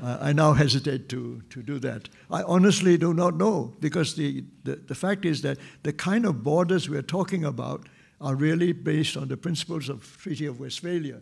uh, 0.02 0.18
I 0.20 0.34
now 0.34 0.54
hesitate 0.54 1.08
to, 1.10 1.44
to 1.52 1.62
do 1.62 1.78
that. 1.80 2.10
I 2.32 2.42
honestly 2.42 2.98
do 2.98 3.14
not 3.14 3.38
know 3.38 3.76
because 3.80 4.16
the, 4.16 4.44
the, 4.64 4.78
the 4.78 4.96
fact 4.96 5.24
is 5.24 5.44
that 5.44 5.60
the 5.84 5.94
kind 5.94 6.26
of 6.26 6.42
borders 6.42 6.90
we're 6.90 7.04
talking 7.04 7.46
about 7.46 7.88
are 8.20 8.34
really 8.34 8.72
based 8.72 9.16
on 9.16 9.28
the 9.28 9.38
principles 9.38 9.88
of 9.88 10.18
Treaty 10.18 10.48
of 10.48 10.60
Westphalia. 10.60 11.22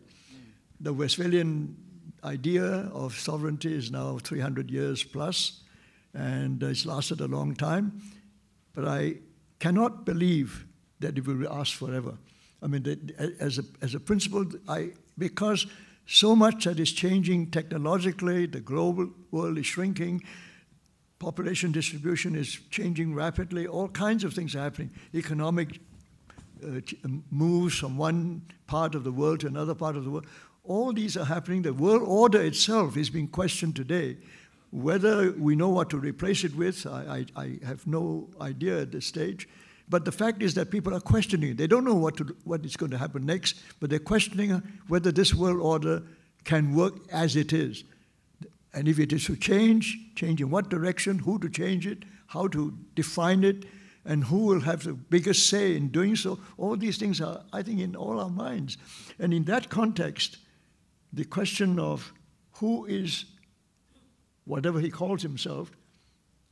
The 0.79 0.93
Westphalian 0.93 1.75
idea 2.23 2.63
of 2.93 3.19
sovereignty 3.19 3.75
is 3.75 3.91
now 3.91 4.19
300 4.19 4.71
years 4.71 5.03
plus, 5.03 5.63
and 6.13 6.63
it's 6.63 6.85
lasted 6.85 7.19
a 7.19 7.27
long 7.27 7.55
time. 7.55 8.01
But 8.71 8.87
I 8.87 9.15
cannot 9.59 10.05
believe 10.05 10.65
that 11.03 11.17
it 11.17 11.27
will 11.27 11.35
last 11.35 11.75
forever. 11.75 12.17
I 12.61 12.67
mean, 12.67 13.11
as 13.39 13.59
a, 13.59 13.63
as 13.81 13.93
a 13.93 13.99
principle, 13.99 14.45
I, 14.67 14.91
because 15.17 15.67
so 16.05 16.35
much 16.35 16.65
that 16.65 16.79
is 16.79 16.91
changing 16.91 17.51
technologically, 17.51 18.45
the 18.45 18.59
global 18.59 19.09
world 19.31 19.57
is 19.57 19.65
shrinking, 19.65 20.23
population 21.19 21.71
distribution 21.71 22.35
is 22.35 22.59
changing 22.69 23.13
rapidly, 23.15 23.67
all 23.67 23.87
kinds 23.87 24.23
of 24.23 24.33
things 24.33 24.55
are 24.55 24.63
happening. 24.63 24.91
Economic 25.13 25.79
uh, 26.65 26.79
moves 27.29 27.77
from 27.77 27.97
one 27.97 28.41
part 28.67 28.95
of 28.95 29.03
the 29.03 29.11
world 29.11 29.41
to 29.41 29.47
another 29.47 29.75
part 29.75 29.95
of 29.95 30.03
the 30.03 30.09
world. 30.09 30.25
All 30.63 30.93
these 30.93 31.17
are 31.17 31.25
happening. 31.25 31.61
The 31.61 31.73
world 31.73 32.03
order 32.05 32.41
itself 32.41 32.95
is 32.95 33.09
being 33.09 33.27
questioned 33.27 33.75
today. 33.75 34.17
Whether 34.71 35.31
we 35.33 35.55
know 35.55 35.69
what 35.69 35.89
to 35.89 35.97
replace 35.97 36.43
it 36.43 36.55
with, 36.55 36.87
I, 36.87 37.25
I, 37.35 37.41
I 37.43 37.59
have 37.65 37.85
no 37.85 38.29
idea 38.39 38.81
at 38.81 38.91
this 38.91 39.05
stage. 39.05 39.47
But 39.93 40.05
the 40.05 40.11
fact 40.11 40.41
is 40.41 40.55
that 40.55 40.71
people 40.71 40.95
are 40.95 40.99
questioning. 40.99 41.55
They 41.55 41.67
don't 41.67 41.85
know 41.85 41.93
what, 41.93 42.17
to, 42.17 42.35
what 42.45 42.65
is 42.65 42.75
going 42.75 42.89
to 42.93 42.97
happen 42.97 43.27
next, 43.27 43.57
but 43.79 43.91
they're 43.91 43.99
questioning 43.99 44.59
whether 44.87 45.11
this 45.11 45.35
world 45.35 45.59
order 45.59 46.01
can 46.45 46.73
work 46.73 46.95
as 47.11 47.35
it 47.35 47.53
is. 47.53 47.83
And 48.73 48.87
if 48.87 48.97
it 48.97 49.13
is 49.13 49.23
to 49.25 49.35
change, 49.35 49.95
change 50.15 50.41
in 50.41 50.49
what 50.49 50.69
direction, 50.69 51.19
who 51.19 51.37
to 51.37 51.47
change 51.47 51.85
it, 51.85 52.05
how 52.25 52.47
to 52.47 52.75
define 52.95 53.43
it, 53.43 53.65
and 54.03 54.23
who 54.23 54.47
will 54.47 54.61
have 54.61 54.83
the 54.83 54.93
biggest 54.93 55.47
say 55.47 55.75
in 55.75 55.89
doing 55.89 56.15
so. 56.15 56.39
All 56.57 56.75
these 56.75 56.97
things 56.97 57.21
are, 57.21 57.43
I 57.53 57.61
think, 57.61 57.79
in 57.79 57.95
all 57.95 58.19
our 58.19 58.31
minds. 58.31 58.79
And 59.19 59.31
in 59.31 59.43
that 59.43 59.69
context, 59.69 60.39
the 61.13 61.23
question 61.23 61.77
of 61.77 62.13
who 62.53 62.85
is 62.85 63.25
whatever 64.45 64.79
he 64.79 64.89
calls 64.89 65.21
himself 65.21 65.69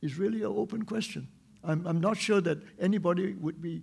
is 0.00 0.16
really 0.16 0.42
an 0.42 0.54
open 0.56 0.84
question. 0.84 1.26
I'm, 1.64 1.86
I'm 1.86 2.00
not 2.00 2.16
sure 2.16 2.40
that 2.40 2.58
anybody 2.80 3.34
would 3.34 3.60
be 3.60 3.82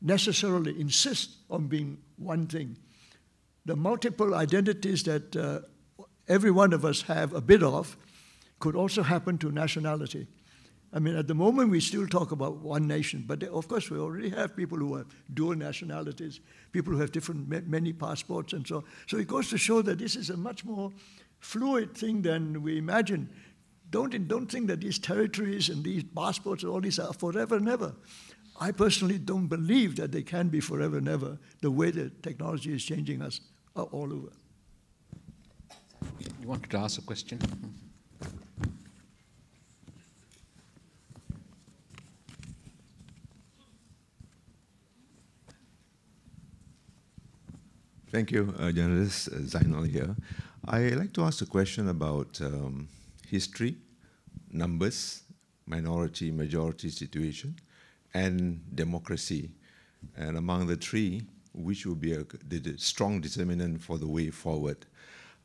necessarily 0.00 0.80
insist 0.80 1.36
on 1.50 1.66
being 1.66 1.98
one 2.16 2.46
thing. 2.46 2.76
The 3.64 3.76
multiple 3.76 4.34
identities 4.34 5.02
that 5.04 5.36
uh, 5.36 5.60
every 6.28 6.50
one 6.50 6.72
of 6.72 6.84
us 6.84 7.02
have 7.02 7.34
a 7.34 7.40
bit 7.40 7.62
of 7.62 7.96
could 8.60 8.76
also 8.76 9.02
happen 9.02 9.38
to 9.38 9.50
nationality. 9.50 10.26
I 10.92 11.00
mean, 11.00 11.16
at 11.16 11.28
the 11.28 11.34
moment, 11.34 11.70
we 11.70 11.80
still 11.80 12.06
talk 12.06 12.32
about 12.32 12.56
one 12.58 12.86
nation, 12.86 13.24
but 13.26 13.42
of 13.42 13.68
course, 13.68 13.90
we 13.90 13.98
already 13.98 14.30
have 14.30 14.56
people 14.56 14.78
who 14.78 14.96
have 14.96 15.06
dual 15.34 15.54
nationalities, 15.54 16.40
people 16.72 16.94
who 16.94 17.00
have 17.00 17.12
different, 17.12 17.68
many 17.68 17.92
passports, 17.92 18.54
and 18.54 18.66
so 18.66 18.76
on. 18.76 18.84
So 19.06 19.18
it 19.18 19.26
goes 19.26 19.50
to 19.50 19.58
show 19.58 19.82
that 19.82 19.98
this 19.98 20.16
is 20.16 20.30
a 20.30 20.36
much 20.36 20.64
more 20.64 20.90
fluid 21.40 21.94
thing 21.94 22.22
than 22.22 22.62
we 22.62 22.78
imagine. 22.78 23.28
Don't, 23.90 24.28
don't 24.28 24.50
think 24.50 24.66
that 24.68 24.80
these 24.80 24.98
territories 24.98 25.68
and 25.68 25.82
these 25.82 26.04
passports 26.04 26.62
and 26.62 26.72
all 26.72 26.80
these 26.80 26.98
are 26.98 27.12
forever 27.12 27.56
and 27.56 27.68
ever. 27.68 27.94
I 28.60 28.72
personally 28.72 29.18
don't 29.18 29.46
believe 29.46 29.96
that 29.96 30.12
they 30.12 30.22
can 30.22 30.48
be 30.48 30.60
forever 30.60 30.98
and 30.98 31.08
ever 31.08 31.38
the 31.60 31.70
way 31.70 31.90
that 31.92 32.22
technology 32.22 32.74
is 32.74 32.84
changing 32.84 33.22
us 33.22 33.40
all 33.74 34.12
over. 34.12 34.32
You 36.40 36.48
wanted 36.48 36.70
to 36.70 36.78
ask 36.78 36.98
a 36.98 37.02
question? 37.02 37.38
Thank 48.10 48.32
you, 48.32 48.54
uh, 48.58 48.72
journalist 48.72 49.28
uh, 49.28 49.36
Zainal 49.36 49.86
here. 49.86 50.16
I'd 50.66 50.96
like 50.96 51.12
to 51.12 51.22
ask 51.24 51.42
a 51.42 51.46
question 51.46 51.88
about 51.88 52.40
um, 52.40 52.88
history, 53.28 53.76
numbers, 54.50 55.22
minority, 55.66 56.30
majority 56.30 56.90
situation, 56.90 57.56
and 58.14 58.60
democracy. 58.74 59.50
And 60.16 60.36
among 60.36 60.66
the 60.66 60.76
three, 60.76 61.22
which 61.52 61.86
will 61.86 61.94
be 61.94 62.12
a 62.12 62.24
the 62.46 62.76
strong 62.78 63.20
determinant 63.20 63.82
for 63.82 63.98
the 63.98 64.06
way 64.06 64.30
forward. 64.30 64.86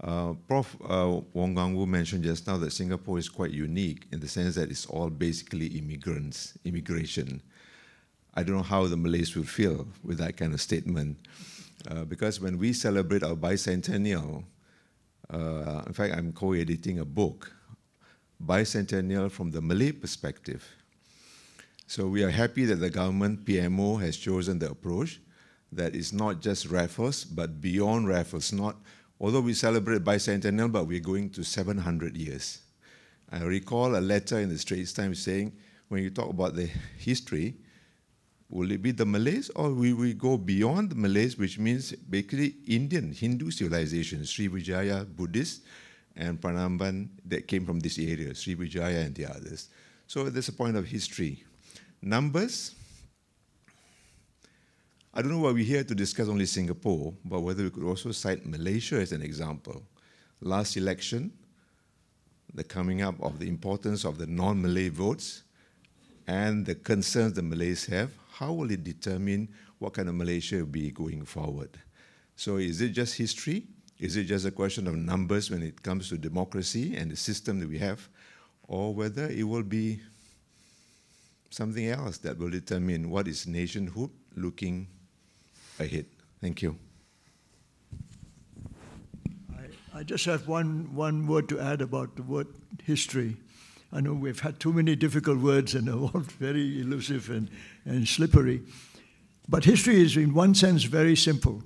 Uh, 0.01 0.33
Prof. 0.47 0.75
Uh, 0.83 1.21
Wang 1.33 1.55
Gungwu 1.55 1.87
mentioned 1.87 2.23
just 2.23 2.47
now 2.47 2.57
that 2.57 2.71
Singapore 2.71 3.19
is 3.19 3.29
quite 3.29 3.51
unique 3.51 4.07
in 4.11 4.19
the 4.19 4.27
sense 4.27 4.55
that 4.55 4.69
it's 4.69 4.85
all 4.85 5.09
basically 5.09 5.67
immigrants, 5.67 6.57
immigration. 6.65 7.41
I 8.33 8.43
don't 8.43 8.57
know 8.57 8.63
how 8.63 8.87
the 8.87 8.97
Malays 8.97 9.35
will 9.35 9.43
feel 9.43 9.87
with 10.03 10.17
that 10.17 10.37
kind 10.37 10.53
of 10.53 10.61
statement. 10.61 11.17
Uh, 11.89 12.05
because 12.05 12.39
when 12.39 12.57
we 12.57 12.73
celebrate 12.73 13.23
our 13.23 13.35
bicentennial, 13.35 14.43
uh, 15.29 15.83
in 15.85 15.93
fact, 15.93 16.15
I'm 16.15 16.31
co 16.31 16.53
editing 16.53 16.99
a 16.99 17.05
book, 17.05 17.51
Bicentennial 18.45 19.31
from 19.31 19.51
the 19.51 19.61
Malay 19.61 19.91
Perspective. 19.91 20.67
So 21.87 22.07
we 22.07 22.23
are 22.23 22.29
happy 22.29 22.65
that 22.65 22.75
the 22.75 22.89
government, 22.89 23.45
PMO, 23.45 24.01
has 24.01 24.17
chosen 24.17 24.59
the 24.59 24.71
approach 24.71 25.19
that 25.71 25.95
is 25.95 26.13
not 26.13 26.41
just 26.41 26.67
Raffles, 26.67 27.23
but 27.23 27.61
beyond 27.61 28.07
Raffles. 28.07 28.51
Not, 28.51 28.77
although 29.19 29.41
we 29.41 29.53
celebrate 29.53 30.03
bicentennial, 30.03 30.71
but 30.71 30.87
we're 30.87 30.99
going 30.99 31.29
to 31.31 31.43
700 31.43 32.17
years. 32.17 32.61
I 33.31 33.41
recall 33.41 33.95
a 33.95 34.01
letter 34.01 34.39
in 34.39 34.49
the 34.49 34.57
Straits 34.57 34.93
Times 34.93 35.21
saying, 35.21 35.53
when 35.87 36.03
you 36.03 36.09
talk 36.09 36.29
about 36.29 36.55
the 36.55 36.69
history, 36.97 37.55
Will 38.53 38.71
it 38.71 38.83
be 38.83 38.91
the 38.91 39.03
Malays 39.03 39.49
or 39.55 39.73
will 39.73 39.95
we 39.95 40.13
go 40.13 40.37
beyond 40.37 40.91
the 40.91 40.95
Malays, 40.95 41.39
which 41.39 41.57
means 41.57 41.91
basically 41.93 42.53
Indian, 42.67 43.11
Hindu 43.11 43.49
civilization, 43.49 44.19
Srivijaya, 44.19 45.05
Buddhist, 45.05 45.63
and 46.15 46.39
Prambanan 46.39 47.09
that 47.25 47.47
came 47.47 47.65
from 47.65 47.79
this 47.79 47.97
area, 47.97 48.29
Srivijaya 48.29 49.05
and 49.05 49.15
the 49.15 49.25
others. 49.25 49.69
So 50.07 50.29
there's 50.29 50.49
a 50.49 50.53
point 50.53 50.77
of 50.77 50.85
history. 50.85 51.43
Numbers, 52.01 52.75
I 55.13 55.21
don't 55.21 55.31
know 55.31 55.39
why 55.39 55.51
we're 55.51 55.63
here 55.63 55.83
to 55.83 55.95
discuss 55.95 56.27
only 56.27 56.45
Singapore, 56.45 57.13
but 57.23 57.41
whether 57.41 57.63
we 57.63 57.69
could 57.69 57.83
also 57.83 58.11
cite 58.11 58.45
Malaysia 58.45 58.95
as 58.95 59.11
an 59.11 59.21
example. 59.21 59.83
Last 60.41 60.75
election, 60.75 61.31
the 62.53 62.63
coming 62.63 63.01
up 63.01 63.15
of 63.21 63.39
the 63.39 63.47
importance 63.47 64.05
of 64.05 64.17
the 64.17 64.27
non-Malay 64.27 64.89
votes 64.89 65.43
and 66.27 66.65
the 66.65 66.75
concerns 66.75 67.33
the 67.33 67.41
Malays 67.41 67.85
have, 67.85 68.11
how 68.31 68.53
will 68.53 68.71
it 68.71 68.83
determine 68.83 69.49
what 69.79 69.93
kind 69.93 70.09
of 70.09 70.15
Malaysia 70.15 70.57
will 70.57 70.65
be 70.65 70.91
going 70.91 71.25
forward? 71.25 71.69
So 72.35 72.57
is 72.57 72.81
it 72.81 72.89
just 72.89 73.15
history? 73.15 73.67
Is 73.99 74.17
it 74.17 74.25
just 74.25 74.45
a 74.45 74.51
question 74.51 74.87
of 74.87 74.95
numbers 74.95 75.49
when 75.51 75.61
it 75.61 75.81
comes 75.81 76.09
to 76.09 76.17
democracy 76.17 76.95
and 76.95 77.11
the 77.11 77.15
system 77.15 77.59
that 77.59 77.69
we 77.69 77.77
have? 77.77 78.07
Or 78.67 78.93
whether 78.93 79.27
it 79.27 79.43
will 79.43 79.63
be 79.63 79.99
something 81.49 81.87
else 81.87 82.17
that 82.19 82.37
will 82.37 82.49
determine 82.49 83.09
what 83.09 83.27
is 83.27 83.45
nationhood 83.45 84.09
looking 84.35 84.87
ahead? 85.79 86.05
Thank 86.41 86.61
you. 86.61 86.77
I, 89.55 89.99
I 89.99 90.03
just 90.03 90.25
have 90.25 90.47
one, 90.47 90.93
one 90.95 91.27
word 91.27 91.47
to 91.49 91.59
add 91.59 91.81
about 91.81 92.15
the 92.15 92.23
word 92.23 92.47
history. 92.83 93.37
I 93.91 94.01
know 94.01 94.13
we've 94.13 94.39
had 94.39 94.59
too 94.59 94.73
many 94.73 94.95
difficult 94.95 95.37
words 95.37 95.75
and 95.75 95.87
they're 95.87 95.95
all 95.95 96.23
very 96.39 96.81
elusive 96.81 97.29
and, 97.29 97.49
and 97.85 98.07
slippery. 98.07 98.63
But 99.47 99.65
history 99.65 100.01
is, 100.01 100.17
in 100.17 100.33
one 100.33 100.55
sense, 100.55 100.83
very 100.83 101.15
simple. 101.15 101.61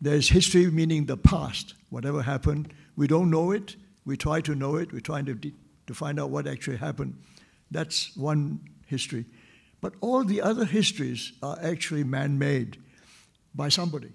There's 0.00 0.28
history 0.28 0.70
meaning 0.70 1.06
the 1.06 1.16
past, 1.16 1.74
whatever 1.90 2.22
happened. 2.22 2.72
We 2.96 3.06
don't 3.06 3.30
know 3.30 3.52
it. 3.52 3.76
We 4.04 4.16
try 4.16 4.40
to 4.42 4.54
know 4.54 4.76
it. 4.76 4.92
We're 4.92 5.00
trying 5.00 5.26
to, 5.26 5.34
to 5.34 5.94
find 5.94 6.18
out 6.18 6.30
what 6.30 6.46
actually 6.46 6.78
happened. 6.78 7.22
That's 7.70 8.16
one 8.16 8.60
history. 8.86 9.26
But 9.80 9.94
all 10.00 10.24
the 10.24 10.42
other 10.42 10.64
histories 10.64 11.32
are 11.42 11.58
actually 11.62 12.04
man 12.04 12.38
made 12.38 12.78
by 13.54 13.68
somebody. 13.68 14.12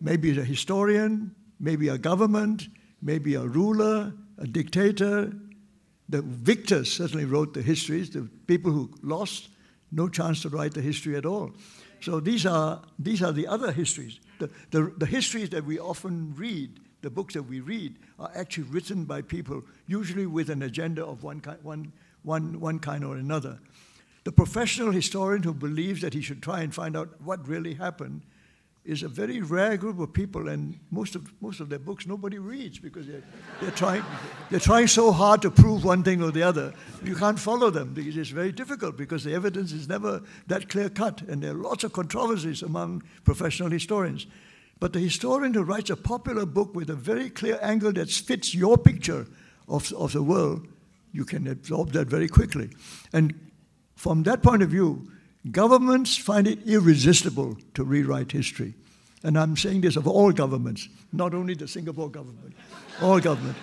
Maybe 0.00 0.38
a 0.38 0.44
historian, 0.44 1.34
maybe 1.58 1.88
a 1.88 1.98
government, 1.98 2.68
maybe 3.00 3.34
a 3.34 3.42
ruler, 3.42 4.12
a 4.38 4.46
dictator, 4.46 5.32
the 6.08 6.22
victors 6.22 6.92
certainly 6.92 7.24
wrote 7.24 7.54
the 7.54 7.62
histories. 7.62 8.10
The 8.10 8.28
people 8.46 8.70
who 8.70 8.90
lost, 9.02 9.48
no 9.90 10.08
chance 10.08 10.42
to 10.42 10.48
write 10.48 10.74
the 10.74 10.82
history 10.82 11.16
at 11.16 11.24
all. 11.24 11.52
So 12.00 12.20
these 12.20 12.44
are, 12.44 12.82
these 12.98 13.22
are 13.22 13.32
the 13.32 13.46
other 13.46 13.72
histories. 13.72 14.20
The 14.70 14.80
the, 14.82 14.92
the, 14.98 15.06
histories 15.06 15.50
that 15.50 15.64
we 15.64 15.78
often 15.78 16.34
read, 16.36 16.80
the 17.02 17.10
books 17.10 17.34
that 17.34 17.42
we 17.44 17.60
read, 17.60 17.96
are 18.18 18.30
actually 18.34 18.64
written 18.64 19.04
by 19.04 19.22
people, 19.22 19.62
usually 19.86 20.26
with 20.26 20.50
an 20.50 20.62
agenda 20.62 21.04
of 21.04 21.22
one 21.22 21.40
kind, 21.40 21.58
one, 21.62 21.92
one, 22.22 22.60
one 22.60 22.78
kind 22.78 23.04
or 23.04 23.16
another. 23.16 23.58
The 24.24 24.32
professional 24.32 24.90
historian 24.90 25.42
who 25.42 25.52
believes 25.52 26.00
that 26.00 26.14
he 26.14 26.22
should 26.22 26.42
try 26.42 26.60
and 26.60 26.74
find 26.74 26.96
out 26.96 27.20
what 27.20 27.46
really 27.46 27.74
happened 27.74 28.22
is 28.84 29.02
a 29.02 29.08
very 29.08 29.40
rare 29.40 29.78
group 29.78 29.98
of 29.98 30.12
people, 30.12 30.48
and 30.48 30.78
most 30.90 31.14
of, 31.14 31.32
most 31.40 31.60
of 31.60 31.70
their 31.70 31.78
books 31.78 32.06
nobody 32.06 32.38
reads 32.38 32.78
because 32.78 33.06
they're, 33.06 33.22
they're, 33.60 33.70
trying, 33.70 34.04
they're 34.50 34.60
trying 34.60 34.86
so 34.86 35.10
hard 35.10 35.40
to 35.40 35.50
prove 35.50 35.84
one 35.84 36.02
thing 36.02 36.22
or 36.22 36.30
the 36.30 36.42
other. 36.42 36.72
You 37.02 37.16
can't 37.16 37.38
follow 37.38 37.70
them 37.70 37.94
because 37.94 38.16
it's 38.16 38.28
very 38.28 38.52
difficult 38.52 38.98
because 38.98 39.24
the 39.24 39.32
evidence 39.32 39.72
is 39.72 39.88
never 39.88 40.22
that 40.48 40.68
clear 40.68 40.90
cut, 40.90 41.22
and 41.22 41.42
there 41.42 41.52
are 41.52 41.54
lots 41.54 41.82
of 41.84 41.94
controversies 41.94 42.62
among 42.62 43.02
professional 43.24 43.70
historians. 43.70 44.26
But 44.80 44.92
the 44.92 45.00
historian 45.00 45.54
who 45.54 45.62
writes 45.62 45.88
a 45.88 45.96
popular 45.96 46.44
book 46.44 46.74
with 46.74 46.90
a 46.90 46.94
very 46.94 47.30
clear 47.30 47.58
angle 47.62 47.92
that 47.92 48.10
fits 48.10 48.54
your 48.54 48.76
picture 48.76 49.26
of, 49.66 49.90
of 49.94 50.12
the 50.12 50.22
world, 50.22 50.68
you 51.10 51.24
can 51.24 51.46
absorb 51.46 51.92
that 51.92 52.08
very 52.08 52.28
quickly. 52.28 52.68
And 53.14 53.50
from 53.94 54.24
that 54.24 54.42
point 54.42 54.62
of 54.62 54.68
view, 54.68 55.10
Governments 55.50 56.16
find 56.16 56.46
it 56.46 56.66
irresistible 56.66 57.58
to 57.74 57.84
rewrite 57.84 58.32
history. 58.32 58.74
And 59.22 59.38
I'm 59.38 59.56
saying 59.56 59.82
this 59.82 59.96
of 59.96 60.06
all 60.06 60.32
governments, 60.32 60.88
not 61.12 61.34
only 61.34 61.54
the 61.54 61.68
Singapore 61.68 62.10
government, 62.10 62.54
all 63.00 63.20
governments. 63.20 63.60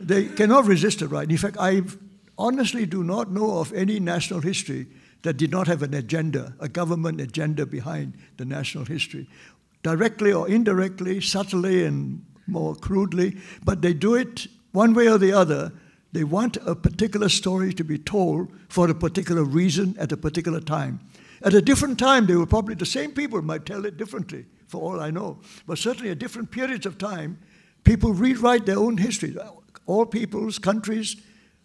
They 0.00 0.26
cannot 0.26 0.66
resist 0.66 1.02
it, 1.02 1.08
right? 1.08 1.30
In 1.30 1.36
fact, 1.36 1.56
I 1.58 1.82
honestly 2.38 2.86
do 2.86 3.02
not 3.02 3.30
know 3.30 3.58
of 3.58 3.72
any 3.72 3.98
national 3.98 4.40
history 4.40 4.86
that 5.22 5.38
did 5.38 5.50
not 5.50 5.66
have 5.66 5.82
an 5.82 5.94
agenda, 5.94 6.54
a 6.60 6.68
government 6.68 7.20
agenda 7.20 7.66
behind 7.66 8.14
the 8.36 8.44
national 8.44 8.84
history. 8.84 9.28
Directly 9.82 10.32
or 10.32 10.48
indirectly, 10.48 11.20
subtly 11.20 11.84
and 11.84 12.24
more 12.46 12.74
crudely, 12.74 13.36
but 13.64 13.82
they 13.82 13.92
do 13.92 14.14
it 14.14 14.46
one 14.72 14.94
way 14.94 15.08
or 15.08 15.18
the 15.18 15.32
other 15.32 15.72
they 16.16 16.24
want 16.24 16.56
a 16.64 16.74
particular 16.74 17.28
story 17.28 17.74
to 17.74 17.84
be 17.84 17.98
told 17.98 18.50
for 18.68 18.88
a 18.88 18.94
particular 18.94 19.44
reason 19.44 19.94
at 19.98 20.12
a 20.12 20.16
particular 20.16 20.60
time. 20.60 20.98
At 21.42 21.52
a 21.52 21.60
different 21.60 21.98
time, 21.98 22.26
they 22.26 22.36
were 22.36 22.46
probably, 22.46 22.74
the 22.74 22.86
same 22.86 23.12
people 23.12 23.42
might 23.42 23.66
tell 23.66 23.84
it 23.84 23.98
differently, 23.98 24.46
for 24.66 24.80
all 24.80 24.98
I 24.98 25.10
know. 25.10 25.40
But 25.66 25.76
certainly 25.76 26.10
at 26.10 26.18
different 26.18 26.50
periods 26.50 26.86
of 26.86 26.96
time, 26.96 27.38
people 27.84 28.14
rewrite 28.14 28.64
their 28.64 28.78
own 28.78 28.96
history. 28.96 29.36
All 29.84 30.06
peoples, 30.06 30.58
countries, 30.58 31.16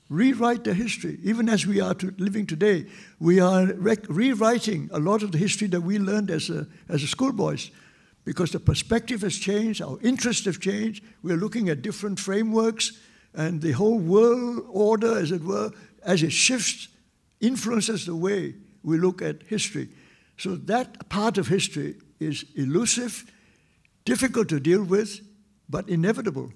rewrite 0.10 0.66
their 0.66 0.74
history. 0.74 1.18
Even 1.24 1.48
as 1.48 1.66
we 1.66 1.80
are 1.80 1.94
to, 1.94 2.14
living 2.18 2.46
today, 2.46 2.88
we 3.22 3.40
are 3.40 3.68
rewriting 4.10 4.90
a 4.92 5.00
lot 5.00 5.24
of 5.24 5.32
the 5.32 5.38
history 5.38 5.68
that 5.70 5.82
we 5.82 5.98
learned 5.98 6.30
as 6.30 6.50
a, 6.50 6.68
as 6.90 7.02
schoolboys 7.10 7.72
because 8.26 8.52
the 8.52 8.60
perspective 8.60 9.22
has 9.22 9.38
changed, 9.38 9.82
our 9.82 9.98
interests 10.02 10.46
have 10.46 10.60
changed, 10.60 11.04
we're 11.24 11.38
looking 11.38 11.70
at 11.70 11.82
different 11.82 12.20
frameworks, 12.20 13.00
and 13.34 13.62
the 13.62 13.72
whole 13.72 13.98
world 14.00 14.66
order, 14.70 15.18
as 15.18 15.32
it 15.32 15.44
were, 15.44 15.72
as 16.04 16.24
it 16.24 16.32
shifts, 16.32 16.88
influences 17.40 18.06
the 18.06 18.16
way 18.16 18.56
we 18.84 18.98
look 18.98 19.22
at 19.22 19.44
history. 19.44 19.90
So 20.38 20.56
that 20.56 21.10
part 21.10 21.38
of 21.38 21.48
history 21.48 21.96
is 22.20 22.46
elusive, 22.56 23.32
difficult 24.06 24.50
to 24.50 24.60
deal 24.60 24.84
with, 24.84 25.22
but 25.70 25.88
inevitable. 25.88 26.52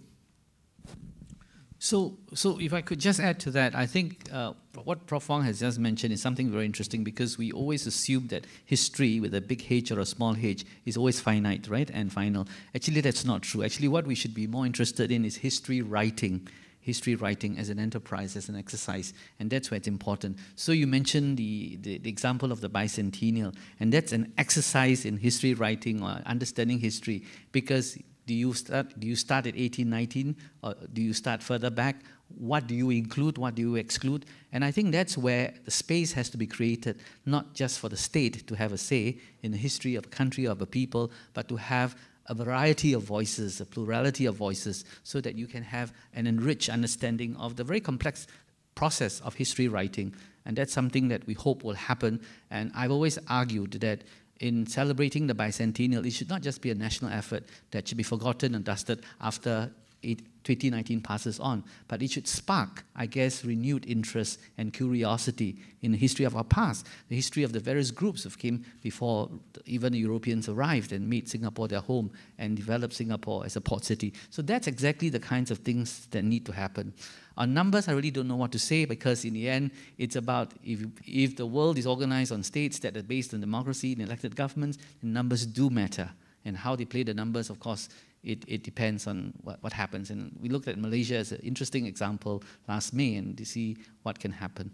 So, 1.80 2.18
so 2.34 2.60
if 2.60 2.74
I 2.74 2.82
could 2.82 3.00
just 3.00 3.20
add 3.20 3.40
to 3.42 3.52
that, 3.52 3.76
I 3.76 3.86
think 3.86 4.28
uh, 4.32 4.54
what 4.84 5.06
Prof. 5.06 5.30
Wang 5.30 5.44
has 5.44 5.60
just 5.60 5.78
mentioned 5.78 6.14
is 6.14 6.22
something 6.22 6.50
very 6.50 6.66
interesting 6.66 7.04
because 7.04 7.38
we 7.38 7.52
always 7.52 7.86
assume 7.86 8.28
that 8.30 8.48
history 8.66 9.20
with 9.20 9.36
a 9.36 9.42
big 9.42 9.64
H 9.70 9.92
or 9.92 10.00
a 10.00 10.06
small 10.06 10.36
h 10.36 10.66
is 10.86 10.98
always 10.98 11.20
finite, 11.20 11.68
right, 11.68 11.90
and 11.94 12.12
final. 12.12 12.48
Actually, 12.74 13.02
that's 13.02 13.24
not 13.24 13.44
true. 13.44 13.64
Actually, 13.64 13.90
what 13.90 14.08
we 14.08 14.16
should 14.16 14.34
be 14.34 14.48
more 14.48 14.66
interested 14.66 15.12
in 15.12 15.26
is 15.26 15.36
history 15.38 15.82
writing 15.82 16.48
history 16.86 17.16
writing 17.16 17.58
as 17.58 17.70
an 17.70 17.80
enterprise, 17.80 18.36
as 18.36 18.48
an 18.48 18.56
exercise, 18.56 19.12
and 19.40 19.50
that's 19.50 19.72
where 19.72 19.78
it's 19.78 19.88
important. 19.88 20.38
So 20.56 20.72
you 20.72 20.86
mentioned 20.86 21.38
the, 21.38 21.78
the, 21.82 21.98
the, 21.98 22.10
example 22.10 22.52
of 22.52 22.62
the 22.62 22.70
bicentennial, 22.70 23.56
and 23.80 23.92
that's 23.92 24.12
an 24.12 24.32
exercise 24.38 25.04
in 25.04 25.18
history 25.18 25.56
writing 25.56 26.04
or 26.04 26.22
understanding 26.28 26.78
history 26.78 27.24
because 27.52 27.98
do 28.28 28.36
you 28.36 28.54
start, 28.54 29.00
do 29.00 29.08
you 29.08 29.16
start 29.16 29.48
at 29.48 29.56
1819 29.56 30.36
or 30.62 30.76
do 30.94 31.02
you 31.02 31.14
start 31.14 31.42
further 31.42 31.72
back? 31.72 32.04
What 32.38 32.68
do 32.68 32.76
you 32.76 32.92
include? 32.92 33.40
What 33.40 33.56
do 33.56 33.64
you 33.64 33.76
exclude? 33.76 34.26
And 34.52 34.64
I 34.64 34.70
think 34.70 34.92
that's 34.92 35.18
where 35.18 35.56
the 35.64 35.72
space 35.72 36.12
has 36.14 36.30
to 36.32 36.38
be 36.38 36.46
created, 36.46 37.02
not 37.26 37.56
just 37.56 37.80
for 37.80 37.90
the 37.90 37.98
state 37.98 38.46
to 38.48 38.56
have 38.56 38.74
a 38.74 38.78
say 38.78 39.18
in 39.42 39.52
the 39.52 39.58
history 39.58 39.96
of 39.96 40.06
a 40.06 40.10
country 40.10 40.48
or 40.48 40.52
of 40.52 40.62
a 40.62 40.68
people, 40.68 41.12
but 41.34 41.48
to 41.50 41.56
have 41.56 41.96
a 42.28 42.34
variety 42.34 42.94
of 42.94 43.04
voices, 43.04 43.62
a 43.62 43.66
plurality 43.66 44.26
of 44.26 44.36
voices, 44.36 44.86
so 45.04 45.22
that 45.22 45.36
you 45.36 45.48
can 45.48 45.64
have 45.64 45.94
an 46.14 46.28
enriched 46.28 46.70
understanding 46.70 47.36
of 47.38 47.56
the 47.56 47.64
very 47.64 47.80
complex 47.80 48.28
process 48.74 49.22
of 49.22 49.36
history 49.36 49.68
writing. 49.68 50.14
And 50.46 50.58
that's 50.58 50.74
something 50.74 51.08
that 51.08 51.26
we 51.28 51.34
hope 51.34 51.64
will 51.64 51.74
happen. 51.74 52.22
And 52.52 52.72
I've 52.76 52.92
always 52.92 53.18
argued 53.28 53.72
that 53.74 54.04
in 54.40 54.68
celebrating 54.68 55.28
the 55.28 55.34
bicentennial, 55.34 56.06
it 56.06 56.12
should 56.12 56.30
not 56.30 56.42
just 56.42 56.62
be 56.62 56.72
a 56.72 56.76
national 56.76 57.12
effort 57.12 57.44
that 57.72 57.88
should 57.88 57.98
be 57.98 58.04
forgotten 58.04 58.54
and 58.54 58.66
dusted 58.66 59.04
after 59.22 59.72
2019 60.02 61.02
passes 61.02 61.40
on, 61.40 61.64
but 61.88 62.02
it 62.04 62.12
should 62.12 62.28
spark, 62.28 62.86
I 62.96 63.08
guess, 63.08 63.44
renewed 63.44 63.86
interest 63.88 64.40
and 64.58 64.72
curiosity 64.72 65.58
in 65.82 65.92
the 65.92 65.98
history 65.98 66.24
of 66.26 66.36
our 66.36 66.44
past, 66.44 66.88
the 67.10 67.16
history 67.16 67.44
of 67.44 67.52
the 67.52 67.60
various 67.60 67.92
groups 67.92 68.24
that 68.24 68.38
came 68.38 68.64
before 68.82 69.30
even 69.66 69.94
the 69.94 70.00
Europeans 70.00 70.48
arrived 70.48 70.92
and 70.92 71.10
made 71.10 71.28
Singapore 71.28 71.68
their 71.68 71.80
home 71.80 72.12
and 72.38 72.56
developed 72.56 72.94
Singapore 72.94 73.44
as 73.46 73.56
a 73.56 73.62
port 73.62 73.84
city. 73.84 74.14
So 74.30 74.42
that's 74.42 74.68
exactly 74.68 75.10
the 75.10 75.20
kinds 75.20 75.50
of 75.50 75.60
things 75.60 76.08
that 76.12 76.24
need 76.24 76.46
to 76.46 76.52
happen. 76.52 76.94
On 77.38 77.54
numbers, 77.54 77.88
I 77.88 77.94
really 77.94 78.12
don't 78.12 78.28
know 78.28 78.38
what 78.38 78.52
to 78.54 78.60
say 78.60 78.86
because 78.86 79.26
in 79.26 79.34
the 79.34 79.50
end, 79.50 79.72
it's 79.98 80.16
about 80.16 80.54
if, 80.64 80.86
if 81.06 81.36
the 81.36 81.46
world 81.46 81.78
is 81.78 81.88
organized 81.88 82.32
on 82.32 82.44
states 82.44 82.80
that 82.80 82.96
are 82.96 83.04
based 83.04 83.34
on 83.34 83.42
democracy 83.42 83.94
and 83.94 84.02
elected 84.02 84.36
governments, 84.36 84.78
numbers 85.02 85.46
do 85.46 85.70
matter. 85.70 86.12
And 86.46 86.56
how 86.56 86.76
they 86.76 86.86
play 86.86 87.02
the 87.02 87.14
numbers, 87.14 87.50
of 87.50 87.60
course, 87.60 87.90
it, 88.26 88.44
it 88.48 88.64
depends 88.64 89.08
on 89.08 89.34
what, 89.44 89.62
what 89.64 89.72
happens. 89.72 90.10
And 90.10 90.36
we 90.42 90.50
looked 90.50 90.68
at 90.68 90.78
Malaysia 90.78 91.16
as 91.16 91.32
an 91.32 91.40
interesting 91.44 91.86
example 91.86 92.44
last 92.68 92.94
May 92.94 93.16
and 93.16 93.38
to 93.38 93.46
see 93.46 93.78
what 94.04 94.20
can 94.20 94.32
happen. 94.32 94.72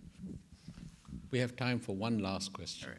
We 1.31 1.39
have 1.39 1.55
time 1.55 1.79
for 1.79 1.95
one 1.95 2.19
last 2.19 2.53
question. 2.53 2.93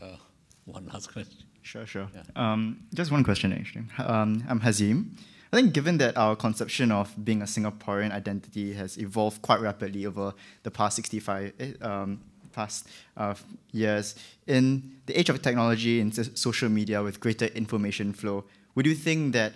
Uh, 0.00 0.16
one 0.66 0.86
last 0.92 1.12
question. 1.12 1.44
Sure, 1.62 1.86
sure. 1.86 2.08
Yeah. 2.14 2.22
Um, 2.36 2.80
just 2.94 3.10
one 3.10 3.24
question, 3.24 3.52
actually. 3.52 3.84
Um, 3.98 4.44
I'm 4.48 4.60
Hazim. 4.60 5.10
I 5.52 5.56
think 5.56 5.74
given 5.74 5.98
that 5.98 6.16
our 6.16 6.34
conception 6.34 6.90
of 6.90 7.12
being 7.24 7.42
a 7.42 7.44
Singaporean 7.44 8.10
identity 8.10 8.72
has 8.72 8.96
evolved 8.96 9.42
quite 9.42 9.60
rapidly 9.60 10.06
over 10.06 10.32
the 10.62 10.70
past 10.70 10.96
65 10.96 11.52
eh, 11.60 11.72
um, 11.82 12.20
past 12.52 12.88
uh, 13.16 13.34
years, 13.70 14.14
in 14.46 14.96
the 15.06 15.18
age 15.18 15.28
of 15.28 15.42
technology 15.42 16.00
and 16.00 16.14
social 16.38 16.68
media 16.68 17.02
with 17.02 17.20
greater 17.20 17.46
information 17.46 18.12
flow, 18.14 18.44
would 18.74 18.86
you 18.86 18.94
think 18.94 19.34
that 19.34 19.52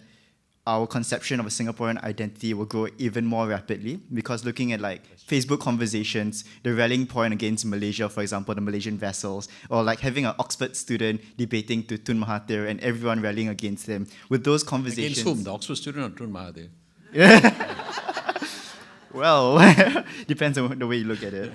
our 0.67 0.87
conception 0.87 1.39
of 1.39 1.47
a 1.47 1.49
Singaporean 1.49 2.03
identity 2.03 2.53
will 2.53 2.65
grow 2.65 2.89
even 2.99 3.25
more 3.25 3.47
rapidly 3.47 4.01
because 4.13 4.45
looking 4.45 4.73
at 4.73 4.81
like 4.81 5.03
Facebook 5.17 5.61
conversations, 5.61 6.45
the 6.65 6.75
rallying 6.75 7.07
point 7.07 7.33
against 7.33 7.65
Malaysia, 7.65 8.09
for 8.09 8.23
example, 8.23 8.55
the 8.55 8.61
Malaysian 8.61 8.99
vessels, 8.99 9.49
or 9.71 9.83
like 9.83 10.01
having 10.01 10.27
an 10.27 10.35
Oxford 10.39 10.77
student 10.77 11.21
debating 11.37 11.85
to 11.85 11.99
Tun 11.99 12.21
Mahathir 12.21 12.69
and 12.69 12.81
everyone 12.81 13.23
rallying 13.23 13.49
against 13.49 13.87
him. 13.87 14.09
With 14.29 14.45
those 14.45 14.65
conversations, 14.65 15.19
against 15.19 15.37
whom? 15.37 15.45
The 15.45 15.53
Oxford 15.53 15.77
student 15.77 16.15
or 16.15 16.19
Tun 16.19 16.33
Mahathir? 16.33 16.69
well, 19.13 20.05
depends 20.27 20.59
on 20.59 20.79
the 20.79 20.87
way 20.87 20.97
you 20.97 21.05
look 21.05 21.23
at 21.23 21.33
it. 21.33 21.53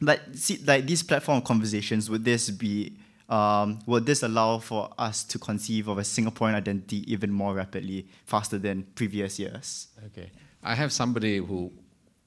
But 0.00 0.36
see, 0.36 0.58
like 0.66 0.84
these 0.84 1.04
platform 1.04 1.42
conversations, 1.42 2.10
would 2.10 2.24
this 2.24 2.50
be 2.50 2.96
um, 3.32 3.78
will 3.86 4.02
this 4.02 4.22
allow 4.22 4.58
for 4.58 4.90
us 4.98 5.24
to 5.24 5.38
conceive 5.38 5.88
of 5.88 5.96
a 5.96 6.02
Singaporean 6.02 6.54
identity 6.54 7.10
even 7.10 7.32
more 7.32 7.54
rapidly, 7.54 8.06
faster 8.26 8.58
than 8.58 8.82
previous 8.94 9.38
years? 9.38 9.88
Okay. 10.06 10.30
I 10.62 10.74
have 10.74 10.92
somebody 10.92 11.38
who 11.38 11.72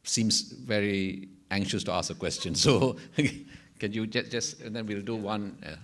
seems 0.04 0.42
very 0.42 1.30
anxious 1.52 1.84
to 1.84 1.92
ask 1.92 2.10
a 2.10 2.16
question. 2.16 2.56
So 2.56 2.98
can 3.80 3.94
you 3.94 4.08
just, 4.08 4.32
just 4.32 4.62
and 4.62 4.76
then 4.76 4.88
we'll 4.88 5.04
do 5.04 5.16
one. 5.16 5.56
Uh, 5.64 5.76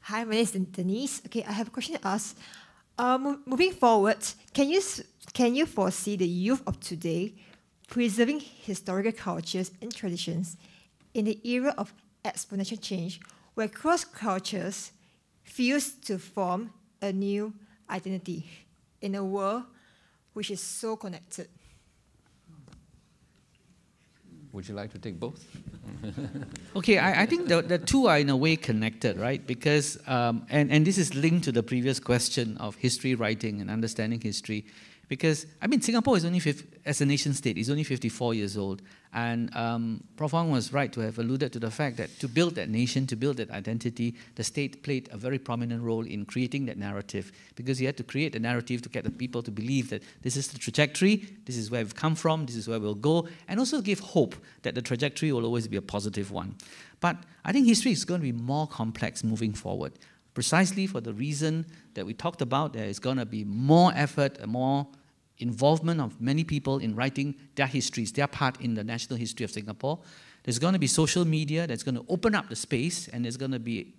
Hi, 0.00 0.24
my 0.24 0.30
name 0.30 0.40
is 0.40 0.52
Denise. 0.52 1.22
Okay, 1.26 1.44
I 1.44 1.52
have 1.52 1.68
a 1.68 1.70
question 1.70 1.96
to 1.96 2.08
ask. 2.08 2.34
Uh, 2.98 3.36
moving 3.44 3.72
forward, 3.72 4.16
can 4.54 4.70
you 4.70 4.80
can 5.34 5.54
you 5.54 5.66
foresee 5.66 6.16
the 6.16 6.26
youth 6.26 6.62
of 6.66 6.80
today 6.80 7.34
preserving 7.88 8.40
historical 8.40 9.12
cultures 9.12 9.72
and 9.82 9.94
traditions 9.94 10.56
in 11.14 11.24
the 11.24 11.40
era 11.48 11.74
of 11.76 11.92
exponential 12.24 12.80
change, 12.80 13.20
where 13.54 13.68
cross 13.68 14.04
cultures 14.04 14.92
fuse 15.42 15.90
to 15.92 16.18
form 16.18 16.70
a 17.02 17.12
new 17.12 17.52
identity 17.90 18.46
in 19.00 19.14
a 19.14 19.24
world 19.24 19.64
which 20.34 20.50
is 20.50 20.60
so 20.60 20.96
connected. 20.96 21.48
Would 24.52 24.68
you 24.68 24.74
like 24.74 24.92
to 24.92 24.98
take 24.98 25.18
both? 25.18 25.44
okay, 26.76 26.98
I, 26.98 27.22
I 27.22 27.26
think 27.26 27.48
the, 27.48 27.62
the 27.62 27.78
two 27.78 28.06
are 28.06 28.18
in 28.18 28.30
a 28.30 28.36
way 28.36 28.56
connected, 28.56 29.18
right? 29.18 29.46
Because, 29.46 29.98
um, 30.06 30.46
and, 30.48 30.70
and 30.70 30.86
this 30.86 30.98
is 30.98 31.14
linked 31.14 31.44
to 31.44 31.52
the 31.52 31.62
previous 31.62 32.00
question 32.00 32.56
of 32.58 32.74
history 32.76 33.14
writing 33.14 33.60
and 33.60 33.70
understanding 33.70 34.20
history. 34.20 34.64
Because, 35.08 35.46
I 35.62 35.66
mean, 35.66 35.80
Singapore 35.80 36.18
is 36.18 36.24
only, 36.26 36.38
50, 36.38 36.80
as 36.84 37.00
a 37.00 37.06
nation 37.06 37.32
state, 37.32 37.56
is 37.56 37.70
only 37.70 37.82
54 37.82 38.34
years 38.34 38.58
old. 38.58 38.82
And 39.14 39.54
um, 39.56 40.04
Prof. 40.16 40.34
Wang 40.34 40.50
was 40.50 40.70
right 40.70 40.92
to 40.92 41.00
have 41.00 41.18
alluded 41.18 41.50
to 41.54 41.58
the 41.58 41.70
fact 41.70 41.96
that 41.96 42.10
to 42.20 42.28
build 42.28 42.56
that 42.56 42.68
nation, 42.68 43.06
to 43.06 43.16
build 43.16 43.38
that 43.38 43.50
identity, 43.50 44.14
the 44.34 44.44
state 44.44 44.82
played 44.82 45.08
a 45.10 45.16
very 45.16 45.38
prominent 45.38 45.82
role 45.82 46.04
in 46.04 46.26
creating 46.26 46.66
that 46.66 46.76
narrative. 46.76 47.32
Because 47.54 47.80
you 47.80 47.86
had 47.86 47.96
to 47.96 48.02
create 48.02 48.36
a 48.36 48.38
narrative 48.38 48.82
to 48.82 48.90
get 48.90 49.04
the 49.04 49.10
people 49.10 49.42
to 49.42 49.50
believe 49.50 49.88
that 49.88 50.02
this 50.20 50.36
is 50.36 50.48
the 50.48 50.58
trajectory, 50.58 51.26
this 51.46 51.56
is 51.56 51.70
where 51.70 51.82
we've 51.82 51.94
come 51.94 52.14
from, 52.14 52.44
this 52.44 52.56
is 52.56 52.68
where 52.68 52.78
we'll 52.78 52.94
go, 52.94 53.26
and 53.48 53.58
also 53.58 53.80
give 53.80 54.00
hope 54.00 54.36
that 54.60 54.74
the 54.74 54.82
trajectory 54.82 55.32
will 55.32 55.46
always 55.46 55.66
be 55.66 55.78
a 55.78 55.82
positive 55.82 56.30
one. 56.30 56.54
But 57.00 57.16
I 57.46 57.52
think 57.52 57.66
history 57.66 57.92
is 57.92 58.04
going 58.04 58.20
to 58.20 58.26
be 58.26 58.32
more 58.32 58.66
complex 58.66 59.24
moving 59.24 59.54
forward 59.54 59.92
precisely 60.38 60.86
for 60.86 61.00
the 61.00 61.12
reason 61.12 61.66
that 61.94 62.06
we 62.06 62.14
talked 62.14 62.40
about. 62.40 62.72
There 62.72 62.84
is 62.84 63.00
going 63.00 63.16
to 63.16 63.26
be 63.26 63.42
more 63.42 63.90
effort, 63.96 64.46
more 64.46 64.86
involvement 65.40 66.00
of 66.00 66.20
many 66.20 66.44
people 66.44 66.78
in 66.78 66.94
writing 66.94 67.34
their 67.54 67.66
histories, 67.66 68.12
their 68.12 68.26
part 68.26 68.60
in 68.60 68.74
the 68.74 68.84
national 68.84 69.18
history 69.18 69.44
of 69.44 69.50
Singapore. 69.50 69.98
There's 70.44 70.58
going 70.58 70.72
to 70.72 70.78
be 70.78 70.86
social 70.86 71.24
media 71.24 71.66
that's 71.66 71.82
going 71.82 71.94
to 71.94 72.04
open 72.08 72.34
up 72.34 72.48
the 72.48 72.56
space, 72.56 73.08
and 73.08 73.24
there's 73.24 73.36
going 73.36 73.52
to 73.52 73.58
be 73.58 73.94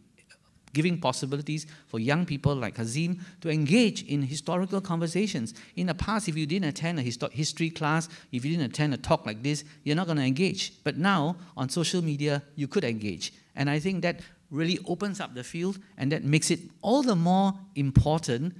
giving 0.73 0.99
possibilities 0.99 1.65
for 1.87 1.99
young 1.99 2.25
people 2.25 2.55
like 2.55 2.75
Hazim 2.75 3.19
to 3.41 3.49
engage 3.49 4.03
in 4.03 4.21
historical 4.21 4.81
conversations. 4.81 5.53
In 5.75 5.87
the 5.87 5.95
past, 5.95 6.29
if 6.29 6.37
you 6.37 6.45
didn't 6.45 6.69
attend 6.69 6.99
a 6.99 7.01
history 7.01 7.69
class, 7.69 8.07
if 8.31 8.45
you 8.45 8.51
didn't 8.55 8.71
attend 8.71 8.93
a 8.93 8.97
talk 8.97 9.25
like 9.25 9.41
this, 9.41 9.63
you're 9.83 9.95
not 9.95 10.05
going 10.05 10.17
to 10.17 10.23
engage. 10.23 10.73
But 10.83 10.97
now, 10.97 11.37
on 11.57 11.69
social 11.69 12.03
media, 12.03 12.43
you 12.55 12.67
could 12.67 12.83
engage. 12.83 13.33
And 13.55 13.69
I 13.69 13.79
think 13.79 14.03
that 14.03 14.21
really 14.51 14.79
opens 14.87 15.19
up 15.19 15.33
the 15.35 15.43
field, 15.43 15.79
and 15.97 16.11
that 16.11 16.23
makes 16.23 16.51
it 16.51 16.59
all 16.81 17.03
the 17.03 17.15
more 17.15 17.53
important 17.75 18.55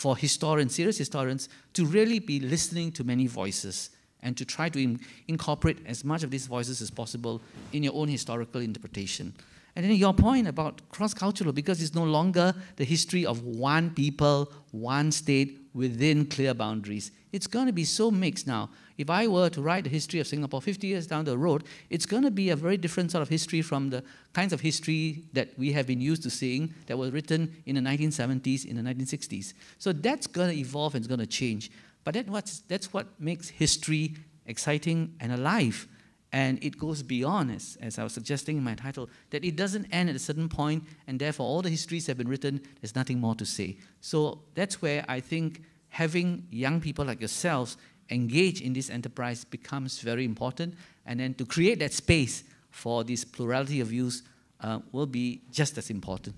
for 0.00 0.16
historians, 0.16 0.74
serious 0.74 0.96
historians, 0.96 1.50
to 1.74 1.84
really 1.84 2.18
be 2.18 2.40
listening 2.40 2.90
to 2.90 3.04
many 3.04 3.26
voices 3.26 3.90
and 4.22 4.34
to 4.34 4.46
try 4.46 4.66
to 4.66 4.78
in 4.78 4.98
incorporate 5.28 5.76
as 5.84 6.04
much 6.06 6.22
of 6.22 6.30
these 6.30 6.46
voices 6.46 6.80
as 6.80 6.90
possible 6.90 7.42
in 7.74 7.82
your 7.82 7.94
own 7.94 8.08
historical 8.08 8.62
interpretation. 8.62 9.34
And 9.76 9.84
then 9.84 9.92
your 9.92 10.14
point 10.14 10.48
about 10.48 10.80
cross-cultural, 10.88 11.52
because 11.52 11.82
it's 11.82 11.94
no 11.94 12.04
longer 12.04 12.54
the 12.76 12.84
history 12.84 13.26
of 13.26 13.42
one 13.42 13.90
people, 13.90 14.50
one 14.70 15.12
state 15.12 15.58
within 15.74 16.24
clear 16.24 16.54
boundaries. 16.54 17.12
It's 17.30 17.46
going 17.46 17.66
to 17.66 17.72
be 17.72 17.84
so 17.84 18.10
mixed 18.10 18.46
now. 18.46 18.70
If 19.00 19.08
I 19.08 19.26
were 19.28 19.48
to 19.48 19.62
write 19.62 19.84
the 19.84 19.90
history 19.90 20.20
of 20.20 20.26
Singapore 20.26 20.60
50 20.60 20.86
years 20.86 21.06
down 21.06 21.24
the 21.24 21.38
road, 21.38 21.64
it's 21.88 22.04
going 22.04 22.22
to 22.22 22.30
be 22.30 22.50
a 22.50 22.56
very 22.56 22.76
different 22.76 23.10
sort 23.10 23.22
of 23.22 23.30
history 23.30 23.62
from 23.62 23.88
the 23.88 24.04
kinds 24.34 24.52
of 24.52 24.60
history 24.60 25.24
that 25.32 25.58
we 25.58 25.72
have 25.72 25.86
been 25.86 26.02
used 26.02 26.22
to 26.24 26.30
seeing 26.30 26.74
that 26.86 26.98
was 26.98 27.10
written 27.10 27.62
in 27.64 27.76
the 27.76 27.80
1970s, 27.80 28.66
in 28.66 28.76
the 28.76 28.82
1960s. 28.82 29.54
So 29.78 29.94
that's 29.94 30.26
going 30.26 30.50
to 30.50 30.54
evolve 30.54 30.94
and 30.94 31.02
it's 31.02 31.08
going 31.08 31.20
to 31.20 31.26
change. 31.26 31.70
But 32.04 32.12
that 32.12 32.28
what's, 32.28 32.60
that's 32.60 32.92
what 32.92 33.06
makes 33.18 33.48
history 33.48 34.16
exciting 34.44 35.14
and 35.18 35.32
alive. 35.32 35.88
And 36.30 36.62
it 36.62 36.78
goes 36.78 37.02
beyond, 37.02 37.52
as, 37.52 37.78
as 37.80 37.98
I 37.98 38.04
was 38.04 38.12
suggesting 38.12 38.58
in 38.58 38.62
my 38.62 38.74
title, 38.74 39.08
that 39.30 39.46
it 39.46 39.56
doesn't 39.56 39.86
end 39.92 40.10
at 40.10 40.16
a 40.16 40.18
certain 40.18 40.50
point, 40.50 40.84
and 41.06 41.18
therefore 41.18 41.46
all 41.46 41.62
the 41.62 41.70
histories 41.70 42.06
have 42.06 42.18
been 42.18 42.28
written, 42.28 42.60
there's 42.82 42.94
nothing 42.94 43.18
more 43.18 43.34
to 43.36 43.46
say. 43.46 43.78
So 44.02 44.42
that's 44.54 44.82
where 44.82 45.06
I 45.08 45.20
think 45.20 45.62
having 45.90 46.46
young 46.50 46.80
people 46.80 47.04
like 47.04 47.20
yourselves 47.20 47.76
engage 48.10 48.60
in 48.60 48.72
this 48.72 48.90
enterprise 48.90 49.44
becomes 49.44 50.00
very 50.00 50.24
important. 50.24 50.74
And 51.06 51.20
then 51.20 51.34
to 51.34 51.46
create 51.46 51.78
that 51.78 51.92
space 51.92 52.44
for 52.70 53.04
this 53.04 53.24
plurality 53.24 53.80
of 53.80 53.88
views 53.88 54.22
uh, 54.60 54.80
will 54.92 55.06
be 55.06 55.40
just 55.50 55.78
as 55.78 55.90
important. 55.90 56.36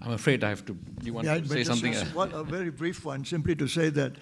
I'm 0.00 0.12
afraid 0.12 0.44
I 0.44 0.50
have 0.50 0.64
to. 0.66 0.76
You 1.02 1.14
want 1.14 1.26
yeah, 1.26 1.38
to 1.38 1.48
say 1.48 1.64
something? 1.64 1.94
One, 2.14 2.32
a 2.32 2.44
very 2.44 2.70
brief 2.70 3.04
one, 3.04 3.24
simply 3.24 3.54
to 3.56 3.66
say 3.66 3.88
that 3.90 4.12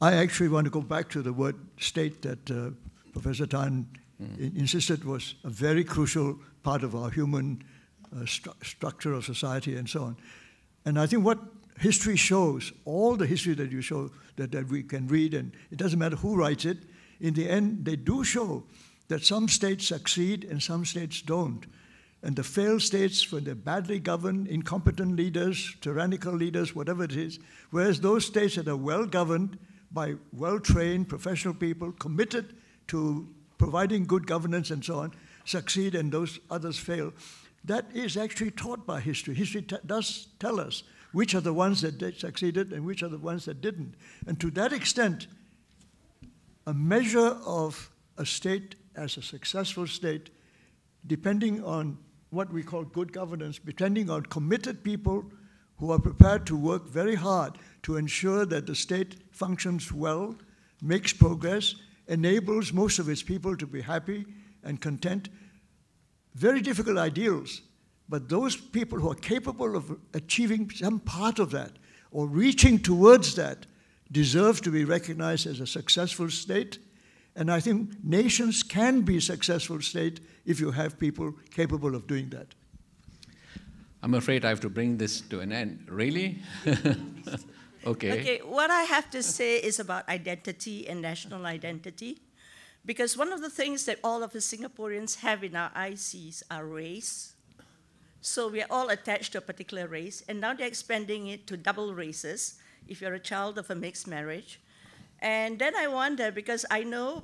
I 0.00 0.14
actually 0.14 0.48
want 0.48 0.66
to 0.66 0.70
go 0.70 0.82
back 0.82 1.08
to 1.10 1.22
the 1.22 1.32
word 1.32 1.56
state 1.78 2.20
that 2.22 2.50
uh, 2.50 2.70
Professor 3.12 3.46
Tan 3.46 3.86
mm. 4.22 4.56
insisted 4.56 5.04
was 5.04 5.34
a 5.42 5.48
very 5.48 5.84
crucial 5.84 6.38
part 6.62 6.82
of 6.82 6.94
our 6.94 7.10
human 7.10 7.62
uh, 8.12 8.20
stru 8.20 8.52
structure 8.62 9.14
of 9.14 9.24
society 9.24 9.76
and 9.76 9.88
so 9.88 10.02
on. 10.02 10.16
And 10.84 10.98
I 10.98 11.06
think 11.06 11.24
what 11.24 11.38
history 11.78 12.16
shows, 12.16 12.72
all 12.84 13.16
the 13.16 13.26
history 13.26 13.54
that 13.54 13.70
you 13.70 13.80
show, 13.80 14.10
that, 14.36 14.52
that 14.52 14.68
we 14.68 14.82
can 14.82 15.06
read, 15.08 15.34
and 15.34 15.52
it 15.70 15.78
doesn't 15.78 15.98
matter 15.98 16.16
who 16.16 16.36
writes 16.36 16.64
it, 16.64 16.78
in 17.20 17.34
the 17.34 17.48
end, 17.48 17.84
they 17.84 17.96
do 17.96 18.24
show 18.24 18.64
that 19.08 19.24
some 19.24 19.48
states 19.48 19.86
succeed 19.86 20.44
and 20.44 20.62
some 20.62 20.84
states 20.84 21.22
don't. 21.22 21.66
And 22.22 22.34
the 22.34 22.42
failed 22.42 22.82
states, 22.82 23.30
when 23.30 23.44
they're 23.44 23.54
badly 23.54 23.98
governed, 23.98 24.48
incompetent 24.48 25.16
leaders, 25.16 25.76
tyrannical 25.80 26.32
leaders, 26.32 26.74
whatever 26.74 27.04
it 27.04 27.14
is, 27.14 27.38
whereas 27.70 28.00
those 28.00 28.26
states 28.26 28.56
that 28.56 28.68
are 28.68 28.76
well 28.76 29.06
governed 29.06 29.58
by 29.92 30.14
well 30.32 30.58
trained 30.58 31.08
professional 31.08 31.54
people 31.54 31.92
committed 31.92 32.56
to 32.88 33.28
providing 33.58 34.06
good 34.06 34.26
governance 34.26 34.70
and 34.70 34.84
so 34.84 34.98
on, 34.98 35.12
succeed 35.44 35.94
and 35.94 36.10
those 36.10 36.40
others 36.50 36.78
fail. 36.78 37.12
That 37.64 37.86
is 37.94 38.16
actually 38.16 38.50
taught 38.52 38.86
by 38.86 39.00
history. 39.00 39.34
History 39.34 39.64
does 39.86 40.28
tell 40.38 40.60
us 40.60 40.82
which 41.12 41.34
are 41.34 41.40
the 41.40 41.54
ones 41.54 41.80
that 41.82 42.18
succeeded 42.18 42.72
and 42.72 42.84
which 42.84 43.02
are 43.02 43.08
the 43.08 43.18
ones 43.18 43.44
that 43.44 43.60
didn't. 43.60 43.94
And 44.26 44.38
to 44.40 44.50
that 44.52 44.72
extent, 44.72 45.26
a 46.66 46.74
measure 46.74 47.36
of 47.46 47.90
a 48.18 48.26
state 48.26 48.74
as 48.94 49.16
a 49.16 49.22
successful 49.22 49.86
state, 49.86 50.30
depending 51.06 51.62
on 51.62 51.98
what 52.30 52.52
we 52.52 52.62
call 52.62 52.84
good 52.84 53.12
governance, 53.12 53.58
depending 53.64 54.10
on 54.10 54.22
committed 54.24 54.82
people 54.82 55.24
who 55.78 55.92
are 55.92 55.98
prepared 55.98 56.46
to 56.46 56.56
work 56.56 56.88
very 56.88 57.14
hard 57.14 57.58
to 57.82 57.96
ensure 57.96 58.44
that 58.46 58.66
the 58.66 58.74
state 58.74 59.16
functions 59.30 59.92
well, 59.92 60.34
makes 60.82 61.12
progress, 61.12 61.74
enables 62.08 62.72
most 62.72 62.98
of 62.98 63.08
its 63.08 63.22
people 63.22 63.56
to 63.56 63.66
be 63.66 63.80
happy 63.80 64.24
and 64.62 64.80
content. 64.80 65.28
Very 66.34 66.60
difficult 66.60 66.98
ideals, 66.98 67.62
but 68.08 68.28
those 68.28 68.56
people 68.56 68.98
who 68.98 69.10
are 69.10 69.16
capable 69.16 69.76
of 69.76 69.98
achieving 70.14 70.70
some 70.70 71.00
part 71.00 71.38
of 71.38 71.50
that 71.50 71.72
or 72.10 72.26
reaching 72.26 72.78
towards 72.78 73.34
that 73.34 73.66
deserve 74.12 74.60
to 74.62 74.70
be 74.70 74.84
recognized 74.84 75.46
as 75.46 75.60
a 75.60 75.66
successful 75.66 76.30
state. 76.30 76.78
And 77.34 77.50
I 77.50 77.60
think 77.60 77.90
nations 78.04 78.62
can 78.62 79.02
be 79.02 79.20
successful 79.20 79.80
state 79.80 80.20
if 80.44 80.60
you 80.60 80.70
have 80.70 80.98
people 80.98 81.34
capable 81.50 81.94
of 81.94 82.06
doing 82.06 82.30
that. 82.30 82.46
I'm 84.02 84.14
afraid 84.14 84.44
I 84.44 84.50
have 84.50 84.60
to 84.60 84.70
bring 84.70 84.98
this 84.98 85.20
to 85.22 85.40
an 85.40 85.52
end. 85.52 85.86
Really? 85.88 86.38
okay. 87.86 88.20
Okay, 88.20 88.40
what 88.44 88.70
I 88.70 88.82
have 88.82 89.10
to 89.10 89.22
say 89.22 89.56
is 89.56 89.80
about 89.80 90.08
identity 90.08 90.88
and 90.88 91.02
national 91.02 91.44
identity. 91.44 92.20
Because 92.84 93.16
one 93.16 93.32
of 93.32 93.40
the 93.40 93.50
things 93.50 93.84
that 93.86 93.98
all 94.04 94.22
of 94.22 94.32
the 94.32 94.38
Singaporeans 94.38 95.20
have 95.20 95.42
in 95.42 95.56
our 95.56 95.70
ICs 95.70 96.44
are 96.48 96.64
race, 96.64 97.34
so 98.26 98.48
we 98.48 98.60
are 98.60 98.66
all 98.70 98.88
attached 98.88 99.32
to 99.32 99.38
a 99.38 99.40
particular 99.40 99.86
race, 99.86 100.24
and 100.28 100.40
now 100.40 100.52
they're 100.52 100.66
expanding 100.66 101.28
it 101.28 101.46
to 101.46 101.56
double 101.56 101.94
races 101.94 102.58
if 102.88 103.00
you're 103.00 103.14
a 103.14 103.20
child 103.20 103.56
of 103.56 103.70
a 103.70 103.74
mixed 103.76 104.08
marriage. 104.08 104.60
And 105.20 105.60
then 105.60 105.76
I 105.76 105.86
wonder, 105.86 106.32
because 106.32 106.66
I 106.68 106.82
know 106.82 107.22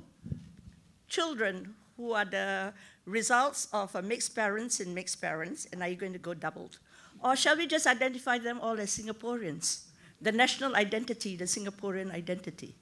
children 1.09 1.75
who 1.97 2.13
are 2.13 2.23
the 2.23 2.73
results 3.05 3.67
of 3.73 4.01
mixed 4.01 4.33
parents 4.33 4.79
and 4.79 4.95
mixed 4.95 5.19
parents, 5.19 5.67
and 5.73 5.83
are 5.83 5.89
you 5.89 5.97
going 5.97 6.13
to 6.13 6.19
go 6.19 6.33
doubled? 6.33 6.79
Or 7.21 7.35
shall 7.35 7.57
we 7.57 7.67
just 7.67 7.85
identify 7.85 8.37
them 8.37 8.61
all 8.61 8.79
as 8.79 8.97
Singaporeans? 8.97 9.83
The 10.21 10.31
national 10.31 10.73
identity, 10.77 11.35
the 11.35 11.45
Singaporean 11.45 12.13
identity 12.13 12.75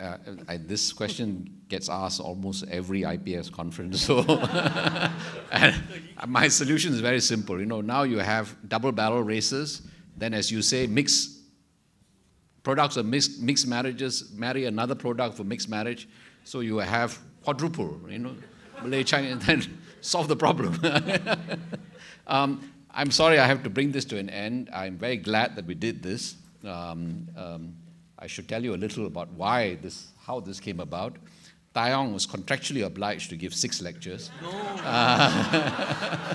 uh, 0.00 0.16
I, 0.48 0.56
this 0.56 0.92
question 0.92 1.60
gets 1.68 1.88
asked 1.88 2.20
almost 2.20 2.64
every 2.70 3.02
IPS 3.02 3.50
conference. 3.50 4.02
So, 4.02 4.22
my 6.26 6.48
solution 6.48 6.92
is 6.92 7.00
very 7.00 7.20
simple. 7.20 7.60
You 7.60 7.66
know, 7.66 7.80
now 7.80 8.04
you 8.04 8.18
have 8.18 8.56
double 8.68 8.92
barrel 8.92 9.22
races. 9.22 9.82
Then, 10.16 10.34
as 10.34 10.50
you 10.50 10.62
say, 10.62 10.86
mix 10.86 11.40
products 12.62 12.96
of 12.96 13.06
mixed, 13.06 13.40
mixed 13.40 13.66
marriages 13.66 14.30
marry 14.32 14.66
another 14.66 14.94
product 14.94 15.36
for 15.36 15.44
mixed 15.44 15.68
marriage. 15.68 16.08
So 16.44 16.60
you 16.60 16.78
have 16.78 17.18
quadruple. 17.42 18.00
You 18.08 18.18
know, 18.18 18.36
Malay, 18.82 19.04
Chinese, 19.04 19.32
and 19.32 19.42
then 19.42 19.78
solve 20.00 20.28
the 20.28 20.36
problem. 20.36 20.78
um, 22.26 22.72
I'm 22.90 23.10
sorry 23.10 23.38
I 23.38 23.46
have 23.46 23.62
to 23.64 23.70
bring 23.70 23.92
this 23.92 24.04
to 24.06 24.18
an 24.18 24.30
end. 24.30 24.70
I'm 24.72 24.96
very 24.96 25.16
glad 25.16 25.56
that 25.56 25.66
we 25.66 25.74
did 25.74 26.02
this. 26.02 26.36
Um, 26.64 27.28
um, 27.36 27.74
I 28.20 28.26
should 28.26 28.48
tell 28.48 28.62
you 28.62 28.74
a 28.74 28.76
little 28.76 29.06
about 29.06 29.30
why 29.32 29.76
this, 29.76 30.12
how 30.26 30.40
this 30.40 30.60
came 30.60 30.80
about. 30.80 31.16
Tai 31.72 31.90
Yong 31.90 32.12
was 32.12 32.26
contractually 32.26 32.84
obliged 32.84 33.30
to 33.30 33.36
give 33.36 33.54
six 33.54 33.80
lectures. 33.80 34.30
No. 34.42 34.50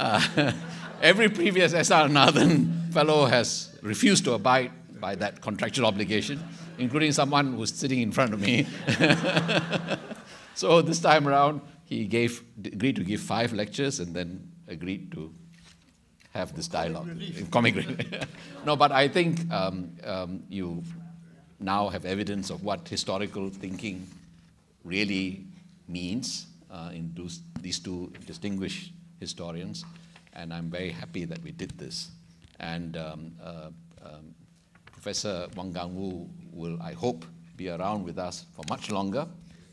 Uh, 0.00 0.22
uh, 0.36 0.52
every 1.02 1.28
previous 1.28 1.74
S.R. 1.74 2.08
Nathan 2.08 2.90
fellow 2.90 3.26
has 3.26 3.78
refused 3.82 4.24
to 4.24 4.32
abide 4.32 4.72
by 4.98 5.14
that 5.14 5.42
contractual 5.42 5.84
obligation. 5.84 6.42
including 6.80 7.12
someone 7.12 7.52
who's 7.54 7.72
sitting 7.72 8.00
in 8.00 8.10
front 8.10 8.32
of 8.32 8.40
me. 8.40 8.66
so 10.54 10.82
this 10.82 10.98
time 10.98 11.28
around, 11.28 11.60
he 11.84 12.06
gave, 12.06 12.42
agreed 12.64 12.96
to 12.96 13.04
give 13.04 13.20
five 13.20 13.52
lectures 13.52 14.00
and 14.00 14.14
then 14.14 14.50
agreed 14.66 15.12
to 15.12 15.32
have 16.30 16.54
this 16.54 16.68
dialogue. 16.68 17.08
Comic 17.50 17.76
relief. 17.76 18.26
no, 18.64 18.76
but 18.76 18.92
I 18.92 19.08
think 19.08 19.50
um, 19.52 19.92
um, 20.04 20.42
you 20.48 20.82
now 21.58 21.88
have 21.88 22.04
evidence 22.04 22.50
of 22.50 22.64
what 22.64 22.88
historical 22.88 23.50
thinking 23.50 24.06
really 24.84 25.44
means 25.88 26.46
uh, 26.70 26.90
in 26.94 27.12
those, 27.14 27.40
these 27.60 27.78
two 27.78 28.12
distinguished 28.26 28.92
historians, 29.18 29.84
and 30.32 30.54
I'm 30.54 30.70
very 30.70 30.90
happy 30.90 31.24
that 31.24 31.42
we 31.42 31.50
did 31.50 31.70
this. 31.72 32.10
And 32.60 32.96
um, 32.96 33.32
uh, 33.42 33.70
um, 34.04 34.34
Professor 34.86 35.48
Wang 35.56 35.72
Gungwu 35.72 36.28
will, 36.52 36.80
I 36.80 36.92
hope, 36.92 37.24
be 37.56 37.68
around 37.68 38.04
with 38.04 38.18
us 38.18 38.46
for 38.54 38.62
much 38.70 38.90
longer, 38.90 39.26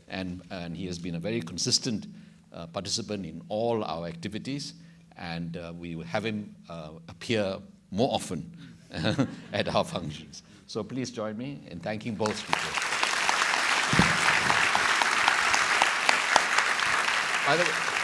and, 0.08 0.42
and 0.50 0.76
he 0.76 0.86
has 0.86 0.98
been 0.98 1.14
a 1.14 1.18
very 1.20 1.40
consistent 1.40 2.06
uh, 2.52 2.66
participant 2.66 3.24
in 3.24 3.42
all 3.48 3.84
our 3.84 4.06
activities, 4.06 4.74
and 5.18 5.56
uh, 5.56 5.72
we 5.76 5.96
will 5.96 6.04
have 6.04 6.24
him 6.24 6.54
uh, 6.68 6.90
appear 7.08 7.58
more 7.90 8.12
often 8.12 8.50
at 9.52 9.74
our 9.74 9.84
functions. 9.84 10.42
So 10.66 10.82
please 10.82 11.10
join 11.10 11.36
me 11.36 11.60
in 11.70 11.80
thanking 11.80 12.14
both 12.14 12.36
speakers. 12.38 12.88
By 17.46 17.56
the 17.56 17.62
way, 17.62 17.97